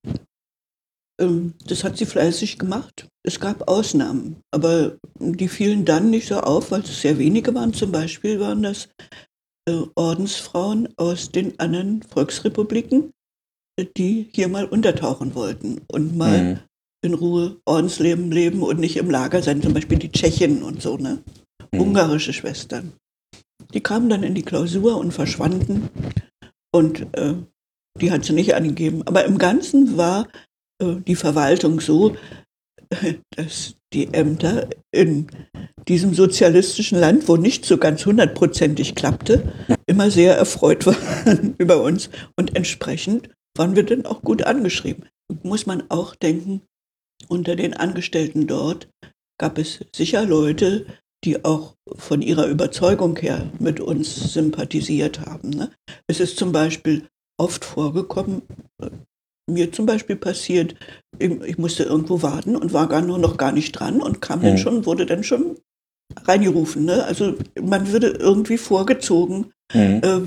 Ähm, 1.20 1.54
das 1.66 1.84
hat 1.84 1.96
sie 1.96 2.06
fleißig 2.06 2.58
gemacht. 2.58 3.08
Es 3.24 3.40
gab 3.40 3.68
Ausnahmen, 3.68 4.40
aber 4.50 4.96
die 5.18 5.48
fielen 5.48 5.84
dann 5.84 6.10
nicht 6.10 6.28
so 6.28 6.40
auf, 6.40 6.70
weil 6.70 6.80
es 6.80 7.00
sehr 7.00 7.18
wenige 7.18 7.54
waren. 7.54 7.74
Zum 7.74 7.92
Beispiel 7.92 8.40
waren 8.40 8.62
das 8.62 8.88
äh, 9.68 9.82
Ordensfrauen 9.94 10.88
aus 10.96 11.30
den 11.30 11.58
anderen 11.58 12.02
Volksrepubliken, 12.02 13.12
die 13.96 14.28
hier 14.32 14.48
mal 14.48 14.64
untertauchen 14.64 15.34
wollten 15.34 15.80
und 15.88 16.16
mal 16.16 16.42
mhm. 16.42 16.58
In 17.02 17.14
Ruhe 17.14 17.60
Ordensleben 17.64 18.30
leben 18.30 18.62
und 18.62 18.80
nicht 18.80 18.96
im 18.96 19.10
Lager 19.10 19.42
sein. 19.42 19.62
Zum 19.62 19.74
Beispiel 19.74 19.98
die 19.98 20.10
Tschechen 20.10 20.62
und 20.62 20.82
so, 20.82 20.96
ne? 20.96 21.22
Mhm. 21.72 21.80
Ungarische 21.80 22.32
Schwestern. 22.32 22.92
Die 23.74 23.80
kamen 23.80 24.08
dann 24.08 24.22
in 24.22 24.34
die 24.34 24.42
Klausur 24.42 24.96
und 24.96 25.12
verschwanden. 25.12 25.88
Und 26.72 27.06
äh, 27.16 27.34
die 28.00 28.10
hat 28.10 28.24
sie 28.24 28.32
nicht 28.32 28.54
angegeben. 28.54 29.02
Aber 29.06 29.24
im 29.24 29.38
Ganzen 29.38 29.96
war 29.96 30.28
äh, 30.82 30.96
die 31.06 31.16
Verwaltung 31.16 31.80
so, 31.80 32.16
dass 33.36 33.74
die 33.92 34.12
Ämter 34.12 34.68
in 34.92 35.28
diesem 35.86 36.14
sozialistischen 36.14 36.98
Land, 36.98 37.28
wo 37.28 37.36
nicht 37.36 37.64
so 37.64 37.78
ganz 37.78 38.04
hundertprozentig 38.04 38.94
klappte, 38.94 39.52
immer 39.86 40.10
sehr 40.10 40.36
erfreut 40.36 40.86
waren 40.86 41.54
über 41.58 41.82
uns. 41.82 42.10
Und 42.36 42.56
entsprechend 42.56 43.30
waren 43.56 43.76
wir 43.76 43.84
dann 43.84 44.06
auch 44.06 44.22
gut 44.22 44.42
angeschrieben. 44.44 45.06
Muss 45.42 45.66
man 45.66 45.84
auch 45.90 46.14
denken, 46.14 46.62
unter 47.26 47.56
den 47.56 47.74
Angestellten 47.74 48.46
dort 48.46 48.88
gab 49.38 49.58
es 49.58 49.84
sicher 49.94 50.24
Leute, 50.24 50.86
die 51.24 51.44
auch 51.44 51.74
von 51.96 52.22
ihrer 52.22 52.46
Überzeugung 52.46 53.16
her 53.16 53.50
mit 53.58 53.80
uns 53.80 54.32
sympathisiert 54.32 55.20
haben. 55.20 55.50
Ne? 55.50 55.70
Es 56.06 56.20
ist 56.20 56.36
zum 56.36 56.52
Beispiel 56.52 57.06
oft 57.38 57.64
vorgekommen, 57.64 58.42
äh, 58.80 58.90
mir 59.50 59.72
zum 59.72 59.86
Beispiel 59.86 60.16
passiert, 60.16 60.74
ich 61.18 61.58
musste 61.58 61.84
irgendwo 61.84 62.22
warten 62.22 62.54
und 62.54 62.72
war 62.72 62.86
gar 62.86 63.00
nur 63.00 63.18
noch 63.18 63.38
gar 63.38 63.50
nicht 63.50 63.72
dran 63.72 64.02
und 64.02 64.20
kam 64.20 64.40
mhm. 64.40 64.44
dann 64.44 64.58
schon, 64.58 64.86
wurde 64.86 65.06
dann 65.06 65.24
schon 65.24 65.56
reingerufen. 66.24 66.84
Ne? 66.84 67.04
Also 67.04 67.34
man 67.60 67.90
würde 67.90 68.08
irgendwie 68.08 68.58
vorgezogen, 68.58 69.52
mhm. 69.72 70.00
äh, 70.02 70.20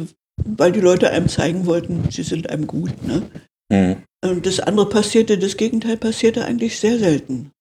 weil 0.44 0.72
die 0.72 0.82
Leute 0.82 1.12
einem 1.12 1.30
zeigen 1.30 1.66
wollten, 1.68 2.10
sie 2.10 2.24
sind 2.24 2.50
einem 2.50 2.68
gut. 2.68 3.04
Ne? 3.06 3.22
Mhm. 3.72 4.04
Und 4.24 4.46
das 4.46 4.60
andere 4.60 4.88
passierte, 4.88 5.38
das 5.38 5.58
Gegenteil 5.58 5.98
passierte 5.98 6.46
eigentlich 6.46 6.80
sehr 6.80 7.00
selten. 7.00 7.52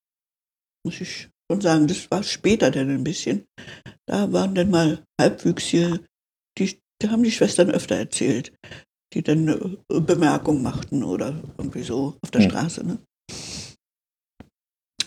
Muss 0.85 1.01
ich 1.01 1.29
schon 1.51 1.61
sagen, 1.61 1.87
das 1.87 2.11
war 2.11 2.23
später 2.23 2.71
dann 2.71 2.91
ein 2.91 3.05
bisschen. 3.05 3.47
Da 4.07 4.33
waren 4.33 4.55
dann 4.55 4.71
mal 4.71 5.05
Halbwüchsige, 5.19 6.01
die, 6.59 6.79
die 7.01 7.09
haben 7.09 7.23
die 7.23 7.31
Schwestern 7.31 7.71
öfter 7.71 7.97
erzählt 7.97 8.53
die 9.13 9.23
dann 9.23 9.49
eine 9.49 10.01
Bemerkung 10.01 10.63
machten 10.63 11.03
oder 11.03 11.43
irgendwie 11.59 11.83
so 11.83 12.17
auf 12.23 12.31
der 12.31 12.43
mhm. 12.43 12.51
Straße. 12.51 12.87
Ne? 12.87 12.99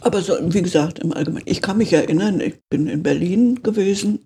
Aber 0.01 0.21
so, 0.21 0.33
wie 0.53 0.61
gesagt, 0.61 0.99
im 0.99 1.13
Allgemeinen. 1.13 1.47
Ich 1.47 1.61
kann 1.61 1.77
mich 1.77 1.93
erinnern, 1.93 2.41
ich 2.41 2.59
bin 2.69 2.87
in 2.87 3.03
Berlin 3.03 3.63
gewesen 3.63 4.25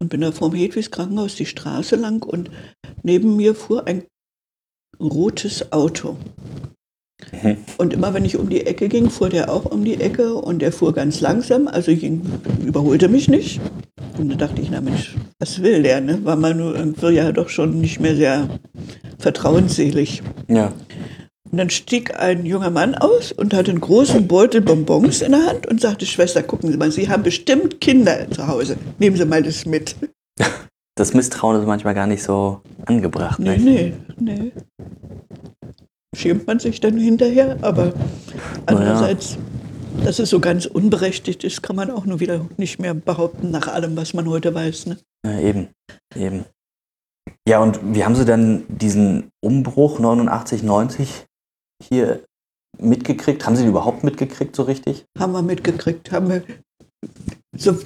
und 0.00 0.08
bin 0.08 0.20
da 0.20 0.32
vorm 0.32 0.54
Hedwigs 0.54 0.90
Krankenhaus 0.90 1.36
die 1.36 1.46
Straße 1.46 1.96
lang 1.96 2.24
und 2.24 2.50
neben 3.02 3.36
mir 3.36 3.54
fuhr 3.54 3.86
ein 3.86 4.04
rotes 5.00 5.72
Auto. 5.72 6.16
Mhm. 7.42 7.56
Und 7.78 7.92
immer 7.92 8.14
wenn 8.14 8.24
ich 8.24 8.36
um 8.36 8.48
die 8.48 8.66
Ecke 8.66 8.88
ging, 8.88 9.10
fuhr 9.10 9.28
der 9.28 9.52
auch 9.52 9.64
um 9.64 9.84
die 9.84 10.00
Ecke 10.00 10.34
und 10.34 10.60
der 10.60 10.72
fuhr 10.72 10.92
ganz 10.92 11.20
langsam, 11.20 11.68
also 11.68 11.90
ich 11.90 12.02
überholte 12.64 13.08
mich 13.08 13.28
nicht. 13.28 13.60
Und 14.18 14.28
da 14.28 14.36
dachte 14.36 14.62
ich, 14.62 14.70
na 14.70 14.80
Mensch, 14.80 15.16
was 15.38 15.62
will 15.62 15.82
der, 15.82 16.00
ne? 16.00 16.24
War 16.24 16.36
man 16.36 16.56
nur 16.56 17.10
ja 17.10 17.32
doch 17.32 17.48
schon 17.48 17.80
nicht 17.80 18.00
mehr 18.00 18.14
sehr 18.14 18.48
vertrauensselig. 19.18 20.22
Ja. 20.48 20.72
Und 21.50 21.58
dann 21.58 21.70
stieg 21.70 22.18
ein 22.18 22.46
junger 22.46 22.70
Mann 22.70 22.94
aus 22.94 23.32
und 23.32 23.54
hatte 23.54 23.70
einen 23.70 23.80
großen 23.80 24.26
Beutel 24.26 24.60
Bonbons 24.60 25.22
in 25.22 25.32
der 25.32 25.46
Hand 25.46 25.66
und 25.66 25.80
sagte, 25.80 26.06
Schwester, 26.06 26.42
gucken 26.42 26.70
Sie 26.70 26.76
mal, 26.76 26.90
Sie 26.90 27.08
haben 27.08 27.22
bestimmt 27.22 27.80
Kinder 27.80 28.28
zu 28.30 28.46
Hause. 28.46 28.76
Nehmen 28.98 29.16
Sie 29.16 29.24
mal 29.24 29.42
das 29.42 29.66
mit. 29.66 29.96
Das 30.96 31.12
Misstrauen 31.12 31.60
ist 31.60 31.66
manchmal 31.66 31.94
gar 31.94 32.06
nicht 32.06 32.22
so 32.22 32.60
angebracht. 32.86 33.40
Nee, 33.40 33.56
nee, 33.56 33.94
nee. 34.18 34.52
Schämt 36.14 36.46
man 36.46 36.60
sich 36.60 36.80
dann 36.80 36.96
hinterher, 36.96 37.58
aber 37.62 37.92
andererseits, 38.66 39.36
naja. 39.36 40.06
dass 40.06 40.20
es 40.20 40.30
so 40.30 40.38
ganz 40.38 40.66
unberechtigt 40.66 41.42
ist, 41.42 41.62
kann 41.62 41.74
man 41.74 41.90
auch 41.90 42.04
nur 42.04 42.20
wieder 42.20 42.46
nicht 42.58 42.78
mehr 42.78 42.94
behaupten, 42.94 43.50
nach 43.50 43.66
allem, 43.66 43.96
was 43.96 44.14
man 44.14 44.28
heute 44.28 44.54
weiß. 44.54 44.86
Ne? 44.86 44.98
Ja, 45.26 45.40
eben, 45.40 45.68
eben. 46.14 46.44
Ja, 47.48 47.60
und 47.60 47.80
wie 47.94 48.04
haben 48.04 48.14
Sie 48.14 48.24
dann 48.24 48.64
diesen 48.68 49.30
Umbruch 49.42 49.98
89, 49.98 50.62
90 50.62 51.26
hier 51.82 52.24
mitgekriegt? 52.78 53.44
Haben 53.44 53.56
Sie 53.56 53.62
den 53.62 53.70
überhaupt 53.70 54.04
mitgekriegt 54.04 54.54
so 54.54 54.62
richtig? 54.62 55.06
Haben 55.18 55.32
wir 55.32 55.42
mitgekriegt, 55.42 56.12
haben 56.12 56.28
wir 56.28 56.44
so, 57.56 57.76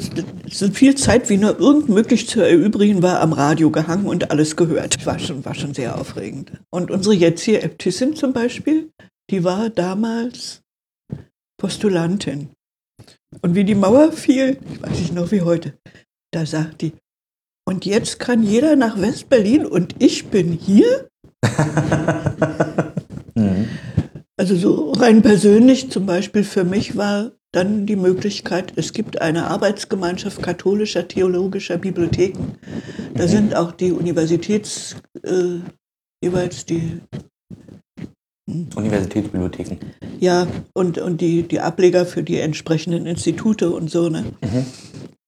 so 0.51 0.71
viel 0.71 0.95
Zeit 0.95 1.29
wie 1.29 1.37
nur 1.37 1.59
irgend 1.59 1.89
möglich 1.89 2.29
zu 2.29 2.41
erübrigen 2.41 3.03
war 3.03 3.21
am 3.21 3.33
Radio 3.33 3.71
gehangen 3.71 4.07
und 4.07 4.31
alles 4.31 4.57
gehört. 4.57 5.05
War 5.07 5.19
schon, 5.19 5.45
war 5.45 5.55
schon 5.55 5.75
sehr 5.75 5.99
aufregend. 5.99 6.53
Und 6.71 6.91
unsere 6.91 7.15
jetzige 7.15 7.63
Äbtissin 7.63 8.17
zum 8.17 8.33
Beispiel, 8.33 8.91
die 9.31 9.45
war 9.45 9.71
damals 9.71 10.63
Postulantin. 11.61 12.51
Und 13.43 13.55
wie 13.55 13.65
die 13.65 13.75
Mauer 13.75 14.13
fiel, 14.13 14.59
ich 14.73 14.83
weiß 14.83 14.99
nicht 14.99 15.15
noch 15.15 15.31
wie 15.31 15.43
heute, 15.43 15.75
da 16.33 16.47
sagt 16.47 16.83
die, 16.83 16.93
und 17.69 17.85
jetzt 17.85 18.19
kann 18.19 18.43
jeder 18.43 18.77
nach 18.77 18.99
West-Berlin 18.99 19.67
und 19.67 19.97
ich 19.99 20.29
bin 20.29 20.53
hier? 20.53 21.09
mhm. 23.35 23.69
Also 24.39 24.55
so 24.55 24.93
rein 24.93 25.21
persönlich 25.21 25.91
zum 25.91 26.07
Beispiel 26.07 26.45
für 26.45 26.63
mich 26.63 26.97
war 26.97 27.33
dann 27.51 27.87
die 27.87 27.97
Möglichkeit, 27.97 28.73
es 28.77 28.93
gibt 28.93 29.21
eine 29.21 29.49
Arbeitsgemeinschaft 29.49 30.43
katholischer 30.43 31.09
theologischer 31.09 31.77
Bibliotheken. 31.77 32.57
Da 33.15 33.25
mhm. 33.25 33.29
sind 33.29 33.57
auch 33.57 33.73
die 33.73 33.91
Universitäts, 33.91 34.95
äh, 35.25 35.59
jeweils 36.23 36.67
die 36.67 37.01
hm. 38.49 38.69
Universitätsbibliotheken. 38.77 39.79
Ja, 40.21 40.47
und, 40.73 40.99
und 40.99 41.21
die, 41.21 41.43
die 41.43 41.59
Ableger 41.59 42.07
für 42.07 42.23
die 42.23 42.39
entsprechenden 42.39 43.07
Institute 43.07 43.71
und 43.71 43.91
so. 43.91 44.09
Ne? 44.09 44.25
Mhm 44.41 44.67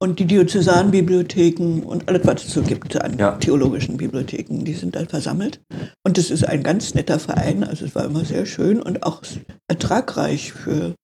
und 0.03 0.19
die 0.19 0.25
Diözesanbibliotheken 0.25 1.83
und 1.83 2.09
alles, 2.09 2.27
was 2.27 2.45
es 2.45 2.55
so 2.55 2.63
gibt 2.63 3.01
an 3.01 3.19
ja. 3.19 3.33
theologischen 3.33 3.99
Bibliotheken, 3.99 4.65
die 4.65 4.73
sind 4.73 4.97
dann 4.97 5.09
versammelt. 5.09 5.61
Und 6.05 6.17
es 6.17 6.31
ist 6.31 6.45
ein 6.45 6.63
ganz 6.63 6.95
netter 6.95 7.19
Verein, 7.19 7.65
also 7.65 7.85
es 7.85 7.95
war 7.95 8.05
immer 8.05 8.25
sehr 8.25 8.47
schön 8.47 8.81
und 8.81 9.03
auch 9.03 9.23
ertragreich 9.69 10.53
für 10.53 10.95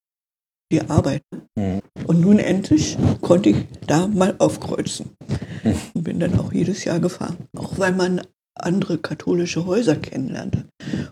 die 0.72 0.80
Arbeit. 0.80 1.22
Mhm. 1.56 1.82
Und 2.06 2.20
nun 2.20 2.38
endlich 2.38 2.96
konnte 3.20 3.50
ich 3.50 3.56
da 3.86 4.06
mal 4.06 4.34
aufkreuzen. 4.38 5.10
Mhm. 5.62 5.74
Und 5.94 6.02
bin 6.04 6.20
dann 6.20 6.38
auch 6.38 6.52
jedes 6.52 6.84
Jahr 6.84 6.98
gefahren. 6.98 7.36
Auch 7.56 7.78
weil 7.78 7.92
man 7.92 8.22
andere 8.54 8.96
katholische 8.96 9.66
Häuser 9.66 9.96
kennenlernte. 9.96 10.64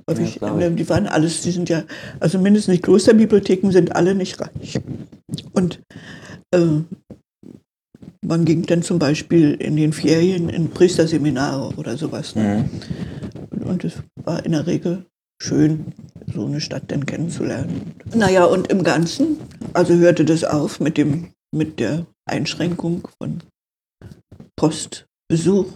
Häufig, 0.09 0.41
ja, 0.41 0.71
die 0.71 0.89
waren 0.89 1.07
alles, 1.07 1.43
die 1.43 1.51
sind 1.51 1.69
ja, 1.69 1.85
also 2.19 2.39
mindestens 2.39 2.77
die 2.77 2.81
Klosterbibliotheken 2.81 3.71
sind 3.71 3.95
alle 3.95 4.15
nicht 4.15 4.41
reich. 4.41 4.81
Und 5.53 5.81
äh, 6.55 6.81
man 8.25 8.45
ging 8.45 8.63
dann 8.67 8.83
zum 8.83 8.99
Beispiel 8.99 9.55
in 9.55 9.77
den 9.77 9.93
Ferien 9.93 10.49
in 10.49 10.71
Priesterseminare 10.71 11.75
oder 11.77 11.97
sowas. 11.97 12.35
Ne? 12.35 12.69
Mhm. 13.51 13.63
Und 13.63 13.85
es 13.85 14.03
war 14.17 14.45
in 14.45 14.53
der 14.53 14.67
Regel 14.67 15.07
schön, 15.41 15.93
so 16.33 16.47
eine 16.47 16.61
Stadt 16.61 16.85
dann 16.89 17.07
kennenzulernen. 17.07 17.95
Naja, 18.15 18.45
und 18.45 18.69
im 18.69 18.83
Ganzen, 18.83 19.39
also 19.73 19.95
hörte 19.95 20.25
das 20.25 20.45
auf 20.45 20.81
mit, 20.81 20.97
dem, 20.97 21.33
mit 21.55 21.81
der 21.81 22.07
Einschränkung 22.27 23.07
von 23.19 23.43
Post, 24.57 25.07
Besuch, 25.29 25.67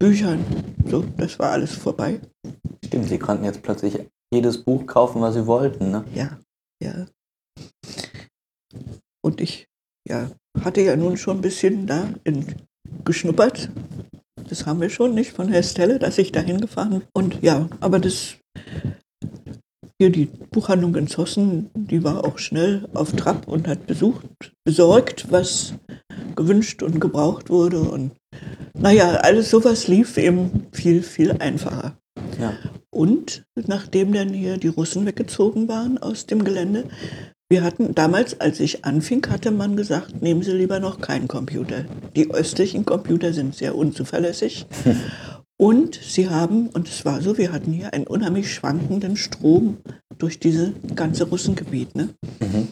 Büchern. 0.00 0.44
So, 0.86 1.04
das 1.16 1.38
war 1.38 1.52
alles 1.52 1.74
vorbei. 1.74 2.20
Stimmt, 2.84 3.08
Sie 3.08 3.18
konnten 3.18 3.44
jetzt 3.44 3.62
plötzlich 3.62 3.98
jedes 4.32 4.62
Buch 4.62 4.86
kaufen, 4.86 5.20
was 5.20 5.34
Sie 5.34 5.46
wollten, 5.46 5.90
ne? 5.90 6.04
Ja, 6.14 6.38
ja. 6.82 7.06
Und 9.22 9.40
ich, 9.40 9.66
ja, 10.08 10.30
hatte 10.64 10.80
ja 10.80 10.96
nun 10.96 11.16
schon 11.16 11.38
ein 11.38 11.42
bisschen 11.42 11.86
da 11.86 12.08
in, 12.24 12.44
geschnuppert. 13.04 13.70
Das 14.48 14.66
haben 14.66 14.80
wir 14.80 14.90
schon 14.90 15.14
nicht 15.14 15.32
von 15.32 15.48
Herr 15.48 15.62
Stelle, 15.62 15.98
dass 15.98 16.18
ich 16.18 16.32
da 16.32 16.40
hingefahren 16.40 16.90
bin. 16.90 17.02
Und 17.12 17.42
ja, 17.42 17.68
aber 17.80 17.98
das 17.98 18.36
hier 20.00 20.10
die 20.10 20.26
Buchhandlung 20.26 20.94
in 20.94 21.08
Zossen, 21.08 21.70
die 21.74 22.04
war 22.04 22.24
auch 22.24 22.38
schnell 22.38 22.88
auf 22.94 23.12
Trab 23.12 23.48
und 23.48 23.66
hat 23.66 23.86
besucht, 23.86 24.52
besorgt, 24.64 25.26
was 25.30 25.74
gewünscht 26.36 26.84
und 26.84 27.00
gebraucht 27.00 27.50
wurde. 27.50 27.80
Und 27.80 28.12
naja, 28.78 29.14
alles 29.22 29.50
sowas 29.50 29.88
lief 29.88 30.16
eben 30.16 30.66
viel, 30.72 31.02
viel 31.02 31.32
einfacher. 31.32 31.98
Ja. 32.40 32.56
Und 32.90 33.44
nachdem 33.54 34.12
dann 34.12 34.32
hier 34.32 34.56
die 34.56 34.68
Russen 34.68 35.04
weggezogen 35.04 35.68
waren 35.68 35.98
aus 35.98 36.26
dem 36.26 36.44
Gelände, 36.44 36.84
wir 37.50 37.62
hatten 37.62 37.94
damals, 37.94 38.40
als 38.40 38.60
ich 38.60 38.84
anfing, 38.84 39.26
hatte 39.28 39.50
man 39.50 39.76
gesagt, 39.76 40.20
nehmen 40.20 40.42
Sie 40.42 40.52
lieber 40.52 40.80
noch 40.80 41.00
keinen 41.00 41.28
Computer. 41.28 41.86
Die 42.14 42.30
östlichen 42.30 42.84
Computer 42.84 43.32
sind 43.32 43.54
sehr 43.54 43.74
unzuverlässig. 43.74 44.66
Und 45.60 45.96
sie 45.96 46.28
haben, 46.28 46.68
und 46.68 46.86
es 46.88 47.04
war 47.04 47.20
so, 47.20 47.36
wir 47.36 47.50
hatten 47.50 47.72
hier 47.72 47.92
einen 47.92 48.06
unheimlich 48.06 48.54
schwankenden 48.54 49.16
Strom 49.16 49.78
durch 50.16 50.38
dieses 50.38 50.70
ganze 50.94 51.24
Russengebiet. 51.24 51.96
Ne? 51.96 52.10
Mhm. 52.38 52.68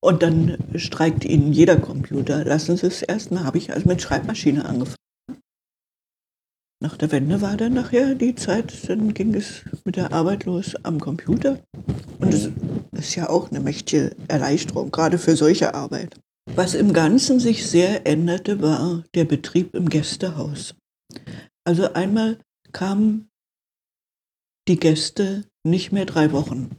Und 0.00 0.24
dann 0.24 0.58
streikt 0.74 1.24
ihnen 1.24 1.52
jeder 1.52 1.76
Computer. 1.76 2.44
Lassen 2.44 2.76
Sie 2.76 2.88
es 2.88 3.02
erst, 3.02 3.30
dann 3.30 3.44
habe 3.44 3.58
ich 3.58 3.72
also 3.72 3.88
mit 3.88 4.02
Schreibmaschine 4.02 4.64
angefangen. 4.64 4.96
Nach 6.82 6.96
der 6.96 7.10
Wende 7.10 7.40
war 7.40 7.56
dann 7.56 7.72
nachher 7.72 8.14
die 8.14 8.34
Zeit, 8.34 8.88
dann 8.88 9.14
ging 9.14 9.34
es 9.34 9.62
mit 9.84 9.96
der 9.96 10.12
Arbeit 10.12 10.44
los 10.44 10.74
am 10.82 11.00
Computer. 11.00 11.58
Und 12.18 12.34
es 12.34 12.50
ist 12.92 13.14
ja 13.14 13.30
auch 13.30 13.50
eine 13.50 13.60
mächtige 13.60 14.14
Erleichterung, 14.28 14.90
gerade 14.90 15.16
für 15.16 15.36
solche 15.36 15.74
Arbeit. 15.74 16.20
Was 16.54 16.74
im 16.74 16.92
Ganzen 16.92 17.40
sich 17.40 17.66
sehr 17.66 18.06
änderte, 18.06 18.60
war 18.60 19.04
der 19.14 19.24
Betrieb 19.24 19.74
im 19.74 19.88
Gästehaus. 19.88 20.74
Also 21.64 21.94
einmal 21.94 22.38
kamen 22.72 23.30
die 24.68 24.78
Gäste 24.78 25.44
nicht 25.64 25.92
mehr 25.92 26.04
drei 26.04 26.32
Wochen. 26.32 26.70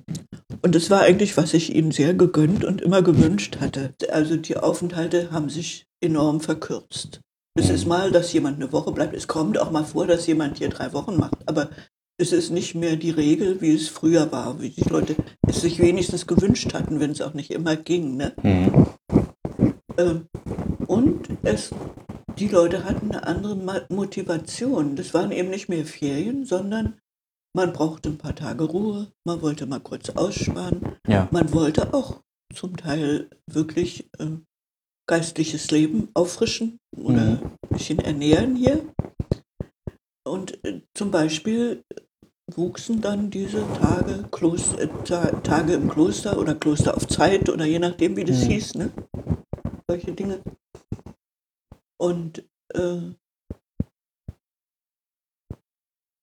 Und 0.61 0.76
es 0.76 0.90
war 0.90 1.02
eigentlich, 1.02 1.38
was 1.38 1.53
ich 1.53 1.74
ihnen 1.74 1.91
sehr 1.91 2.14
gegönnt 2.14 2.64
und 2.64 2.82
immer 2.82 3.02
gewünscht 3.02 3.57
hatte. 3.60 3.95
Also 4.11 4.38
die 4.38 4.57
Aufenthalte 4.57 5.32
haben 5.32 5.49
sich 5.49 5.86
enorm 6.02 6.40
verkürzt. 6.40 7.22
Es 7.58 7.70
ist 7.70 7.86
mal, 7.86 8.12
dass 8.12 8.32
jemand 8.34 8.58
eine 8.58 8.72
Woche 8.72 8.92
bleibt. 8.92 9.16
Es 9.16 9.28
kommt 9.28 9.58
auch 9.58 9.72
mal 9.72 9.84
vor, 9.84 10.06
dass 10.08 10.28
jemand 10.28 10.60
hier 10.60 10.70
drei 10.70 10.94
Wochen 10.94 11.18
macht. 11.18 11.38
Aber 11.48 11.70
es 12.20 12.32
ist 12.32 12.52
nicht 12.52 12.76
mehr 12.76 12.96
die 12.96 13.10
Regel, 13.10 13.62
wie 13.62 13.74
es 13.76 13.88
früher 13.90 14.32
war, 14.32 14.62
wie 14.62 14.70
die 14.70 14.88
Leute 14.90 15.16
es 15.48 15.62
sich 15.62 15.80
wenigstens 15.80 16.28
gewünscht 16.28 16.74
hatten, 16.74 17.00
wenn 17.00 17.12
es 17.12 17.22
auch 17.22 17.34
nicht 17.34 17.52
immer 17.52 17.76
ging. 17.76 18.18
Ne? 18.18 18.34
Mhm. 18.44 18.88
Ähm, 19.98 20.26
und 20.88 21.30
es, 21.44 21.72
die 22.38 22.48
Leute 22.48 22.84
hatten 22.86 23.12
eine 23.12 23.26
andere 23.26 23.56
Motivation. 23.90 24.96
Das 24.96 25.14
waren 25.14 25.32
eben 25.32 25.50
nicht 25.50 25.68
mehr 25.70 25.86
Ferien, 25.86 26.46
sondern 26.46 27.00
man 27.56 27.74
brauchte 27.74 28.10
ein 28.10 28.18
paar 28.20 28.36
Tage 28.36 28.66
Ruhe, 28.66 29.08
man 29.26 29.42
wollte 29.42 29.66
mal 29.66 29.80
kurz 29.80 30.12
aussparen, 30.12 30.82
Ja. 31.08 31.28
man 31.32 31.52
wollte 31.54 31.92
auch 31.94 32.22
zum 32.54 32.78
Teil 32.78 33.30
wirklich 33.48 34.08
äh, 34.20 34.28
geistliches 35.08 35.72
Leben 35.72 36.10
auffrischen 36.14 36.80
oder 36.96 37.26
Mhm. 37.26 37.40
ein 37.64 37.70
bisschen 37.70 38.00
ernähren 38.00 38.56
hier. 38.56 38.86
Und 40.26 40.64
äh, 40.66 40.82
zum 40.94 41.12
Beispiel 41.12 41.84
wuchsen 42.54 43.02
dann 43.02 43.30
diese 43.30 43.66
Tage, 43.80 44.28
Klos 44.32 44.74
äh, 44.76 44.88
Ta 45.06 45.28
Tage 45.42 45.74
im 45.74 45.90
Kloster 45.90 46.38
oder 46.38 46.56
Kloster 46.56 46.96
auf 46.96 47.08
Zeit 47.08 47.50
oder 47.50 47.66
je 47.66 47.80
nachdem, 47.80 48.16
wie 48.18 48.24
das 48.26 48.44
Mhm. 48.44 48.48
hieß, 48.50 48.76
ne? 48.76 48.92
solche 49.90 50.12
Dinge. 50.14 50.42
Und 52.00 52.44
äh, 52.74 53.02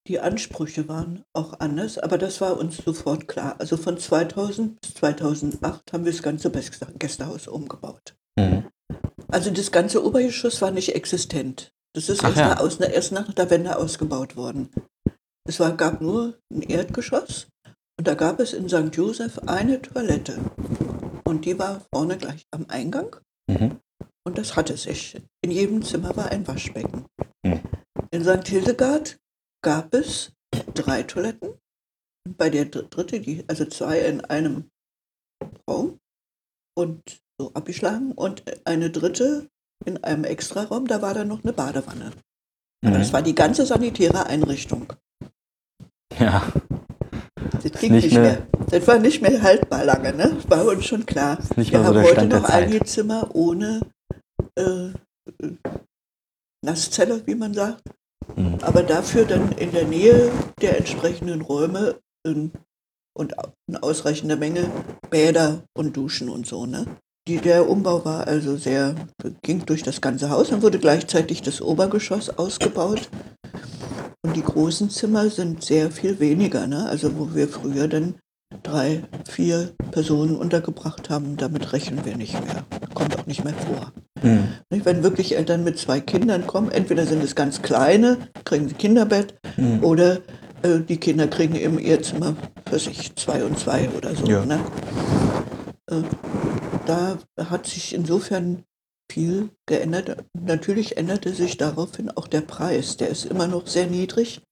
die 0.06 0.20
Ansprüche 0.20 0.86
waren 0.86 1.24
auch 1.32 1.61
anders, 1.61 1.97
aber 1.98 2.19
das 2.19 2.40
war 2.43 2.59
uns 2.59 2.77
sofort 2.77 3.27
klar. 3.27 3.56
Also 3.59 3.78
von 3.78 3.97
2000 3.97 4.78
bis 4.82 4.94
2008 4.94 5.93
haben 5.94 6.05
wir 6.05 6.12
das 6.12 6.23
ganze 6.23 6.51
Gäste- 6.51 6.93
Gästehaus 6.98 7.48
umgebaut. 7.48 8.15
Mhm. 8.39 8.69
Also 9.28 9.51
das 9.51 9.73
ganze 9.73 10.05
Obergeschoss 10.05 10.61
war 10.62 10.70
nicht 10.70 10.94
existent. 10.94 11.73
Das 11.94 12.09
ist 12.09 12.23
erst, 12.23 12.36
ja. 12.36 12.48
nach, 12.51 12.61
aus, 12.61 12.78
erst 12.81 13.12
nach 13.12 13.32
der 13.32 13.51
Wende 13.51 13.77
ausgebaut 13.77 14.36
worden. 14.36 14.70
Es 15.47 15.61
war, 15.61 15.77
gab 15.77 16.01
nur 16.01 16.39
ein 16.52 16.62
Erdgeschoss 16.62 17.48
und 17.98 18.06
da 18.09 18.15
gab 18.15 18.40
es 18.40 18.52
in 18.52 18.69
St. 18.69 18.94
Joseph 18.94 19.39
eine 19.47 19.81
Toilette. 19.81 20.39
Und 21.24 21.44
die 21.44 21.59
war 21.59 21.85
vorne 21.93 22.16
gleich 22.19 22.44
am 22.51 22.66
Eingang 22.69 23.16
Mhm. 23.48 23.78
und 24.27 24.39
das 24.39 24.56
hatte 24.56 24.77
sich. 24.77 25.20
In 25.43 25.51
jedem 25.51 25.82
Zimmer 25.82 26.16
war 26.16 26.31
ein 26.31 26.47
Waschbecken. 26.48 27.05
Hm. 27.47 27.61
In 28.11 28.24
St. 28.24 28.48
Hildegard 28.48 29.19
gab 29.62 29.93
es 29.93 30.32
drei 30.73 31.02
Toiletten. 31.02 31.51
Und 32.27 32.39
bei 32.39 32.48
der 32.48 32.65
dr- 32.65 32.85
dritte, 32.89 33.20
die, 33.20 33.44
also 33.48 33.66
zwei 33.66 34.01
in 34.01 34.23
einem 34.23 34.70
Raum 35.69 35.98
und 36.74 37.02
so 37.39 37.52
abgeschlagen 37.55 38.12
und 38.12 38.43
eine 38.65 38.90
dritte 38.90 39.48
in 39.85 40.02
einem 40.05 40.24
Extraraum, 40.24 40.86
da 40.86 41.02
war 41.02 41.15
dann 41.15 41.28
noch 41.28 41.43
eine 41.43 41.52
Badewanne. 41.52 42.12
Aber 42.85 42.98
das 42.98 43.09
Mhm. 43.09 43.12
war 43.12 43.23
die 43.23 43.35
ganze 43.35 43.66
sanitäre 43.66 44.27
Einrichtung. 44.27 44.93
Ja. 46.19 46.43
Das 47.62 47.73
ging 47.81 47.93
nicht 47.93 48.05
nicht, 48.05 48.16
mehr-. 48.16 48.47
Das 48.70 48.86
war 48.86 48.98
nicht 48.98 49.20
mehr 49.23 49.43
haltbar 49.43 49.85
lange, 49.85 50.12
ne? 50.15 50.36
Das 50.36 50.51
war 50.51 50.66
uns 50.66 50.86
schon 50.86 51.05
klar. 51.06 51.39
Wir 51.56 51.65
so 51.65 51.85
haben 51.85 52.02
heute 52.02 52.27
noch 52.27 52.44
einige 52.44 52.85
Zimmer 52.85 53.35
ohne 53.35 53.81
äh, 54.56 54.90
Nasszelle, 56.65 57.27
wie 57.27 57.35
man 57.35 57.55
sagt. 57.55 57.82
Mhm. 58.36 58.59
Aber 58.62 58.82
dafür 58.82 59.24
dann 59.24 59.52
in 59.52 59.73
der 59.73 59.86
Nähe 59.86 60.31
der 60.61 60.78
entsprechenden 60.78 61.43
Räume 61.43 61.98
ähm, 62.27 62.52
und 63.16 63.35
in 63.66 63.77
ausreichender 63.77 64.36
Menge 64.36 64.70
Bäder 65.11 65.62
und 65.77 65.97
Duschen 65.97 66.28
und 66.28 66.47
so. 66.47 66.66
Ne? 66.66 66.86
Die, 67.26 67.38
der 67.38 67.68
Umbau 67.70 68.05
war 68.05 68.26
also 68.26 68.56
sehr, 68.56 68.94
ging 69.42 69.64
durch 69.64 69.82
das 69.82 70.01
ganze 70.01 70.28
Haus. 70.28 70.51
Dann 70.51 70.60
wurde 70.62 70.78
gleichzeitig 70.78 71.40
das 71.40 71.62
Obergeschoss 71.62 72.28
ausgebaut. 72.30 73.09
Und 74.22 74.36
die 74.36 74.42
großen 74.42 74.90
Zimmer 74.90 75.30
sind 75.30 75.64
sehr 75.64 75.90
viel 75.90 76.20
weniger. 76.20 76.66
Ne? 76.66 76.86
Also 76.86 77.16
wo 77.18 77.34
wir 77.34 77.48
früher 77.48 77.88
dann 77.88 78.16
drei, 78.62 79.02
vier 79.28 79.70
Personen 79.90 80.36
untergebracht 80.36 81.09
haben, 81.09 81.36
damit 81.38 81.72
rechnen 81.72 82.05
wir 82.05 82.16
nicht 82.16 82.34
mehr. 82.44 82.64
Kommt 82.92 83.18
auch 83.18 83.26
nicht 83.26 83.42
mehr 83.42 83.55
vor. 83.55 83.92
Nicht? 84.70 84.84
Wenn 84.84 85.02
wirklich 85.02 85.36
Eltern 85.36 85.64
mit 85.64 85.78
zwei 85.78 86.01
Kindern 86.01 86.46
kommen, 86.46 86.70
entweder 86.70 87.06
sind 87.06 87.22
es 87.24 87.34
ganz 87.34 87.62
kleine, 87.62 88.18
kriegen 88.44 88.68
sie 88.68 88.74
Kinderbett, 88.74 89.34
Mhm. 89.56 89.84
oder 89.84 90.16
äh, 90.62 90.80
die 90.88 90.96
Kinder 90.96 91.26
kriegen 91.28 91.55
im 91.55 91.78
Ehrzimmer 91.78 92.34
für 92.68 92.78
sich 92.78 93.14
zwei 93.16 93.44
und 93.44 93.59
zwei 93.59 93.88
oder 93.96 94.14
so. 94.16 94.26
Ja. 94.26 94.44
Ne? 94.44 94.59
Äh, 95.90 96.02
da 96.86 97.19
hat 97.39 97.66
sich 97.66 97.94
insofern 97.94 98.65
viel 99.11 99.51
geändert. 99.66 100.24
Natürlich 100.32 100.97
änderte 100.97 101.32
sich 101.35 101.56
daraufhin 101.56 102.11
auch 102.11 102.27
der 102.27 102.40
Preis. 102.40 102.97
Der 102.97 103.09
ist 103.09 103.27
immer 103.27 103.47
noch 103.47 103.66
sehr 103.66 103.86
niedrig, 103.86 104.43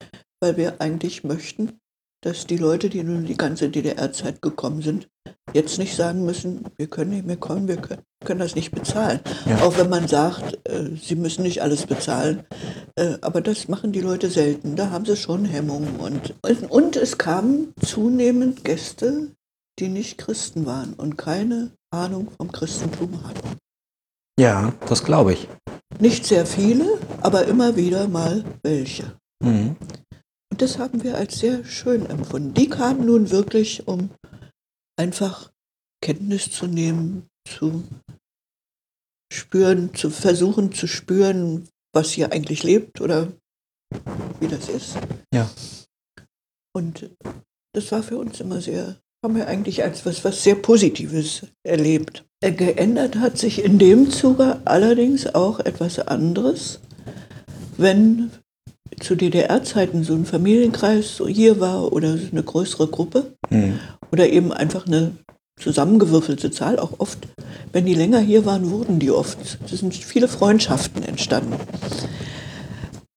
weil 0.40 0.56
wir 0.56 0.80
eigentlich 0.80 1.24
möchten, 1.24 1.80
dass 2.22 2.46
die 2.46 2.56
Leute, 2.56 2.88
die 2.88 3.02
nun 3.02 3.24
die 3.24 3.36
ganze 3.36 3.68
DDR-Zeit 3.68 4.42
gekommen 4.42 4.82
sind, 4.82 5.08
jetzt 5.52 5.78
nicht 5.78 5.96
sagen 5.96 6.24
müssen, 6.24 6.64
wir 6.76 6.86
können 6.86 7.10
nicht 7.10 7.26
mehr 7.26 7.36
kommen, 7.36 7.66
wir 7.66 7.78
können, 7.78 8.02
können 8.24 8.40
das 8.40 8.54
nicht 8.54 8.70
bezahlen. 8.70 9.20
Ja. 9.46 9.62
Auch 9.62 9.76
wenn 9.76 9.88
man 9.88 10.06
sagt, 10.06 10.58
äh, 10.68 10.90
sie 10.96 11.16
müssen 11.16 11.42
nicht 11.42 11.62
alles 11.62 11.86
bezahlen. 11.86 12.44
Äh, 12.94 13.18
aber 13.22 13.40
das 13.40 13.68
machen 13.68 13.92
die 13.92 14.00
Leute 14.00 14.30
selten. 14.30 14.76
Da 14.76 14.90
haben 14.90 15.04
sie 15.04 15.16
schon 15.16 15.44
Hemmungen. 15.44 15.96
Und, 15.96 16.34
und, 16.42 16.70
und 16.70 16.96
es 16.96 17.18
kamen 17.18 17.74
zunehmend 17.84 18.64
Gäste, 18.64 19.32
die 19.80 19.88
nicht 19.88 20.18
Christen 20.18 20.64
waren 20.64 20.94
und 20.94 21.16
keine 21.18 21.72
Ahnung 21.92 22.30
vom 22.36 22.50
Christentum 22.50 23.22
hatten. 23.24 23.58
Ja, 24.38 24.72
das 24.88 25.04
glaube 25.04 25.34
ich. 25.34 25.48
Nicht 26.00 26.24
sehr 26.26 26.46
viele, 26.46 26.98
aber 27.20 27.46
immer 27.46 27.76
wieder 27.76 28.08
mal 28.08 28.44
welche. 28.62 29.18
Mhm. 29.42 29.76
Und 30.50 30.62
das 30.62 30.78
haben 30.78 31.02
wir 31.02 31.16
als 31.16 31.38
sehr 31.38 31.64
schön 31.64 32.06
empfunden. 32.06 32.54
Die 32.54 32.68
kamen 32.68 33.06
nun 33.06 33.30
wirklich, 33.30 33.86
um 33.86 34.10
einfach 34.98 35.52
Kenntnis 36.02 36.50
zu 36.50 36.66
nehmen, 36.66 37.28
zu 37.48 37.84
spüren, 39.32 39.94
zu 39.94 40.10
versuchen 40.10 40.72
zu 40.72 40.86
spüren, 40.86 41.68
was 41.94 42.10
hier 42.10 42.32
eigentlich 42.32 42.62
lebt 42.62 43.00
oder 43.00 43.32
wie 44.40 44.48
das 44.48 44.68
ist. 44.68 44.96
Ja. 45.32 45.50
Und 46.74 47.10
das 47.74 47.90
war 47.92 48.02
für 48.02 48.18
uns 48.18 48.40
immer 48.40 48.60
sehr, 48.60 49.00
haben 49.24 49.36
wir 49.36 49.46
eigentlich 49.46 49.84
als 49.84 50.04
was, 50.04 50.24
was 50.24 50.42
sehr 50.42 50.56
Positives 50.56 51.46
erlebt. 51.62 52.24
Äh, 52.40 52.52
Geändert 52.52 53.16
hat 53.16 53.38
sich 53.38 53.64
in 53.64 53.78
dem 53.78 54.10
Zuge 54.10 54.60
allerdings 54.64 55.32
auch 55.32 55.60
etwas 55.60 56.00
anderes. 56.00 56.80
Wenn 57.76 58.32
zu 58.98 59.14
DDR-Zeiten 59.14 60.02
so 60.02 60.14
ein 60.14 60.26
Familienkreis 60.26 61.22
hier 61.28 61.60
war 61.60 61.92
oder 61.92 62.18
eine 62.30 62.42
größere 62.42 62.88
Gruppe 62.88 63.34
Mhm. 63.50 63.78
oder 64.10 64.28
eben 64.28 64.52
einfach 64.52 64.86
eine 64.86 65.12
zusammengewürfelte 65.60 66.50
Zahl, 66.50 66.78
auch 66.78 66.98
oft, 66.98 67.28
wenn 67.72 67.86
die 67.86 67.94
länger 67.94 68.20
hier 68.20 68.44
waren, 68.44 68.70
wurden 68.70 68.98
die 68.98 69.10
oft. 69.12 69.38
Es 69.64 69.78
sind 69.78 69.94
viele 69.94 70.26
Freundschaften 70.26 71.02
entstanden. 71.04 71.54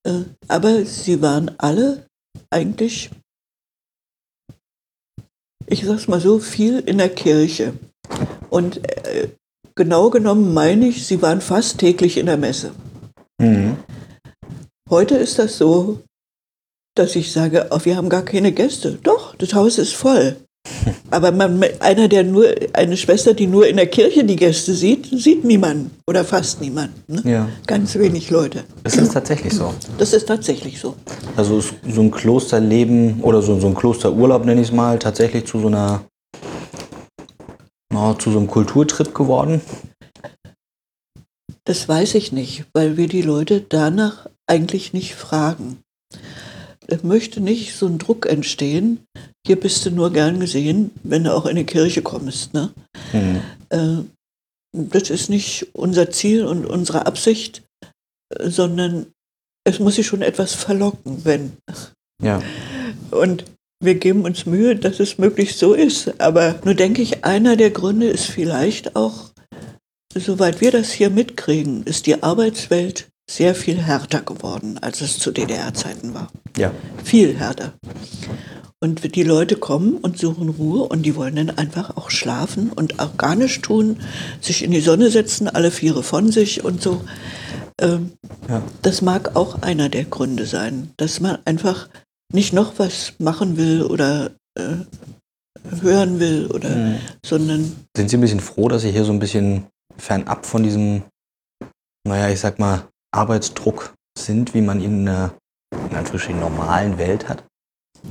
Äh, 0.03 0.21
Aber 0.47 0.85
sie 0.85 1.21
waren 1.21 1.51
alle 1.57 2.05
eigentlich, 2.51 3.09
ich 5.67 5.85
sag's 5.85 6.07
mal 6.07 6.21
so, 6.21 6.39
viel 6.39 6.79
in 6.79 6.97
der 6.97 7.09
Kirche. 7.09 7.73
Und 8.49 8.77
äh, 9.07 9.29
genau 9.75 10.09
genommen 10.09 10.53
meine 10.53 10.87
ich, 10.87 11.05
sie 11.05 11.21
waren 11.21 11.41
fast 11.41 11.79
täglich 11.79 12.17
in 12.17 12.25
der 12.27 12.37
Messe. 12.37 12.71
Mhm. 13.39 13.77
Heute 14.89 15.15
ist 15.15 15.39
das 15.39 15.57
so, 15.57 16.01
dass 16.95 17.15
ich 17.15 17.31
sage, 17.31 17.67
oh, 17.71 17.79
wir 17.83 17.97
haben 17.97 18.09
gar 18.09 18.23
keine 18.23 18.51
Gäste. 18.51 18.99
Doch, 19.03 19.35
das 19.35 19.53
Haus 19.53 19.77
ist 19.77 19.95
voll. 19.95 20.37
Aber 21.11 21.31
man, 21.31 21.63
einer, 21.79 22.07
der 22.07 22.23
nur, 22.23 22.47
eine 22.73 22.97
Schwester, 22.97 23.33
die 23.33 23.47
nur 23.47 23.67
in 23.67 23.77
der 23.77 23.87
Kirche 23.87 24.23
die 24.23 24.35
Gäste 24.35 24.73
sieht, 24.73 25.07
sieht 25.07 25.43
niemanden 25.43 25.91
oder 26.07 26.25
fast 26.25 26.61
niemanden. 26.61 27.01
Ne? 27.07 27.21
Ja. 27.31 27.49
Ganz 27.67 27.95
wenig 27.95 28.29
Leute. 28.29 28.63
Ist 28.83 28.97
das 28.97 29.09
tatsächlich 29.09 29.53
so? 29.53 29.73
Das 29.97 30.13
ist 30.13 30.27
tatsächlich 30.27 30.79
so. 30.79 30.95
Also 31.35 31.59
ist 31.59 31.73
so 31.87 32.01
ein 32.01 32.11
Klosterleben 32.11 33.21
oder 33.21 33.41
so, 33.41 33.59
so 33.59 33.67
ein 33.67 33.75
Klosterurlaub, 33.75 34.45
nenne 34.45 34.61
ich 34.61 34.67
es 34.67 34.73
mal, 34.73 34.99
tatsächlich 34.99 35.45
zu 35.45 35.59
so 35.59 35.67
einer, 35.67 36.03
na, 37.91 38.17
zu 38.17 38.31
so 38.31 38.39
einem 38.39 38.47
Kulturtrip 38.47 39.13
geworden? 39.13 39.61
Das 41.65 41.87
weiß 41.87 42.15
ich 42.15 42.31
nicht, 42.31 42.65
weil 42.73 42.97
wir 42.97 43.07
die 43.07 43.23
Leute 43.23 43.61
danach 43.61 44.27
eigentlich 44.47 44.93
nicht 44.93 45.15
fragen. 45.15 45.79
Es 46.87 47.03
möchte 47.03 47.41
nicht 47.41 47.75
so 47.75 47.87
ein 47.87 47.97
Druck 47.97 48.27
entstehen, 48.27 48.99
hier 49.45 49.59
bist 49.59 49.85
du 49.85 49.91
nur 49.91 50.11
gern 50.11 50.39
gesehen, 50.39 50.91
wenn 51.03 51.23
du 51.23 51.33
auch 51.33 51.45
in 51.45 51.55
die 51.55 51.65
Kirche 51.65 52.01
kommst. 52.01 52.53
Ne? 52.53 52.73
Mhm. 53.13 53.41
Äh, 53.69 54.03
das 54.73 55.09
ist 55.09 55.29
nicht 55.29 55.67
unser 55.73 56.09
Ziel 56.11 56.45
und 56.45 56.65
unsere 56.65 57.05
Absicht, 57.05 57.63
äh, 58.35 58.49
sondern 58.49 59.07
es 59.63 59.79
muss 59.79 59.95
sich 59.95 60.07
schon 60.07 60.21
etwas 60.21 60.53
verlocken, 60.53 61.25
wenn. 61.25 61.53
Ja. 62.21 62.41
Und 63.11 63.45
wir 63.83 63.95
geben 63.95 64.23
uns 64.23 64.45
Mühe, 64.45 64.75
dass 64.75 64.99
es 64.99 65.17
möglichst 65.17 65.59
so 65.59 65.73
ist. 65.73 66.19
Aber 66.19 66.55
nur 66.63 66.73
denke 66.73 67.01
ich, 67.01 67.23
einer 67.23 67.55
der 67.55 67.71
Gründe 67.71 68.07
ist 68.07 68.25
vielleicht 68.25 68.95
auch, 68.95 69.31
soweit 70.15 70.61
wir 70.61 70.71
das 70.71 70.91
hier 70.91 71.09
mitkriegen, 71.09 71.83
ist 71.83 72.07
die 72.07 72.23
Arbeitswelt 72.23 73.07
sehr 73.29 73.55
viel 73.55 73.77
härter 73.77 74.21
geworden, 74.21 74.77
als 74.79 75.01
es 75.01 75.17
zu 75.17 75.31
DDR-Zeiten 75.31 76.13
war. 76.13 76.31
Ja. 76.57 76.71
Viel 77.03 77.35
härter. 77.37 77.73
Und 78.85 79.15
die 79.15 79.23
Leute 79.23 79.55
kommen 79.55 79.97
und 79.97 80.19
suchen 80.19 80.49
Ruhe 80.49 80.83
und 80.87 81.01
die 81.03 81.15
wollen 81.15 81.35
dann 81.35 81.49
einfach 81.49 81.97
auch 81.97 82.11
schlafen 82.11 82.71
und 82.71 82.99
auch 82.99 83.17
gar 83.17 83.35
nichts 83.35 83.61
tun, 83.61 83.97
sich 84.41 84.63
in 84.63 84.69
die 84.69 84.79
Sonne 84.79 85.09
setzen, 85.09 85.47
alle 85.47 85.71
Viere 85.71 86.03
von 86.03 86.31
sich 86.31 86.63
und 86.63 86.83
so. 86.83 87.01
Ähm, 87.81 88.11
Ja. 88.47 88.61
Das 88.83 89.01
mag 89.01 89.35
auch 89.35 89.63
einer 89.63 89.89
der 89.89 90.03
Gründe 90.05 90.45
sein, 90.45 90.91
dass 90.97 91.19
man 91.19 91.39
einfach 91.45 91.89
nicht 92.31 92.53
noch 92.53 92.77
was 92.77 93.13
machen 93.17 93.57
will 93.57 93.81
oder 93.81 94.31
äh, 94.55 94.77
hören 95.81 96.19
will 96.19 96.45
oder, 96.53 96.69
Mhm. 96.69 96.95
sondern 97.25 97.75
Sind 97.97 98.09
Sie 98.11 98.17
ein 98.17 98.21
bisschen 98.21 98.39
froh, 98.39 98.67
dass 98.67 98.83
Sie 98.83 98.91
hier 98.91 99.03
so 99.03 99.11
ein 99.13 99.19
bisschen 99.19 99.65
fernab 99.97 100.45
von 100.45 100.61
diesem, 100.61 101.01
naja, 102.07 102.29
ich 102.29 102.39
sag 102.39 102.59
mal, 102.59 102.87
Arbeitsdruck 103.11 103.95
sind, 104.17 104.53
wie 104.53 104.61
man 104.61 104.79
ihn 104.79 105.01
in 105.01 105.07
einer 105.09 105.33
in 105.89 105.95
Anführungsstrichen 105.97 106.39
normalen 106.39 106.99
Welt 106.99 107.27
hat? 107.27 107.43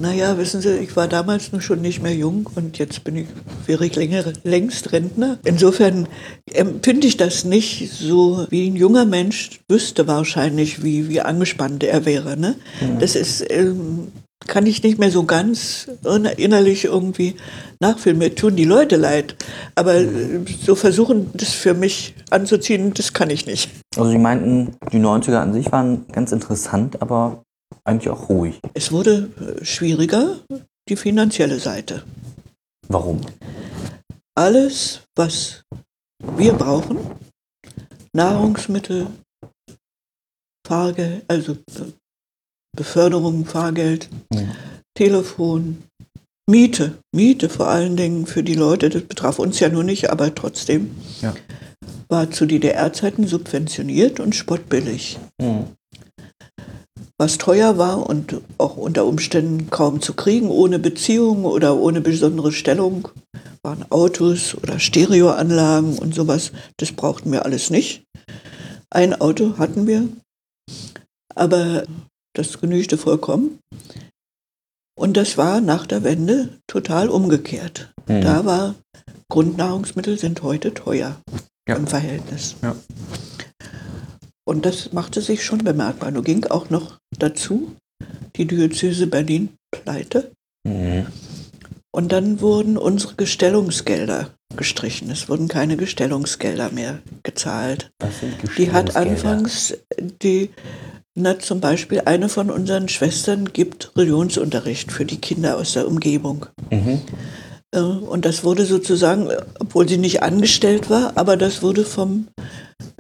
Naja, 0.01 0.37
wissen 0.39 0.61
Sie, 0.61 0.77
ich 0.79 0.97
war 0.97 1.07
damals 1.07 1.53
nur 1.53 1.61
schon 1.61 1.81
nicht 1.81 2.03
mehr 2.03 2.15
jung 2.15 2.49
und 2.55 2.79
jetzt 2.79 3.05
bin 3.05 3.17
ich, 3.17 3.27
wäre 3.67 3.87
ich 3.87 3.95
länger, 3.95 4.25
längst 4.43 4.93
Rentner. 4.93 5.39
Insofern 5.45 6.09
empfinde 6.53 7.07
ich 7.07 7.17
das 7.17 7.45
nicht 7.45 7.91
so, 7.93 8.47
wie 8.51 8.69
ein 8.69 8.77
junger 8.77 9.05
Mensch 9.05 9.61
wüsste 9.69 10.07
wahrscheinlich, 10.09 10.83
wie, 10.83 11.09
wie 11.09 11.21
angespannt 11.21 11.85
er 11.85 12.05
wäre. 12.05 12.37
Ne? 12.37 12.57
Das 12.99 13.15
ist, 13.15 13.45
ähm, 13.51 14.09
kann 14.47 14.67
ich 14.67 14.83
nicht 14.83 14.99
mehr 14.99 15.11
so 15.11 15.25
ganz 15.25 15.89
innerlich 16.37 16.85
irgendwie 16.85 17.37
nachfühlen. 17.81 18.19
Mir 18.19 18.35
tun 18.35 18.57
die 18.57 18.65
Leute 18.65 18.97
leid. 18.97 19.37
Aber 19.75 19.95
äh, 19.95 20.41
so 20.61 20.75
versuchen, 20.75 21.31
das 21.35 21.51
für 21.51 21.75
mich 21.75 22.15
anzuziehen, 22.31 22.93
das 22.95 23.13
kann 23.13 23.31
ich 23.31 23.47
nicht. 23.47 23.71
Also 23.97 24.11
Sie 24.11 24.19
meinten, 24.19 24.75
die 24.93 24.99
90er 24.99 25.37
an 25.37 25.53
sich 25.53 25.71
waren 25.73 26.07
ganz 26.13 26.33
interessant, 26.33 27.01
aber 27.01 27.44
eigentlich 27.85 28.09
auch 28.11 28.29
ruhig. 28.29 28.61
Es 28.75 28.93
wurde 28.93 29.31
äh, 29.61 29.65
schwieriger, 29.65 30.39
die 30.89 30.97
finanzielle 30.97 31.59
Seite. 31.59 32.03
Warum? 32.89 33.21
alles, 34.37 35.03
was 35.17 35.63
wir 36.37 36.55
brauchen, 36.55 36.99
Nahrungsmittel, 38.13 39.07
Fahrgeld, 40.67 41.25
also 41.29 41.53
äh, 41.53 41.93
Beförderung, 42.77 43.45
Fahrgeld, 43.47 44.09
Mhm. 44.33 44.51
Telefon, 44.97 45.83
Miete, 46.51 46.99
Miete 47.15 47.49
vor 47.49 47.69
allen 47.69 47.97
Dingen 47.97 48.27
für 48.27 48.43
die 48.43 48.55
Leute, 48.55 48.91
das 48.91 49.03
betraf 49.03 49.39
uns 49.39 49.61
ja 49.61 49.69
nur 49.69 49.83
nicht, 49.85 50.11
aber 50.11 50.35
trotzdem, 50.35 50.91
Ja. 51.21 51.35
war 52.09 52.31
zu 52.31 52.47
DDR-Zeiten 52.47 53.27
subventioniert 53.27 54.21
und 54.21 54.35
spottbillig. 54.35 55.19
Mhm. 55.41 55.67
Was 57.19 57.39
teuer 57.39 57.79
war 57.79 58.09
und 58.09 58.41
auch 58.59 58.77
unter 58.77 59.07
Umständen 59.07 59.71
kaum 59.71 60.01
zu 60.01 60.15
kriegen, 60.15 60.49
ohne 60.49 60.79
Beziehung 60.79 61.45
oder 61.45 61.77
ohne 61.77 62.01
besondere 62.01 62.53
Stellung, 62.53 63.09
waren 63.63 63.85
Autos 63.91 64.55
oder 64.55 64.79
Stereoanlagen 64.79 65.99
und 65.99 66.15
sowas. 66.15 66.53
Das 66.77 66.93
brauchten 66.93 67.33
wir 67.33 67.45
alles 67.45 67.71
nicht. 67.71 68.05
Ein 68.91 69.15
Auto 69.21 69.59
hatten 69.59 69.87
wir, 69.87 70.09
aber 71.35 71.85
das 72.35 72.61
genügte 72.61 72.99
vollkommen. 72.99 73.59
Und 74.97 75.17
das 75.17 75.37
war 75.37 75.61
nach 75.61 75.87
der 75.87 76.05
Wende 76.05 76.61
total 76.69 77.09
umgekehrt. 77.09 77.93
Mhm. 78.07 78.21
Da 78.21 78.45
war 78.45 78.75
Grundnahrungsmittel 79.29 80.19
sind 80.19 80.43
heute 80.43 80.75
teuer 80.75 81.17
Ja. 81.69 81.77
im 81.77 81.87
Verhältnis. 81.87 82.55
Ja. 82.63 82.77
Und 84.47 84.67
das 84.67 84.93
machte 84.93 85.21
sich 85.21 85.45
schon 85.45 85.59
bemerkbar. 85.59 86.11
Nun 86.11 86.25
ging 86.25 86.45
auch 86.47 86.71
noch 86.71 86.99
dazu 87.19 87.75
die 88.37 88.47
Diözese 88.47 89.07
Berlin 89.07 89.51
pleite. 89.71 90.33
Mhm. 90.67 91.07
Und 91.95 92.11
dann 92.13 92.41
wurden 92.41 92.77
unsere 92.77 93.15
Gestellungsgelder 93.15 94.31
gestrichen. 94.57 95.11
Es 95.11 95.29
wurden 95.29 95.49
keine 95.49 95.77
Gestellungsgelder 95.77 96.71
mehr 96.71 96.99
gezahlt. 97.23 97.91
Was 98.01 98.21
sind 98.21 98.35
Die 98.59 98.73
hat 98.73 98.87
Gestellungsgelder? 98.87 99.31
anfangs 99.31 99.75
die, 100.23 100.51
na 101.15 101.39
zum 101.39 101.61
Beispiel 101.61 102.03
eine 102.05 102.29
von 102.29 102.51
unseren 102.51 102.89
Schwestern 102.89 103.53
gibt 103.53 103.93
Religionsunterricht 103.97 104.91
für 104.93 105.05
die 105.05 105.19
Kinder 105.21 105.57
aus 105.57 105.73
der 105.75 105.87
Umgebung. 105.87 106.47
Mhm. 106.71 107.01
Äh, 107.73 107.79
Und 107.81 108.25
das 108.25 108.43
wurde 108.43 108.65
sozusagen, 108.67 109.29
obwohl 109.61 109.89
sie 109.89 109.99
nicht 109.99 110.23
angestellt 110.23 110.91
war, 110.91 111.13
aber 111.17 111.37
das 111.37 111.63
wurde 111.63 111.85
vom 111.85 112.27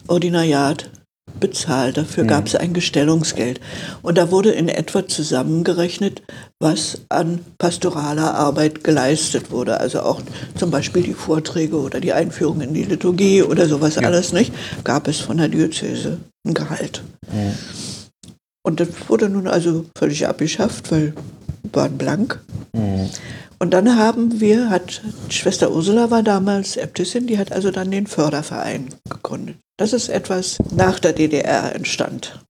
Ordinariat 0.07 0.91
bezahlt. 1.41 1.97
Dafür 1.97 2.25
Mhm. 2.25 2.29
gab 2.29 2.47
es 2.47 2.55
ein 2.55 2.73
Gestellungsgeld. 2.73 3.61
Und 4.03 4.19
da 4.19 4.31
wurde 4.31 4.51
in 4.51 4.69
etwa 4.69 5.07
zusammengerechnet, 5.07 6.23
was 6.61 7.03
an 7.09 7.41
pastoraler 7.59 8.35
Arbeit 8.35 8.85
geleistet 8.85 9.51
wurde. 9.51 9.81
Also 9.81 10.01
auch 10.01 10.21
zum 10.57 10.71
Beispiel 10.71 11.03
die 11.03 11.15
Vorträge 11.15 11.77
oder 11.77 12.01
die 12.01 12.13
Einführung 12.13 12.61
in 12.61 12.75
die 12.75 12.85
Liturgie 12.85 13.43
oder 13.43 13.67
sowas 13.67 13.99
alles 13.99 14.33
nicht, 14.33 14.53
gab 14.85 15.09
es 15.09 15.21
von 15.21 15.37
der 15.39 15.49
Diözese 15.49 16.19
ein 16.47 16.55
Gehalt. 16.55 17.03
Mhm. 17.33 17.53
Und 18.67 18.81
das 18.81 18.89
wurde 19.09 19.29
nun 19.29 19.47
also 19.47 19.85
völlig 19.99 20.27
abgeschafft, 20.27 20.91
weil 20.91 21.13
wir 21.63 21.75
waren 21.75 21.99
blank. 21.99 22.41
Mhm. 22.73 23.11
Und 23.59 23.71
dann 23.71 23.97
haben 23.97 24.41
wir, 24.41 24.69
hat 24.71 25.01
Schwester 25.29 25.71
Ursula 25.71 26.11
war 26.11 26.23
damals 26.23 26.77
Äbtissin, 26.77 27.27
die 27.27 27.39
hat 27.39 27.53
also 27.53 27.71
dann 27.71 27.91
den 27.91 28.07
Förderverein 28.07 28.89
gegründet. 29.09 29.57
Das 29.77 29.93
ist 29.93 30.09
etwas 30.09 30.59
nach 30.75 31.01
der 31.01 31.13
DDR 31.13 31.75
entstand. 31.75 32.41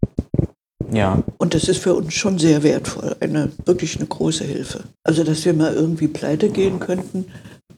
Ja. 0.92 1.22
Und 1.38 1.54
das 1.54 1.68
ist 1.68 1.82
für 1.82 1.94
uns 1.94 2.12
schon 2.12 2.38
sehr 2.38 2.62
wertvoll, 2.62 3.16
eine 3.20 3.50
wirklich 3.64 3.96
eine 3.96 4.06
große 4.06 4.44
Hilfe. 4.44 4.84
Also, 5.02 5.24
dass 5.24 5.44
wir 5.44 5.54
mal 5.54 5.72
irgendwie 5.72 6.08
pleite 6.08 6.50
gehen 6.50 6.80
könnten, 6.80 7.26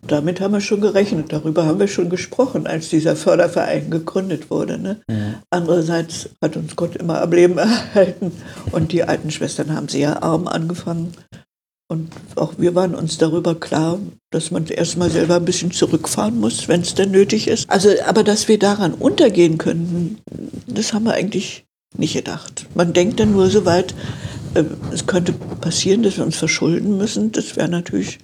damit 0.06 0.40
haben 0.40 0.54
wir 0.54 0.60
schon 0.60 0.80
gerechnet, 0.80 1.32
darüber 1.32 1.64
haben 1.64 1.80
wir 1.80 1.88
schon 1.88 2.10
gesprochen, 2.10 2.66
als 2.66 2.88
dieser 2.88 3.16
Förderverein 3.16 3.90
gegründet 3.90 4.50
wurde. 4.50 4.78
Ne? 4.78 5.00
Andererseits 5.50 6.28
hat 6.42 6.56
uns 6.56 6.76
Gott 6.76 6.96
immer 6.96 7.22
am 7.22 7.32
Leben 7.32 7.58
erhalten 7.58 8.32
und 8.72 8.92
die 8.92 9.04
alten 9.04 9.30
Schwestern 9.30 9.74
haben 9.74 9.88
sehr 9.88 10.22
arm 10.22 10.46
angefangen. 10.46 11.12
Und 11.88 12.10
auch 12.34 12.54
wir 12.58 12.74
waren 12.74 12.94
uns 12.94 13.16
darüber 13.18 13.54
klar, 13.54 14.00
dass 14.32 14.50
man 14.50 14.66
erstmal 14.66 15.10
selber 15.10 15.36
ein 15.36 15.44
bisschen 15.44 15.70
zurückfahren 15.70 16.40
muss, 16.40 16.66
wenn 16.66 16.80
es 16.80 16.94
denn 16.94 17.12
nötig 17.12 17.46
ist. 17.46 17.70
Also, 17.70 17.90
aber 18.06 18.24
dass 18.24 18.48
wir 18.48 18.58
daran 18.58 18.92
untergehen 18.94 19.56
könnten, 19.56 20.18
das 20.66 20.92
haben 20.92 21.04
wir 21.04 21.14
eigentlich 21.14 21.64
nicht 21.96 22.14
gedacht. 22.14 22.66
Man 22.74 22.92
denkt 22.92 23.20
dann 23.20 23.32
nur 23.32 23.50
so 23.50 23.64
weit, 23.64 23.94
äh, 24.54 24.64
es 24.92 25.06
könnte 25.06 25.32
passieren, 25.32 26.02
dass 26.02 26.16
wir 26.16 26.24
uns 26.24 26.36
verschulden 26.36 26.96
müssen. 26.96 27.30
Das 27.30 27.54
wäre 27.56 27.68
natürlich, 27.68 28.18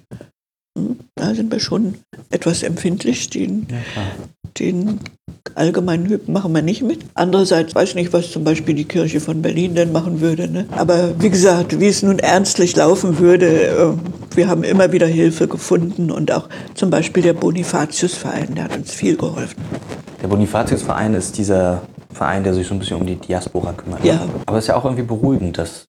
hm, 0.77 0.99
da 1.15 1.35
sind 1.35 1.53
wir 1.53 1.61
schon 1.61 1.95
etwas 2.31 2.65
empfindlich. 2.65 3.31
Den, 3.31 3.69
Ja, 3.71 4.03
den 4.59 5.01
allgemeinen 5.55 6.07
Hyp 6.07 6.29
machen 6.29 6.55
wir 6.55 6.63
nicht 6.63 6.83
mit. 6.83 7.05
Andererseits 7.15 7.75
weiß 7.75 7.91
ich 7.91 7.95
nicht, 7.95 8.13
was 8.13 8.31
zum 8.31 8.45
Beispiel 8.45 8.75
die 8.75 8.85
Kirche 8.85 9.21
von 9.21 9.43
Berlin 9.43 9.75
denn 9.75 9.93
machen 9.93 10.21
würde. 10.21 10.49
Ne? 10.49 10.67
Aber 10.71 11.21
wie 11.21 11.31
gesagt, 11.31 11.79
wie 11.81 11.89
es 11.89 12.03
nun 12.03 12.19
ernstlich 12.19 12.77
laufen 12.77 13.19
würde, 13.19 13.67
äh, 13.67 13.93
wir 14.37 14.49
haben 14.49 14.65
immer 14.65 14.93
wieder 14.93 15.07
Hilfe 15.07 15.49
gefunden 15.49 16.11
und 16.11 16.33
auch 16.33 16.49
zum 16.75 16.91
Beispiel 16.91 17.23
der 17.23 17.35
Bonifatius-Verein, 17.35 18.55
der 18.55 18.65
hat 18.65 18.77
uns 18.77 18.93
viel 18.93 19.17
geholfen. 19.17 19.61
Der 20.23 20.29
Bonifatius-Verein 20.29 21.15
ist 21.15 21.37
dieser 21.39 21.83
Verein, 22.13 22.45
der 22.45 22.55
sich 22.55 22.67
so 22.67 22.75
ein 22.75 22.79
bisschen 22.79 22.99
um 22.99 23.07
die 23.07 23.17
Diaspora 23.17 23.73
kümmert. 23.73 24.05
Ja. 24.05 24.27
Aber 24.47 24.59
es 24.59 24.65
ist 24.65 24.69
ja 24.69 24.77
auch 24.77 24.85
irgendwie 24.85 25.03
beruhigend, 25.03 25.59
dass 25.59 25.87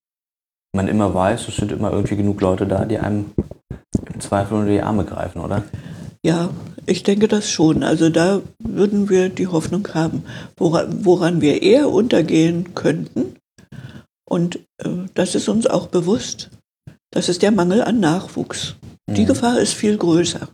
man 0.76 0.88
immer 0.88 1.14
weiß, 1.14 1.48
es 1.48 1.56
sind 1.56 1.72
immer 1.72 1.92
irgendwie 1.92 2.16
genug 2.16 2.42
Leute 2.42 2.66
da, 2.66 2.86
die 2.86 2.98
einem 2.98 3.32
im 4.12 4.20
Zweifel 4.20 4.58
unter 4.58 4.72
die 4.72 4.82
Arme 4.82 5.06
greifen, 5.06 5.40
oder? 5.42 5.64
Ja, 6.26 6.50
ich 6.86 7.04
denke 7.04 7.28
das 7.28 7.50
schon. 7.50 7.84
Also 7.84 8.10
da 8.10 8.42
würden 8.60 9.10
wir 9.10 9.30
die 9.30 9.48
Hoffnung 9.48 9.88
haben, 9.94 10.24
woran, 10.58 11.06
woran 11.06 11.42
wir 11.42 11.62
eher 11.62 11.90
untergehen 11.90 12.74
könnten. 12.76 13.36
Und 14.26 14.58
äh, 14.78 14.90
das 15.14 15.36
ist 15.36 15.50
uns 15.50 15.68
auch 15.68 15.88
bewusst. 15.88 16.50
Das 17.12 17.30
ist 17.30 17.42
der 17.42 17.52
Mangel 17.52 17.82
an 17.84 18.00
Nachwuchs. 18.00 18.76
Die 19.10 19.22
Mhm. 19.22 19.28
Gefahr 19.28 19.60
ist 19.60 19.74
viel 19.74 19.98
größer. 19.98 20.48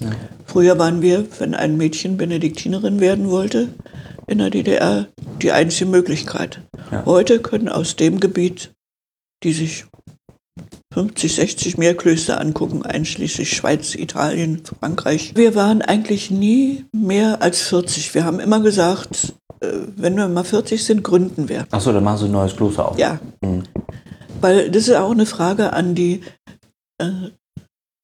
Ja. 0.00 0.10
Früher 0.46 0.78
waren 0.78 1.02
wir, 1.02 1.26
wenn 1.38 1.54
ein 1.54 1.76
Mädchen 1.76 2.16
Benediktinerin 2.16 3.00
werden 3.00 3.30
wollte, 3.30 3.68
in 4.26 4.38
der 4.38 4.50
DDR 4.50 5.08
die 5.42 5.52
einzige 5.52 5.90
Möglichkeit. 5.90 6.60
Ja. 6.92 7.04
Heute 7.06 7.40
können 7.40 7.68
aus 7.68 7.96
dem 7.96 8.20
Gebiet, 8.20 8.70
die 9.42 9.52
sich 9.52 9.86
50, 10.92 11.34
60 11.34 11.78
mehr 11.78 11.96
Klöster 11.96 12.40
angucken, 12.40 12.82
einschließlich 12.84 13.50
Schweiz, 13.56 13.94
Italien, 13.94 14.62
Frankreich. 14.78 15.32
Wir 15.34 15.54
waren 15.54 15.82
eigentlich 15.82 16.30
nie 16.30 16.84
mehr 16.92 17.42
als 17.42 17.62
40. 17.62 18.14
Wir 18.14 18.24
haben 18.24 18.38
immer 18.38 18.60
gesagt, 18.60 19.34
äh, 19.60 19.66
wenn 19.96 20.16
wir 20.16 20.28
mal 20.28 20.44
40 20.44 20.84
sind, 20.84 21.02
gründen 21.02 21.48
wir. 21.48 21.66
Achso, 21.72 21.92
dann 21.92 22.04
machen 22.04 22.18
sie 22.18 22.24
ein 22.26 22.32
neues 22.32 22.54
Kloster 22.54 22.88
auf. 22.88 22.98
Ja, 22.98 23.18
Mhm. 23.42 23.64
weil 24.40 24.70
das 24.70 24.86
ist 24.88 24.94
auch 24.94 25.10
eine 25.10 25.26
Frage 25.26 25.72
an 25.72 25.96
die, 25.96 26.20
äh, 26.98 27.30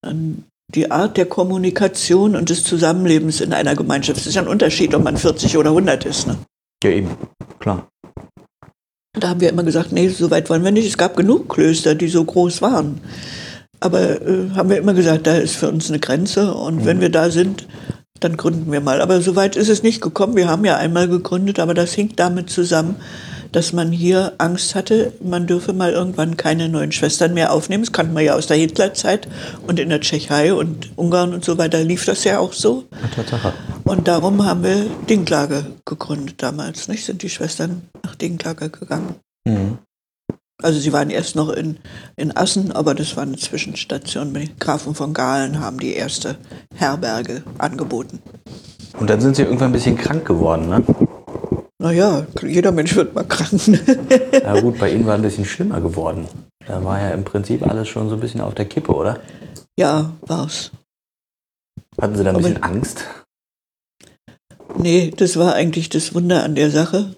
an 0.05 0.45
die 0.75 0.91
Art 0.91 1.17
der 1.17 1.27
Kommunikation 1.27 2.35
und 2.35 2.49
des 2.49 2.65
Zusammenlebens 2.65 3.41
in 3.41 3.53
einer 3.53 3.77
Gemeinschaft. 3.77 4.21
Es 4.21 4.27
ist 4.27 4.35
ja 4.35 4.43
ein 4.43 4.49
Unterschied, 4.49 4.95
ob 4.95 5.05
man 5.05 5.17
40 5.17 5.57
oder 5.57 5.71
100 5.71 6.05
ist. 6.07 6.27
Ne? 6.27 6.39
Ja, 6.83 6.91
eben. 6.91 7.11
Klar. 7.61 7.89
Da 9.13 9.31
haben 9.31 9.41
wir 9.41 9.49
immer 9.49 9.65
gesagt, 9.65 9.91
nee, 9.91 10.09
so 10.09 10.31
weit 10.31 10.49
wollen 10.51 10.63
wir 10.63 10.71
nicht. 10.71 10.87
Es 10.87 10.97
gab 10.97 11.17
genug 11.17 11.49
Klöster, 11.49 11.97
die 11.97 12.09
so 12.09 12.25
groß 12.25 12.63
waren. 12.63 13.01
Aber 13.81 14.23
äh, 14.23 14.51
haben 14.55 14.71
wir 14.71 14.79
immer 14.79 14.95
gesagt, 14.95 15.27
da 15.27 15.35
ist 15.35 15.57
für 15.57 15.69
uns 15.69 15.89
eine 15.89 15.99
Grenze 15.99 16.55
und 16.55 16.85
wenn 16.85 17.01
wir 17.01 17.11
da 17.11 17.31
sind, 17.31 17.67
dann 18.21 18.37
gründen 18.37 18.71
wir 18.71 18.81
mal. 18.81 19.01
Aber 19.01 19.21
so 19.21 19.35
weit 19.35 19.57
ist 19.57 19.69
es 19.69 19.83
nicht 19.83 20.01
gekommen. 20.01 20.37
Wir 20.37 20.49
haben 20.49 20.65
ja 20.65 20.77
einmal 20.77 21.09
gegründet, 21.09 21.59
aber 21.59 21.75
das 21.75 21.93
hing 21.95 22.13
damit 22.15 22.51
zusammen, 22.51 22.97
dass 23.53 23.73
man 23.73 23.93
hier 23.93 24.33
Angst 24.39 24.75
hatte, 24.75 25.13
man 25.23 25.47
dürfe 25.47 25.73
mal 25.73 25.93
irgendwann 25.93 26.37
keine 26.37 26.69
neuen 26.69 26.93
Schwestern 26.93 27.35
mehr 27.35 27.53
aufnehmen. 27.53 27.85
Das 27.85 27.93
kannte 27.93 28.13
man 28.13 28.25
ja 28.25 28.35
aus 28.35 28.47
der 28.47 28.57
Hitlerzeit 28.57 29.29
und 29.67 29.79
in 29.79 29.89
der 29.89 30.01
Tschechei 30.01 30.55
und 30.55 30.91
Ungarn 30.97 31.35
und 31.35 31.45
so 31.45 31.59
weiter 31.59 31.83
lief 31.83 32.05
das 32.05 32.25
ja 32.25 32.39
auch 32.39 32.53
so. 32.53 32.85
Und 33.85 34.09
darum 34.09 34.45
haben 34.45 34.63
wir 34.63 34.87
Dinklage 35.09 35.67
gegründet 35.85 36.37
damals. 36.39 36.89
Nicht? 36.89 37.05
Sind 37.05 37.23
die 37.23 37.31
Schwestern 37.31 37.83
nach 38.05 38.15
Dinklage 38.15 38.71
gegangen. 38.71 39.17
Mhm. 39.45 39.79
Also 40.63 40.79
sie 40.79 40.93
waren 40.93 41.11
erst 41.11 41.37
noch 41.37 41.49
in, 41.49 41.79
in 42.17 42.37
Assen, 42.37 42.73
aber 42.73 42.95
das 42.95 43.17
war 43.17 43.23
eine 43.23 43.37
Zwischenstation. 43.37 44.35
Die 44.35 44.51
Grafen 44.59 44.95
von 44.95 45.15
Galen 45.15 45.61
haben 45.61 45.79
die 45.79 45.95
erste 45.95 46.37
Herberge 46.75 47.43
angeboten. 47.59 48.21
Und 48.99 49.09
dann 49.09 49.21
sind 49.21 49.37
sie 49.37 49.43
irgendwann 49.43 49.71
ein 49.71 49.73
bisschen 49.73 49.97
krank 49.97 50.27
geworden, 50.27 50.69
ne? 50.69 50.85
Naja, 51.81 52.27
jeder 52.43 52.73
Mensch 52.73 52.95
wird 52.95 53.15
mal 53.15 53.25
krank. 53.25 53.51
Ne? 53.67 53.81
Ja 54.33 54.61
gut, 54.61 54.79
bei 54.79 54.93
ihnen 54.93 55.07
war 55.07 55.15
ein 55.15 55.23
bisschen 55.23 55.47
schlimmer 55.47 55.81
geworden. 55.81 56.29
Da 56.67 56.85
war 56.85 57.01
ja 57.01 57.11
im 57.13 57.25
Prinzip 57.25 57.67
alles 57.67 57.89
schon 57.89 58.11
so 58.11 58.17
ein 58.17 58.21
bisschen 58.21 58.43
auf 58.43 58.55
der 58.55 58.67
Kippe, 58.67 58.93
oder? 58.95 59.19
ja, 59.79 60.13
war's. 60.21 60.73
Hatten 62.01 62.17
sie 62.17 62.23
da 62.23 62.31
ein 62.31 62.37
Aber- 62.37 62.43
bisschen 62.47 62.63
Angst? 62.63 63.05
Nee, 64.77 65.11
das 65.17 65.37
war 65.39 65.55
eigentlich 65.55 65.89
das 65.89 66.15
Wunder 66.15 66.45
an 66.45 66.55
der 66.55 66.71
Sache. 66.71 67.15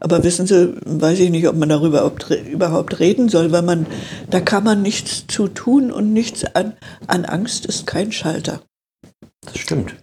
Aber 0.00 0.22
wissen 0.22 0.46
Sie, 0.46 0.74
weiß 0.84 1.18
ich 1.20 1.30
nicht, 1.30 1.48
ob 1.48 1.56
man 1.56 1.68
darüber 1.70 2.10
überhaupt 2.52 3.00
reden 3.00 3.28
soll, 3.30 3.52
weil 3.52 3.62
man, 3.62 3.86
da 4.28 4.40
kann 4.40 4.64
man 4.64 4.82
nichts 4.82 5.26
zu 5.26 5.48
tun 5.48 5.90
und 5.90 6.12
nichts 6.12 6.44
an, 6.54 6.74
an 7.06 7.24
Angst 7.24 7.64
ist 7.66 7.86
kein 7.86 8.12
Schalter. 8.12 8.60
Das 9.46 9.58
stimmt. 9.58 9.94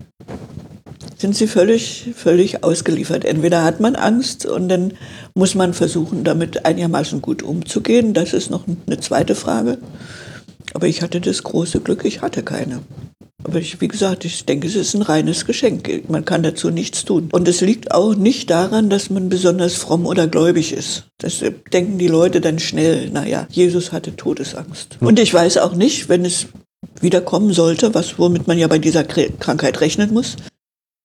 Sind 1.18 1.36
sie 1.36 1.48
völlig, 1.48 2.10
völlig 2.16 2.64
ausgeliefert. 2.64 3.26
Entweder 3.26 3.64
hat 3.64 3.80
man 3.80 3.96
Angst 3.96 4.46
und 4.46 4.70
dann 4.70 4.94
muss 5.36 5.56
man 5.56 5.74
versuchen, 5.74 6.24
damit 6.24 6.66
einigermaßen 6.66 7.22
gut 7.22 7.44
umzugehen. 7.44 8.14
Das 8.14 8.34
ist 8.34 8.50
noch 8.50 8.64
eine 8.88 9.00
zweite 9.00 9.36
Frage. 9.36 9.78
Aber 10.74 10.88
ich 10.88 11.02
hatte 11.02 11.20
das 11.20 11.44
große 11.44 11.82
Glück, 11.82 12.06
ich 12.06 12.22
hatte 12.22 12.44
keine. 12.44 12.80
Aber 13.44 13.58
ich, 13.58 13.82
wie 13.82 13.88
gesagt, 13.88 14.24
ich 14.24 14.46
denke, 14.46 14.68
es 14.68 14.76
ist 14.76 14.94
ein 14.94 15.02
reines 15.02 15.46
Geschenk. 15.46 16.08
Man 16.10 16.26
kann 16.26 16.44
dazu 16.44 16.70
nichts 16.70 17.06
tun. 17.06 17.30
Und 17.32 17.48
es 17.48 17.62
liegt 17.62 17.92
auch 17.92 18.16
nicht 18.16 18.50
daran, 18.52 18.90
dass 18.90 19.10
man 19.10 19.30
besonders 19.30 19.74
fromm 19.74 20.06
oder 20.06 20.28
gläubig 20.28 20.74
ist. 20.74 21.06
Das 21.18 21.44
denken 21.74 21.98
die 21.98 22.08
Leute 22.08 22.40
dann 22.40 22.60
schnell. 22.60 23.10
Naja, 23.10 23.48
Jesus 23.50 23.92
hatte 23.92 24.16
Todesangst. 24.16 24.98
Und 25.00 25.20
ich 25.20 25.34
weiß 25.34 25.58
auch 25.58 25.74
nicht, 25.74 26.08
wenn 26.08 26.24
es 26.24 26.48
wiederkommen 27.00 27.52
sollte, 27.52 27.96
was 27.96 28.20
womit 28.20 28.48
man 28.48 28.60
ja 28.60 28.68
bei 28.68 28.78
dieser 28.78 29.02
Kr- 29.02 29.32
Krankheit 29.40 29.82
rechnen 29.82 30.14
muss, 30.14 30.36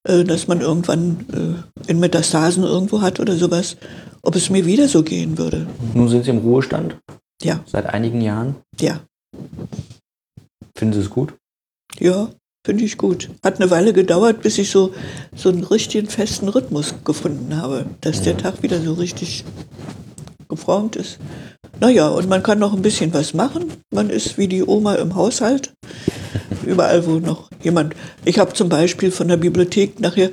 äh, 0.07 0.25
dass 0.25 0.49
man 0.49 0.61
irgendwann 0.61 1.27
äh, 1.87 1.91
in 1.91 2.01
Metastasen 2.01 2.65
irgendwo 2.65 3.01
hat 3.03 3.21
oder 3.21 3.37
sowas, 3.37 3.77
ob 4.23 4.35
es 4.37 4.51
mir 4.51 4.65
wieder 4.67 4.89
so 4.89 5.03
gehen 5.03 5.39
würde. 5.39 5.67
Nun 5.95 6.09
sind 6.09 6.25
sie 6.25 6.31
im 6.31 6.39
Ruhestand 6.39 6.97
Ja, 7.43 7.63
seit 7.67 7.87
einigen 7.87 8.21
Jahren. 8.21 8.57
ja, 8.81 9.01
Finden 10.77 10.95
Sie 10.95 11.01
es 11.01 11.11
gut? 11.11 11.35
ja, 11.99 12.29
finde 12.67 12.85
ich 12.85 12.99
gut. 12.99 13.31
Hat 13.45 13.61
eine 13.61 13.71
Weile 13.71 13.93
gedauert, 13.93 14.43
bis 14.43 14.59
ich 14.59 14.71
so, 14.71 14.93
so 15.35 15.49
einen 15.49 15.65
richtigen 15.65 16.09
festen 16.09 16.49
Rhythmus 16.49 16.95
gefunden 17.05 17.57
habe, 17.57 17.87
dass 18.01 18.23
der 18.23 18.37
Tag 18.37 18.63
wieder 18.63 18.81
so 18.83 18.93
richtig 18.95 19.45
geformt 20.49 20.97
ist. 20.97 21.19
Naja, 21.81 22.09
und 22.09 22.29
man 22.29 22.43
kann 22.43 22.59
noch 22.59 22.73
ein 22.73 22.83
bisschen 22.83 23.13
was 23.13 23.35
machen. 23.35 23.73
Man 23.93 24.11
ist 24.11 24.39
wie 24.39 24.49
die 24.49 24.65
Oma 24.65 24.95
im 24.95 25.15
Haushalt. 25.15 25.73
Überall, 26.65 27.07
wo 27.07 27.19
noch 27.19 27.51
jemand. 27.63 27.95
Ich 28.25 28.39
habe 28.39 28.55
zum 28.55 28.69
Beispiel 28.69 29.11
von 29.11 29.29
der 29.29 29.37
Bibliothek 29.37 30.01
nachher, 30.01 30.31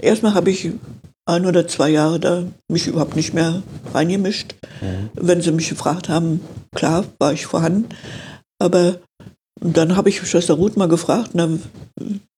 erstmal 0.00 0.34
habe 0.34 0.50
ich 0.50 0.70
ein 1.24 1.46
oder 1.46 1.68
zwei 1.68 1.90
Jahre 1.90 2.18
da 2.18 2.44
mich 2.68 2.88
überhaupt 2.88 3.16
nicht 3.16 3.32
mehr 3.32 3.62
reingemischt. 3.94 4.56
Wenn 5.14 5.40
sie 5.40 5.52
mich 5.52 5.68
gefragt 5.68 6.08
haben, 6.08 6.40
klar, 6.74 7.04
war 7.18 7.32
ich 7.32 7.46
vorhanden. 7.46 7.88
Aber 8.58 8.96
dann 9.60 9.96
habe 9.96 10.08
ich 10.08 10.26
Schwester 10.26 10.54
Ruth 10.54 10.76
mal 10.76 10.88
gefragt, 10.88 11.30
na, 11.34 11.48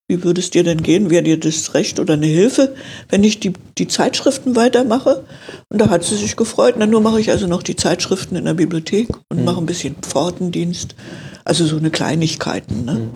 wie 0.07 0.23
würde 0.23 0.39
es 0.39 0.51
dir 0.51 0.63
denn 0.63 0.83
gehen? 0.83 1.09
Wäre 1.09 1.23
dir 1.23 1.39
das 1.39 1.73
recht 1.73 1.99
oder 1.99 2.13
eine 2.13 2.27
Hilfe, 2.27 2.75
wenn 3.09 3.23
ich 3.23 3.39
die, 3.39 3.53
die 3.77 3.87
Zeitschriften 3.87 4.55
weitermache? 4.55 5.25
Und 5.69 5.81
da 5.81 5.89
hat 5.89 6.03
sie 6.03 6.15
sich 6.15 6.35
gefreut. 6.35 6.75
Na, 6.77 6.85
nur 6.85 7.01
mache 7.01 7.19
ich 7.19 7.31
also 7.31 7.47
noch 7.47 7.63
die 7.63 7.75
Zeitschriften 7.75 8.35
in 8.35 8.45
der 8.45 8.53
Bibliothek 8.53 9.09
und 9.29 9.43
mache 9.43 9.57
ein 9.57 9.65
bisschen 9.65 9.95
Pfortendienst. 10.01 10.95
Also 11.43 11.65
so 11.65 11.77
eine 11.77 11.89
Kleinigkeiten. 11.89 12.85
Ne? 12.85 13.09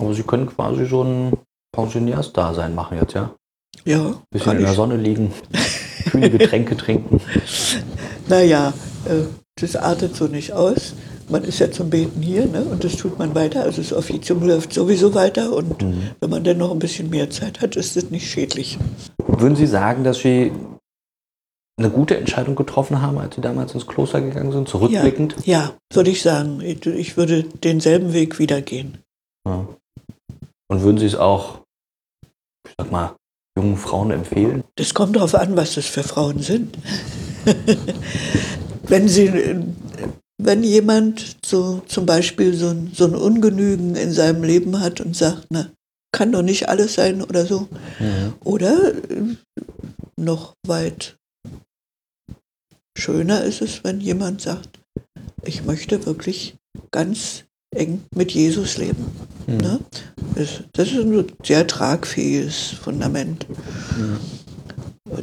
Aber 0.00 0.14
Sie 0.14 0.22
können 0.22 0.46
quasi 0.46 0.86
so 0.86 1.02
ein 1.04 1.32
Pensionärsdasein 1.74 2.74
machen 2.74 2.98
jetzt, 2.98 3.14
ja? 3.14 3.34
Ja, 3.84 4.14
Bisschen 4.30 4.44
kann 4.44 4.56
in 4.56 4.62
der 4.62 4.72
ich. 4.72 4.76
Sonne 4.76 4.96
liegen, 4.96 5.32
kühle 6.10 6.30
Getränke 6.30 6.76
trinken. 6.76 7.20
Naja, 8.28 8.72
äh, 9.06 9.24
das 9.60 9.76
artet 9.76 10.14
so 10.16 10.26
nicht 10.26 10.52
aus. 10.52 10.94
Man 11.28 11.44
ist 11.44 11.58
ja 11.58 11.70
zum 11.70 11.90
Beten 11.90 12.20
hier 12.20 12.46
ne? 12.46 12.62
und 12.62 12.84
das 12.84 12.96
tut 12.96 13.18
man 13.18 13.34
weiter. 13.34 13.62
Also 13.62 13.82
das 13.82 13.92
Offizium 13.92 14.42
läuft 14.46 14.72
sowieso 14.72 15.14
weiter 15.14 15.52
und 15.52 15.82
wenn 16.20 16.30
man 16.30 16.44
dann 16.44 16.58
noch 16.58 16.70
ein 16.70 16.78
bisschen 16.78 17.10
mehr 17.10 17.30
Zeit 17.30 17.60
hat, 17.60 17.76
ist 17.76 17.96
das 17.96 18.10
nicht 18.10 18.30
schädlich. 18.30 18.78
Würden 19.26 19.56
Sie 19.56 19.66
sagen, 19.66 20.04
dass 20.04 20.18
Sie 20.18 20.52
eine 21.78 21.90
gute 21.90 22.16
Entscheidung 22.16 22.54
getroffen 22.54 23.00
haben, 23.00 23.18
als 23.18 23.34
Sie 23.34 23.40
damals 23.40 23.74
ins 23.74 23.86
Kloster 23.86 24.20
gegangen 24.20 24.52
sind, 24.52 24.68
zurückblickend? 24.68 25.36
Ja, 25.44 25.58
ja 25.58 25.72
würde 25.92 26.10
ich 26.10 26.22
sagen. 26.22 26.60
Ich, 26.60 26.84
ich 26.86 27.16
würde 27.16 27.44
denselben 27.44 28.12
Weg 28.12 28.38
wieder 28.38 28.60
gehen. 28.60 28.98
Ja. 29.46 29.66
Und 30.68 30.82
würden 30.82 30.98
Sie 30.98 31.06
es 31.06 31.16
auch, 31.16 31.60
ich 32.66 32.74
sag 32.78 32.90
mal, 32.90 33.16
jungen 33.56 33.76
Frauen 33.76 34.10
empfehlen? 34.10 34.64
Das 34.76 34.94
kommt 34.94 35.16
darauf 35.16 35.34
an, 35.34 35.56
was 35.56 35.74
das 35.74 35.86
für 35.86 36.02
Frauen 36.02 36.40
sind. 36.40 36.78
wenn 38.84 39.08
sie, 39.08 39.28
wenn 40.44 40.62
jemand 40.62 41.36
so 41.44 41.82
zum 41.86 42.06
Beispiel 42.06 42.54
so 42.54 42.68
ein, 42.68 42.92
so 42.94 43.04
ein 43.04 43.14
Ungenügen 43.14 43.96
in 43.96 44.12
seinem 44.12 44.42
Leben 44.44 44.80
hat 44.80 45.00
und 45.00 45.16
sagt, 45.16 45.46
na, 45.50 45.70
kann 46.12 46.32
doch 46.32 46.42
nicht 46.42 46.68
alles 46.68 46.94
sein 46.94 47.22
oder 47.22 47.46
so. 47.46 47.68
Oder 48.44 48.94
äh, 48.94 49.36
noch 50.16 50.54
weit 50.66 51.16
schöner 52.96 53.42
ist 53.42 53.62
es, 53.62 53.82
wenn 53.84 54.00
jemand 54.00 54.40
sagt, 54.40 54.80
ich 55.44 55.64
möchte 55.64 56.04
wirklich 56.06 56.56
ganz 56.90 57.44
eng 57.74 58.02
mit 58.14 58.32
Jesus 58.32 58.76
leben. 58.76 59.06
Mhm. 59.46 59.56
Ne? 59.56 59.80
Das, 60.34 60.48
das 60.72 60.88
ist 60.88 60.98
ein 60.98 61.32
sehr 61.42 61.66
tragfähiges 61.66 62.70
Fundament. 62.70 63.46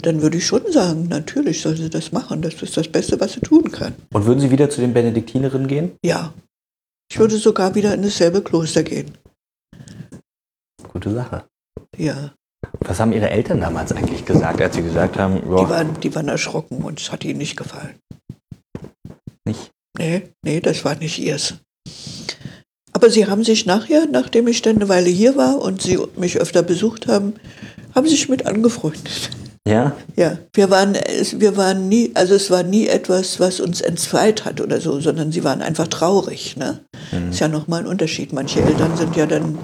Dann 0.02 0.22
würde 0.22 0.38
ich 0.38 0.46
schon 0.46 0.72
sagen, 0.72 1.08
natürlich 1.08 1.62
soll 1.62 1.76
sie 1.76 1.90
das 1.90 2.12
machen. 2.12 2.42
Das 2.42 2.62
ist 2.62 2.78
das 2.78 2.88
Beste, 2.88 3.20
was 3.20 3.34
sie 3.34 3.40
tun 3.40 3.72
kann. 3.72 3.96
Und 4.14 4.26
würden 4.26 4.40
Sie 4.40 4.52
wieder 4.52 4.70
zu 4.70 4.82
den 4.82 4.94
Benediktinerinnen 4.94 5.68
gehen? 5.68 5.92
Ja. 6.04 6.34
Ich 7.12 7.18
würde 7.20 7.38
sogar 7.38 7.74
wieder 7.74 7.94
in 7.96 8.04
dasselbe 8.04 8.42
Kloster 8.44 8.84
gehen. 8.84 9.18
Gute 10.94 11.12
Sache. 11.12 11.44
Ja. 11.98 12.34
Was 12.82 13.00
haben 13.00 13.14
Ihre 13.14 13.30
Eltern 13.30 13.62
damals 13.62 13.92
eigentlich 13.92 14.26
gesagt, 14.26 14.62
als 14.62 14.76
Sie 14.76 14.84
gesagt 14.84 15.18
haben, 15.18 15.42
Die 15.42 15.70
waren, 15.70 16.00
die 16.02 16.14
waren 16.14 16.28
erschrocken 16.28 16.84
und 16.84 17.00
es 17.00 17.12
hat 17.12 17.24
ihnen 17.26 17.40
nicht 17.40 17.58
gefallen. 17.58 17.96
nicht? 19.46 19.72
Nee, 19.98 20.30
nee, 20.44 20.60
das 20.60 20.86
war 20.86 20.96
nicht 20.96 21.18
ihrs. 21.20 21.56
Aber 22.94 23.10
sie 23.10 23.28
haben 23.28 23.44
sich 23.44 23.66
nachher, 23.66 24.06
nachdem 24.12 24.48
ich 24.48 24.62
dann 24.62 24.76
eine 24.78 24.90
Weile 24.90 25.10
hier 25.10 25.36
war 25.36 25.60
und 25.62 25.82
sie 25.82 25.98
mich 26.16 26.38
öfter 26.40 26.64
besucht 26.64 27.08
haben, 27.08 27.34
haben 27.96 28.08
sich 28.08 28.30
mit 28.30 28.46
angefreundet. 28.46 29.32
Ja? 29.70 29.96
Ja, 30.16 30.40
wir 30.54 30.72
waren, 30.72 30.96
wir 30.96 31.56
waren 31.56 31.88
nie, 31.90 32.12
also 32.16 32.34
es 32.34 32.50
war 32.50 32.64
nie 32.64 32.88
etwas, 32.88 33.40
was 33.40 33.60
uns 33.60 33.82
entzweit 33.82 34.44
hat 34.44 34.62
oder 34.62 34.82
so, 34.82 35.00
sondern 35.00 35.32
sie 35.32 35.44
waren 35.44 35.62
einfach 35.62 35.88
traurig. 35.88 36.58
Ne? 36.58 36.80
Ist 37.30 37.40
ja 37.40 37.48
nochmal 37.48 37.82
ein 37.82 37.88
Unterschied. 37.88 38.34
Manche 38.34 38.62
Eltern 38.62 38.98
sind 38.98 39.16
ja 39.16 39.28
dann 39.28 39.60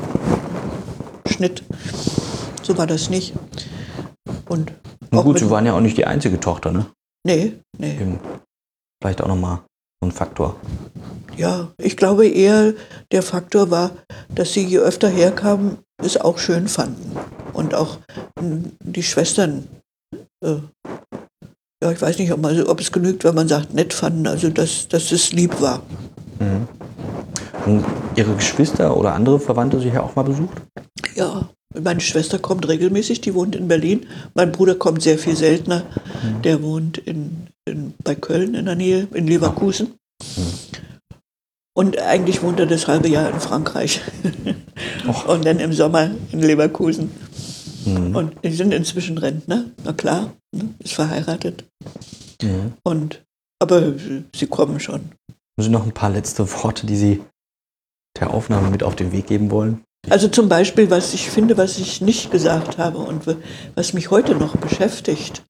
Schnitt. 1.28 1.64
So 2.62 2.78
war 2.78 2.86
das 2.86 3.10
nicht. 3.10 3.34
Und 4.48 4.74
Na 5.10 5.22
gut, 5.22 5.40
sie 5.40 5.50
waren 5.50 5.66
ja 5.66 5.74
auch 5.74 5.82
nicht 5.82 5.98
die 5.98 6.06
einzige 6.06 6.40
Tochter, 6.40 6.72
ne? 6.72 6.86
nee, 7.26 7.54
nee. 7.80 7.94
Eben. 7.94 8.20
Vielleicht 9.02 9.24
auch 9.24 9.28
nochmal 9.28 9.62
so 10.02 10.08
ein 10.08 10.12
Faktor. 10.12 10.56
Ja, 11.36 11.72
ich 11.80 11.98
glaube 11.98 12.28
eher, 12.28 12.74
der 13.12 13.24
Faktor 13.24 13.72
war, 13.72 13.92
dass 14.30 14.54
sie 14.54 14.64
je 14.64 14.78
öfter 14.78 15.10
herkamen, 15.10 15.80
es 15.98 16.18
auch 16.18 16.38
schön 16.38 16.68
fanden. 16.68 17.18
Und 17.54 17.74
auch 17.74 17.98
mh, 18.40 18.70
die 18.80 19.04
Schwestern, 19.04 19.68
äh, 20.46 20.62
ja, 21.84 21.92
ich 21.92 22.02
weiß 22.02 22.18
nicht, 22.20 22.32
ob, 22.32 22.42
man, 22.42 22.62
ob 22.64 22.80
es 22.80 22.92
genügt, 22.92 23.24
wenn 23.24 23.36
man 23.36 23.48
sagt, 23.48 23.74
nett 23.74 23.94
fanden, 23.94 24.28
also 24.28 24.50
dass, 24.50 24.88
dass 24.88 25.12
es 25.12 25.34
lieb 25.34 25.62
war. 25.62 25.82
Und 27.66 27.84
ihre 28.16 28.34
Geschwister 28.36 28.96
oder 28.96 29.14
andere 29.14 29.40
Verwandte 29.40 29.80
sich 29.80 29.94
ja 29.94 30.02
auch 30.02 30.16
mal 30.16 30.24
besucht? 30.24 30.62
Ja, 31.16 31.50
meine 31.80 32.02
Schwester 32.02 32.40
kommt 32.40 32.68
regelmäßig, 32.68 33.22
die 33.22 33.34
wohnt 33.34 33.56
in 33.56 33.68
Berlin. 33.68 34.06
Mein 34.34 34.52
Bruder 34.52 34.76
kommt 34.76 35.02
sehr 35.02 35.18
viel 35.18 35.36
seltener, 35.36 35.84
der 36.44 36.62
wohnt 36.62 36.98
in, 36.98 37.48
in, 37.66 37.94
bei 38.04 38.16
Köln 38.16 38.54
in 38.56 38.66
der 38.66 38.76
Nähe, 38.76 39.08
in 39.14 39.28
Leverkusen. 39.28 39.96
Und 41.78 42.00
eigentlich 42.00 42.42
wohnt 42.42 42.60
er 42.60 42.68
das 42.68 42.88
halbe 42.88 43.10
Jahr 43.10 43.30
in 43.30 43.40
Frankreich. 43.40 44.02
Und 45.28 45.46
dann 45.46 45.60
im 45.60 45.74
Sommer 45.74 46.12
in 46.32 46.40
Leverkusen. 46.40 47.12
Und 47.86 48.36
die 48.44 48.52
sind 48.52 48.74
inzwischen 48.74 49.18
Rentner, 49.18 49.66
na 49.84 49.94
klar, 49.94 50.34
ne, 50.54 50.74
ist 50.80 50.94
verheiratet. 50.94 51.66
Mhm. 52.42 52.74
Und, 52.84 53.24
aber 53.62 53.94
sie 54.36 54.48
kommen 54.48 54.80
schon. 54.80 55.12
Haben 55.58 55.64
Sie 55.64 55.70
noch 55.70 55.86
ein 55.86 55.94
paar 55.94 56.10
letzte 56.10 56.52
Worte, 56.52 56.86
die 56.86 56.98
Sie 56.98 57.22
der 58.20 58.32
Aufnahme 58.32 58.70
mit 58.70 58.84
auf 58.84 58.96
den 58.96 59.12
Weg 59.12 59.28
geben 59.28 59.52
wollen? 59.52 59.84
Also 60.10 60.28
zum 60.28 60.50
Beispiel, 60.50 60.90
was 60.90 61.14
ich 61.14 61.30
finde, 61.30 61.58
was 61.58 61.80
ich 61.80 62.02
nicht 62.02 62.32
gesagt 62.32 62.78
habe 62.78 63.00
und 63.00 63.24
was 63.76 63.94
mich 63.94 64.12
heute 64.12 64.36
noch 64.36 64.56
beschäftigt, 64.58 65.44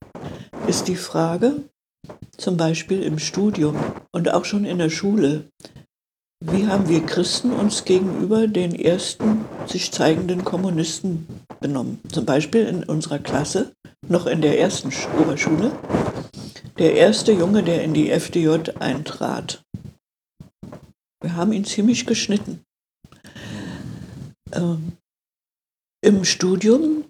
ist 0.68 0.88
die 0.88 0.96
Frage, 0.96 1.64
zum 2.38 2.58
Beispiel 2.58 3.02
im 3.04 3.20
Studium 3.20 3.76
und 4.12 4.32
auch 4.32 4.46
schon 4.46 4.66
in 4.66 4.78
der 4.78 4.90
Schule, 4.90 5.46
wie 6.44 6.68
haben 6.68 6.90
wir 6.90 7.06
Christen 7.06 7.52
uns 7.52 7.86
gegenüber 7.86 8.48
den 8.48 8.76
ersten 8.76 9.46
sich 9.68 9.92
zeigenden 9.92 10.44
Kommunisten 10.44 11.28
benommen? 11.60 12.00
Zum 12.12 12.26
Beispiel 12.26 12.66
in 12.66 12.84
unserer 12.84 13.20
Klasse, 13.20 13.74
noch 14.08 14.28
in 14.28 14.42
der 14.42 14.60
ersten 14.60 14.90
Sch- 14.90 15.08
Oberschule, 15.20 15.72
der 16.78 16.94
erste 16.96 17.32
Junge, 17.32 17.64
der 17.64 17.84
in 17.84 17.94
die 17.94 18.12
FDJ 18.12 18.72
eintrat. 18.80 19.64
Wir 21.22 21.36
haben 21.36 21.54
ihn 21.54 21.66
ziemlich 21.66 22.06
geschnitten. 22.06 22.62
Ähm, 24.52 24.94
Im 26.02 26.24
Studium 26.26 27.06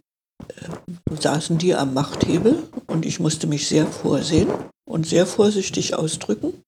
äh, 0.47 1.15
saßen 1.19 1.57
die 1.57 1.75
am 1.75 1.93
Machthebel 1.93 2.63
und 2.87 3.05
ich 3.05 3.19
musste 3.19 3.47
mich 3.47 3.67
sehr 3.67 3.87
vorsehen 3.87 4.47
und 4.87 5.05
sehr 5.05 5.25
vorsichtig 5.25 5.95
ausdrücken. 5.95 6.61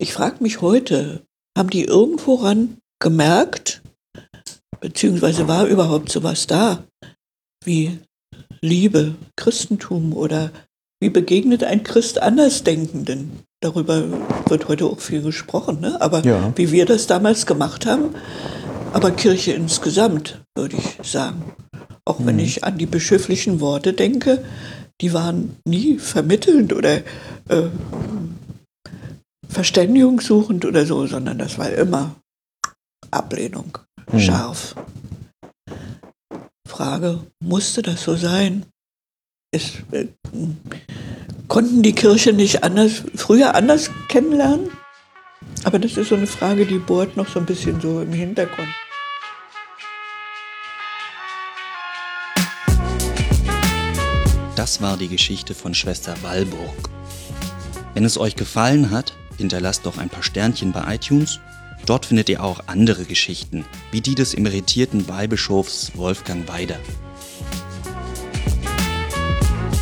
Ich 0.00 0.12
frage 0.12 0.36
mich 0.40 0.60
heute, 0.60 1.22
haben 1.56 1.70
die 1.70 1.84
irgendworan 1.84 2.78
gemerkt, 3.00 3.82
beziehungsweise 4.80 5.48
war 5.48 5.66
überhaupt 5.66 6.10
sowas 6.12 6.46
da, 6.46 6.84
wie 7.64 7.98
Liebe, 8.60 9.16
Christentum 9.36 10.12
oder 10.12 10.52
wie 11.00 11.10
begegnet 11.10 11.64
ein 11.64 11.82
Christ 11.82 12.22
Andersdenkenden? 12.22 13.40
Darüber 13.60 14.04
wird 14.48 14.68
heute 14.68 14.86
auch 14.86 15.00
viel 15.00 15.20
gesprochen, 15.20 15.80
ne? 15.80 16.00
aber 16.00 16.24
Ja. 16.24 16.52
wie 16.54 16.70
wir 16.70 16.86
das 16.86 17.08
damals 17.08 17.44
gemacht 17.44 17.84
haben, 17.84 18.14
aber 18.92 19.10
Kirche 19.10 19.52
insgesamt, 19.52 20.40
würde 20.56 20.76
ich 20.76 21.08
sagen. 21.08 21.42
Auch 22.04 22.24
wenn 22.24 22.38
ich 22.38 22.62
an 22.62 22.78
die 22.78 22.86
bischöflichen 22.86 23.60
Worte 23.60 23.92
denke, 23.92 24.44
die 25.00 25.12
waren 25.12 25.56
nie 25.66 25.98
vermittelnd 25.98 26.72
oder 26.72 26.98
äh, 27.48 27.68
verständigungssuchend 29.48 30.64
oder 30.64 30.86
so, 30.86 31.06
sondern 31.06 31.38
das 31.38 31.58
war 31.58 31.70
immer 31.70 32.14
Ablehnung, 33.10 33.78
Mhm. 34.12 34.20
scharf. 34.20 34.74
Frage, 36.66 37.20
musste 37.42 37.82
das 37.82 38.02
so 38.02 38.14
sein? 38.14 38.66
Ist, 39.54 39.82
äh, 39.92 40.06
konnten 41.48 41.82
die 41.82 41.94
Kirche 41.94 42.32
nicht 42.32 42.62
anders, 42.62 43.02
früher 43.14 43.54
anders 43.54 43.90
kennenlernen? 44.08 44.70
Aber 45.64 45.78
das 45.78 45.96
ist 45.96 46.10
so 46.10 46.14
eine 46.14 46.26
Frage, 46.26 46.66
die 46.66 46.78
bohrt 46.78 47.16
noch 47.16 47.28
so 47.28 47.38
ein 47.40 47.46
bisschen 47.46 47.80
so 47.80 48.00
im 48.02 48.12
Hintergrund. 48.12 48.68
Das 54.56 54.82
war 54.82 54.96
die 54.96 55.08
Geschichte 55.08 55.54
von 55.54 55.74
Schwester 55.74 56.14
Walburg. 56.22 56.90
Wenn 57.94 58.04
es 58.04 58.18
euch 58.18 58.36
gefallen 58.36 58.90
hat, 58.90 59.14
hinterlasst 59.38 59.86
doch 59.86 59.96
ein 59.96 60.10
paar 60.10 60.22
Sternchen 60.22 60.72
bei 60.72 60.94
iTunes. 60.94 61.40
Dort 61.86 62.06
findet 62.06 62.28
ihr 62.28 62.44
auch 62.44 62.60
andere 62.66 63.04
Geschichten, 63.04 63.64
wie 63.90 64.02
die 64.02 64.14
des 64.14 64.34
emeritierten 64.34 65.08
Weihbischofs 65.08 65.92
Wolfgang 65.96 66.46
Weider. 66.48 66.78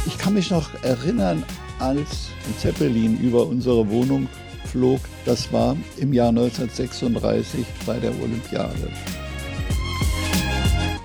Ich 0.06 0.16
kann 0.16 0.34
mich 0.34 0.50
noch 0.50 0.70
erinnern, 0.84 1.42
als 1.78 2.28
ein 2.46 2.56
Zeppelin 2.58 3.18
über 3.18 3.46
unsere 3.46 3.88
Wohnung 3.88 4.28
flog. 4.66 5.00
Das 5.24 5.52
war 5.52 5.76
im 5.96 6.12
Jahr 6.12 6.28
1936 6.28 7.64
bei 7.84 7.98
der 7.98 8.12
Olympiade. 8.20 8.90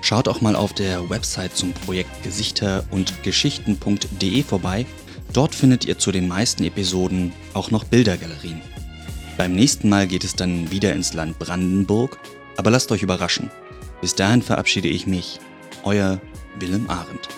Schaut 0.02 0.28
auch 0.28 0.40
mal 0.40 0.56
auf 0.56 0.72
der 0.72 1.08
Website 1.08 1.56
zum 1.56 1.72
Projekt 1.72 2.22
Gesichter 2.22 2.84
und 2.90 3.22
Geschichten.de 3.22 4.42
vorbei. 4.42 4.84
Dort 5.32 5.54
findet 5.54 5.86
ihr 5.86 5.98
zu 5.98 6.12
den 6.12 6.28
meisten 6.28 6.62
Episoden 6.64 7.32
auch 7.54 7.70
noch 7.70 7.84
Bildergalerien. 7.84 8.60
Beim 9.38 9.54
nächsten 9.54 9.88
Mal 9.88 10.06
geht 10.06 10.24
es 10.24 10.36
dann 10.36 10.70
wieder 10.70 10.92
ins 10.92 11.14
Land 11.14 11.38
Brandenburg, 11.38 12.18
aber 12.56 12.70
lasst 12.70 12.92
euch 12.92 13.02
überraschen. 13.02 13.50
Bis 14.02 14.14
dahin 14.14 14.42
verabschiede 14.42 14.88
ich 14.88 15.06
mich, 15.06 15.40
euer 15.84 16.20
Willem 16.58 16.90
Arendt. 16.90 17.28